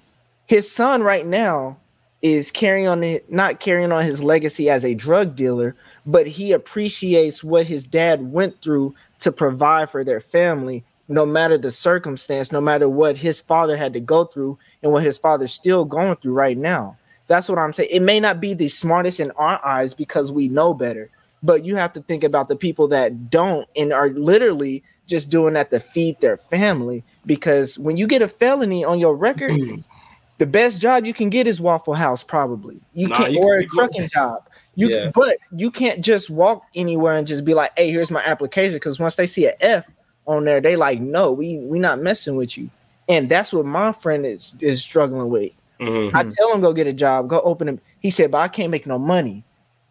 his 0.45 0.69
son 0.71 1.03
right 1.03 1.25
now 1.25 1.77
is 2.23 2.51
carrying 2.51 2.87
on 2.87 3.03
it, 3.03 3.29
not 3.31 3.59
carrying 3.59 3.91
on 3.91 4.05
his 4.05 4.23
legacy 4.23 4.69
as 4.69 4.83
a 4.83 4.95
drug 4.95 5.35
dealer, 5.35 5.75
but 6.05 6.25
he 6.25 6.53
appreciates 6.53 7.43
what 7.43 7.65
his 7.65 7.85
dad 7.85 8.31
went 8.31 8.59
through 8.61 8.95
to 9.19 9.31
provide 9.31 9.89
for 9.89 10.05
their 10.05 10.21
family, 10.21 10.83
no 11.09 11.25
matter 11.25 11.57
the 11.57 11.69
circumstance, 11.69 12.51
no 12.51 12.61
matter 12.61 12.87
what 12.87 13.17
his 13.17 13.41
father 13.41 13.75
had 13.75 13.91
to 13.93 13.99
go 13.99 14.23
through 14.23 14.57
and 14.81 14.93
what 14.93 15.03
his 15.03 15.17
father's 15.17 15.53
still 15.53 15.83
going 15.83 16.15
through 16.15 16.33
right 16.33 16.57
now. 16.57 16.97
That's 17.27 17.49
what 17.49 17.59
I'm 17.59 17.73
saying. 17.73 17.89
It 17.91 18.01
may 18.01 18.21
not 18.21 18.39
be 18.39 18.53
the 18.53 18.69
smartest 18.69 19.19
in 19.19 19.31
our 19.31 19.63
eyes 19.65 19.93
because 19.93 20.31
we 20.31 20.47
know 20.47 20.73
better, 20.73 21.09
but 21.41 21.65
you 21.65 21.75
have 21.75 21.91
to 21.93 22.01
think 22.01 22.23
about 22.23 22.47
the 22.47 22.55
people 22.55 22.87
that 22.89 23.29
don't 23.29 23.67
and 23.75 23.91
are 23.91 24.09
literally 24.09 24.81
just 25.07 25.29
doing 25.29 25.55
that 25.55 25.71
to 25.71 25.81
feed 25.81 26.19
their 26.21 26.37
family. 26.37 27.03
Because 27.25 27.77
when 27.77 27.97
you 27.97 28.07
get 28.07 28.21
a 28.21 28.29
felony 28.29 28.85
on 28.85 28.99
your 28.99 29.15
record, 29.15 29.51
the 30.37 30.45
best 30.45 30.81
job 30.81 31.05
you 31.05 31.13
can 31.13 31.29
get 31.29 31.47
is 31.47 31.61
Waffle 31.61 31.93
House, 31.93 32.23
probably. 32.23 32.79
You 32.93 33.07
Nah, 33.07 33.17
can't 33.17 33.31
you 33.33 33.39
or 33.39 33.53
can 33.55 33.59
a 33.59 33.61
be- 33.61 33.67
trucking 33.67 34.09
job. 34.09 34.43
You 34.75 34.89
Yeah. 34.89 35.01
can, 35.03 35.11
but 35.13 35.37
you 35.55 35.69
can't 35.69 36.01
just 36.01 36.29
walk 36.29 36.63
anywhere 36.75 37.13
and 37.13 37.27
just 37.27 37.45
be 37.45 37.53
like, 37.53 37.71
"Hey, 37.77 37.91
here's 37.91 38.09
my 38.11 38.23
application." 38.25 38.75
Because 38.75 38.99
once 38.99 39.15
they 39.15 39.27
see 39.27 39.45
an 39.47 39.53
F 39.61 39.85
on 40.25 40.45
there, 40.45 40.59
they 40.61 40.75
like, 40.75 40.99
"No, 40.99 41.31
we 41.31 41.57
we 41.59 41.77
not 41.79 41.99
messing 42.01 42.35
with 42.35 42.57
you." 42.57 42.69
And 43.07 43.29
that's 43.29 43.53
what 43.53 43.65
my 43.65 43.91
friend 43.91 44.25
is 44.25 44.55
is 44.61 44.81
struggling 44.81 45.29
with. 45.29 45.51
Mhm. 45.79 46.11
I 46.15 46.23
tell 46.23 46.53
him 46.53 46.61
go 46.61 46.73
get 46.73 46.87
a 46.87 46.93
job, 46.93 47.27
go 47.27 47.39
open 47.41 47.67
him. 47.67 47.81
He 47.99 48.09
said, 48.09 48.31
"But 48.31 48.39
I 48.39 48.47
can't 48.47 48.71
make 48.71 48.87
no 48.87 48.97
money. 48.97 49.43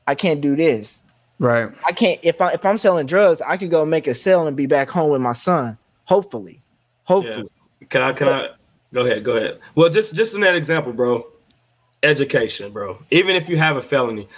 I 0.09 0.15
can't 0.17 0.41
do 0.41 0.57
this. 0.57 1.03
Right. 1.39 1.69
I 1.87 1.93
can't 1.93 2.19
if 2.23 2.41
I 2.41 2.51
if 2.53 2.67
I'm 2.67 2.79
selling 2.79 3.07
drugs, 3.07 3.41
I 3.47 3.57
could 3.57 3.71
go 3.71 3.85
make 3.85 4.07
a 4.09 4.15
sale 4.15 4.47
and 4.49 4.57
be 4.57 4.67
back 4.67 4.91
home 4.91 5.11
with 5.11 5.21
my 5.21 5.33
son. 5.33 5.79
Hopefully, 6.07 6.61
hopefully." 7.05 7.49
Can 7.89 8.03
I? 8.03 8.13
Can 8.13 8.29
I? 8.29 8.49
Go 8.93 9.03
ahead. 9.03 9.25
Go 9.25 9.33
ahead. 9.37 9.59
Well, 9.75 9.89
just 9.89 10.15
just 10.15 10.35
in 10.35 10.41
that 10.43 10.55
example, 10.55 10.93
bro. 10.93 11.27
Education, 12.03 12.73
bro. 12.73 12.99
Even 13.11 13.37
if 13.37 13.49
you 13.49 13.57
have 13.57 13.77
a 13.77 13.83
felony, 13.83 14.29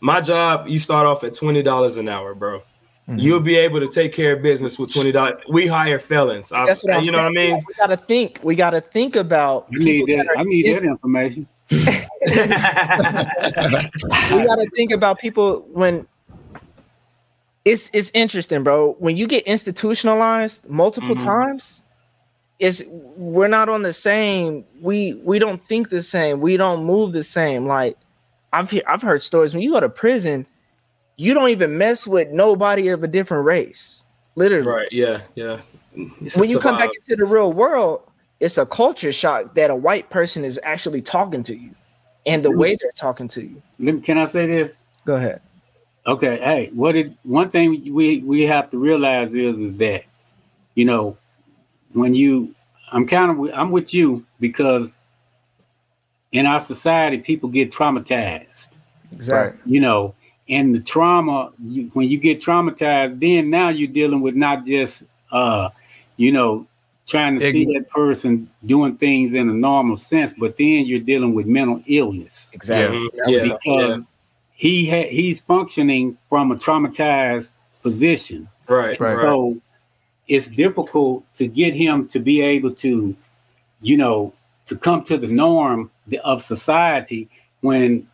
my 0.00 0.20
job, 0.20 0.66
you 0.68 0.78
start 0.78 1.06
off 1.06 1.24
at 1.24 1.34
twenty 1.34 1.62
dollars 1.62 1.96
an 1.96 2.08
hour, 2.08 2.34
bro. 2.34 2.58
Mm-hmm. 2.60 3.18
You'll 3.18 3.40
be 3.40 3.56
able 3.56 3.80
to 3.80 3.88
take 3.88 4.12
care 4.12 4.34
of 4.34 4.42
business 4.42 4.78
with 4.78 4.92
twenty 4.92 5.10
dollars. 5.10 5.42
We 5.48 5.66
hire 5.66 5.98
felons. 5.98 6.52
I- 6.52 6.66
That's 6.66 6.84
what 6.84 6.94
I'm 6.94 7.04
you 7.04 7.12
know 7.12 7.18
what 7.24 7.28
I 7.28 7.34
saying. 7.34 7.52
mean. 7.54 7.60
We 7.66 7.74
gotta 7.74 7.96
think. 7.96 8.40
We 8.42 8.54
gotta 8.54 8.80
think 8.82 9.16
about. 9.16 9.66
I 9.74 9.78
need 9.78 10.06
that. 10.08 10.16
that 10.26 10.36
are 10.36 10.38
I 10.38 10.42
need 10.44 10.66
is- 10.66 10.76
that 10.76 10.84
information. 10.84 11.48
we 11.70 11.84
got 14.42 14.56
to 14.56 14.66
think 14.74 14.90
about 14.90 15.18
people 15.18 15.66
when 15.72 16.06
it's 17.64 17.90
it's 17.92 18.10
interesting, 18.14 18.62
bro. 18.62 18.92
When 18.98 19.16
you 19.18 19.26
get 19.26 19.44
institutionalized 19.44 20.68
multiple 20.68 21.14
Mhm. 21.14 21.22
times, 21.24 21.82
it's 22.58 22.82
we're 22.88 23.48
not 23.48 23.68
on 23.68 23.82
the 23.82 23.92
same. 23.92 24.64
We 24.80 25.14
we 25.24 25.38
don't 25.38 25.66
think 25.68 25.90
the 25.90 26.02
same. 26.02 26.40
We 26.40 26.56
don't 26.56 26.84
move 26.84 27.12
the 27.12 27.22
same. 27.22 27.66
Like 27.66 27.96
I've 28.52 28.70
he- 28.70 28.84
I've 28.84 29.02
heard 29.02 29.22
stories 29.22 29.54
when 29.54 29.62
you 29.62 29.72
go 29.72 29.80
to 29.80 29.88
prison, 29.88 30.46
you 31.16 31.34
don't 31.34 31.50
even 31.50 31.78
mess 31.78 32.06
with 32.06 32.30
nobody 32.30 32.88
of 32.88 33.04
a 33.04 33.08
different 33.08 33.44
race. 33.44 34.04
Literally, 34.34 34.66
right. 34.66 34.88
Yeah. 34.92 35.20
Yeah. 35.34 35.60
It's 36.20 36.36
when 36.36 36.48
you 36.48 36.58
come 36.60 36.78
back 36.78 36.90
into 36.94 37.16
the 37.16 37.26
real 37.26 37.52
world, 37.52 38.02
it's 38.40 38.56
a 38.56 38.66
culture 38.66 39.12
shock 39.12 39.54
that 39.54 39.70
a 39.70 39.74
white 39.74 40.10
person 40.10 40.44
is 40.44 40.60
actually 40.62 41.02
talking 41.02 41.42
to 41.44 41.56
you, 41.56 41.74
and 42.24 42.44
the 42.44 42.52
way 42.52 42.76
they're 42.76 42.92
talking 42.92 43.26
to 43.28 43.42
you. 43.42 44.00
Can 44.00 44.18
I 44.18 44.26
say 44.26 44.46
this? 44.46 44.74
Go 45.04 45.16
ahead. 45.16 45.40
Okay, 46.06 46.38
hey, 46.38 46.70
what 46.72 46.92
did 46.92 47.16
one 47.24 47.50
thing 47.50 47.92
we 47.92 48.20
we 48.20 48.42
have 48.42 48.70
to 48.70 48.78
realize 48.78 49.34
is 49.34 49.58
is 49.58 49.76
that 49.78 50.04
you 50.74 50.84
know 50.84 51.16
when 51.92 52.14
you 52.14 52.54
I'm 52.92 53.06
kind 53.06 53.30
of 53.30 53.54
I'm 53.54 53.70
with 53.70 53.92
you 53.94 54.24
because 54.40 54.96
in 56.32 56.46
our 56.46 56.60
society 56.60 57.18
people 57.18 57.48
get 57.48 57.70
traumatized, 57.72 58.68
Exactly. 59.12 59.60
you 59.72 59.80
know, 59.80 60.14
and 60.48 60.74
the 60.74 60.80
trauma 60.80 61.52
you, 61.62 61.90
when 61.94 62.08
you 62.08 62.18
get 62.18 62.40
traumatized, 62.40 63.20
then 63.20 63.50
now 63.50 63.68
you're 63.70 63.88
dealing 63.92 64.20
with 64.20 64.34
not 64.34 64.64
just 64.64 65.02
uh 65.32 65.68
you 66.16 66.32
know 66.32 66.66
trying 67.06 67.38
to 67.38 67.50
see 67.50 67.64
that 67.64 67.88
person 67.88 68.50
doing 68.66 68.94
things 68.98 69.32
in 69.32 69.48
a 69.48 69.52
normal 69.54 69.96
sense, 69.96 70.34
but 70.38 70.58
then 70.58 70.84
you're 70.84 71.00
dealing 71.00 71.32
with 71.32 71.46
mental 71.46 71.82
illness 71.86 72.50
Exactly. 72.52 73.08
Yeah. 73.26 73.44
because 73.44 74.02
he 74.52 74.88
ha- 74.90 75.08
he's 75.08 75.40
functioning 75.40 76.18
from 76.28 76.52
a 76.52 76.56
traumatized 76.56 77.50
position. 77.82 78.46
yeah. 78.68 78.74
Right. 78.74 79.00
Right. 79.00 79.14
Right. 79.14 79.22
So 79.22 79.56
it's 80.28 80.46
difficult 80.46 81.24
to 81.36 81.46
get 81.46 81.74
him 81.74 82.06
to 82.08 82.20
be 82.20 82.40
able 82.42 82.74
to, 82.74 83.16
you 83.80 83.96
know, 83.96 84.32
to 84.66 84.76
come 84.76 85.02
to 85.04 85.16
the 85.16 85.26
norm 85.26 85.90
of 86.24 86.42
society 86.42 87.28
when 87.62 88.06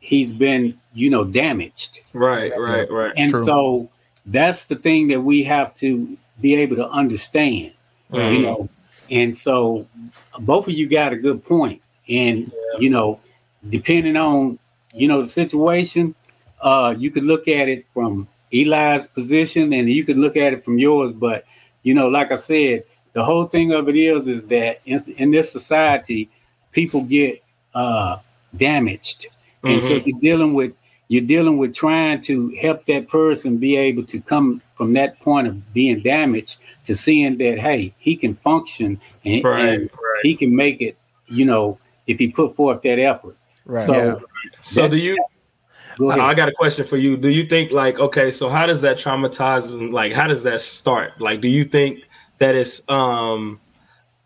he's 0.00 0.32
been, 0.32 0.78
you 0.94 1.08
know, 1.08 1.24
damaged. 1.24 2.00
Right. 2.12 2.52
Right. 2.58 2.90
Right. 2.90 3.12
And 3.16 3.30
True. 3.30 3.44
so 3.44 3.88
that's 4.26 4.64
the 4.64 4.76
thing 4.76 5.08
that 5.08 5.22
we 5.22 5.44
have 5.44 5.74
to 5.76 6.16
be 6.40 6.54
able 6.56 6.76
to 6.76 6.88
understand, 6.88 7.72
Mhm. 8.12 8.32
you 8.34 8.42
know. 8.42 8.68
And 9.10 9.36
so 9.36 9.86
both 10.38 10.68
of 10.68 10.74
you 10.74 10.86
got 10.88 11.12
a 11.12 11.16
good 11.16 11.44
point. 11.44 11.80
And, 12.08 12.52
you 12.78 12.90
know, 12.90 13.20
depending 13.68 14.16
on, 14.16 14.58
you 14.92 15.08
know, 15.08 15.22
the 15.22 15.28
situation, 15.28 16.14
uh, 16.60 16.94
you 16.98 17.10
could 17.10 17.24
look 17.24 17.48
at 17.48 17.68
it 17.68 17.86
from 17.94 18.28
Eli's 18.52 19.06
position 19.06 19.72
and 19.72 19.88
you 19.88 20.04
could 20.04 20.18
look 20.18 20.36
at 20.36 20.52
it 20.52 20.64
from 20.64 20.78
yours. 20.78 21.12
But, 21.12 21.44
you 21.82 21.94
know, 21.94 22.08
like 22.08 22.30
I 22.32 22.36
said, 22.36 22.84
the 23.12 23.24
whole 23.24 23.46
thing 23.46 23.72
of 23.72 23.88
it 23.88 23.96
is, 23.96 24.26
is 24.26 24.42
that 24.44 24.80
in, 24.86 25.02
in 25.18 25.30
this 25.30 25.50
society, 25.52 26.30
people 26.72 27.02
get 27.02 27.42
uh, 27.74 28.18
damaged. 28.56 29.26
And 29.64 29.82
so 29.82 29.90
Mhm. 29.94 30.06
you're 30.06 30.20
dealing 30.20 30.54
with 30.54 30.72
you're 31.08 31.22
dealing 31.24 31.58
with 31.58 31.74
trying 31.74 32.22
to 32.22 32.48
help 32.60 32.86
that 32.86 33.06
person 33.08 33.58
be 33.58 33.76
able 33.76 34.02
to 34.04 34.18
come 34.20 34.62
from 34.76 34.94
that 34.94 35.20
point 35.20 35.46
of 35.46 35.74
being 35.74 36.00
damaged 36.00 36.56
to 36.86 36.94
seeing 36.96 37.36
that 37.38 37.58
hey 37.58 37.92
he 37.98 38.16
can 38.16 38.34
function 38.36 38.98
and, 39.24 39.44
Right. 39.44 39.64
and 39.68 39.82
Right. 39.82 40.20
he 40.22 40.34
can 40.34 40.56
make 40.56 40.80
it 40.80 40.96
you 41.28 41.44
know 41.44 41.78
if 42.06 42.18
he 42.18 42.28
put 42.28 42.56
forth 42.56 42.80
that 42.82 42.98
effort 42.98 43.36
Right. 43.66 43.84
so 43.86 43.94
Yeah. 43.94 44.16
So 44.62 44.88
do 44.88 44.96
you? 44.96 45.16
Go 45.98 46.10
ahead. 46.10 46.20
I 46.20 46.34
got 46.34 46.48
a 46.48 46.52
question 46.52 46.86
for 46.86 46.96
you. 46.96 47.16
Do 47.16 47.28
you 47.28 47.44
think 47.46 47.72
like 47.72 47.98
okay, 47.98 48.30
so 48.30 48.48
how 48.48 48.66
does 48.66 48.80
that 48.82 48.96
traumatize 48.96 49.92
like 49.92 50.12
how 50.12 50.26
does 50.26 50.42
that 50.44 50.60
start? 50.60 51.20
Like 51.20 51.40
do 51.40 51.48
you 51.48 51.64
think 51.64 52.08
that 52.38 52.54
it's 52.54 52.82
um 52.88 53.60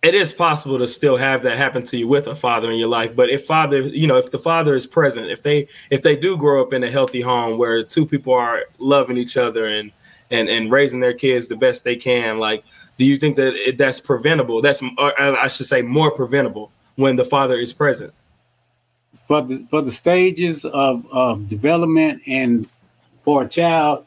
it 0.03 0.14
is 0.14 0.33
possible 0.33 0.79
to 0.79 0.87
still 0.87 1.17
have 1.17 1.43
that 1.43 1.57
happen 1.57 1.83
to 1.83 1.97
you 1.97 2.07
with 2.07 2.29
a 2.29 2.37
father 2.37 2.71
in 2.71 2.79
your 2.79 2.89
life, 2.89 3.17
but 3.17 3.29
if 3.29 3.45
father, 3.45 3.81
you 3.81 4.07
know, 4.07 4.17
if 4.17 4.31
the 4.31 4.39
father 4.39 4.75
is 4.75 4.87
present, 4.87 5.31
if 5.31 5.43
they 5.43 5.67
if 5.91 6.03
they 6.03 6.14
do 6.14 6.37
grow 6.37 6.62
up 6.62 6.73
in 6.73 6.85
a 6.85 6.91
healthy 6.91 7.21
home 7.21 7.59
where 7.59 7.83
two 7.83 8.07
people 8.07 8.33
are 8.33 8.64
loving 8.79 9.17
each 9.17 9.37
other 9.37 9.67
and 9.67 9.91
and 10.31 10.49
and 10.49 10.71
raising 10.71 11.01
their 11.01 11.14
kids 11.14 11.49
the 11.49 11.57
best 11.57 11.83
they 11.83 11.97
can, 11.97 12.39
like 12.39 12.62
do 12.99 13.05
you 13.05 13.17
think 13.17 13.37
that 13.37 13.55
it, 13.55 13.79
that's 13.79 14.01
preventable? 14.01 14.62
That's 14.62 14.83
I 14.99 15.49
should 15.49 15.67
say 15.67 15.83
more 15.83 16.11
preventable 16.11 16.71
when 16.97 17.17
the 17.17 17.25
father 17.25 17.57
is 17.57 17.73
present. 17.73 18.12
For 19.27 19.43
the 19.43 19.66
for 19.70 19.83
the 19.83 19.93
stages 19.93 20.64
of, 20.64 21.07
of 21.12 21.49
development 21.49 22.22
and 22.27 22.68
for 23.24 23.43
a 23.43 23.49
child, 23.49 24.05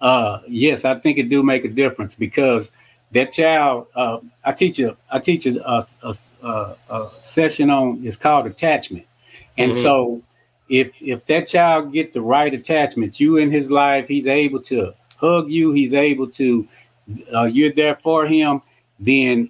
uh, 0.00 0.40
yes, 0.48 0.84
I 0.84 0.98
think 0.98 1.18
it 1.18 1.28
do 1.28 1.42
make 1.42 1.64
a 1.64 1.68
difference 1.68 2.14
because 2.14 2.70
that 3.12 3.32
child. 3.32 3.86
Uh, 3.94 4.18
I 4.44 4.52
teach 4.52 4.78
a 4.78 4.96
I 5.10 5.18
teach 5.18 5.46
a, 5.46 5.62
a, 5.68 6.14
a, 6.42 6.76
a, 6.90 7.10
session 7.22 7.70
on 7.70 8.00
it's 8.04 8.16
called 8.16 8.46
attachment, 8.46 9.06
and 9.56 9.72
Mhm. 9.72 9.82
so 9.82 10.22
if 10.68 10.92
if 11.00 11.26
that 11.26 11.46
child 11.46 11.92
get 11.92 12.12
the 12.12 12.20
right 12.20 12.52
attachment, 12.52 13.20
you 13.20 13.36
in 13.36 13.50
his 13.50 13.70
life, 13.70 14.08
he's 14.08 14.26
able 14.26 14.60
to 14.62 14.94
hug 15.16 15.50
you, 15.50 15.72
he's 15.72 15.94
able 15.94 16.28
to, 16.28 16.66
uh, 17.34 17.44
you're 17.44 17.72
there 17.72 17.96
for 18.02 18.26
him, 18.26 18.60
then 18.98 19.48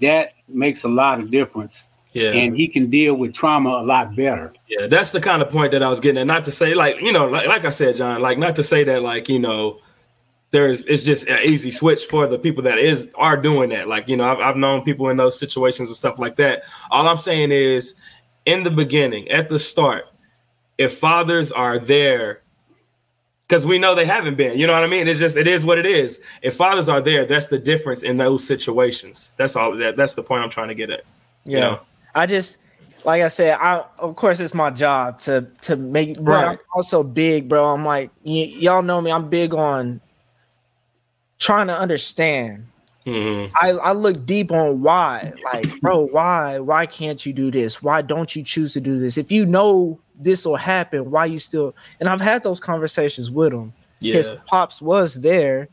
that 0.00 0.32
makes 0.48 0.84
a 0.84 0.88
lot 0.88 1.18
of 1.20 1.30
difference, 1.30 1.86
Yeah. 2.14 2.30
and 2.30 2.56
he 2.56 2.68
can 2.68 2.90
deal 2.90 3.16
with 3.16 3.34
trauma 3.34 3.70
a 3.70 3.82
lot 3.82 4.14
better. 4.14 4.54
Yeah, 4.68 4.86
that's 4.86 5.10
the 5.10 5.20
kind 5.20 5.42
of 5.42 5.50
point 5.50 5.72
that 5.72 5.82
I 5.82 5.90
was 5.90 5.98
getting 5.98 6.20
at. 6.20 6.26
Not 6.28 6.44
to 6.44 6.52
say 6.52 6.72
like, 6.72 7.00
you 7.00 7.12
know, 7.12 7.26
like, 7.26 7.48
like 7.48 7.64
I 7.64 7.70
said, 7.70 7.96
John, 7.96 8.22
like 8.22 8.38
not 8.38 8.54
to 8.56 8.62
say 8.62 8.84
that 8.84 9.02
like, 9.02 9.28
you 9.28 9.40
know, 9.40 9.80
there's 10.52 10.84
it's 10.84 11.02
just 11.02 11.26
an 11.26 11.40
easy 11.42 11.72
switch 11.72 12.04
for 12.04 12.28
the 12.28 12.38
people 12.38 12.62
that 12.62 12.78
is 12.78 13.08
are 13.16 13.36
doing 13.36 13.70
that. 13.70 13.88
Like, 13.88 14.06
you 14.06 14.16
know, 14.16 14.24
I've, 14.24 14.38
I've 14.38 14.56
known 14.56 14.84
people 14.84 15.08
in 15.08 15.16
those 15.16 15.36
situations 15.36 15.88
and 15.88 15.96
stuff 15.96 16.20
like 16.20 16.36
that. 16.36 16.62
All 16.92 17.08
I'm 17.08 17.16
saying 17.16 17.50
is 17.50 17.94
in 18.46 18.62
the 18.62 18.70
beginning, 18.70 19.28
at 19.30 19.48
the 19.48 19.58
start, 19.58 20.04
if 20.78 20.98
fathers 20.98 21.50
are 21.50 21.80
there, 21.80 22.42
because 23.48 23.66
we 23.66 23.80
know 23.80 23.96
they 23.96 24.06
haven't 24.06 24.36
been, 24.36 24.56
you 24.56 24.68
know 24.68 24.72
what 24.72 24.84
I 24.84 24.86
mean? 24.86 25.08
It's 25.08 25.18
just 25.18 25.36
it 25.36 25.48
is 25.48 25.66
what 25.66 25.78
it 25.78 25.86
is. 25.86 26.20
If 26.42 26.54
fathers 26.54 26.88
are 26.88 27.00
there, 27.00 27.24
that's 27.24 27.48
the 27.48 27.58
difference 27.58 28.04
in 28.04 28.16
those 28.16 28.46
situations. 28.46 29.34
That's 29.36 29.56
all 29.56 29.76
that 29.76 29.96
that's 29.96 30.14
the 30.14 30.22
point 30.22 30.44
I'm 30.44 30.50
trying 30.50 30.68
to 30.68 30.76
get 30.76 30.90
at. 30.90 31.02
Yeah. 31.44 31.54
You 31.54 31.60
know? 31.60 31.80
I 32.14 32.26
just 32.26 32.58
like 33.04 33.22
I 33.22 33.28
said, 33.28 33.58
I 33.60 33.84
of 33.98 34.16
course 34.16 34.40
it's 34.40 34.54
my 34.54 34.70
job 34.70 35.18
to 35.20 35.46
to 35.62 35.76
make, 35.76 36.16
but 36.22 36.32
I'm 36.52 36.58
also 36.74 37.02
big, 37.02 37.48
bro. 37.48 37.64
I'm 37.66 37.84
like 37.84 38.10
y- 38.24 38.52
y'all 38.58 38.82
know 38.82 39.00
me. 39.00 39.10
I'm 39.12 39.28
big 39.28 39.54
on 39.54 40.00
trying 41.38 41.66
to 41.68 41.76
understand. 41.78 42.66
Mhm. 43.06 43.50
I 43.60 43.70
I 43.72 43.92
look 43.92 44.24
deep 44.24 44.50
on 44.50 44.80
why, 44.80 45.32
like, 45.52 45.80
bro, 45.80 45.98
why 46.12 46.58
why 46.58 46.86
can't 46.86 47.24
you 47.26 47.32
do 47.34 47.50
this? 47.50 47.82
Why 47.82 48.00
don't 48.00 48.34
you 48.34 48.42
choose 48.42 48.72
to 48.74 48.80
do 48.80 48.98
this? 48.98 49.18
If 49.18 49.30
you 49.30 49.44
know 49.44 49.98
this 50.18 50.46
will 50.46 50.56
happen, 50.56 51.10
why 51.10 51.26
you 51.26 51.38
still? 51.38 51.74
And 52.00 52.08
I've 52.08 52.20
had 52.20 52.42
those 52.42 52.60
conversations 52.60 53.30
with 53.30 53.52
him. 53.52 53.72
Yeah. 54.00 54.14
His 54.14 54.30
pops 54.46 54.80
was 54.80 55.16
there. 55.16 55.68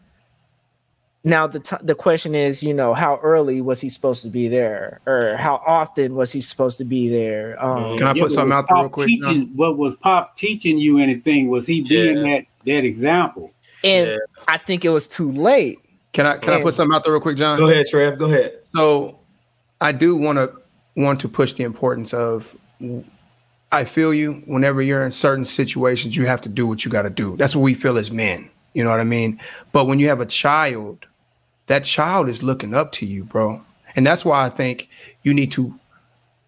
Now 1.23 1.45
the 1.45 1.59
t- 1.59 1.75
the 1.83 1.93
question 1.93 2.33
is, 2.33 2.63
you 2.63 2.73
know, 2.73 2.95
how 2.95 3.19
early 3.21 3.61
was 3.61 3.79
he 3.79 3.89
supposed 3.89 4.23
to 4.23 4.29
be 4.29 4.47
there, 4.47 5.01
or 5.05 5.35
how 5.37 5.61
often 5.67 6.15
was 6.15 6.31
he 6.31 6.41
supposed 6.41 6.79
to 6.79 6.83
be 6.83 7.09
there? 7.09 7.63
Um, 7.63 7.95
Can 7.97 8.07
I 8.07 8.13
put 8.13 8.21
but 8.23 8.31
something 8.31 8.51
out 8.53 8.67
there 8.67 8.77
real 8.77 8.89
quick? 8.89 9.07
Teaching, 9.07 9.51
what 9.55 9.77
was 9.77 9.95
Pop 9.97 10.35
teaching 10.35 10.79
you 10.79 10.97
anything? 10.97 11.47
Was 11.47 11.67
he 11.67 11.81
being 11.81 12.17
Yeah. 12.17 12.23
that 12.39 12.45
that 12.65 12.85
example? 12.85 13.53
and 13.83 14.07
Yeah. 14.09 14.17
I 14.47 14.57
think 14.57 14.83
it 14.83 14.89
was 14.89 15.07
too 15.07 15.31
late. 15.31 15.77
Can 16.13 16.25
I 16.25 16.37
can 16.37 16.53
I 16.53 16.61
put 16.63 16.73
something 16.73 16.95
out 16.95 17.03
there 17.03 17.13
real 17.13 17.21
quick, 17.21 17.37
John? 17.37 17.57
Go 17.59 17.67
ahead, 17.67 17.85
Trev. 17.87 18.17
Go 18.17 18.25
ahead. 18.25 18.53
So 18.63 19.19
I 19.79 19.91
do 19.91 20.15
want 20.15 20.37
to 20.37 20.51
want 20.95 21.19
to 21.21 21.29
push 21.29 21.53
the 21.53 21.63
importance 21.63 22.13
of 22.15 22.55
I 23.71 23.85
feel 23.85 24.11
you 24.13 24.41
whenever 24.47 24.81
you're 24.81 25.05
in 25.05 25.11
certain 25.11 25.45
situations 25.45 26.17
you 26.17 26.25
have 26.25 26.41
to 26.41 26.49
do 26.49 26.65
what 26.65 26.83
you 26.83 26.89
got 26.91 27.03
to 27.03 27.09
do. 27.11 27.37
That's 27.37 27.55
what 27.55 27.61
we 27.61 27.75
feel 27.75 27.97
as 27.99 28.11
men. 28.11 28.49
You 28.73 28.83
know 28.83 28.89
what 28.89 28.99
I 28.99 29.03
mean? 29.05 29.39
But 29.71 29.85
when 29.85 29.99
you 29.99 30.07
have 30.09 30.19
a 30.19 30.25
child, 30.25 31.05
that 31.67 31.83
child 31.83 32.29
is 32.29 32.43
looking 32.43 32.73
up 32.73 32.91
to 32.93 33.05
you, 33.05 33.23
bro. 33.23 33.61
And 33.95 34.05
that's 34.05 34.25
why 34.25 34.45
I 34.45 34.49
think 34.49 34.89
you 35.23 35.33
need 35.33 35.51
to 35.53 35.77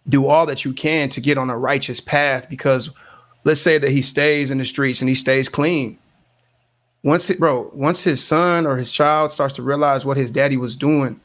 do 0.07 0.26
all 0.26 0.45
that 0.45 0.66
you 0.66 0.74
can 0.74 1.09
to 1.09 1.22
get 1.22 1.38
on 1.38 1.49
a 1.49 1.57
righteous 1.57 1.99
path 1.99 2.49
because 2.49 2.89
let's 3.43 3.61
say 3.61 3.78
that 3.78 3.91
he 3.91 4.01
stays 4.01 4.51
in 4.51 4.57
the 4.57 4.66
streets 4.66 5.01
and 5.01 5.09
he 5.09 5.16
stays 5.16 5.49
clean. 5.49 5.97
Once 7.03 7.30
it, 7.30 7.39
bro, 7.39 7.70
once 7.74 8.01
his 8.01 8.24
son 8.24 8.66
or 8.66 8.78
his 8.78 8.91
child 8.91 9.32
starts 9.32 9.53
to 9.55 9.61
realize 9.61 10.05
what 10.05 10.18
his 10.18 10.32
daddy 10.32 10.57
was 10.57 10.76
doing, 10.76 11.20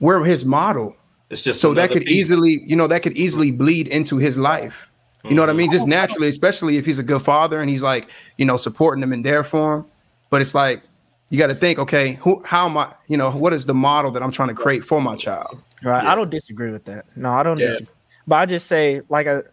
we're 0.00 0.24
his 0.24 0.44
model. 0.44 0.96
It's 1.30 1.42
just 1.42 1.60
So 1.60 1.74
that 1.74 1.90
could 1.90 2.04
piece. 2.04 2.16
easily, 2.16 2.62
you 2.64 2.76
know, 2.76 2.86
that 2.86 3.02
could 3.02 3.16
easily 3.16 3.50
bleed 3.50 3.88
into 3.88 4.16
his 4.18 4.36
life. 4.36 4.88
You 5.24 5.34
know 5.34 5.40
what 5.40 5.48
I 5.48 5.54
mean? 5.54 5.70
Just 5.70 5.84
mm-hmm. 5.84 5.92
naturally, 5.92 6.28
especially 6.28 6.76
if 6.76 6.84
he's 6.84 6.98
a 6.98 7.02
good 7.02 7.22
father 7.22 7.58
and 7.58 7.70
he's 7.70 7.82
like, 7.82 8.08
you 8.36 8.44
know, 8.44 8.58
supporting 8.58 9.00
them 9.00 9.10
and 9.10 9.24
there 9.24 9.42
for 9.42 9.76
him. 9.76 9.84
But 10.28 10.42
it's 10.42 10.54
like 10.54 10.82
you 11.30 11.38
got 11.38 11.48
to 11.48 11.54
think, 11.54 11.78
okay, 11.78 12.14
who, 12.22 12.42
how 12.44 12.66
am 12.66 12.76
I? 12.76 12.92
You 13.08 13.16
know, 13.16 13.30
what 13.30 13.52
is 13.52 13.66
the 13.66 13.74
model 13.74 14.10
that 14.12 14.22
I'm 14.22 14.30
trying 14.32 14.48
to 14.48 14.54
create 14.54 14.84
for 14.84 15.00
my 15.00 15.16
child? 15.16 15.60
Right. 15.82 16.02
Yeah. 16.04 16.12
I 16.12 16.14
don't 16.14 16.30
disagree 16.30 16.70
with 16.70 16.84
that. 16.84 17.06
No, 17.16 17.32
I 17.32 17.42
don't 17.42 17.58
Yeah. 17.58 17.68
disagree. 17.68 17.88
But 18.26 18.36
I 18.36 18.46
just 18.46 18.66
say 18.66 19.02
like 19.08 19.26
a 19.26 19.44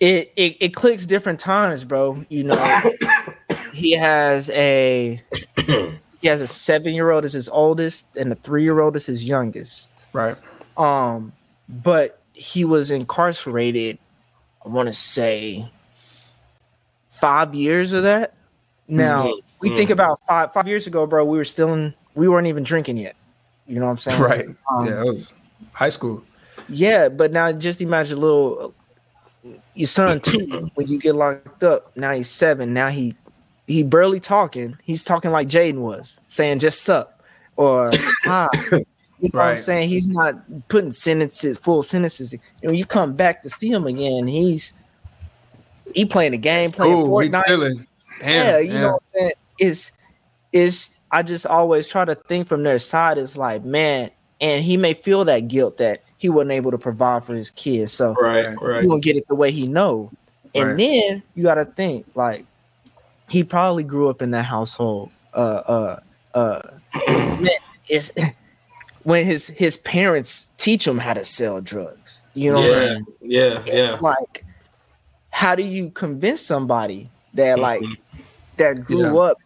it, 0.00 0.32
it 0.36 0.56
it 0.60 0.74
clicks 0.74 1.04
different 1.06 1.38
times, 1.40 1.84
bro. 1.84 2.24
You 2.28 2.44
know, 2.44 2.92
he 3.72 3.92
has 3.92 4.48
a 4.50 5.20
he 6.20 6.26
has 6.28 6.40
a 6.40 6.46
seven 6.46 6.94
year 6.94 7.10
old 7.10 7.24
as 7.24 7.32
his 7.34 7.48
oldest 7.48 8.16
and 8.16 8.32
a 8.32 8.34
three 8.34 8.62
year 8.62 8.80
old 8.80 8.96
as 8.96 9.06
his 9.06 9.24
youngest. 9.24 10.06
Right. 10.12 10.36
Um, 10.76 11.32
but 11.68 12.18
he 12.32 12.64
was 12.64 12.90
incarcerated, 12.90 13.98
I 14.64 14.68
want 14.68 14.86
to 14.88 14.94
say 14.94 15.70
five 17.10 17.54
years 17.54 17.92
of 17.92 18.02
that. 18.04 18.34
Now 18.88 19.26
Mhm. 19.28 19.40
We 19.60 19.76
think 19.76 19.90
about 19.90 20.20
five 20.26 20.52
five 20.52 20.66
years 20.68 20.86
ago, 20.86 21.06
bro, 21.06 21.24
we 21.24 21.38
were 21.38 21.44
still 21.44 21.72
in 21.74 21.94
we 22.14 22.28
weren't 22.28 22.46
even 22.46 22.62
drinking 22.62 22.96
yet. 22.96 23.16
You 23.66 23.78
know 23.78 23.86
what 23.86 23.92
I'm 23.92 23.96
saying? 23.98 24.20
Right. 24.22 24.46
Um, 24.74 24.86
yeah, 24.86 25.00
it 25.00 25.06
was 25.06 25.34
high 25.72 25.88
school. 25.88 26.22
yeah, 26.68 27.08
but 27.08 27.32
now 27.32 27.52
just 27.52 27.80
imagine 27.80 28.20
little 28.20 28.74
your 29.74 29.86
son 29.86 30.20
too. 30.20 30.70
when 30.74 30.86
you 30.86 30.98
get 30.98 31.14
locked 31.14 31.62
up, 31.62 31.96
now 31.96 32.12
he's 32.12 32.28
seven. 32.28 32.74
Now 32.74 32.88
he 32.88 33.14
he 33.66 33.82
barely 33.82 34.20
talking. 34.20 34.76
He's 34.82 35.04
talking 35.04 35.30
like 35.30 35.48
Jaden 35.48 35.78
was, 35.78 36.20
saying 36.28 36.58
just 36.58 36.82
sup 36.82 37.22
or 37.56 37.90
hi. 38.24 38.48
You 39.20 39.28
know 39.34 39.38
what 39.38 39.48
I'm 39.48 39.56
saying? 39.58 39.90
He's 39.90 40.08
not 40.08 40.34
putting 40.68 40.92
sentences, 40.92 41.58
full 41.58 41.82
sentences. 41.82 42.32
And 42.32 42.40
when 42.62 42.74
you 42.74 42.86
come 42.86 43.12
back 43.12 43.42
to 43.42 43.50
see 43.50 43.70
him 43.70 43.86
again, 43.86 44.26
he's 44.26 44.72
he 45.94 46.06
playing 46.06 46.32
the 46.32 46.38
game, 46.38 46.70
playing 46.70 47.02
Ooh, 47.02 47.06
Fortnite. 47.06 47.44
chilling. 47.46 47.86
Damn, 48.20 48.46
yeah, 48.46 48.58
you 48.58 48.72
yeah. 48.72 48.80
know 48.80 48.92
what 48.92 49.02
I'm 49.02 49.20
saying? 49.20 49.32
Is 49.60 49.92
is 50.52 50.90
I 51.12 51.22
just 51.22 51.46
always 51.46 51.86
try 51.88 52.04
to 52.04 52.14
think 52.14 52.48
from 52.48 52.62
their 52.62 52.78
side. 52.78 53.18
It's 53.18 53.36
like, 53.36 53.64
man, 53.64 54.10
and 54.40 54.64
he 54.64 54.76
may 54.76 54.94
feel 54.94 55.24
that 55.26 55.48
guilt 55.48 55.76
that 55.78 56.02
he 56.18 56.28
wasn't 56.28 56.52
able 56.52 56.70
to 56.70 56.78
provide 56.78 57.24
for 57.24 57.34
his 57.34 57.50
kids. 57.50 57.92
So 57.92 58.14
Right, 58.20 58.46
right. 58.60 58.82
he 58.82 58.88
won't 58.88 59.02
get 59.02 59.16
it 59.16 59.26
the 59.28 59.34
way 59.34 59.50
he 59.52 59.66
know. 59.66 60.12
And 60.54 60.70
Right. 60.70 60.76
then 60.76 61.22
you 61.34 61.42
got 61.42 61.54
to 61.54 61.64
think 61.64 62.06
like 62.14 62.44
he 63.28 63.44
probably 63.44 63.84
grew 63.84 64.08
up 64.08 64.22
in 64.22 64.30
that 64.32 64.44
household. 64.44 65.10
Uh, 65.32 65.62
uh, 65.66 66.00
uh, 66.34 66.62
man, 67.38 67.50
it's 67.88 68.10
when 69.04 69.24
his 69.24 69.46
his 69.46 69.78
parents 69.78 70.50
teach 70.58 70.86
him 70.86 70.98
how 70.98 71.14
to 71.14 71.24
sell 71.24 71.60
drugs. 71.60 72.22
You 72.34 72.50
know, 72.52 72.60
what 72.62 72.78
I 72.78 72.84
Yeah, 72.86 72.92
mean? 72.94 73.06
yeah, 73.22 73.62
yeah. 73.66 73.98
like 74.00 74.44
how 75.30 75.54
do 75.54 75.62
you 75.62 75.90
convince 75.90 76.42
somebody 76.42 77.08
that 77.34 77.58
like 77.58 77.80
Mhm. 77.82 77.96
That 78.60 78.84
grew 78.84 79.02
Yeah. 79.14 79.14
up 79.30 79.38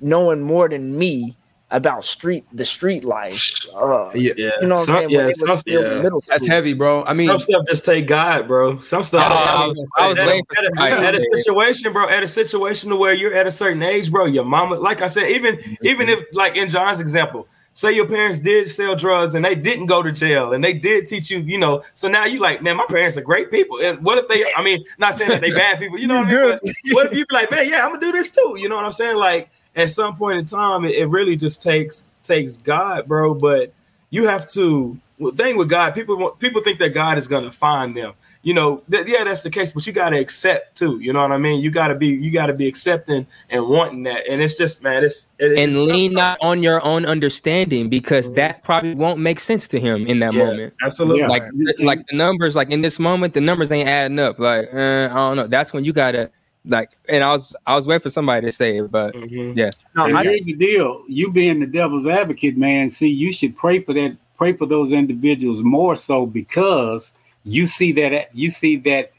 knowing 0.00 0.42
more 0.42 0.68
than 0.68 0.98
me 0.98 1.34
about 1.72 2.04
street 2.04 2.44
the 2.52 2.64
street 2.64 3.04
life? 3.04 3.54
Uh, 3.74 4.10
Yeah. 4.12 4.32
Yeah, 4.36 4.50
You 4.60 4.66
know 4.66 4.76
what 4.76 4.86
Some- 4.86 4.96
I'm 4.96 5.00
saying? 5.02 5.10
yeah, 5.10 5.30
some- 5.38 5.62
yeah. 5.66 6.00
middle 6.02 6.22
That's 6.28 6.46
heavy, 6.46 6.72
bro. 6.72 7.04
I 7.06 7.12
mean, 7.14 7.28
some 7.28 7.38
stuff 7.38 7.62
just 7.68 7.84
take 7.84 8.08
God, 8.08 8.48
bro. 8.48 8.78
Some 8.80 9.04
stuff. 9.04 9.26
Oh, 9.30 9.34
I 9.34 9.66
was- 9.68 9.86
I 9.98 10.08
was 10.08 10.18
at, 10.18 10.26
waiting 10.26 10.44
for 10.48 10.58
at, 10.82 10.92
a- 10.92 11.06
at 11.06 11.14
a 11.14 11.18
to 11.18 11.20
say 11.22 11.28
it. 11.30 11.42
situation, 11.44 11.92
bro. 11.92 12.08
At 12.08 12.22
a 12.24 12.26
situation 12.26 12.90
to 12.90 12.96
where 12.96 13.12
you're 13.14 13.34
at 13.34 13.46
a 13.46 13.52
certain 13.52 13.82
age, 13.84 14.10
bro. 14.10 14.24
Your 14.24 14.44
mama, 14.44 14.76
like 14.80 15.00
I 15.00 15.06
said, 15.06 15.30
even 15.30 15.58
even 15.82 16.08
if 16.08 16.18
like 16.32 16.56
in 16.56 16.68
John's 16.68 16.98
example, 17.00 17.46
say 17.72 17.92
your 17.92 18.06
parents 18.06 18.40
did 18.40 18.68
sell 18.68 18.96
drugs 18.96 19.34
and 19.34 19.44
they 19.44 19.54
didn't 19.54 19.86
go 19.86 20.02
to 20.02 20.12
jail 20.12 20.52
and 20.52 20.62
they 20.62 20.72
did 20.72 21.06
teach 21.06 21.30
you, 21.30 21.38
you 21.38 21.58
know. 21.58 21.82
So 21.94 22.08
now 22.08 22.24
you 22.24 22.40
like, 22.40 22.62
man, 22.62 22.76
my 22.76 22.86
parents 22.86 23.16
are 23.16 23.22
great 23.22 23.50
people. 23.50 23.80
And 23.80 24.00
what 24.02 24.18
if 24.18 24.28
they? 24.28 24.44
I 24.56 24.62
mean, 24.62 24.84
not 24.98 25.16
saying 25.16 25.30
that 25.30 25.40
they 25.40 25.50
bad 25.50 25.78
people, 25.78 25.98
you 25.98 26.06
know 26.06 26.20
what 26.20 26.28
I 26.28 26.32
mean? 26.32 26.50
But 26.50 26.72
what 26.92 27.06
if 27.06 27.14
you 27.14 27.26
be 27.26 27.34
like, 27.34 27.50
man, 27.50 27.68
yeah, 27.68 27.84
I'm 27.84 27.92
gonna 27.92 28.00
do 28.00 28.12
this 28.12 28.30
too. 28.30 28.56
You 28.58 28.68
know 28.68 28.76
what 28.76 28.84
I'm 28.84 28.92
saying? 28.92 29.16
Like 29.16 29.50
at 29.76 29.90
some 29.90 30.16
point 30.16 30.38
in 30.38 30.44
time, 30.44 30.84
it, 30.84 30.94
it 30.96 31.06
really 31.06 31.36
just 31.36 31.62
takes 31.62 32.04
takes 32.22 32.56
God, 32.56 33.06
bro. 33.06 33.34
But 33.34 33.72
you 34.10 34.26
have 34.26 34.48
to. 34.50 34.98
Well, 35.18 35.32
thing 35.32 35.56
with 35.58 35.68
God, 35.68 35.94
people 35.94 36.30
people 36.38 36.62
think 36.62 36.78
that 36.78 36.90
God 36.90 37.18
is 37.18 37.28
gonna 37.28 37.50
find 37.50 37.96
them. 37.96 38.14
You 38.42 38.54
know, 38.54 38.82
that, 38.88 39.06
yeah, 39.06 39.22
that's 39.22 39.42
the 39.42 39.50
case, 39.50 39.70
but 39.70 39.86
you 39.86 39.92
gotta 39.92 40.18
accept 40.18 40.78
too. 40.78 40.98
You 40.98 41.12
know 41.12 41.20
what 41.20 41.30
I 41.30 41.36
mean? 41.36 41.60
You 41.60 41.70
gotta 41.70 41.94
be 41.94 42.08
you 42.08 42.30
gotta 42.30 42.54
be 42.54 42.66
accepting 42.66 43.26
and 43.50 43.68
wanting 43.68 44.02
that. 44.04 44.26
And 44.30 44.40
it's 44.40 44.56
just, 44.56 44.82
man, 44.82 45.04
it's 45.04 45.28
it, 45.38 45.52
and 45.58 45.58
it's 45.58 45.76
lean 45.76 46.14
not 46.14 46.38
on 46.40 46.62
your 46.62 46.82
own 46.82 47.04
understanding 47.04 47.90
because 47.90 48.32
that 48.32 48.64
probably 48.64 48.94
won't 48.94 49.20
make 49.20 49.40
sense 49.40 49.68
to 49.68 49.80
him 49.80 50.06
in 50.06 50.20
that 50.20 50.32
Yeah, 50.32 50.44
moment. 50.44 50.74
Absolutely. 50.82 51.20
Yeah. 51.20 51.28
Like, 51.28 51.42
like 51.80 52.06
the 52.06 52.16
numbers, 52.16 52.56
like 52.56 52.70
in 52.70 52.80
this 52.80 52.98
moment, 52.98 53.34
the 53.34 53.42
numbers 53.42 53.70
ain't 53.70 53.88
adding 53.88 54.18
up. 54.18 54.38
Like, 54.38 54.72
uh, 54.72 55.08
I 55.10 55.14
don't 55.14 55.36
know. 55.36 55.46
That's 55.46 55.74
when 55.74 55.84
you 55.84 55.92
gotta 55.92 56.30
like. 56.64 56.88
And 57.12 57.22
I 57.22 57.32
was, 57.32 57.54
I 57.66 57.76
was 57.76 57.86
waiting 57.86 58.00
for 58.00 58.10
somebody 58.10 58.46
to 58.46 58.52
say 58.52 58.78
it, 58.78 58.90
but 58.90 59.14
Mhm. 59.14 59.54
No, 59.94 60.06
and 60.06 60.16
I, 60.16 60.22
here's 60.22 60.44
the 60.44 60.54
deal: 60.54 61.02
you 61.08 61.30
being 61.30 61.60
the 61.60 61.66
devil's 61.66 62.06
advocate, 62.06 62.56
man. 62.56 62.88
See, 62.88 63.08
you 63.08 63.34
should 63.34 63.54
pray 63.54 63.80
for 63.80 63.92
that. 63.92 64.16
Pray 64.38 64.54
for 64.54 64.64
those 64.64 64.92
individuals 64.92 65.62
more 65.62 65.94
so 65.94 66.24
because 66.24 67.12
you 67.44 67.66
see 67.66 67.92
that. 67.92 68.34
You 68.34 68.50
see 68.50 68.76
that. 68.76 69.12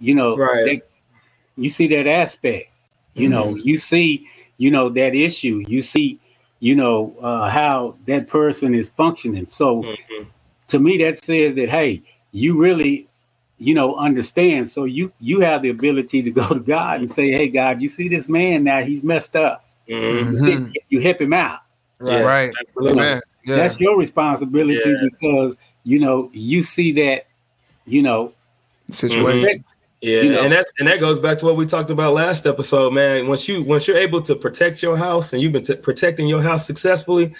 You 0.00 0.14
know, 0.14 0.36
Right. 0.36 0.64
that- 0.64 0.88
you 1.56 1.68
see 1.68 1.86
that 1.88 2.06
aspect. 2.06 2.70
You 3.14 3.28
know, 3.28 3.54
you 3.54 3.76
see, 3.76 4.26
you 4.56 4.70
know 4.70 4.88
that 4.88 5.14
issue. 5.14 5.62
You 5.68 5.82
see, 5.82 6.18
you 6.60 6.74
know 6.74 7.14
uh, 7.20 7.50
how 7.50 7.96
that 8.06 8.26
person 8.26 8.74
is 8.74 8.88
functioning. 8.90 9.46
So, 9.48 9.82
Mhm. 9.82 10.26
to 10.68 10.78
me, 10.78 10.96
that 10.98 11.22
says 11.22 11.54
that 11.56 11.68
hey, 11.68 12.02
you 12.32 12.56
really, 12.56 13.06
you 13.58 13.74
know, 13.74 13.94
understand. 13.96 14.70
So 14.70 14.84
you 14.84 15.12
you 15.20 15.40
have 15.40 15.60
the 15.62 15.68
ability 15.68 16.22
to 16.22 16.30
go 16.30 16.48
to 16.54 16.60
God 16.60 17.00
and 17.00 17.10
say, 17.10 17.30
hey, 17.30 17.48
God, 17.48 17.82
you 17.82 17.88
see 17.88 18.08
this 18.08 18.28
man 18.28 18.64
now? 18.64 18.82
He's 18.82 19.02
messed 19.04 19.36
up. 19.36 19.64
Mhm. 19.88 20.38
Mhm. 20.40 20.72
You 20.88 21.00
help 21.00 21.20
him 21.20 21.34
out. 21.34 21.58
Yeah, 22.02 22.20
right. 22.22 22.52
absolutely. 22.60 22.96
Man. 23.02 23.20
Yeah. 23.44 23.56
That's 23.56 23.78
your 23.78 23.98
responsibility 23.98 24.80
Yeah. 24.84 25.08
because 25.10 25.58
you 25.84 25.98
know 25.98 26.30
you 26.32 26.62
see 26.62 26.92
that 26.92 27.26
you 27.86 28.02
know 28.02 28.32
Situation. 28.90 29.36
respect- 29.38 29.64
Yeah, 30.00 30.22
You 30.22 30.32
know? 30.32 30.42
and 30.42 30.52
that's 30.52 30.70
and 30.78 30.88
that 30.88 30.98
goes 31.00 31.18
back 31.20 31.38
to 31.38 31.46
what 31.46 31.56
we 31.56 31.64
talked 31.64 31.90
about 31.90 32.12
last 32.14 32.46
episode, 32.46 32.92
man. 32.92 33.28
Once 33.28 33.46
you 33.48 33.62
once 33.62 33.86
you're 33.86 33.96
able 33.98 34.20
to 34.22 34.34
protect 34.34 34.82
your 34.82 34.96
house 34.96 35.32
and 35.32 35.40
you've 35.40 35.52
been 35.52 35.62
t- 35.62 35.76
protecting 35.76 36.26
your 36.26 36.42
house 36.42 36.66
successfully, 36.66 37.32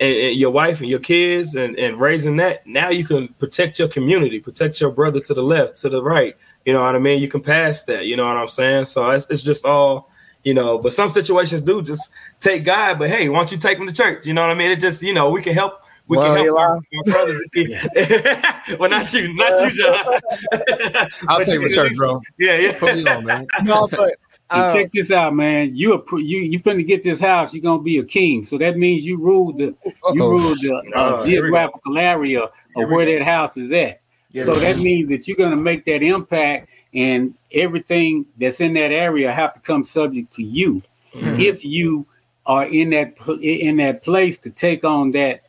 and, 0.00 0.16
and 0.16 0.36
your 0.38 0.50
wife 0.50 0.80
and 0.80 0.90
your 0.90 0.98
kids 0.98 1.54
and 1.54 1.78
and 1.78 2.00
raising 2.00 2.36
that, 2.38 2.66
now 2.66 2.90
you 2.90 3.04
can 3.06 3.28
protect 3.38 3.78
your 3.78 3.88
community, 3.88 4.40
protect 4.40 4.80
your 4.80 4.90
brother 4.90 5.20
to 5.20 5.34
the 5.34 5.42
left, 5.42 5.76
to 5.82 5.88
the 5.88 6.02
right. 6.02 6.36
You 6.66 6.72
know 6.72 6.82
what 6.82 6.94
I 6.96 6.98
mean? 6.98 7.20
You 7.22 7.28
can 7.28 7.40
pass 7.42 7.84
that. 7.84 8.06
You 8.06 8.16
know 8.16 8.26
what 8.26 8.36
I'm 8.36 8.48
saying? 8.48 8.86
So 8.86 9.10
it's, 9.10 9.26
it's 9.30 9.42
just 9.42 9.64
all. 9.64 10.08
You 10.42 10.54
know, 10.54 10.78
but 10.78 10.94
some 10.94 11.10
situations 11.10 11.60
do 11.60 11.82
just 11.82 12.10
take 12.40 12.64
God. 12.64 12.98
But 12.98 13.10
hey, 13.10 13.28
why 13.28 13.38
don't 13.38 13.52
you 13.52 13.58
take 13.58 13.76
them 13.78 13.86
to 13.86 13.92
church? 13.92 14.24
You 14.26 14.32
know 14.32 14.40
what 14.40 14.50
I 14.50 14.54
mean? 14.54 14.70
It 14.70 14.80
just, 14.80 15.02
you 15.02 15.12
know, 15.12 15.28
we 15.30 15.42
can 15.42 15.52
help 15.52 15.79
we 16.10 16.16
Well, 16.18 16.34
can 16.34 16.44
help 16.44 16.46
Eli. 16.48 16.60
our, 16.60 16.74
our 16.76 17.04
brothers. 17.04 17.46
well, 18.78 18.90
not 18.90 19.12
you, 19.14 19.32
not 19.34 19.74
you, 19.74 19.82
John. 19.82 20.20
I'll 21.28 21.38
take 21.38 21.48
you 21.48 21.52
can 21.54 21.54
at 21.54 21.64
research, 21.64 21.88
least- 21.90 21.98
bro. 21.98 22.20
Yeah, 22.38 22.56
yeah. 22.58 22.78
Put 22.78 22.96
me 22.96 23.06
on, 23.06 23.24
man. 23.24 23.46
no, 23.64 23.88
but 23.88 24.14
And 24.50 24.62
uh, 24.62 24.72
check 24.72 24.90
this 24.92 25.10
out, 25.12 25.34
man. 25.34 25.74
You 25.76 25.94
a, 25.94 26.20
you 26.20 26.40
you 26.40 26.60
finna 26.60 26.86
get 26.86 27.02
this 27.02 27.20
house. 27.20 27.54
You're 27.54 27.62
gonna 27.62 27.82
be 27.82 27.98
a 27.98 28.04
king. 28.04 28.42
So 28.42 28.58
that 28.58 28.76
means 28.76 29.06
you 29.06 29.16
rule 29.18 29.52
the 29.52 29.66
you 29.86 29.92
Uh-oh. 30.04 30.28
rule 30.30 30.54
the 30.60 30.74
uh, 30.96 31.18
Oh, 31.20 31.22
here 31.22 31.42
we 31.44 31.50
go. 31.50 31.56
geographical 31.56 31.98
area 31.98 32.42
of 32.42 32.50
where 32.90 33.06
go. 33.06 33.12
that 33.18 33.22
house 33.24 33.56
is 33.56 33.70
at. 33.72 34.00
Yeah, 34.32 34.44
so 34.44 34.54
yeah. 34.56 34.72
that 34.72 34.78
means 34.82 35.08
that 35.10 35.26
you're 35.28 35.36
gonna 35.36 35.56
make 35.56 35.84
that 35.84 36.02
impact, 36.02 36.68
and 36.94 37.34
everything 37.52 38.26
that's 38.38 38.60
in 38.60 38.74
that 38.74 38.90
area 38.92 39.32
have 39.32 39.54
to 39.54 39.60
come 39.60 39.84
subject 39.84 40.32
to 40.34 40.42
you 40.42 40.82
Mhm. 41.14 41.40
if 41.40 41.64
you 41.64 42.06
are 42.46 42.64
in 42.66 42.90
that 42.90 43.16
pl- 43.16 43.40
in 43.42 43.76
that 43.78 44.02
place 44.02 44.38
to 44.38 44.50
take 44.50 44.84
on 44.84 45.10
that, 45.12 45.42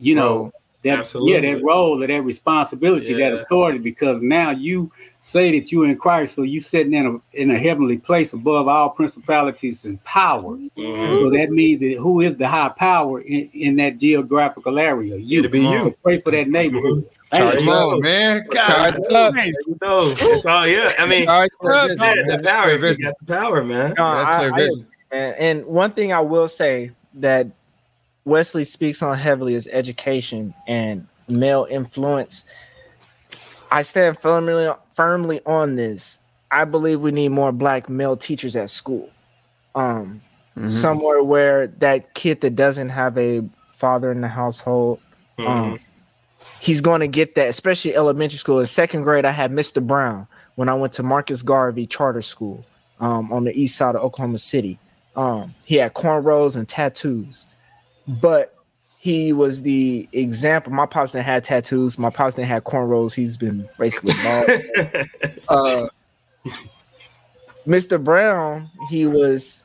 you 0.00 0.14
know, 0.14 0.36
Role. 0.36 0.52
that 0.84 0.98
Absolutely. 1.00 1.32
yeah, 1.48 1.54
that 1.54 1.62
role 1.62 2.02
or 2.02 2.06
that 2.06 2.22
responsibility, 2.22 3.12
that 3.14 3.32
authority, 3.32 3.78
because 3.78 4.22
now 4.22 4.50
you 4.50 4.90
say 5.22 5.58
that 5.58 5.70
you're 5.70 5.86
in 5.86 5.98
Christ, 5.98 6.34
so 6.34 6.42
you 6.42 6.60
sitting 6.60 6.94
in 6.94 7.06
a 7.06 7.36
in 7.38 7.50
a 7.50 7.58
heavenly 7.58 7.98
place 7.98 8.32
above 8.32 8.66
all 8.68 8.88
principalities 8.90 9.84
and 9.84 10.02
powers. 10.04 10.70
Mhm. 10.78 11.18
So 11.22 11.30
that 11.30 11.50
means 11.50 11.80
that 11.80 11.96
who 12.00 12.20
is 12.20 12.36
the 12.36 12.48
high 12.48 12.70
power 12.70 13.20
in, 13.20 13.50
in 13.52 13.76
that 13.76 13.98
geographical 13.98 14.78
area? 14.78 15.16
You 15.16 15.40
It'll 15.40 15.50
be 15.50 15.62
So 15.64 15.72
you. 15.86 15.96
pray 16.02 16.20
for 16.20 16.30
that 16.30 16.48
neighborhood. 16.48 17.04
Charge 17.34 17.58
Come 17.58 17.68
on, 17.68 18.00
man. 18.00 18.46
God. 18.48 18.68
Charge 18.94 19.12
up. 19.14 19.34
There 19.34 19.46
you 19.46 19.76
go. 19.80 20.14
It's 20.16 20.46
all 20.46 20.66
yeah. 20.66 20.94
I 20.98 21.06
mean, 21.06 21.26
Charge 21.26 21.50
up. 21.62 21.90
yeah, 21.98 22.36
the 22.36 22.40
power. 22.42 22.76
Clear 22.78 22.92
You 22.92 23.04
got 23.04 23.14
the 23.20 23.26
power, 23.26 23.64
man. 23.64 23.94
no, 23.98 24.14
That's 24.14 24.30
I- 24.30 24.38
clear 24.38 24.52
I- 24.54 24.56
vision. 24.56 24.86
And, 25.10 25.36
and 25.36 25.66
one 25.66 25.92
thing 25.92 26.12
I 26.12 26.20
will 26.20 26.48
say 26.48 26.92
that 27.14 27.48
Wesley 28.28 28.64
speaks 28.64 29.02
on 29.02 29.16
heavily 29.16 29.54
is 29.54 29.66
education 29.72 30.52
and 30.66 31.06
male 31.28 31.66
influence. 31.68 32.44
I 33.70 33.82
stand 33.82 34.18
firmly 34.18 34.70
firmly 34.94 35.40
on 35.46 35.76
this. 35.76 36.18
I 36.50 36.64
believe 36.64 37.00
we 37.00 37.10
need 37.10 37.30
more 37.30 37.52
black 37.52 37.88
male 37.88 38.16
teachers 38.16 38.54
at 38.56 38.70
school. 38.70 39.08
Um, 39.74 40.20
Mhm. 40.56 40.68
somewhere 40.70 41.22
where 41.22 41.68
that 41.68 42.14
kid 42.14 42.40
that 42.40 42.56
doesn't 42.56 42.88
have 42.88 43.16
a 43.16 43.42
father 43.76 44.10
in 44.10 44.20
the 44.22 44.28
household, 44.28 44.98
Mhm. 45.38 45.46
um, 45.48 45.78
he's 46.60 46.80
going 46.80 47.00
to 47.00 47.06
get 47.06 47.34
that, 47.36 47.48
especially 47.48 47.94
elementary 47.94 48.38
school. 48.38 48.58
In 48.58 48.66
second 48.66 49.02
grade, 49.02 49.24
I 49.24 49.30
had 49.30 49.52
Mr. 49.52 49.86
Brown 49.86 50.26
when 50.56 50.68
I 50.68 50.74
went 50.74 50.92
to 50.94 51.02
Marcus 51.02 51.42
Garvey 51.42 51.86
Charter 51.86 52.22
School 52.22 52.64
um, 53.00 53.32
on 53.32 53.44
the 53.44 53.56
east 53.56 53.76
side 53.76 53.94
of 53.94 54.02
Oklahoma 54.02 54.38
City. 54.38 54.76
Um, 55.14 55.54
he 55.64 55.76
had 55.76 55.94
cornrows 55.94 56.56
and 56.56 56.68
tattoos, 56.68 57.46
but 58.08 58.54
he 58.98 59.32
was 59.32 59.62
the 59.62 60.08
example. 60.12 60.72
My 60.72 60.86
pops 60.86 61.12
didn't 61.12 61.26
have 61.26 61.44
tattoos. 61.44 61.98
My 61.98 62.10
pops 62.10 62.34
didn't 62.34 62.48
have 62.48 62.64
cornrows. 62.64 63.14
He's 63.14 63.36
been 63.36 63.68
basically 63.78 64.12
bald. 64.24 64.50
uh, 65.48 65.88
Mr. 67.66 68.02
Brown, 68.02 68.70
he 68.88 69.06
was 69.06 69.62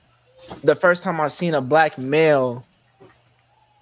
the 0.64 0.76
first 0.76 1.04
time 1.04 1.22
I 1.22 1.30
seen 1.30 1.54
a 1.54 1.62
black 1.62 1.98
male 1.98 2.66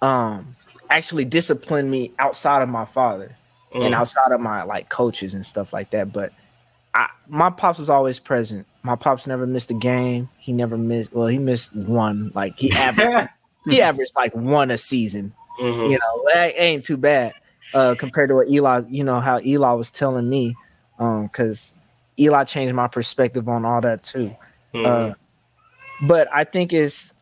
um 0.00 0.56
actually 0.90 1.24
discipline 1.24 1.90
me 1.90 2.12
outside 2.18 2.60
of 2.62 2.68
my 2.68 2.84
father 2.84 3.34
and 3.74 3.82
Mhm. 3.84 3.94
outside 3.94 4.30
of 4.32 4.40
my 4.40 4.62
like 4.64 4.88
coaches 4.88 5.34
and 5.34 5.44
stuff 5.44 5.72
like 5.72 5.90
that. 5.90 6.12
But 6.12 6.32
I, 6.94 7.08
my 7.28 7.50
pops 7.50 7.78
was 7.78 7.88
always 7.90 8.18
present. 8.18 8.66
My 8.82 8.96
pops 8.96 9.26
never 9.26 9.46
missed 9.46 9.70
a 9.70 9.74
game. 9.74 10.28
He 10.38 10.52
never 10.52 10.76
missed. 10.76 11.12
Well, 11.14 11.28
he 11.28 11.38
missed 11.38 11.74
one. 11.74 12.30
Like 12.34 12.56
he 12.58 12.70
averaged, 12.76 13.30
he 13.68 13.80
averaged 13.82 14.12
like 14.16 14.34
one 14.34 14.70
a 14.70 14.78
season. 14.78 15.32
Mhm. 15.60 15.90
You 15.92 15.98
know, 15.98 16.24
that 16.32 16.54
ain't 16.56 16.84
too 16.84 16.96
bad 16.96 17.32
uh, 17.74 17.94
compared 17.98 18.28
to 18.30 18.36
what 18.36 18.48
Eli. 18.48 18.82
You 18.88 19.04
know 19.04 19.20
how 19.20 19.40
Eli 19.40 19.72
was 19.72 19.90
telling 19.90 20.28
me, 20.28 20.56
um, 20.98 21.24
because 21.26 21.72
Eli 22.18 22.44
changed 22.44 22.74
my 22.74 22.88
perspective 22.88 23.48
on 23.48 23.64
all 23.64 23.80
that 23.80 24.02
too. 24.02 24.34
Mhm. 24.74 24.86
Uh, 24.86 25.14
but 26.06 26.28
I 26.32 26.44
think 26.44 26.72
it's, 26.72 27.14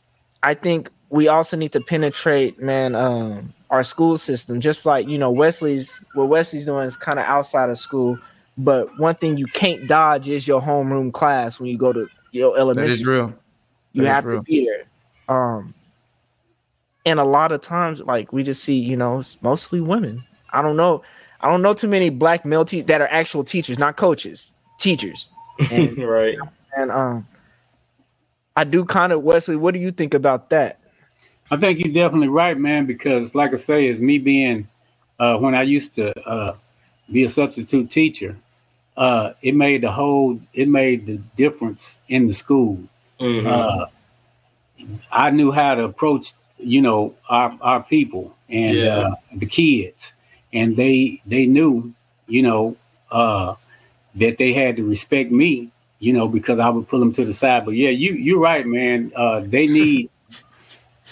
I 0.42 0.54
think 0.54 0.90
we 1.10 1.28
also 1.28 1.56
need 1.56 1.72
to 1.72 1.80
penetrate, 1.80 2.60
man, 2.62 2.94
um, 2.94 3.52
our 3.68 3.82
school 3.82 4.16
system. 4.16 4.60
Just 4.60 4.86
like 4.86 5.06
you 5.08 5.18
know, 5.18 5.30
Wesley's 5.30 6.04
what 6.14 6.28
Wesley's 6.28 6.64
doing 6.64 6.86
is 6.86 6.96
kind 6.96 7.18
of 7.18 7.24
outside 7.26 7.68
of 7.70 7.78
school. 7.78 8.18
But 8.58 8.98
one 8.98 9.14
thing 9.14 9.36
you 9.38 9.46
can't 9.46 9.86
dodge 9.88 10.28
is 10.28 10.46
your 10.46 10.60
homeroom 10.60 11.12
class 11.12 11.58
when 11.58 11.68
you 11.70 11.78
go 11.78 11.92
to 11.92 12.06
your 12.32 12.56
elementary. 12.58 12.92
is 12.94 13.06
real. 13.06 13.32
you 13.92 14.02
that 14.02 14.08
is 14.08 14.14
have 14.14 14.24
real. 14.26 14.38
to 14.38 14.42
be 14.44 14.66
there. 14.66 14.84
Um, 15.28 15.72
and 17.10 17.20
a 17.20 17.24
lot 17.24 17.52
of 17.52 17.60
times, 17.60 18.00
like 18.00 18.32
we 18.32 18.42
just 18.42 18.64
see, 18.64 18.76
you 18.76 18.96
know, 18.96 19.18
it's 19.18 19.40
mostly 19.42 19.80
women. 19.80 20.24
I 20.52 20.62
don't 20.62 20.76
know. 20.76 21.02
I 21.40 21.50
don't 21.50 21.62
know 21.62 21.74
too 21.74 21.88
many 21.88 22.10
black 22.10 22.44
male 22.44 22.64
te- 22.64 22.82
that 22.82 23.00
are 23.00 23.08
actual 23.08 23.44
teachers, 23.44 23.78
not 23.78 23.96
coaches, 23.96 24.54
teachers. 24.78 25.30
And 25.70 25.98
right. 25.98 26.38
and 26.74 26.90
um 26.90 27.26
I 28.56 28.64
do 28.64 28.84
kind 28.84 29.12
of 29.12 29.22
Wesley, 29.22 29.56
what 29.56 29.74
do 29.74 29.80
you 29.80 29.90
think 29.90 30.14
about 30.14 30.50
that? 30.50 30.78
I 31.50 31.56
think 31.56 31.80
you're 31.80 31.92
definitely 31.92 32.28
right, 32.28 32.56
man, 32.56 32.86
because 32.86 33.34
like 33.34 33.52
I 33.52 33.56
say, 33.56 33.88
it's 33.88 34.00
me 34.00 34.18
being 34.18 34.68
uh, 35.18 35.36
when 35.36 35.54
I 35.54 35.62
used 35.62 35.96
to 35.96 36.18
uh, 36.26 36.56
be 37.12 37.24
a 37.24 37.28
substitute 37.28 37.90
teacher, 37.90 38.36
uh, 38.96 39.32
it 39.42 39.54
made 39.54 39.82
the 39.82 39.92
whole 39.92 40.40
it 40.54 40.68
made 40.68 41.06
the 41.06 41.18
difference 41.36 41.98
in 42.08 42.26
the 42.26 42.34
school. 42.34 42.78
Mhm. 43.20 43.46
Uh, 43.46 43.86
I 45.12 45.30
knew 45.30 45.52
how 45.52 45.74
to 45.74 45.84
approach, 45.84 46.32
you 46.62 46.80
know, 46.82 47.14
our, 47.28 47.56
our 47.60 47.82
people 47.82 48.34
and 48.48 48.76
Yeah. 48.76 48.98
uh, 48.98 49.14
the 49.36 49.46
kids, 49.46 50.12
and 50.52 50.76
they 50.76 51.20
they 51.26 51.46
knew, 51.46 51.92
you 52.26 52.42
know, 52.42 52.76
uh, 53.10 53.54
that 54.16 54.38
they 54.38 54.52
had 54.52 54.76
to 54.76 54.84
respect 54.88 55.30
me, 55.30 55.68
you 56.00 56.12
know, 56.12 56.26
because 56.28 56.58
I 56.58 56.68
would 56.68 56.88
pull 56.88 57.00
them 57.00 57.12
to 57.14 57.24
the 57.24 57.34
side. 57.34 57.64
But 57.64 57.74
yeah, 57.74 57.90
you 57.90 58.12
you're 58.14 58.40
right, 58.40 58.66
man. 58.66 59.12
Uh, 59.14 59.40
they 59.40 59.66
need 59.80 60.10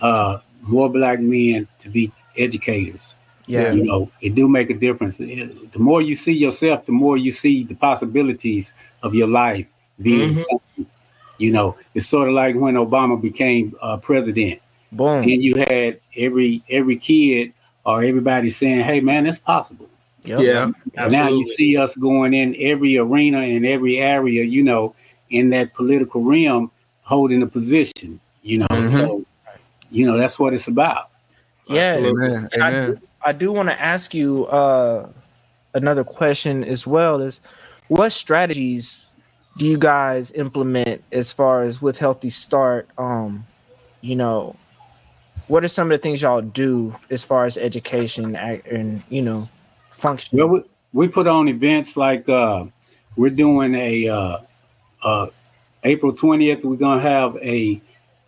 uh, 0.01 0.39
more 0.63 0.91
black 0.91 1.21
men 1.21 1.67
to 1.81 1.89
be 1.89 2.11
educators. 2.37 3.15
Yeah. 3.47 3.73
You 3.73 3.85
know, 3.85 4.11
it 4.21 4.35
do 4.35 4.49
make 4.49 4.71
a 4.71 4.75
difference. 4.75 5.21
It- 5.21 5.73
the 5.73 5.79
more 5.79 6.03
you 6.03 6.15
see 6.15 6.33
yourself, 6.35 6.85
the 6.87 6.93
more 6.93 7.17
you 7.17 7.33
see 7.33 7.65
the 7.65 7.75
possibilities 7.75 8.73
of 9.03 9.15
your 9.15 9.29
life 9.29 9.67
being 10.01 10.35
Mhm. 10.37 10.87
You 11.39 11.53
know, 11.53 11.77
it's 11.95 12.09
sort 12.09 12.27
of 12.29 12.35
like 12.35 12.57
when 12.57 12.75
Obama 12.75 13.21
became 13.21 13.73
uh, 13.81 13.97
president, 13.99 14.61
Boom. 14.93 15.23
and 15.23 15.43
you 15.43 15.55
had 15.57 16.01
every 16.17 16.63
every 16.71 16.97
kid 16.97 17.53
or 17.85 18.03
everybody 18.03 18.51
saying, 18.51 18.81
"Hey, 18.81 19.01
man, 19.01 19.27
it's 19.27 19.39
possible." 19.39 19.89
Yep. 20.25 20.41
Yeah. 20.41 20.71
Now 21.09 21.29
you 21.29 21.47
see 21.49 21.77
us 21.77 21.95
going 21.97 22.35
in 22.35 22.55
every 22.59 22.99
arena 22.99 23.41
in 23.43 23.65
every 23.65 23.99
area, 23.99 24.45
you 24.45 24.63
know, 24.63 24.95
in 25.31 25.51
that 25.51 25.73
political 25.75 26.23
realm, 26.23 26.71
holding 27.03 27.43
a 27.43 27.47
position. 27.47 28.21
You 28.43 28.59
know, 28.59 28.67
Mhm. 28.71 28.91
so 28.93 29.25
you 29.91 30.07
know 30.07 30.17
that's 30.19 30.39
what 30.39 30.53
it's 30.55 30.69
about. 30.69 31.09
Yeah. 31.67 31.95
Absolutely. 31.95 32.27
Amen. 32.27 32.49
And 32.53 32.63
I 32.63 32.69
Amen. 32.69 32.91
do, 32.93 32.99
I 33.25 33.33
do 33.33 33.53
want 33.53 33.69
to 33.69 33.81
ask 33.81 34.15
you 34.15 34.47
uh, 34.47 35.09
another 35.75 36.05
question 36.05 36.65
as 36.65 36.87
well 36.87 37.21
is 37.21 37.41
what 37.89 38.11
strategies 38.13 39.11
do 39.59 39.65
you 39.67 39.77
guys 39.79 40.33
implement 40.33 41.03
as 41.13 41.33
far 41.33 41.63
as 41.63 41.83
with 41.83 41.99
healthy 41.99 42.31
start 42.31 42.89
um 42.97 43.45
you 44.03 44.15
know 44.15 44.55
what 45.49 45.65
are 45.65 45.69
some 45.69 45.91
of 45.91 45.99
the 45.99 46.03
things 46.03 46.23
y'all 46.23 46.43
do 46.43 46.95
as 47.11 47.25
far 47.25 47.47
as 47.47 47.57
education 47.57 48.37
and, 48.37 49.03
you 49.09 49.23
know 49.23 49.49
function 49.91 50.39
Well, 50.39 50.49
we, 50.49 50.63
we 50.93 51.09
put 51.09 51.27
on 51.27 51.49
events 51.49 51.97
like 51.97 52.29
uh, 52.29 52.67
we're 53.17 53.31
doing 53.31 53.75
a 53.75 54.09
uh, 54.09 54.39
uh, 55.03 55.27
April 55.83 56.13
twentieth. 56.13 56.65
We're 56.65 56.77
gonna 56.77 57.01
have 57.01 57.37
a 57.39 57.81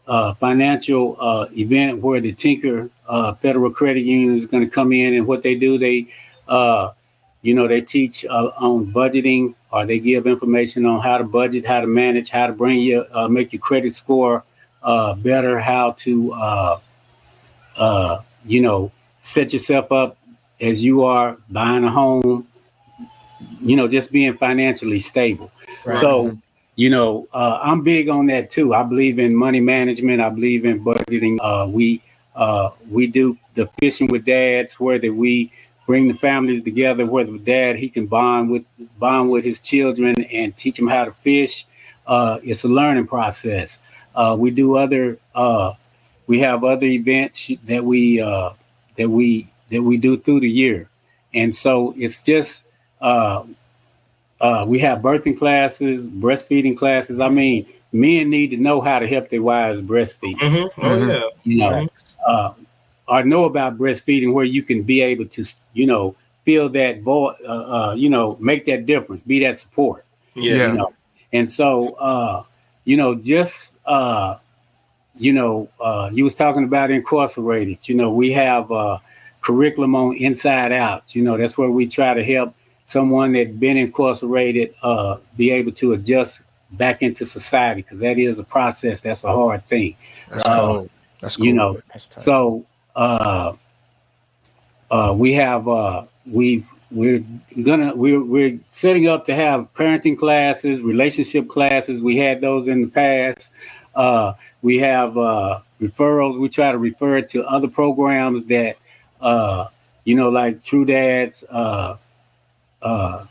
uh, 0.09 0.35
financial 0.35 1.17
uh, 1.21 1.47
event 1.57 2.01
where 2.01 2.21
the 2.21 2.33
Tinker 2.33 2.91
uh, 3.09 3.35
Federal 3.35 3.71
Credit 3.71 4.01
Union 4.01 4.35
is 4.35 4.47
to 4.47 4.67
come 4.67 4.93
in, 4.93 5.15
and 5.15 5.27
what 5.27 5.43
they 5.43 5.55
do, 5.55 5.79
they, 5.79 6.09
you 7.43 7.55
know, 7.55 7.69
they 7.69 7.81
teach 7.81 8.25
on 8.27 8.93
budgeting, 8.93 9.55
or 9.71 9.87
they 9.87 10.01
give 10.01 10.27
information 10.27 10.85
on 10.85 11.01
how 11.01 11.19
to 11.19 11.25
budget, 11.25 11.65
how 11.65 11.81
to 11.81 11.87
manage, 11.87 12.31
how 12.31 12.49
to 12.49 12.53
bring 12.53 12.81
your 12.81 13.29
make 13.29 13.53
your 13.53 13.61
credit 13.61 13.95
score 13.95 14.43
better, 15.19 15.61
how 15.61 15.93
to, 15.93 16.33
uh, 17.77 17.81
uh, 17.81 18.23
you 18.45 18.61
know, 18.61 18.93
set 19.23 19.53
yourself 19.53 19.93
up 19.93 20.17
as 20.61 20.83
you 20.85 21.05
are 21.05 21.37
buying 21.49 21.85
a 21.85 21.91
home, 21.91 22.47
you 23.61 23.77
know, 23.77 23.89
just 23.89 24.13
being 24.13 24.37
financially 24.37 25.01
stable. 25.01 25.51
So, 25.95 26.39
you 26.77 26.91
know, 26.91 27.29
uh, 27.33 27.61
I'm 27.63 27.83
big 27.83 28.09
on 28.09 28.27
that 28.27 28.51
too. 28.51 28.75
I 28.75 28.83
believe 28.83 29.19
in 29.19 29.35
money 29.35 29.61
management. 29.61 30.21
I 30.21 30.29
believe 30.31 30.65
in 30.65 30.85
budgeting. 30.85 31.39
Uh, 31.41 31.69
we 31.69 32.03
uh, 32.35 32.71
we 32.91 33.07
do 33.07 33.39
the 33.55 33.67
fishing 33.79 34.09
with 34.09 34.25
dads, 34.25 34.79
where 34.81 34.99
that 34.99 35.13
we 35.13 35.53
bring 35.87 36.09
the 36.09 36.15
families 36.15 36.63
together. 36.63 37.07
Where 37.07 37.25
the 37.25 37.39
dad 37.39 37.77
he 37.77 37.89
can 37.89 38.07
bond 38.07 38.51
with 38.51 38.65
bond 38.99 39.31
with 39.31 39.45
his 39.45 39.61
children 39.61 40.23
and 40.25 40.57
teach 40.57 40.77
them 40.77 40.89
how 40.89 41.05
to 41.05 41.13
fish. 41.13 41.67
Uh, 42.07 42.39
it's 42.43 42.65
a 42.65 42.69
learning 42.69 43.07
process. 43.07 43.79
Uh, 44.15 44.37
we 44.39 44.51
do 44.51 44.77
other. 44.77 45.19
We 46.31 46.39
have 46.47 46.63
other 46.63 46.87
events 46.87 47.51
that 47.67 47.83
we 47.85 48.21
uh, 48.21 48.51
that 48.97 49.09
we 49.11 49.49
that 49.71 49.83
we 49.83 49.97
do 49.99 50.17
through 50.17 50.41
the 50.47 50.49
year. 50.63 50.89
And 51.35 51.51
so 51.55 51.93
it's 51.99 52.23
just 52.23 52.63
uh, 53.01 53.43
uh, 54.41 54.65
we 54.67 54.79
have 54.79 55.01
birthing 55.01 55.37
classes, 55.37 56.05
breastfeeding 56.05 56.77
classes. 56.79 57.19
I 57.19 57.29
mean, 57.29 57.67
men 57.93 58.31
need 58.31 58.51
to 58.55 58.57
know 58.57 58.81
how 58.81 58.99
to 59.01 59.09
help 59.09 59.29
their 59.29 59.43
wives 59.43 59.81
breastfeed. 59.81 60.37
Mm-hmm. 60.39 60.81
Oh 60.87 60.91
Mhm. 60.91 61.09
yeah. 61.09 61.29
You 61.43 61.57
know, 61.59 61.89
uh, 62.27 62.53
or 63.09 63.25
know 63.25 63.45
about 63.47 63.77
breastfeeding 63.77 64.33
where 64.33 64.45
you 64.57 64.63
can 64.63 64.83
be 64.83 65.03
able 65.03 65.27
to, 65.35 65.45
you 65.75 65.87
know, 65.87 66.15
feel 66.45 66.69
that 66.69 67.03
void, 67.03 67.35
uh, 67.47 67.67
uh, 67.77 67.95
you 67.95 68.09
know, 68.09 68.37
make 68.39 68.67
that 68.67 68.87
difference, 68.87 69.23
be 69.25 69.41
that 69.41 69.59
support. 69.59 70.05
Yeah. 70.35 70.55
Yeah. 70.55 70.67
You 70.69 70.79
know, 70.79 70.93
and 71.33 71.51
so, 71.51 71.95
uh, 71.95 72.45
you 72.85 72.97
know, 72.97 73.15
just, 73.17 73.77
uh, 73.85 74.37
you 75.21 75.33
know, 75.35 75.69
uh, 75.81 76.09
you 76.13 76.25
was 76.25 76.35
talking 76.35 76.65
about 76.65 76.91
incarcerated. 76.91 77.89
You 77.89 77.95
know, 77.95 78.11
we 78.11 78.33
have 78.33 78.73
uh, 78.73 78.99
curriculum 79.43 79.95
on 79.95 80.17
Inside 80.17 80.73
Out. 80.73 81.15
You 81.15 81.23
know, 81.23 81.37
that's 81.37 81.57
where 81.59 81.71
we 81.71 81.87
try 81.87 82.15
to 82.15 82.25
help 82.25 82.55
someone 82.87 83.33
that 83.33 83.61
been 83.61 83.77
incarcerated 83.77 84.75
uh, 84.83 85.19
be 85.37 85.51
able 85.51 85.73
to 85.73 85.93
adjust 85.93 86.41
back 86.73 87.03
into 87.03 87.27
society 87.27 87.83
because 87.83 88.01
that 88.01 88.19
is 88.19 88.39
a 88.39 88.45
process. 88.45 89.01
That's 89.03 89.23
a 89.25 89.33
hard 89.33 89.65
thing. 89.67 89.95
That's 90.31 90.45
Uh, 90.49 90.59
cool. 90.61 90.91
That's 91.21 91.37
cool. 91.37 91.47
You 91.47 91.53
know, 91.53 91.81
That's 91.93 92.09
tough. 92.09 92.23
so 92.25 92.65
uh, 92.97 93.53
uh, 94.91 95.15
we 95.17 95.35
have 95.35 95.69
uh, 95.69 96.05
we 96.31 96.65
we're 96.91 97.23
gonna 97.63 97.95
we're 97.95 98.25
we're 98.25 98.59
setting 98.73 99.07
up 99.07 99.27
to 99.27 99.35
have 99.35 99.73
parenting 99.75 100.19
classes, 100.19 100.83
relationship 100.83 101.49
classes. 101.49 102.03
We 102.03 102.17
had 102.17 102.41
those 102.41 102.67
in 102.69 102.81
the 102.83 102.89
past. 102.89 103.51
Uh, 103.95 104.33
we 104.63 104.79
have 104.79 105.17
uh, 105.17 105.61
referrals. 105.81 106.39
We 106.41 106.49
try 106.49 106.73
to 106.73 106.79
refer 106.79 107.21
to 107.23 107.45
other 107.45 107.69
programs 107.69 108.45
that 108.47 108.77
uh, 109.21 109.67
you 110.05 110.15
know, 110.17 110.29
like 110.31 110.63
True 110.63 110.85
Dads. 110.85 111.45
Uh, 111.49 111.97
uh, 112.83 113.25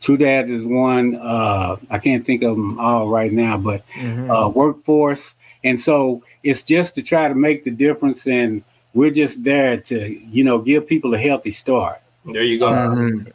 True 0.00 0.16
Dads 0.16 0.50
is 0.50 0.66
one. 0.66 1.14
Uh, 1.16 1.76
I 1.90 1.98
can't 1.98 2.24
think 2.24 2.42
of 2.42 2.56
them 2.56 2.78
all 2.78 3.08
right 3.08 3.30
now, 3.30 3.58
but 3.58 3.82
Mhm. 3.94 4.30
uh, 4.30 4.48
workforce. 4.48 5.34
And 5.62 5.78
so 5.78 6.22
it's 6.42 6.62
just 6.62 6.94
to 6.94 7.02
try 7.02 7.28
to 7.28 7.34
make 7.34 7.64
the 7.64 7.70
difference. 7.70 8.26
And 8.26 8.62
we're 8.94 9.10
just 9.10 9.44
there 9.44 9.76
to, 9.76 10.18
you 10.32 10.42
know, 10.42 10.58
give 10.58 10.86
people 10.86 11.12
a 11.12 11.18
healthy 11.18 11.50
start. 11.50 12.00
There 12.24 12.42
you 12.42 12.58
go. 12.58 12.70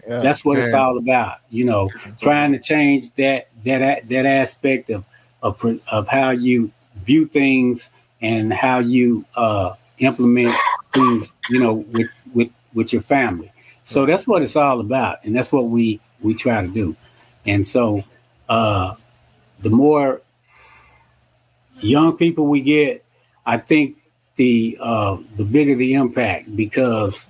Yeah. 0.08 0.22
That's 0.22 0.44
what 0.44 0.58
it's 0.58 0.74
all 0.74 0.98
about, 0.98 1.38
you 1.52 1.66
know, 1.66 1.90
trying 2.20 2.52
to 2.54 2.60
change 2.60 3.12
that 3.16 3.48
that 3.64 4.10
that 4.10 4.26
aspect 4.26 4.90
of 4.90 5.04
of, 5.44 5.64
of 5.92 6.08
how 6.08 6.32
you 6.32 6.72
view 7.06 7.28
things 7.28 7.90
and 8.22 8.52
how 8.54 8.80
you 8.80 9.26
uh, 9.36 9.74
implement 10.00 10.56
things, 10.94 11.32
you 11.50 11.60
know, 11.60 11.76
with 11.94 12.10
with 12.34 12.50
with 12.74 12.94
your 12.94 13.02
family. 13.02 13.52
So 13.84 14.06
that's 14.06 14.28
what 14.28 14.42
it's 14.42 14.56
all 14.56 14.80
about, 14.80 15.24
and 15.24 15.36
that's 15.36 15.52
what 15.52 15.66
we 15.66 16.00
we 16.22 16.34
try 16.34 16.62
to 16.62 16.68
do. 16.68 16.96
And 17.46 17.68
so, 17.68 18.04
uh, 18.50 18.96
the 19.62 19.70
more 19.70 20.22
young 21.82 22.18
people 22.18 22.48
we 22.48 22.62
get, 22.62 23.04
I 23.46 23.58
think 23.58 23.98
the 24.36 24.78
uh, 24.82 25.18
the 25.38 25.44
bigger 25.44 25.76
the 25.76 25.94
impact 25.94 26.56
because 26.56 27.28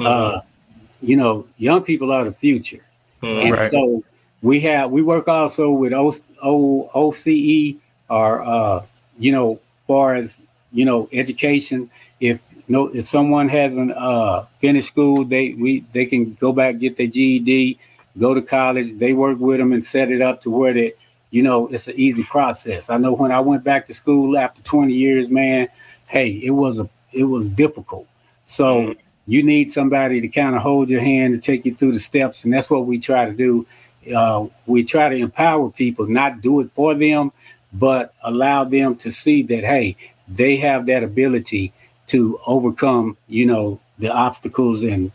uh, 0.00 0.40
you 1.00 1.16
know 1.16 1.46
young 1.58 1.82
people 1.82 2.10
are 2.12 2.24
the 2.24 2.32
future, 2.32 2.84
Mhm. 3.22 3.42
and 3.44 3.52
Right. 3.52 3.70
so 3.70 4.02
we 4.42 4.60
have 4.60 4.90
we 4.90 5.02
work 5.02 5.28
also 5.28 5.70
with 5.70 5.92
o, 5.92 6.12
o, 6.42 6.90
OCE 6.94 7.76
or 8.10 8.42
uh, 8.42 8.82
you 9.22 9.32
know 9.32 9.60
far 9.86 10.14
as 10.16 10.42
you 10.72 10.84
know 10.84 11.08
education. 11.12 11.90
If 12.20 12.40
no 12.68 12.88
if 12.88 13.06
someone 13.06 13.48
hasn't 13.48 13.92
uh, 13.92 14.44
finished 14.60 14.88
school, 14.88 15.24
they 15.24 15.54
we 15.54 15.80
they 15.92 16.06
can 16.06 16.34
go 16.44 16.52
back 16.52 16.78
get 16.78 16.96
their 16.96 17.06
GED, 17.16 17.78
go 18.18 18.34
to 18.34 18.42
college. 18.42 18.88
They 18.92 19.12
work 19.12 19.38
with 19.38 19.58
them 19.58 19.72
and 19.72 19.84
set 19.84 20.10
it 20.10 20.22
up 20.22 20.42
to 20.42 20.50
where 20.50 20.72
they 20.72 20.92
you 21.30 21.42
know 21.42 21.68
it's 21.68 21.88
an 21.88 21.94
easy 21.96 22.24
process. 22.24 22.90
I 22.90 22.96
know 22.98 23.12
when 23.14 23.32
I 23.32 23.40
went 23.40 23.64
back 23.64 23.86
to 23.86 23.94
school 23.94 24.36
after 24.38 24.62
20 24.62 24.92
years, 24.92 25.28
man, 25.30 25.68
hey, 26.06 26.30
it 26.48 26.50
was 26.50 26.78
a 26.80 26.88
it 27.12 27.24
was 27.24 27.48
difficult. 27.48 28.06
So 28.46 28.66
Mhm. 28.82 28.96
you 29.26 29.42
need 29.42 29.70
somebody 29.70 30.20
to 30.20 30.28
kind 30.28 30.54
of 30.56 30.62
hold 30.62 30.90
your 30.90 31.00
hand 31.00 31.34
and 31.34 31.42
take 31.42 31.64
you 31.66 31.74
through 31.74 31.92
the 31.92 32.00
steps, 32.10 32.44
and 32.44 32.52
that's 32.52 32.70
what 32.70 32.86
we 32.86 32.98
try 32.98 33.24
to 33.26 33.32
do. 33.46 33.66
Uh, 34.16 34.46
we 34.66 34.82
try 34.82 35.08
to 35.08 35.16
empower 35.16 35.70
people, 35.70 36.06
not 36.08 36.40
do 36.40 36.60
it 36.60 36.68
for 36.74 36.94
them, 36.94 37.30
but 37.72 38.12
allow 38.22 38.64
them 38.64 38.96
to 38.96 39.10
see 39.12 39.42
that 39.42 39.64
hey, 39.64 39.96
they 40.28 40.56
have 40.56 40.86
that 40.86 41.02
ability 41.02 41.72
to 42.08 42.38
overcome, 42.46 43.16
you 43.28 43.46
know, 43.46 43.80
the 43.98 44.12
obstacles 44.12 44.82
and 44.82 45.10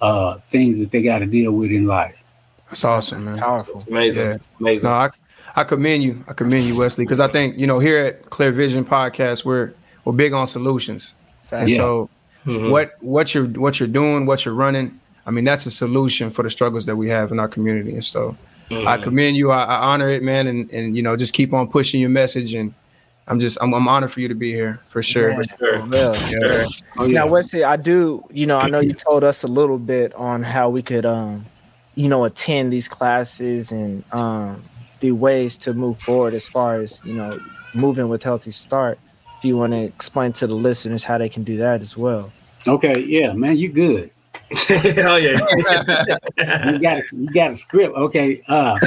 uh, 0.00 0.34
things 0.50 0.78
that 0.78 0.90
they 0.90 1.02
got 1.02 1.18
to 1.18 1.26
deal 1.26 1.52
with 1.52 1.70
in 1.70 1.86
life. 1.86 2.22
That's 2.68 2.84
awesome, 2.84 3.24
man. 3.24 3.38
Powerful. 3.38 3.76
It's 3.76 3.86
amazing. 3.88 4.22
Yeah. 4.26 4.34
It's 4.34 4.52
amazing. 4.60 4.88
No, 4.88 4.94
I, 4.96 5.10
I 5.56 5.64
commend 5.64 6.02
you. 6.02 6.24
I 6.28 6.32
commend 6.32 6.64
you, 6.64 6.78
Wesley, 6.78 7.04
because 7.04 7.20
I 7.20 7.28
think 7.28 7.58
you 7.58 7.66
know 7.66 7.78
here 7.78 7.98
at 8.04 8.30
Clear 8.30 8.52
Vision 8.52 8.84
Podcast, 8.84 9.44
we're 9.44 9.72
we're 10.04 10.12
big 10.12 10.32
on 10.32 10.46
solutions. 10.46 11.12
And 11.52 11.68
Yeah. 11.68 11.76
so, 11.76 12.10
Mhm. 12.46 12.70
what 12.70 12.92
what 13.00 13.34
you're 13.34 13.46
what 13.46 13.78
you're 13.80 13.88
doing, 13.88 14.24
what 14.24 14.44
you're 14.44 14.54
running, 14.54 14.98
I 15.26 15.30
mean, 15.32 15.44
that's 15.44 15.66
a 15.66 15.70
solution 15.70 16.30
for 16.30 16.42
the 16.42 16.50
struggles 16.50 16.86
that 16.86 16.96
we 16.96 17.08
have 17.08 17.32
in 17.32 17.38
our 17.40 17.48
community. 17.48 17.92
And 17.92 18.04
so, 18.04 18.36
I 18.70 18.96
Mhm. 18.96 19.02
commend 19.02 19.36
you. 19.36 19.50
I, 19.50 19.64
I 19.64 19.76
honor 19.92 20.08
it, 20.08 20.22
man, 20.22 20.46
and 20.46 20.70
and 20.70 20.96
you 20.96 21.02
know, 21.02 21.16
just 21.16 21.34
keep 21.34 21.52
on 21.52 21.68
pushing 21.68 22.00
your 22.00 22.10
message. 22.10 22.54
And 22.54 22.72
I'm 23.26 23.40
just 23.40 23.58
I'm, 23.60 23.74
I'm 23.74 23.88
honored 23.88 24.12
for 24.12 24.20
you 24.20 24.28
to 24.28 24.34
be 24.34 24.52
here 24.52 24.80
for 24.86 25.02
sure. 25.02 25.30
Yeah. 25.30 25.42
Sure. 25.58 25.86
Well, 25.86 26.16
Yeah. 26.30 26.66
Oh, 26.98 27.04
yeah. 27.04 27.20
Now, 27.20 27.26
Wesley, 27.28 27.64
I 27.64 27.76
do, 27.76 28.24
you 28.30 28.46
know, 28.46 28.58
I 28.58 28.68
know 28.68 28.80
you 28.80 28.92
told 28.92 29.24
us 29.24 29.42
a 29.42 29.46
little 29.48 29.78
bit 29.78 30.12
on 30.14 30.42
how 30.42 30.68
we 30.70 30.82
could, 30.82 31.04
um, 31.06 31.46
you 31.94 32.08
know, 32.08 32.24
attend 32.24 32.72
these 32.72 32.88
classes 32.88 33.72
and 33.72 34.04
um, 34.12 34.62
the 35.00 35.12
ways 35.12 35.56
to 35.58 35.72
move 35.74 35.98
forward 36.00 36.34
as 36.34 36.48
far 36.48 36.76
as, 36.76 37.00
you 37.04 37.14
know, 37.14 37.38
moving 37.74 38.08
with 38.08 38.22
Healthy 38.22 38.50
Start. 38.52 38.98
If 39.38 39.44
you 39.44 39.56
want 39.56 39.72
to 39.72 39.82
explain 39.82 40.32
to 40.34 40.46
the 40.46 40.54
listeners 40.54 41.04
how 41.04 41.16
they 41.18 41.28
can 41.28 41.42
do 41.44 41.56
that 41.58 41.80
as 41.80 41.96
well. 41.96 42.30
Okay, 42.68 43.00
yeah, 43.00 43.32
man, 43.32 43.56
you 43.56 43.70
good. 43.70 44.10
Hell 44.66 45.18
yeah. 45.18 45.38
you 46.70 46.78
got 46.78 46.98
a, 46.98 47.04
you 47.12 47.30
got 47.30 47.50
a 47.50 47.54
script. 47.54 47.94
Okay. 47.94 48.42
Uh, 48.48 48.78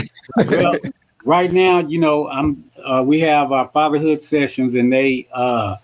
well, 0.48 0.76
right 1.24 1.52
now, 1.52 1.80
you 1.80 2.00
know, 2.00 2.28
I'm 2.28 2.66
uh, 2.84 3.04
we 3.06 3.22
have 3.22 3.52
our 3.52 3.68
fatherhood 3.70 4.22
sessions, 4.22 4.76
and 4.76 4.92
they 4.92 5.28
uh, 5.32 5.78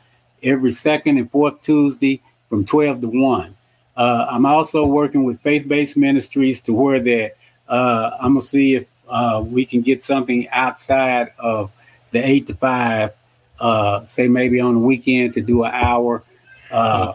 every 0.43 0.71
second 0.71 1.17
and 1.17 1.31
fourth 1.31 1.61
Tuesday 1.61 2.21
from 2.49 2.65
twelve 2.65 3.01
to 3.01 3.07
one. 3.07 3.55
Uh, 3.95 4.27
I'm 4.29 4.45
also 4.45 4.85
working 4.85 5.23
with 5.23 5.41
faith-based 5.41 5.97
ministries 5.97 6.61
to 6.61 6.73
where 6.73 6.99
that 6.99 7.35
uh, 7.67 8.17
I'm 8.19 8.33
gonna 8.33 8.41
see 8.41 8.75
if 8.75 8.87
uh, 9.07 9.43
we 9.45 9.65
can 9.65 9.81
get 9.81 10.03
something 10.03 10.47
outside 10.49 11.29
of 11.37 11.71
the 12.11 12.19
eight 12.19 12.47
to 12.47 12.53
five. 12.53 13.13
Uh, 13.59 14.05
say 14.05 14.27
maybe 14.27 14.59
on 14.59 14.73
the 14.73 14.79
weekend 14.79 15.33
to 15.33 15.41
do 15.41 15.63
an 15.63 15.71
hour. 15.73 16.23
Uh, 16.71 17.13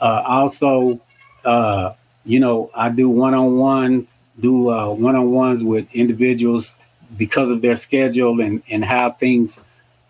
uh, 0.00 0.22
also, 0.26 1.00
uh, 1.44 1.92
you 2.26 2.40
know, 2.40 2.70
I 2.74 2.88
do 2.90 3.08
one-on-one, 3.08 4.08
do 4.40 4.70
uh, 4.70 4.92
one-on-ones 4.92 5.62
with 5.62 5.92
individuals 5.94 6.74
because 7.16 7.50
of 7.50 7.62
their 7.62 7.76
schedule 7.76 8.40
and 8.40 8.62
and 8.68 8.84
how 8.84 9.12
things, 9.12 9.62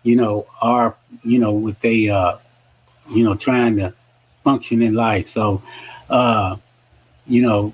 you 0.03 0.15
know, 0.15 0.47
are, 0.61 0.95
you 1.23 1.39
know, 1.39 1.53
with 1.53 1.79
they, 1.79 2.09
uh, 2.09 2.37
you 3.09 3.23
know, 3.23 3.35
trying 3.35 3.77
to 3.77 3.93
function 4.43 4.81
in 4.81 4.95
life. 4.95 5.27
So, 5.27 5.61
uh, 6.09 6.57
you 7.27 7.43
know, 7.43 7.73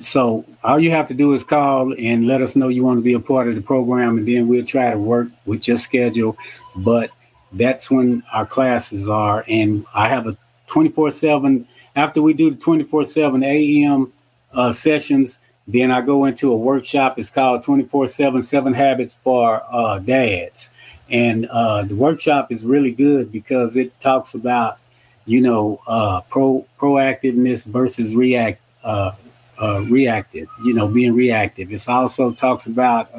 so 0.00 0.44
all 0.64 0.80
you 0.80 0.90
have 0.90 1.06
to 1.08 1.14
do 1.14 1.32
is 1.34 1.44
call 1.44 1.94
and 1.94 2.26
let 2.26 2.42
us 2.42 2.56
know 2.56 2.68
you 2.68 2.84
want 2.84 2.98
to 2.98 3.02
be 3.02 3.14
a 3.14 3.20
part 3.20 3.48
of 3.48 3.54
the 3.54 3.62
program, 3.62 4.18
and 4.18 4.26
then 4.26 4.48
we'll 4.48 4.64
try 4.64 4.90
to 4.90 4.98
work 4.98 5.28
with 5.46 5.68
your 5.68 5.76
schedule. 5.76 6.36
But 6.76 7.10
that's 7.52 7.88
when 7.90 8.24
our 8.32 8.46
classes 8.46 9.08
are, 9.08 9.44
and 9.48 9.86
I 9.94 10.08
have 10.08 10.26
a 10.26 10.36
24 10.66 11.12
7 11.12 11.68
after 11.98 12.22
we 12.22 12.32
do 12.32 12.50
the 12.50 12.56
24 12.56 13.04
7 13.04 13.42
AM 13.42 14.12
uh, 14.52 14.70
sessions, 14.70 15.38
then 15.66 15.90
I 15.90 16.00
go 16.00 16.26
into 16.26 16.52
a 16.52 16.56
workshop. 16.56 17.18
It's 17.18 17.28
called 17.28 17.64
24 17.64 18.06
7 18.06 18.42
Seven 18.42 18.72
Habits 18.72 19.14
for 19.14 19.62
uh, 19.68 19.98
Dads. 19.98 20.70
And 21.10 21.46
uh, 21.46 21.82
the 21.82 21.96
workshop 21.96 22.52
is 22.52 22.62
really 22.62 22.92
good 22.92 23.32
because 23.32 23.76
it 23.76 23.98
talks 24.00 24.34
about, 24.34 24.78
you 25.26 25.40
know, 25.40 25.80
uh, 25.88 26.20
pro 26.28 26.64
proactiveness 26.78 27.64
versus 27.64 28.14
react 28.14 28.60
uh, 28.84 29.12
uh, 29.60 29.84
reactive. 29.90 30.48
You 30.62 30.74
know, 30.74 30.86
being 30.86 31.14
reactive. 31.14 31.72
It 31.72 31.88
also 31.88 32.32
talks 32.32 32.66
about, 32.66 33.10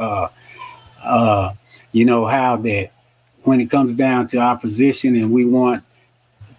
you 1.92 2.06
know, 2.06 2.26
how 2.26 2.56
that 2.58 2.92
when 3.44 3.60
it 3.60 3.70
comes 3.70 3.94
down 3.94 4.28
to 4.30 4.38
our 4.38 4.58
position 4.58 5.18
and 5.18 5.34
we 5.34 5.44
want 5.44 5.84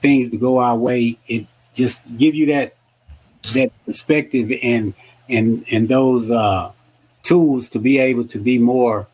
things 0.03 0.29
to 0.31 0.37
go 0.37 0.59
our 0.59 0.77
way, 0.77 1.17
it 1.27 1.47
just 1.75 2.03
give 2.19 2.35
you 2.35 2.47
that 2.47 2.75
that 3.55 3.71
perspective 3.87 4.53
and 4.63 4.95
and 5.29 5.65
and 5.71 5.89
those 5.89 6.31
uh, 6.31 6.71
tools 7.23 7.69
to 7.71 7.79
be 7.79 7.99
able 7.99 8.25
to 8.25 8.39
be 8.39 8.59
more 8.59 9.07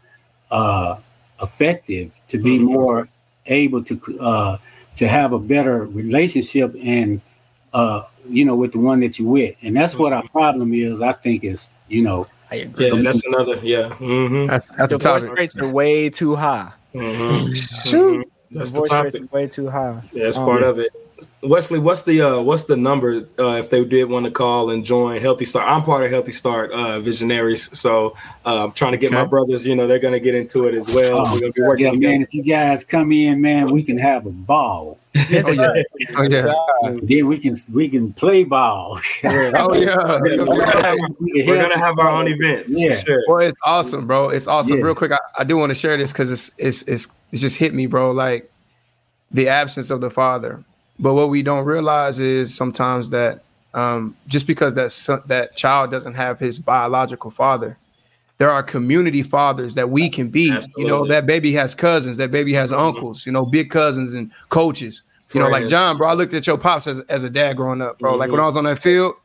uh, 0.51 0.97
effective, 1.43 2.11
to 2.29 2.39
be 2.39 2.59
Mhm. 2.59 2.63
more 2.63 3.09
able 3.47 3.83
to 3.85 4.01
uh, 4.21 4.57
to 4.97 5.07
have 5.09 5.33
a 5.33 5.39
better 5.39 5.85
relationship 5.85 6.75
and 6.83 7.21
uh, 7.73 8.03
you 8.29 8.45
know, 8.45 8.57
with 8.57 8.73
the 8.73 8.79
one 8.79 9.01
that 9.01 9.19
you 9.19 9.27
with, 9.27 9.55
and 9.63 9.77
that's 9.77 9.97
what 9.97 10.13
our 10.13 10.27
problem 10.29 10.73
is. 10.73 11.03
I 11.03 11.13
think 11.13 11.45
is, 11.45 11.69
you 11.89 12.03
know, 12.03 12.25
I 12.51 12.57
agree. 12.57 12.91
Yeah, 12.91 13.03
that's 13.03 13.23
another. 13.25 13.57
Yeah. 13.63 13.91
Mm-hmm. 13.91 14.47
That's, 14.47 14.67
that's 14.69 14.91
the 14.93 14.99
Divorce 14.99 15.23
topic. 15.25 15.39
rates 15.39 15.57
are 15.57 15.69
way 15.69 16.09
too 16.09 16.35
high. 16.37 16.73
Mm-hmm. 16.95 17.89
Shoot. 17.91 18.33
That's 18.51 18.71
the 18.73 18.81
Divorce 18.81 18.91
rates 18.91 19.15
topic. 19.15 19.23
are 19.23 19.35
way 19.37 19.47
too 19.49 19.69
high. 19.69 20.01
Yeah, 20.13 20.25
that's 20.25 20.39
Um, 20.39 20.47
part 20.47 20.63
of 20.63 20.79
it. 20.79 20.91
Wesley, 21.43 21.79
what's 21.79 22.03
the 22.03 22.21
uh 22.21 22.41
what's 22.41 22.65
the 22.65 22.77
number 22.77 23.27
uh 23.39 23.53
if 23.55 23.71
they 23.71 23.85
did 23.85 24.05
want 24.05 24.25
to 24.27 24.31
call 24.31 24.71
and 24.71 24.85
join 24.85 25.21
Healthy 25.21 25.45
Start? 25.47 25.69
I'm 25.71 25.83
part 25.83 26.05
of 26.05 26.11
Healthy 26.11 26.33
Start 26.33 26.71
uh 26.73 27.01
Visionaries, 27.01 27.77
so 27.79 28.15
uh, 28.45 28.65
I'm 28.65 28.73
trying 28.73 28.93
to 28.93 28.99
get 28.99 29.13
my 29.13 29.25
brothers, 29.25 29.67
you 29.67 29.75
know, 29.77 29.87
they're 29.87 29.99
gonna 29.99 30.21
get 30.21 30.35
into 30.35 30.67
it 30.67 30.75
as 30.75 30.89
well. 30.93 31.27
Oh, 31.27 31.35
We're 31.41 31.53
be 31.53 31.63
working 31.63 31.87
yeah, 31.87 31.91
together. 31.93 32.13
man. 32.13 32.23
If 32.23 32.35
you 32.35 32.43
guys 32.43 32.85
come 32.85 33.13
in, 33.13 33.41
man, 33.41 33.71
we 33.71 33.83
can 33.83 33.97
have 33.99 34.27
a 34.27 34.31
ball. 34.31 34.99
Oh 35.17 35.51
yeah. 35.51 35.83
Oh 36.17 36.23
yeah. 36.23 36.53
Then 37.03 37.27
we 37.27 37.39
can 37.39 37.57
we 37.73 37.89
can 37.89 38.13
play 38.13 38.45
ball. 38.45 39.01
Oh 39.25 39.75
yeah. 39.75 40.19
We're 40.21 40.37
gonna 40.37 40.83
have, 40.83 40.97
we're 41.21 41.63
gonna 41.63 41.79
have 41.79 41.99
our 41.99 42.11
own 42.11 42.29
events. 42.29 42.73
for 42.75 42.79
Yeah. 42.79 42.97
sure. 43.01 43.23
Well, 43.27 43.39
it's 43.39 43.57
awesome, 43.65 44.07
bro. 44.07 44.29
It's 44.29 44.47
awesome. 44.47 44.79
Yeah. 44.79 44.85
Real 44.85 44.95
quick, 44.95 45.13
I, 45.13 45.19
I 45.39 45.45
do 45.45 45.57
want 45.57 45.71
to 45.71 45.75
share 45.75 45.97
this 45.97 46.13
because 46.13 46.31
it's 46.31 46.51
it's 46.59 46.83
it's 46.83 47.07
it's 47.33 47.41
just 47.41 47.57
hit 47.57 47.73
me, 47.73 47.87
bro. 47.87 48.11
Like 48.11 48.51
the 49.31 49.49
absence 49.49 49.89
of 49.91 50.01
the 50.03 50.11
father. 50.11 50.63
But 50.99 51.15
what 51.15 51.29
we 51.29 51.43
don't 51.43 51.65
realize 51.65 52.21
is 52.21 52.55
sometimes 52.55 53.11
that 53.11 53.43
um, 53.75 54.17
just 54.27 54.47
because 54.47 54.75
that 54.75 54.93
son, 54.93 55.23
that 55.27 55.55
child 55.57 55.91
doesn't 55.91 56.15
have 56.15 56.39
his 56.39 56.59
biological 56.59 57.31
father, 57.31 57.77
there 58.39 58.51
are 58.51 58.63
community 58.63 59.23
fathers 59.23 59.75
that 59.75 59.91
we 59.91 60.09
can 60.09 60.29
be. 60.29 60.51
You 60.77 60.87
know, 60.87 61.07
that 61.07 61.27
baby 61.27 61.53
has 61.53 61.75
cousins, 61.75 62.17
that 62.17 62.31
baby 62.31 62.53
has 62.55 62.73
uncles, 62.73 63.27
you 63.27 63.33
know, 63.33 63.45
big 63.45 63.71
cousins 63.71 64.15
and 64.15 64.31
coaches. 64.49 65.03
You 65.33 65.41
know, 65.41 65.49
like 65.49 65.67
John, 65.67 65.99
bro. 65.99 66.09
I 66.09 66.15
looked 66.15 66.35
at 66.35 66.47
your 66.47 66.57
pops 66.57 66.87
as, 66.87 67.01
as 67.01 67.25
a 67.25 67.31
dad 67.31 67.57
growing 67.57 67.83
up, 67.83 67.99
bro. 67.99 68.15
Like 68.15 68.31
when 68.31 68.41
I 68.41 68.47
was 68.47 68.57
on 68.57 68.65
that 68.65 68.79
field, 68.79 69.17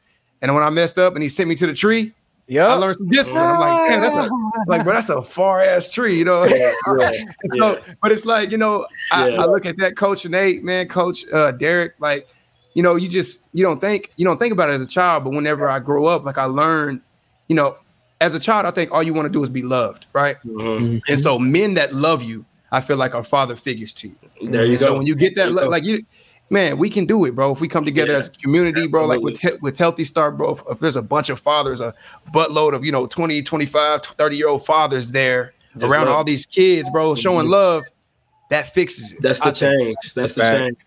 and 0.42 0.54
when 0.54 0.64
I 0.64 0.70
messed 0.70 0.98
up, 0.98 1.14
and 1.14 1.22
he 1.24 1.30
sent 1.30 1.48
me 1.48 1.56
to 1.56 1.68
the 1.68 1.74
tree, 1.74 2.14
I 2.50 2.54
Yep. 2.54 2.80
learned 2.80 2.98
some 2.98 3.08
discipline. 3.10 3.44
I'm 3.50 3.60
like, 3.60 3.90
damn, 3.90 4.02
that's 4.02 4.16
a, 4.16 4.30
like, 4.68 4.84
bro, 4.84 4.94
that's 4.94 5.10
a 5.10 5.22
far 5.22 5.62
ass 5.62 5.90
tree, 5.90 6.18
you 6.18 6.26
know. 6.26 6.44
Yeah, 6.46 6.74
yeah, 7.00 7.12
And 7.44 7.54
so, 7.58 7.82
but 8.02 8.12
it's 8.12 8.26
like, 8.26 8.52
you 8.52 8.58
know, 8.58 8.86
I, 9.12 9.30
Yeah. 9.30 9.42
I 9.42 9.46
look 9.46 9.66
at 9.66 9.78
that 9.78 9.96
coach 9.96 10.26
Nate, 10.26 10.64
man, 10.64 10.88
coach 10.88 11.24
uh, 11.32 11.52
Derek, 11.52 11.94
like, 12.00 12.28
you 12.74 12.84
know, 12.84 12.96
you 12.96 13.08
just 13.10 13.48
you 13.54 13.64
don't 13.64 13.80
think 13.82 14.12
you 14.18 14.26
don't 14.26 14.38
think 14.38 14.54
about 14.54 14.70
it 14.70 14.74
as 14.74 14.82
a 14.82 14.88
child, 14.88 15.24
but 15.24 15.32
whenever 15.32 15.70
I 15.70 15.80
grow 15.80 16.06
up, 16.08 16.24
like 16.26 16.38
I 16.38 16.46
learned, 16.46 17.02
you 17.48 17.56
know, 17.56 17.78
as 18.22 18.34
a 18.36 18.40
child, 18.40 18.66
I 18.66 18.72
think 18.72 18.92
all 18.92 19.04
you 19.04 19.14
want 19.14 19.26
to 19.26 19.30
do 19.32 19.44
is 19.44 19.50
be 19.50 19.62
loved, 19.62 20.06
right? 20.14 20.38
Mhm. 20.46 21.02
And 21.08 21.20
so, 21.20 21.38
men 21.40 21.74
that 21.76 21.94
love 21.94 22.22
you, 22.24 22.46
I 22.72 22.80
feel 22.82 22.96
like 22.98 23.14
are 23.16 23.24
father 23.24 23.56
figures 23.56 23.94
to 23.96 24.08
you. 24.10 24.16
There 24.50 24.64
you 24.66 24.72
And 24.72 24.80
go. 24.80 24.86
So 24.86 24.98
when 24.98 25.06
you 25.06 25.16
get 25.16 25.36
that, 25.36 25.50
you 25.50 25.56
lo- 25.56 25.64
go. 25.64 25.70
like 25.70 25.84
you, 25.84 26.04
man, 26.52 26.78
we 26.78 26.90
can 26.90 27.06
do 27.06 27.26
it, 27.26 27.34
bro. 27.34 27.52
If 27.52 27.62
we 27.62 27.68
come 27.68 27.86
together 27.86 28.12
Yeah, 28.12 28.20
as 28.20 28.28
a 28.28 28.32
community, 28.32 28.86
bro, 28.88 29.06
like 29.08 29.22
with 29.22 29.40
with 29.62 29.78
Healthy 29.78 30.04
Start, 30.04 30.38
bro. 30.38 30.52
If, 30.52 30.64
if 30.70 30.80
there's 30.80 30.96
a 30.98 31.02
bunch 31.02 31.30
of 31.30 31.40
fathers, 31.40 31.82
a 31.82 31.94
buttload 32.34 32.74
of 32.76 32.86
you 32.86 32.92
know 32.92 33.08
20, 33.08 33.42
25, 33.42 34.02
30 34.04 34.38
year 34.38 34.48
old 34.48 34.66
fathers 34.66 35.12
there 35.12 35.54
Just 35.78 35.92
around 35.92 36.06
love. 36.08 36.16
all 36.18 36.24
these 36.24 36.46
kids, 36.46 36.90
bro, 36.92 37.16
showing 37.16 37.48
love, 37.48 37.86
that 38.50 38.70
fixes 38.70 39.14
it. 39.14 39.22
That's 39.22 39.40
the 39.40 39.48
I 39.48 39.52
think. 39.52 39.80
change. 39.80 40.14
That's 40.14 40.34
the 40.34 40.44
change. 40.44 40.78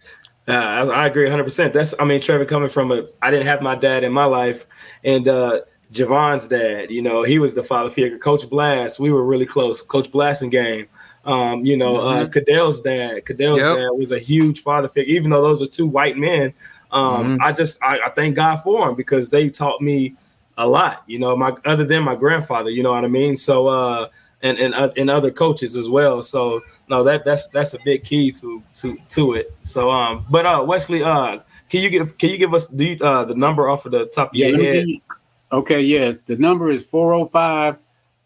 Uh, 0.46 0.52
I, 0.52 0.82
I 0.84 1.06
agree 1.06 1.24
100. 1.24 1.42
percent 1.42 1.72
That's 1.72 1.94
I 1.98 2.04
mean 2.04 2.20
Trevor 2.20 2.44
coming 2.44 2.68
from 2.68 2.92
a 2.92 3.06
I 3.22 3.30
didn't 3.30 3.46
have 3.46 3.62
my 3.62 3.74
dad 3.74 4.04
in 4.04 4.12
my 4.12 4.26
life, 4.26 4.66
and 5.02 5.26
uh 5.26 5.60
Javon's 5.92 6.48
dad, 6.48 6.90
you 6.90 7.00
know, 7.00 7.22
he 7.22 7.38
was 7.38 7.54
the 7.54 7.62
father 7.62 7.88
figure. 7.88 8.18
Coach 8.18 8.50
Blast, 8.50 8.98
we 8.98 9.10
were 9.10 9.24
really 9.24 9.46
close. 9.46 9.80
Coach 9.80 10.10
Blast 10.10 10.40
Blasting 10.40 10.50
game. 10.50 10.86
Um, 11.26 11.64
you 11.64 11.76
know, 11.76 11.96
uh 11.98 12.26
Cadell's 12.26 12.80
dad, 12.80 13.24
Cadell's 13.24 13.58
Yep. 13.58 13.76
dad 13.76 13.90
was 13.96 14.12
a 14.12 14.18
huge 14.18 14.62
father 14.62 14.88
figure. 14.88 15.14
Even 15.14 15.30
though 15.30 15.42
those 15.42 15.62
are 15.62 15.66
two 15.66 15.86
white 15.86 16.16
men, 16.18 16.52
um, 16.92 17.38
Mhm. 17.38 17.38
I 17.40 17.52
just 17.52 17.78
I, 17.82 17.98
I 18.04 18.10
thank 18.10 18.36
God 18.36 18.56
for 18.58 18.86
them 18.86 18.94
because 18.94 19.30
they 19.30 19.48
taught 19.48 19.80
me 19.80 20.14
a 20.58 20.66
lot. 20.66 21.02
You 21.06 21.18
know, 21.18 21.34
my 21.36 21.54
other 21.64 21.84
than 21.84 22.02
my 22.02 22.14
grandfather, 22.14 22.70
you 22.70 22.82
know 22.82 22.92
what 22.92 23.04
I 23.04 23.08
mean. 23.08 23.36
So 23.36 23.66
uh, 23.68 24.08
and 24.42 24.58
and 24.58 24.74
uh, 24.74 24.90
and 24.96 25.08
other 25.08 25.30
coaches 25.30 25.76
as 25.76 25.88
well. 25.88 26.22
So 26.22 26.60
no, 26.88 27.02
that 27.04 27.24
that's 27.24 27.46
that's 27.48 27.72
a 27.72 27.78
big 27.84 28.04
key 28.04 28.30
to 28.32 28.62
to 28.74 28.96
to 29.08 29.32
it. 29.32 29.54
So 29.62 29.90
um, 29.90 30.26
but 30.30 30.44
uh, 30.44 30.62
Wesley, 30.66 31.02
uh, 31.02 31.38
can 31.70 31.80
you 31.80 31.88
give 31.88 32.18
can 32.18 32.28
you 32.30 32.36
give 32.36 32.52
us 32.52 32.66
the 32.68 33.00
uh 33.00 33.24
the 33.24 33.34
number 33.34 33.68
off 33.70 33.86
of 33.86 33.92
the 33.92 34.04
top 34.06 34.28
of 34.28 34.34
Yeah, 34.36 34.48
your 34.48 34.58
let 34.58 34.66
head? 34.74 34.86
me- 34.86 35.02
okay, 35.50 35.80
yes. 35.80 36.16
The 36.26 36.36
number 36.36 36.70
is 36.70 36.82
405 36.84 37.78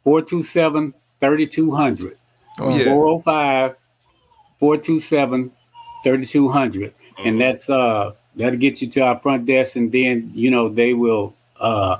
427 0.03 0.95
3200. 1.21 2.18
Oh 2.59 2.77
yeah. 2.77 2.85
405 2.85 3.77
427 4.59 5.53
3200. 6.05 6.93
Mm-hmm. 6.93 7.29
And 7.29 7.41
that's 7.41 7.71
uh 7.71 8.13
that'll 8.37 8.59
get 8.59 8.81
you 8.81 8.89
to 8.89 9.01
our 9.01 9.19
front 9.19 9.47
desk, 9.47 9.77
and 9.77 9.91
then 9.91 10.31
you 10.35 10.51
know 10.51 10.69
they 10.69 10.95
will 10.95 11.35
uh 11.61 11.99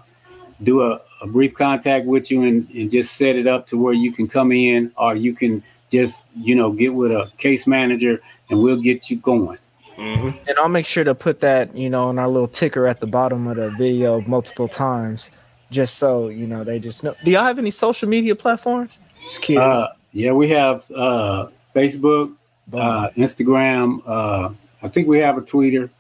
do 0.63 0.83
a, 0.83 1.01
a 1.23 1.27
brief 1.27 1.55
contact 1.55 2.07
with 2.07 2.31
you 2.31 2.43
and, 2.43 2.69
and 2.71 2.91
just 2.91 3.17
set 3.17 3.37
it 3.37 3.47
up 3.47 3.67
to 3.69 3.79
where 3.79 3.95
you 3.95 4.13
can 4.13 4.27
come 4.27 4.53
in 4.53 4.93
or 4.97 5.15
you 5.15 5.35
can 5.35 5.63
just 5.91 6.27
you 6.37 6.55
know 6.55 6.73
get 6.73 6.95
with 6.95 7.13
a 7.13 7.31
case 7.39 7.67
manager 7.67 8.21
and 8.51 8.63
we'll 8.63 8.81
get 8.81 9.11
you 9.11 9.17
going. 9.19 9.59
Mhm. 9.97 10.35
And 10.47 10.59
I'll 10.59 10.69
make 10.69 10.87
sure 10.87 11.03
to 11.03 11.15
put 11.15 11.41
that, 11.41 11.77
you 11.77 11.91
know, 11.91 12.05
on 12.05 12.21
our 12.21 12.29
little 12.29 12.47
ticker 12.47 12.87
at 12.87 13.01
the 13.01 13.07
bottom 13.07 13.49
of 13.49 13.57
the 13.57 13.71
video 13.71 14.21
multiple 14.23 14.69
times, 14.69 15.31
just 15.73 15.97
so 15.97 16.29
you 16.29 16.47
know 16.47 16.63
they 16.63 16.79
just 16.79 17.03
know. 17.03 17.15
Do 17.25 17.31
y'all 17.33 17.43
have 17.43 17.59
any 17.59 17.73
social 17.73 18.09
media 18.09 18.37
platforms? 18.37 19.01
Just 19.25 19.43
kidding. 19.43 19.61
Uh, 19.61 19.89
yeah, 20.13 20.33
we 20.33 20.49
have 20.51 20.91
uh, 20.91 21.49
Facebook, 21.75 22.35
uh, 22.73 23.09
Instagram. 23.17 24.03
Uh, 24.07 24.51
I 24.83 24.89
think 24.89 25.09
we 25.09 25.19
have 25.19 25.39
a 25.39 25.43
Twitter. 25.43 25.91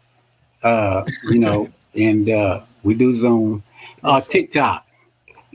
Uh, 0.62 1.04
you 1.24 1.38
know, 1.44 1.68
and 1.94 2.28
uh, 2.28 2.60
we 2.82 2.94
do 2.94 3.12
Zoom. 3.14 3.62
Uh, 4.02 4.20
TikTok. 4.20 4.84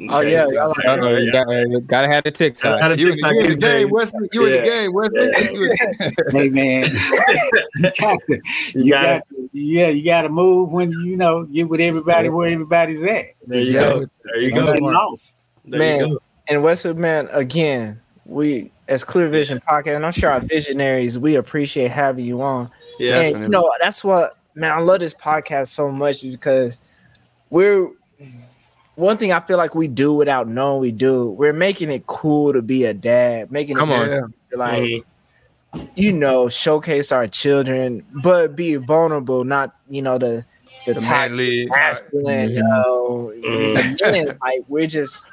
oh 0.09 0.21
yeah, 0.21 0.47
y'all 0.49 0.69
like- 0.69 0.85
Uh-oh, 0.87 1.17
you 1.17 1.31
got, 1.31 1.47
uh, 1.47 1.79
gotta 1.85 2.07
have 2.11 2.23
the 2.23 2.31
TikTok. 2.31 2.81
How 2.81 2.87
to 2.87 2.97
You 2.97 3.09
in, 3.11 3.13
TikTok 3.13 3.31
you 3.33 3.39
in 3.39 3.43
the 3.45 3.49
these 3.49 3.57
game. 3.57 3.89
Wesley. 3.89 4.29
You 4.33 4.45
in 4.47 4.53
Yeah. 4.53 4.59
the 4.59 4.65
game, 4.65 4.93
Wesley. 4.93 6.31
hey 6.31 6.49
man, 6.49 6.85
you 7.75 7.91
got 7.99 8.19
to, 8.25 8.41
you, 8.73 8.91
got 8.91 9.03
got 9.03 9.27
to, 9.27 9.49
yeah, 9.53 9.87
you 9.89 10.03
got 10.03 10.21
to 10.23 10.29
move 10.29 10.71
when 10.71 10.91
you 10.91 11.15
know 11.15 11.43
get 11.43 11.69
with 11.69 11.79
everybody 11.79 12.29
where 12.29 12.47
everybody's 12.49 13.03
at. 13.03 13.25
There 13.45 13.59
you 13.59 13.65
Exactly. 13.67 14.05
go. 14.05 14.11
There 14.25 14.41
you 14.41 14.51
go. 14.55 14.63
lost. 14.87 15.45
There 15.65 15.79
Man. 15.79 15.99
you 15.99 16.13
go. 16.15 16.19
and 16.47 16.63
Westwood 16.63 16.97
man, 16.97 17.29
again, 17.31 18.01
we 18.25 18.71
as 18.87 19.03
Clear 19.03 19.29
Vision 19.29 19.59
Podcast, 19.59 19.95
and 19.95 20.05
I'm 20.05 20.11
sure 20.11 20.29
our 20.31 20.39
visionaries, 20.39 21.17
we 21.17 21.35
appreciate 21.35 21.91
having 21.91 22.25
you 22.25 22.41
on. 22.41 22.69
Yeah. 22.99 23.21
and 23.21 23.43
you 23.43 23.49
know, 23.49 23.71
that's 23.81 24.03
what 24.03 24.37
man, 24.55 24.71
I 24.71 24.79
love 24.79 24.99
this 24.99 25.13
podcast 25.15 25.67
so 25.69 25.91
much 25.91 26.21
because 26.21 26.79
we're 27.49 27.89
one 28.95 29.17
thing 29.17 29.31
I 29.31 29.39
feel 29.39 29.57
like 29.57 29.73
we 29.73 29.87
do 29.87 30.13
without 30.13 30.47
knowing 30.47 30.79
we 30.81 30.91
do, 30.91 31.29
we're 31.31 31.53
making 31.53 31.89
it 31.91 32.05
cool 32.05 32.53
to 32.53 32.61
be 32.61 32.85
a 32.85 32.93
dad, 32.93 33.51
making 33.51 33.77
Come 33.77 33.89
it 33.91 34.11
on. 34.21 34.33
like 34.55 34.81
Mhm. 35.73 35.89
you 35.95 36.11
know, 36.11 36.47
showcase 36.49 37.11
our 37.11 37.27
children, 37.27 38.05
but 38.23 38.55
be 38.55 38.75
vulnerable, 38.75 39.43
not 39.43 39.73
you 39.89 40.01
know 40.03 40.17
the 40.19 40.45
the, 40.85 40.93
The 40.95 41.01
manly. 41.01 41.65
masculine. 41.67 42.49
Mhm. 42.49 42.55
You 42.55 42.63
know, 42.63 43.31
Mhm. 43.35 43.93
again, 44.07 44.37
like 44.41 44.63
we're 44.67 44.85
just 44.85 45.27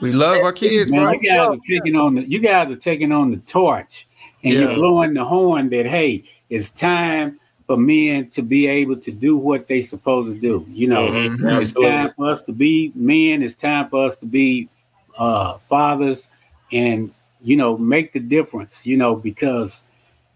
We 0.00 0.12
love 0.12 0.42
our 0.42 0.52
kids, 0.52 0.90
Man, 0.90 1.02
bro. 1.02 1.12
you 1.12 1.20
guys 1.20 1.48
are 1.48 1.58
taking 1.68 1.96
on 1.96 2.14
the 2.14 2.22
you 2.28 2.40
guys 2.40 2.70
are 2.70 2.76
taking 2.76 3.12
on 3.12 3.30
the 3.30 3.38
torch, 3.38 4.06
and 4.42 4.52
Yeah. 4.54 4.60
you're 4.60 4.74
blowing 4.74 5.14
the 5.14 5.24
horn 5.24 5.68
that 5.70 5.86
hey, 5.86 6.24
it's 6.50 6.70
time 6.70 7.38
for 7.66 7.76
men 7.76 8.28
to 8.30 8.42
be 8.42 8.66
able 8.66 8.96
to 8.96 9.10
do 9.10 9.36
what 9.36 9.66
they 9.66 9.80
supposed 9.80 10.34
to 10.34 10.40
do. 10.40 10.66
You 10.70 10.88
know, 10.88 11.08
Mhm. 11.08 11.34
it's 11.62 11.72
Absolutely. 11.72 11.96
time 11.96 12.12
for 12.16 12.30
us 12.30 12.42
to 12.42 12.52
be 12.52 12.92
men. 12.94 13.42
It's 13.42 13.54
time 13.54 13.88
for 13.88 14.04
us 14.06 14.16
to 14.18 14.26
be 14.26 14.68
uh, 15.16 15.58
fathers, 15.68 16.28
and 16.72 17.10
you 17.42 17.56
know, 17.56 17.78
make 17.78 18.12
the 18.12 18.20
difference. 18.20 18.86
You 18.86 18.96
know, 18.96 19.14
because 19.16 19.82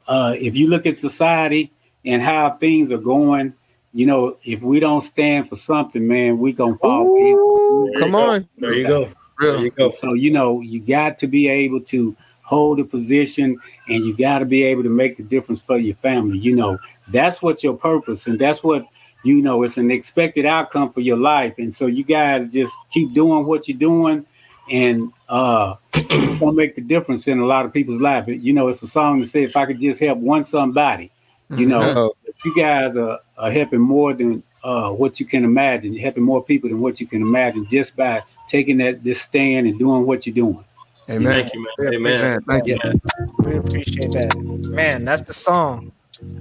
uh, 0.07 0.35
if 0.39 0.57
you 0.57 0.69
look 0.69 0.87
at 0.87 0.97
society 0.97 1.71
and 2.05 2.23
how 2.23 2.51
things 2.51 2.93
are 2.93 2.99
going, 2.99 3.53
you 3.93 4.07
know, 4.07 4.37
if 4.45 4.63
we 4.63 4.81
don't 4.81 5.03
stand 5.03 5.49
for 5.49 5.57
something, 5.57 6.07
man, 6.07 6.39
we 6.39 6.53
gonna 6.53 6.77
fall. 6.79 7.07
Ooh, 7.07 7.93
come 7.99 8.15
on. 8.15 8.49
There 8.59 8.73
you 8.75 8.87
go. 8.87 9.11
There 9.39 9.53
Real. 9.53 9.65
you 9.65 9.71
go. 9.71 9.91
So 9.91 10.15
you 10.15 10.31
know, 10.31 10.61
you 10.61 10.81
got 10.81 11.19
to 11.19 11.27
be 11.27 11.49
able 11.49 11.81
to 11.83 12.17
hold 12.43 12.81
a 12.81 12.85
position, 12.85 13.59
and 13.89 14.05
you 14.05 14.17
got 14.17 14.39
to 14.39 14.45
be 14.45 14.65
able 14.65 14.83
to 14.83 14.89
make 14.89 15.17
the 15.17 15.23
difference 15.23 15.61
for 15.63 15.77
your 15.77 15.97
family. 15.97 16.39
You 16.39 16.57
know, 16.57 16.79
that's 17.09 17.43
what 17.43 17.63
your 17.63 17.77
purpose, 17.77 18.27
and 18.27 18.39
that's 18.39 18.63
what 18.63 18.87
you 19.23 19.43
know. 19.43 19.63
It's 19.63 19.77
an 19.77 19.91
expected 19.91 20.47
outcome 20.47 20.93
for 20.93 21.01
your 21.01 21.19
life, 21.19 21.55
and 21.59 21.75
so 21.75 21.87
you 21.87 22.05
guys 22.05 22.49
just 22.49 22.75
keep 22.91 23.13
doing 23.15 23.47
what 23.47 23.69
you're 23.69 23.79
doing, 23.79 24.27
and 24.71 25.13
uh, 25.29 25.77
it's 25.95 26.41
gonna 26.41 26.53
make 26.53 26.75
the 26.75 26.81
difference 26.81 27.29
in 27.29 27.39
a 27.39 27.47
lot 27.47 27.65
of 27.65 27.73
people's 27.73 28.01
life. 28.01 28.25
You 28.27 28.53
know, 28.53 28.69
it's 28.69 28.83
a 28.83 28.89
song 28.89 29.21
that 29.21 29.27
says, 29.27 29.51
"If 29.51 29.57
I 29.57 29.67
could 29.67 29.79
just 29.79 30.01
help 30.01 30.19
one 30.19 30.45
somebody," 30.45 31.11
you 31.51 31.67
know, 31.67 31.81
Uh-oh. 31.81 32.17
you 32.45 32.57
guys 32.57 32.97
are, 32.97 33.21
are 33.37 33.51
helping 33.51 33.81
more 33.81 34.15
than 34.15 34.43
uh, 34.65 34.91
what 34.91 35.21
you 35.21 35.27
can 35.27 35.45
imagine. 35.45 35.93
You're 35.93 36.03
helping 36.03 36.25
more 36.25 36.43
people 36.43 36.71
than 36.71 36.81
what 36.81 37.01
you 37.01 37.07
can 37.07 37.23
imagine 37.23 37.67
just 37.69 37.97
by 37.97 38.23
taking 38.49 38.79
that 38.79 39.05
this 39.05 39.21
stand 39.21 39.67
and 39.67 39.79
doing 39.79 40.07
what 40.07 40.27
you're 40.27 40.35
doing. 40.35 40.65
Amen. 41.11 41.33
Thank 41.33 41.55
you, 41.55 41.67
man. 41.79 41.95
Amen. 41.95 42.21
Man, 42.21 42.43
thank 42.43 42.67
you. 42.67 42.79
Yeah. 42.85 42.93
we 43.39 43.57
appreciate 43.57 44.13
that. 44.13 44.37
Man, 44.39 45.05
that's 45.05 45.23
the 45.23 45.33
song. 45.33 45.93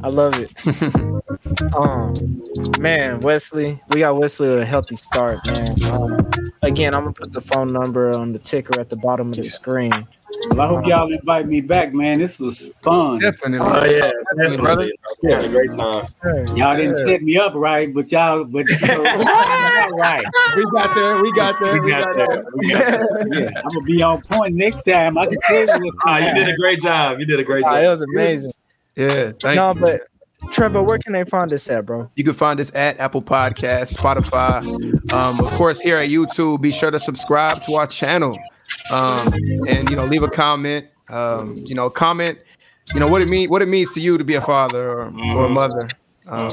I 0.04 0.10
love 0.10 0.34
it. 0.36 0.52
Um, 1.76 2.14
man, 2.80 3.20
Wesley, 3.20 3.80
we 3.90 4.00
got 4.00 4.18
Wesley 4.18 4.62
a 4.62 4.66
healthy 4.66 4.96
start, 4.96 5.46
man. 5.48 5.84
Um, 5.92 6.32
again, 6.62 6.96
I'm 6.96 7.02
gonna 7.02 7.14
put 7.14 7.34
the 7.34 7.42
phone 7.42 7.72
number 7.72 8.10
on 8.18 8.32
the 8.32 8.40
ticker 8.40 8.80
at 8.80 8.90
the 8.90 8.96
bottom 8.96 9.30
of 9.30 9.36
the 9.36 9.44
screen. 9.44 9.92
Well, 10.52 10.62
I 10.62 10.68
hope 10.68 10.86
y'all 10.88 11.12
invite 11.12 11.48
me 11.48 11.62
back, 11.62 11.94
man. 11.94 12.20
This 12.20 12.40
was 12.40 12.70
fun. 12.84 13.20
Definitely. 13.20 13.60
Oh 13.60 13.86
yeah, 13.86 14.12
Definitely, 14.36 14.58
brother. 14.58 14.84
definitely. 14.86 14.94
We 15.24 15.32
had 15.32 15.45
a 15.45 15.49
great 15.49 15.72
time. 15.72 16.06
Y'all 16.58 16.76
didn't 16.78 16.95
set 17.08 17.22
me 17.24 17.38
up 17.38 17.54
right, 17.56 17.94
but 17.94 18.12
y'all, 18.12 18.44
but 18.44 18.66
you 18.70 18.88
know, 18.88 19.06
all 19.06 19.90
right. 19.98 20.26
We 20.56 20.66
got 20.72 20.95
there. 20.95 21.22
We 21.22 21.32
got 21.34 21.60
there. 21.62 21.82
We 21.82 21.90
got 21.90 22.16
there. 22.16 22.45
We 22.56 22.70
got 22.70 22.86
there. 22.88 23.08
Yeah, 23.28 23.62
I'm 23.64 23.74
gonna 23.74 23.86
be 23.86 24.02
on 24.02 24.22
point 24.24 24.56
next 24.56 24.84
time. 24.84 25.18
I 25.18 25.26
can 25.28 25.38
tell 25.48 25.62
you 25.62 25.84
what's 25.86 25.98
Ah, 26.06 26.20
going 26.20 26.36
you 26.36 26.45
did 26.45 26.54
a 26.54 26.58
great 26.58 26.82
job. 26.82 27.20
You 27.20 27.26
did 27.26 27.40
a 27.40 27.44
great 27.44 27.64
Wow, 27.66 27.76
job. 27.76 27.84
it 27.84 27.88
was 27.90 28.02
amazing. 28.02 28.52
Yeah. 28.95 29.32
Thank 29.41 29.56
No, 29.56 29.74
you. 29.74 29.80
but 29.80 30.02
Trevor, 30.52 30.84
where 30.84 30.98
can 30.98 31.14
they 31.14 31.24
find 31.26 31.49
this 31.49 31.70
at, 31.70 31.86
bro? 31.86 32.10
You 32.16 32.24
can 32.24 32.34
find 32.34 32.60
us 32.60 32.74
at 32.74 32.99
Apple 32.99 33.22
Podcasts, 33.22 33.95
Spotify, 33.98 34.62
um, 35.14 35.40
of 35.40 35.52
course 35.52 35.80
here 35.80 35.98
at 35.98 36.10
YouTube. 36.10 36.62
Be 36.62 36.72
sure 36.72 36.91
to 36.91 36.99
subscribe 36.99 37.62
to 37.64 37.76
our 37.76 37.88
channel, 37.88 38.38
um, 38.89 39.27
and 39.68 39.89
you 39.89 39.95
know 39.95 40.06
leave 40.06 40.23
a 40.23 40.30
comment. 40.30 40.88
Um, 41.10 41.64
you 41.68 41.76
know, 41.76 41.89
comment. 41.89 42.38
You 42.94 42.99
know 42.99 43.07
what 43.07 43.22
it 43.22 43.30
mean, 43.30 43.49
what 43.49 43.61
it 43.61 43.68
means 43.68 43.94
to 43.94 44.02
you 44.02 44.18
to 44.18 44.23
be 44.23 44.35
a 44.35 44.41
father 44.41 44.89
or, 44.91 45.14
or 45.35 45.45
a 45.45 45.49
mother. 45.49 45.88
Um, 46.26 46.49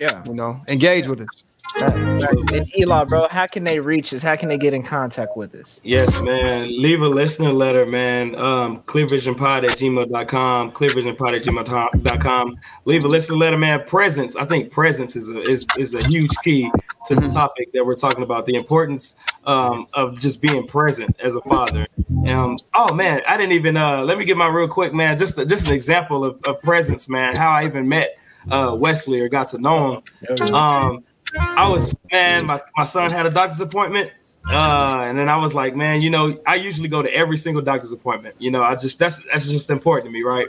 Yeah. 0.00 0.22
you 0.24 0.34
know, 0.34 0.60
engage 0.70 1.06
with 1.06 1.20
us. 1.20 1.44
And 1.78 2.74
Eli, 2.78 3.04
bro, 3.04 3.28
how 3.28 3.46
can 3.46 3.64
they 3.64 3.80
reach 3.80 4.14
us? 4.14 4.22
How 4.22 4.34
can 4.34 4.48
they 4.48 4.56
get 4.56 4.72
in 4.72 4.82
contact 4.82 5.36
with 5.36 5.54
us? 5.54 5.80
Yes, 5.84 6.22
man. 6.22 6.68
Leave 6.80 7.02
a 7.02 7.08
listener 7.08 7.52
letter, 7.52 7.84
man. 7.90 8.34
Um, 8.36 8.82
clearvisionpod 8.82 9.64
at 9.64 9.76
gmail.com, 9.76 10.72
clearvisionpod 10.72 11.36
at 11.36 11.42
gmail.com. 11.42 12.56
Leave 12.86 13.04
a 13.04 13.08
listener 13.08 13.36
letter, 13.36 13.58
man. 13.58 13.84
Presence. 13.84 14.36
I 14.36 14.46
think 14.46 14.70
presence 14.72 15.16
is 15.16 15.28
a, 15.28 15.40
is, 15.40 15.66
is 15.78 15.94
a 15.94 16.06
huge 16.06 16.30
key 16.42 16.70
to 17.08 17.14
the 17.14 17.28
topic 17.28 17.72
that 17.72 17.84
we're 17.84 17.94
talking 17.94 18.22
about. 18.22 18.46
The 18.46 18.54
importance 18.54 19.16
um, 19.44 19.86
of 19.92 20.18
just 20.18 20.40
being 20.40 20.66
present 20.66 21.14
as 21.22 21.36
a 21.36 21.42
father. 21.42 21.86
Um, 22.32 22.58
oh 22.74 22.94
man, 22.94 23.20
I 23.28 23.36
didn't 23.36 23.52
even 23.52 23.76
uh 23.76 24.02
let 24.02 24.18
me 24.18 24.24
get 24.24 24.36
my 24.36 24.48
real 24.48 24.68
quick, 24.68 24.94
man. 24.94 25.16
Just 25.16 25.36
just 25.46 25.66
an 25.66 25.74
example 25.74 26.24
of, 26.24 26.40
of 26.48 26.60
presence, 26.62 27.08
man. 27.08 27.36
How 27.36 27.50
I 27.50 27.64
even 27.64 27.88
met 27.88 28.16
uh 28.50 28.74
Wesley 28.78 29.20
or 29.20 29.28
got 29.28 29.48
to 29.50 29.58
know 29.58 30.02
him. 30.28 30.54
Um 30.54 31.04
I 31.38 31.68
was 31.68 31.94
man, 32.12 32.46
my, 32.46 32.60
my 32.76 32.84
son 32.84 33.10
had 33.10 33.26
a 33.26 33.30
doctor's 33.30 33.60
appointment. 33.60 34.10
Uh, 34.48 35.02
and 35.04 35.18
then 35.18 35.28
I 35.28 35.36
was 35.36 35.54
like, 35.54 35.74
man, 35.74 36.02
you 36.02 36.08
know, 36.08 36.38
I 36.46 36.54
usually 36.54 36.86
go 36.86 37.02
to 37.02 37.12
every 37.12 37.36
single 37.36 37.62
doctor's 37.62 37.92
appointment. 37.92 38.36
You 38.38 38.52
know, 38.52 38.62
I 38.62 38.76
just 38.76 38.98
that's 38.98 39.20
that's 39.32 39.46
just 39.46 39.70
important 39.70 40.06
to 40.06 40.12
me, 40.12 40.22
right? 40.22 40.46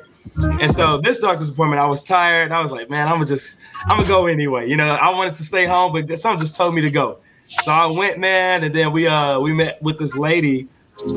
And 0.62 0.72
so 0.72 1.00
this 1.00 1.20
doctor's 1.20 1.50
appointment, 1.50 1.82
I 1.82 1.88
was 1.88 2.04
tired. 2.04 2.52
I 2.52 2.62
was 2.62 2.72
like, 2.72 2.92
man, 2.92 3.08
I'm 3.08 3.16
gonna 3.16 3.26
just 3.26 3.58
I'm 3.86 3.98
gonna 3.98 4.08
go 4.08 4.28
anyway. 4.28 4.70
You 4.70 4.76
know, 4.76 4.88
I 4.88 5.10
wanted 5.10 5.34
to 5.36 5.44
stay 5.44 5.66
home, 5.66 5.94
but 5.94 6.20
someone 6.20 6.40
just 6.40 6.56
told 6.56 6.76
me 6.76 6.82
to 6.82 6.92
go. 6.92 7.20
So 7.64 7.72
I 7.72 7.88
went, 7.88 8.20
man, 8.20 8.64
and 8.64 8.76
then 8.76 8.92
we 8.92 9.08
uh 9.08 9.40
we 9.40 9.52
met 9.52 9.82
with 9.82 9.98
this 9.98 10.16
lady 10.16 10.68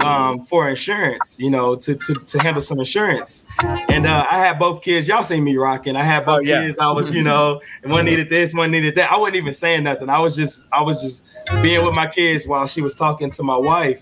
um 0.05 0.45
for 0.45 0.69
insurance, 0.69 1.39
you 1.39 1.51
know, 1.51 1.75
to 1.75 1.95
to, 1.95 2.15
to 2.15 2.39
handle 2.41 2.63
some 2.63 2.79
insurance. 2.79 3.47
And 3.89 4.07
uh 4.07 4.25
I 4.31 4.39
had 4.39 4.59
both 4.59 4.83
kids. 4.83 5.09
Y'all 5.09 5.23
seen 5.23 5.45
me 5.45 5.57
rocking. 5.57 5.97
I 5.97 6.03
had 6.03 6.25
both 6.27 6.39
Oh, 6.39 6.41
yeah. 6.43 6.63
kids. 6.63 6.79
I 6.79 6.91
was, 6.93 7.13
you 7.15 7.23
know, 7.23 7.61
one 7.85 8.05
needed 8.05 8.29
this, 8.29 8.55
one 8.55 8.71
needed 8.71 8.95
that. 8.97 9.11
I 9.11 9.17
wasn't 9.17 9.37
even 9.37 9.55
saying 9.55 9.85
nothing. 9.85 10.09
I 10.09 10.19
was 10.19 10.37
just 10.37 10.65
I 10.73 10.83
was 10.83 11.01
just 11.01 11.25
being 11.63 11.85
with 11.85 11.95
my 11.95 12.07
kids 12.07 12.47
while 12.47 12.67
she 12.67 12.83
was 12.83 12.95
talking 12.95 13.31
to 13.33 13.43
my 13.43 13.57
wife. 13.57 14.01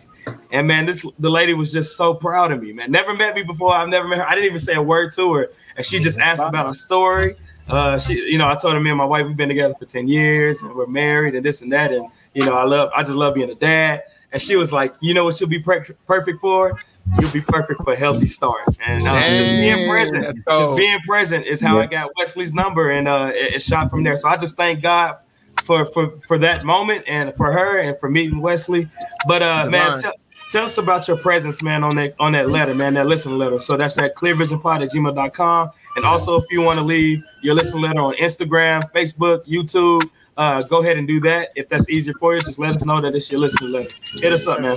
And 0.52 0.66
man, 0.66 0.84
this 0.84 1.06
the 1.18 1.30
lady 1.30 1.54
was 1.54 1.72
just 1.72 1.96
so 1.96 2.12
proud 2.12 2.52
of 2.52 2.60
me, 2.62 2.72
man. 2.72 2.90
Never 2.90 3.14
met 3.14 3.34
me 3.34 3.42
before. 3.42 3.72
I've 3.74 3.88
never 3.88 4.06
met 4.06 4.18
her. 4.18 4.26
I 4.28 4.34
didn't 4.34 4.46
even 4.46 4.58
say 4.58 4.74
a 4.74 4.82
word 4.82 5.12
to 5.14 5.32
her. 5.34 5.50
And 5.76 5.86
she 5.86 6.00
just 6.00 6.18
asked 6.18 6.42
about 6.42 6.68
a 6.68 6.74
story. 6.74 7.34
Uh, 7.68 7.98
she, 7.98 8.14
you 8.14 8.38
know, 8.38 8.48
I 8.48 8.54
told 8.56 8.74
her 8.74 8.80
me 8.80 8.90
and 8.90 8.96
my 8.98 9.04
wife 9.04 9.26
we've 9.26 9.36
been 9.36 9.48
together 9.50 9.74
for 9.78 9.84
10 9.84 10.08
years 10.08 10.62
and 10.62 10.74
we're 10.74 10.86
married 10.86 11.34
and 11.34 11.44
this 11.44 11.60
and 11.62 11.70
that. 11.72 11.92
And 11.92 12.08
you 12.34 12.44
know, 12.44 12.54
I 12.56 12.64
love 12.64 12.90
I 12.94 13.02
just 13.02 13.14
love 13.14 13.34
being 13.34 13.50
a 13.50 13.54
dad. 13.54 14.02
And 14.32 14.42
she 14.42 14.56
was 14.56 14.72
like, 14.72 14.94
you 15.00 15.14
know 15.14 15.24
what 15.24 15.40
you'll 15.40 15.48
be 15.48 15.58
per- 15.58 15.84
perfect 16.06 16.40
for? 16.40 16.78
You'll 17.18 17.30
be 17.30 17.40
perfect 17.40 17.82
for 17.82 17.94
a 17.94 17.96
healthy 17.96 18.26
start. 18.26 18.60
And 18.84 19.06
uh, 19.06 19.20
just 19.20 19.60
being 19.60 19.88
present, 19.88 20.44
just 20.46 20.76
being 20.76 20.98
present 21.06 21.46
is 21.46 21.60
how 21.60 21.78
I 21.78 21.86
got 21.86 22.10
Wesley's 22.18 22.52
number 22.52 22.90
and 22.90 23.08
uh 23.08 23.32
it, 23.34 23.54
it 23.54 23.62
shot 23.62 23.90
from 23.90 24.02
there. 24.02 24.16
So 24.16 24.28
I 24.28 24.36
just 24.36 24.56
thank 24.56 24.82
God 24.82 25.16
for 25.64 25.86
for 25.86 26.18
for 26.26 26.38
that 26.38 26.64
moment 26.64 27.04
and 27.08 27.34
for 27.34 27.50
her 27.50 27.78
and 27.78 27.98
for 27.98 28.10
meeting 28.10 28.40
Wesley. 28.40 28.88
But 29.26 29.42
uh 29.42 29.68
man, 29.70 30.02
tell, 30.02 30.12
tell 30.52 30.64
us 30.66 30.76
about 30.76 31.08
your 31.08 31.16
presence, 31.16 31.62
man, 31.62 31.82
on 31.82 31.96
that 31.96 32.14
on 32.20 32.32
that 32.32 32.50
letter, 32.50 32.74
man, 32.74 32.92
that 32.94 33.06
listen 33.06 33.38
letter. 33.38 33.58
So 33.58 33.78
that's 33.78 33.96
at 33.96 34.14
clearvisionpod 34.14 34.84
at 34.84 34.92
gmail.com. 34.92 35.70
And 35.96 36.04
also 36.04 36.36
if 36.36 36.44
you 36.50 36.60
want 36.60 36.78
to 36.78 36.84
leave 36.84 37.22
your 37.42 37.54
listen 37.54 37.80
letter 37.80 38.00
on 38.00 38.14
Instagram, 38.16 38.82
Facebook, 38.92 39.46
YouTube, 39.46 40.02
uh, 40.38 40.60
go 40.68 40.80
ahead 40.80 40.96
and 40.96 41.06
do 41.06 41.20
that. 41.20 41.50
If 41.56 41.68
that's 41.68 41.90
easier 41.90 42.14
for 42.18 42.32
you, 42.34 42.40
just 42.40 42.58
let 42.58 42.74
us 42.74 42.84
know 42.84 42.98
that 43.00 43.14
it's 43.14 43.30
your 43.30 43.40
listening 43.40 43.72
letter. 43.72 43.90
Hit 44.22 44.32
us 44.32 44.46
up, 44.46 44.62
man. 44.62 44.76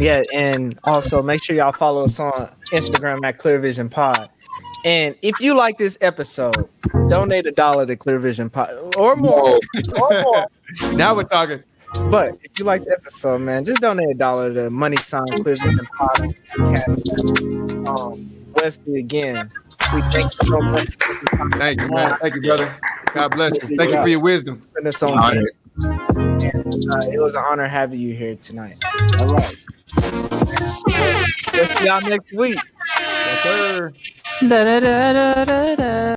Yeah, 0.00 0.22
and 0.32 0.78
also 0.84 1.22
make 1.22 1.42
sure 1.42 1.54
y'all 1.54 1.72
follow 1.72 2.04
us 2.04 2.18
on 2.18 2.32
Instagram 2.72 3.24
at 3.24 3.38
Clear 3.38 3.60
Vision 3.60 3.88
Pod. 3.88 4.30
And 4.84 5.16
if 5.22 5.40
you 5.40 5.56
like 5.56 5.78
this 5.78 5.98
episode, 6.00 6.68
donate 7.08 7.46
a 7.46 7.52
dollar 7.52 7.86
to 7.86 7.96
Clear 7.96 8.18
Vision 8.18 8.50
Pod 8.50 8.70
or 8.96 9.16
more, 9.16 9.58
or 10.00 10.22
more. 10.22 10.46
Now 10.94 11.14
we're 11.14 11.24
talking. 11.24 11.62
But 12.10 12.38
if 12.42 12.58
you 12.58 12.64
like 12.64 12.82
the 12.84 12.92
episode, 12.92 13.38
man, 13.42 13.64
just 13.64 13.80
donate 13.80 14.10
a 14.10 14.14
dollar 14.14 14.52
to 14.52 14.70
Money 14.70 14.96
Sign 14.96 15.26
Clear 15.26 15.54
Vision 15.54 15.86
Pod. 15.98 16.34
Um, 17.86 18.30
Wesley 18.56 18.98
again. 18.98 19.50
We 19.92 20.00
thank 20.02 20.32
you 20.40 20.48
so 20.48 20.60
much 20.60 20.88
Thank 21.52 21.80
you, 21.80 21.88
man. 21.88 22.16
Thank 22.20 22.34
you, 22.34 22.42
brother. 22.42 22.74
God 23.12 23.28
bless 23.28 23.68
you. 23.68 23.76
Thank 23.76 23.92
you 23.92 24.00
for 24.00 24.08
your 24.08 24.20
wisdom. 24.20 24.66
putting 24.72 24.88
us 24.88 25.02
on. 25.02 25.18
Honor. 25.18 25.50
And, 25.78 26.92
uh, 26.92 27.10
it 27.12 27.20
was 27.20 27.34
an 27.34 27.42
honor 27.46 27.66
having 27.66 28.00
you 28.00 28.14
here 28.14 28.36
tonight. 28.36 28.76
All 29.18 29.28
right. 29.28 29.56
We'll 31.52 31.66
see 31.66 31.84
y'all 31.86 32.00
next 32.00 32.32
week. 32.32 32.58
Yes, 32.98 33.58
sir. 33.58 33.92
Da, 34.40 34.48
da, 34.48 34.80
da, 34.80 35.12
da, 35.12 35.44
da, 35.44 35.76
da. 35.76 36.14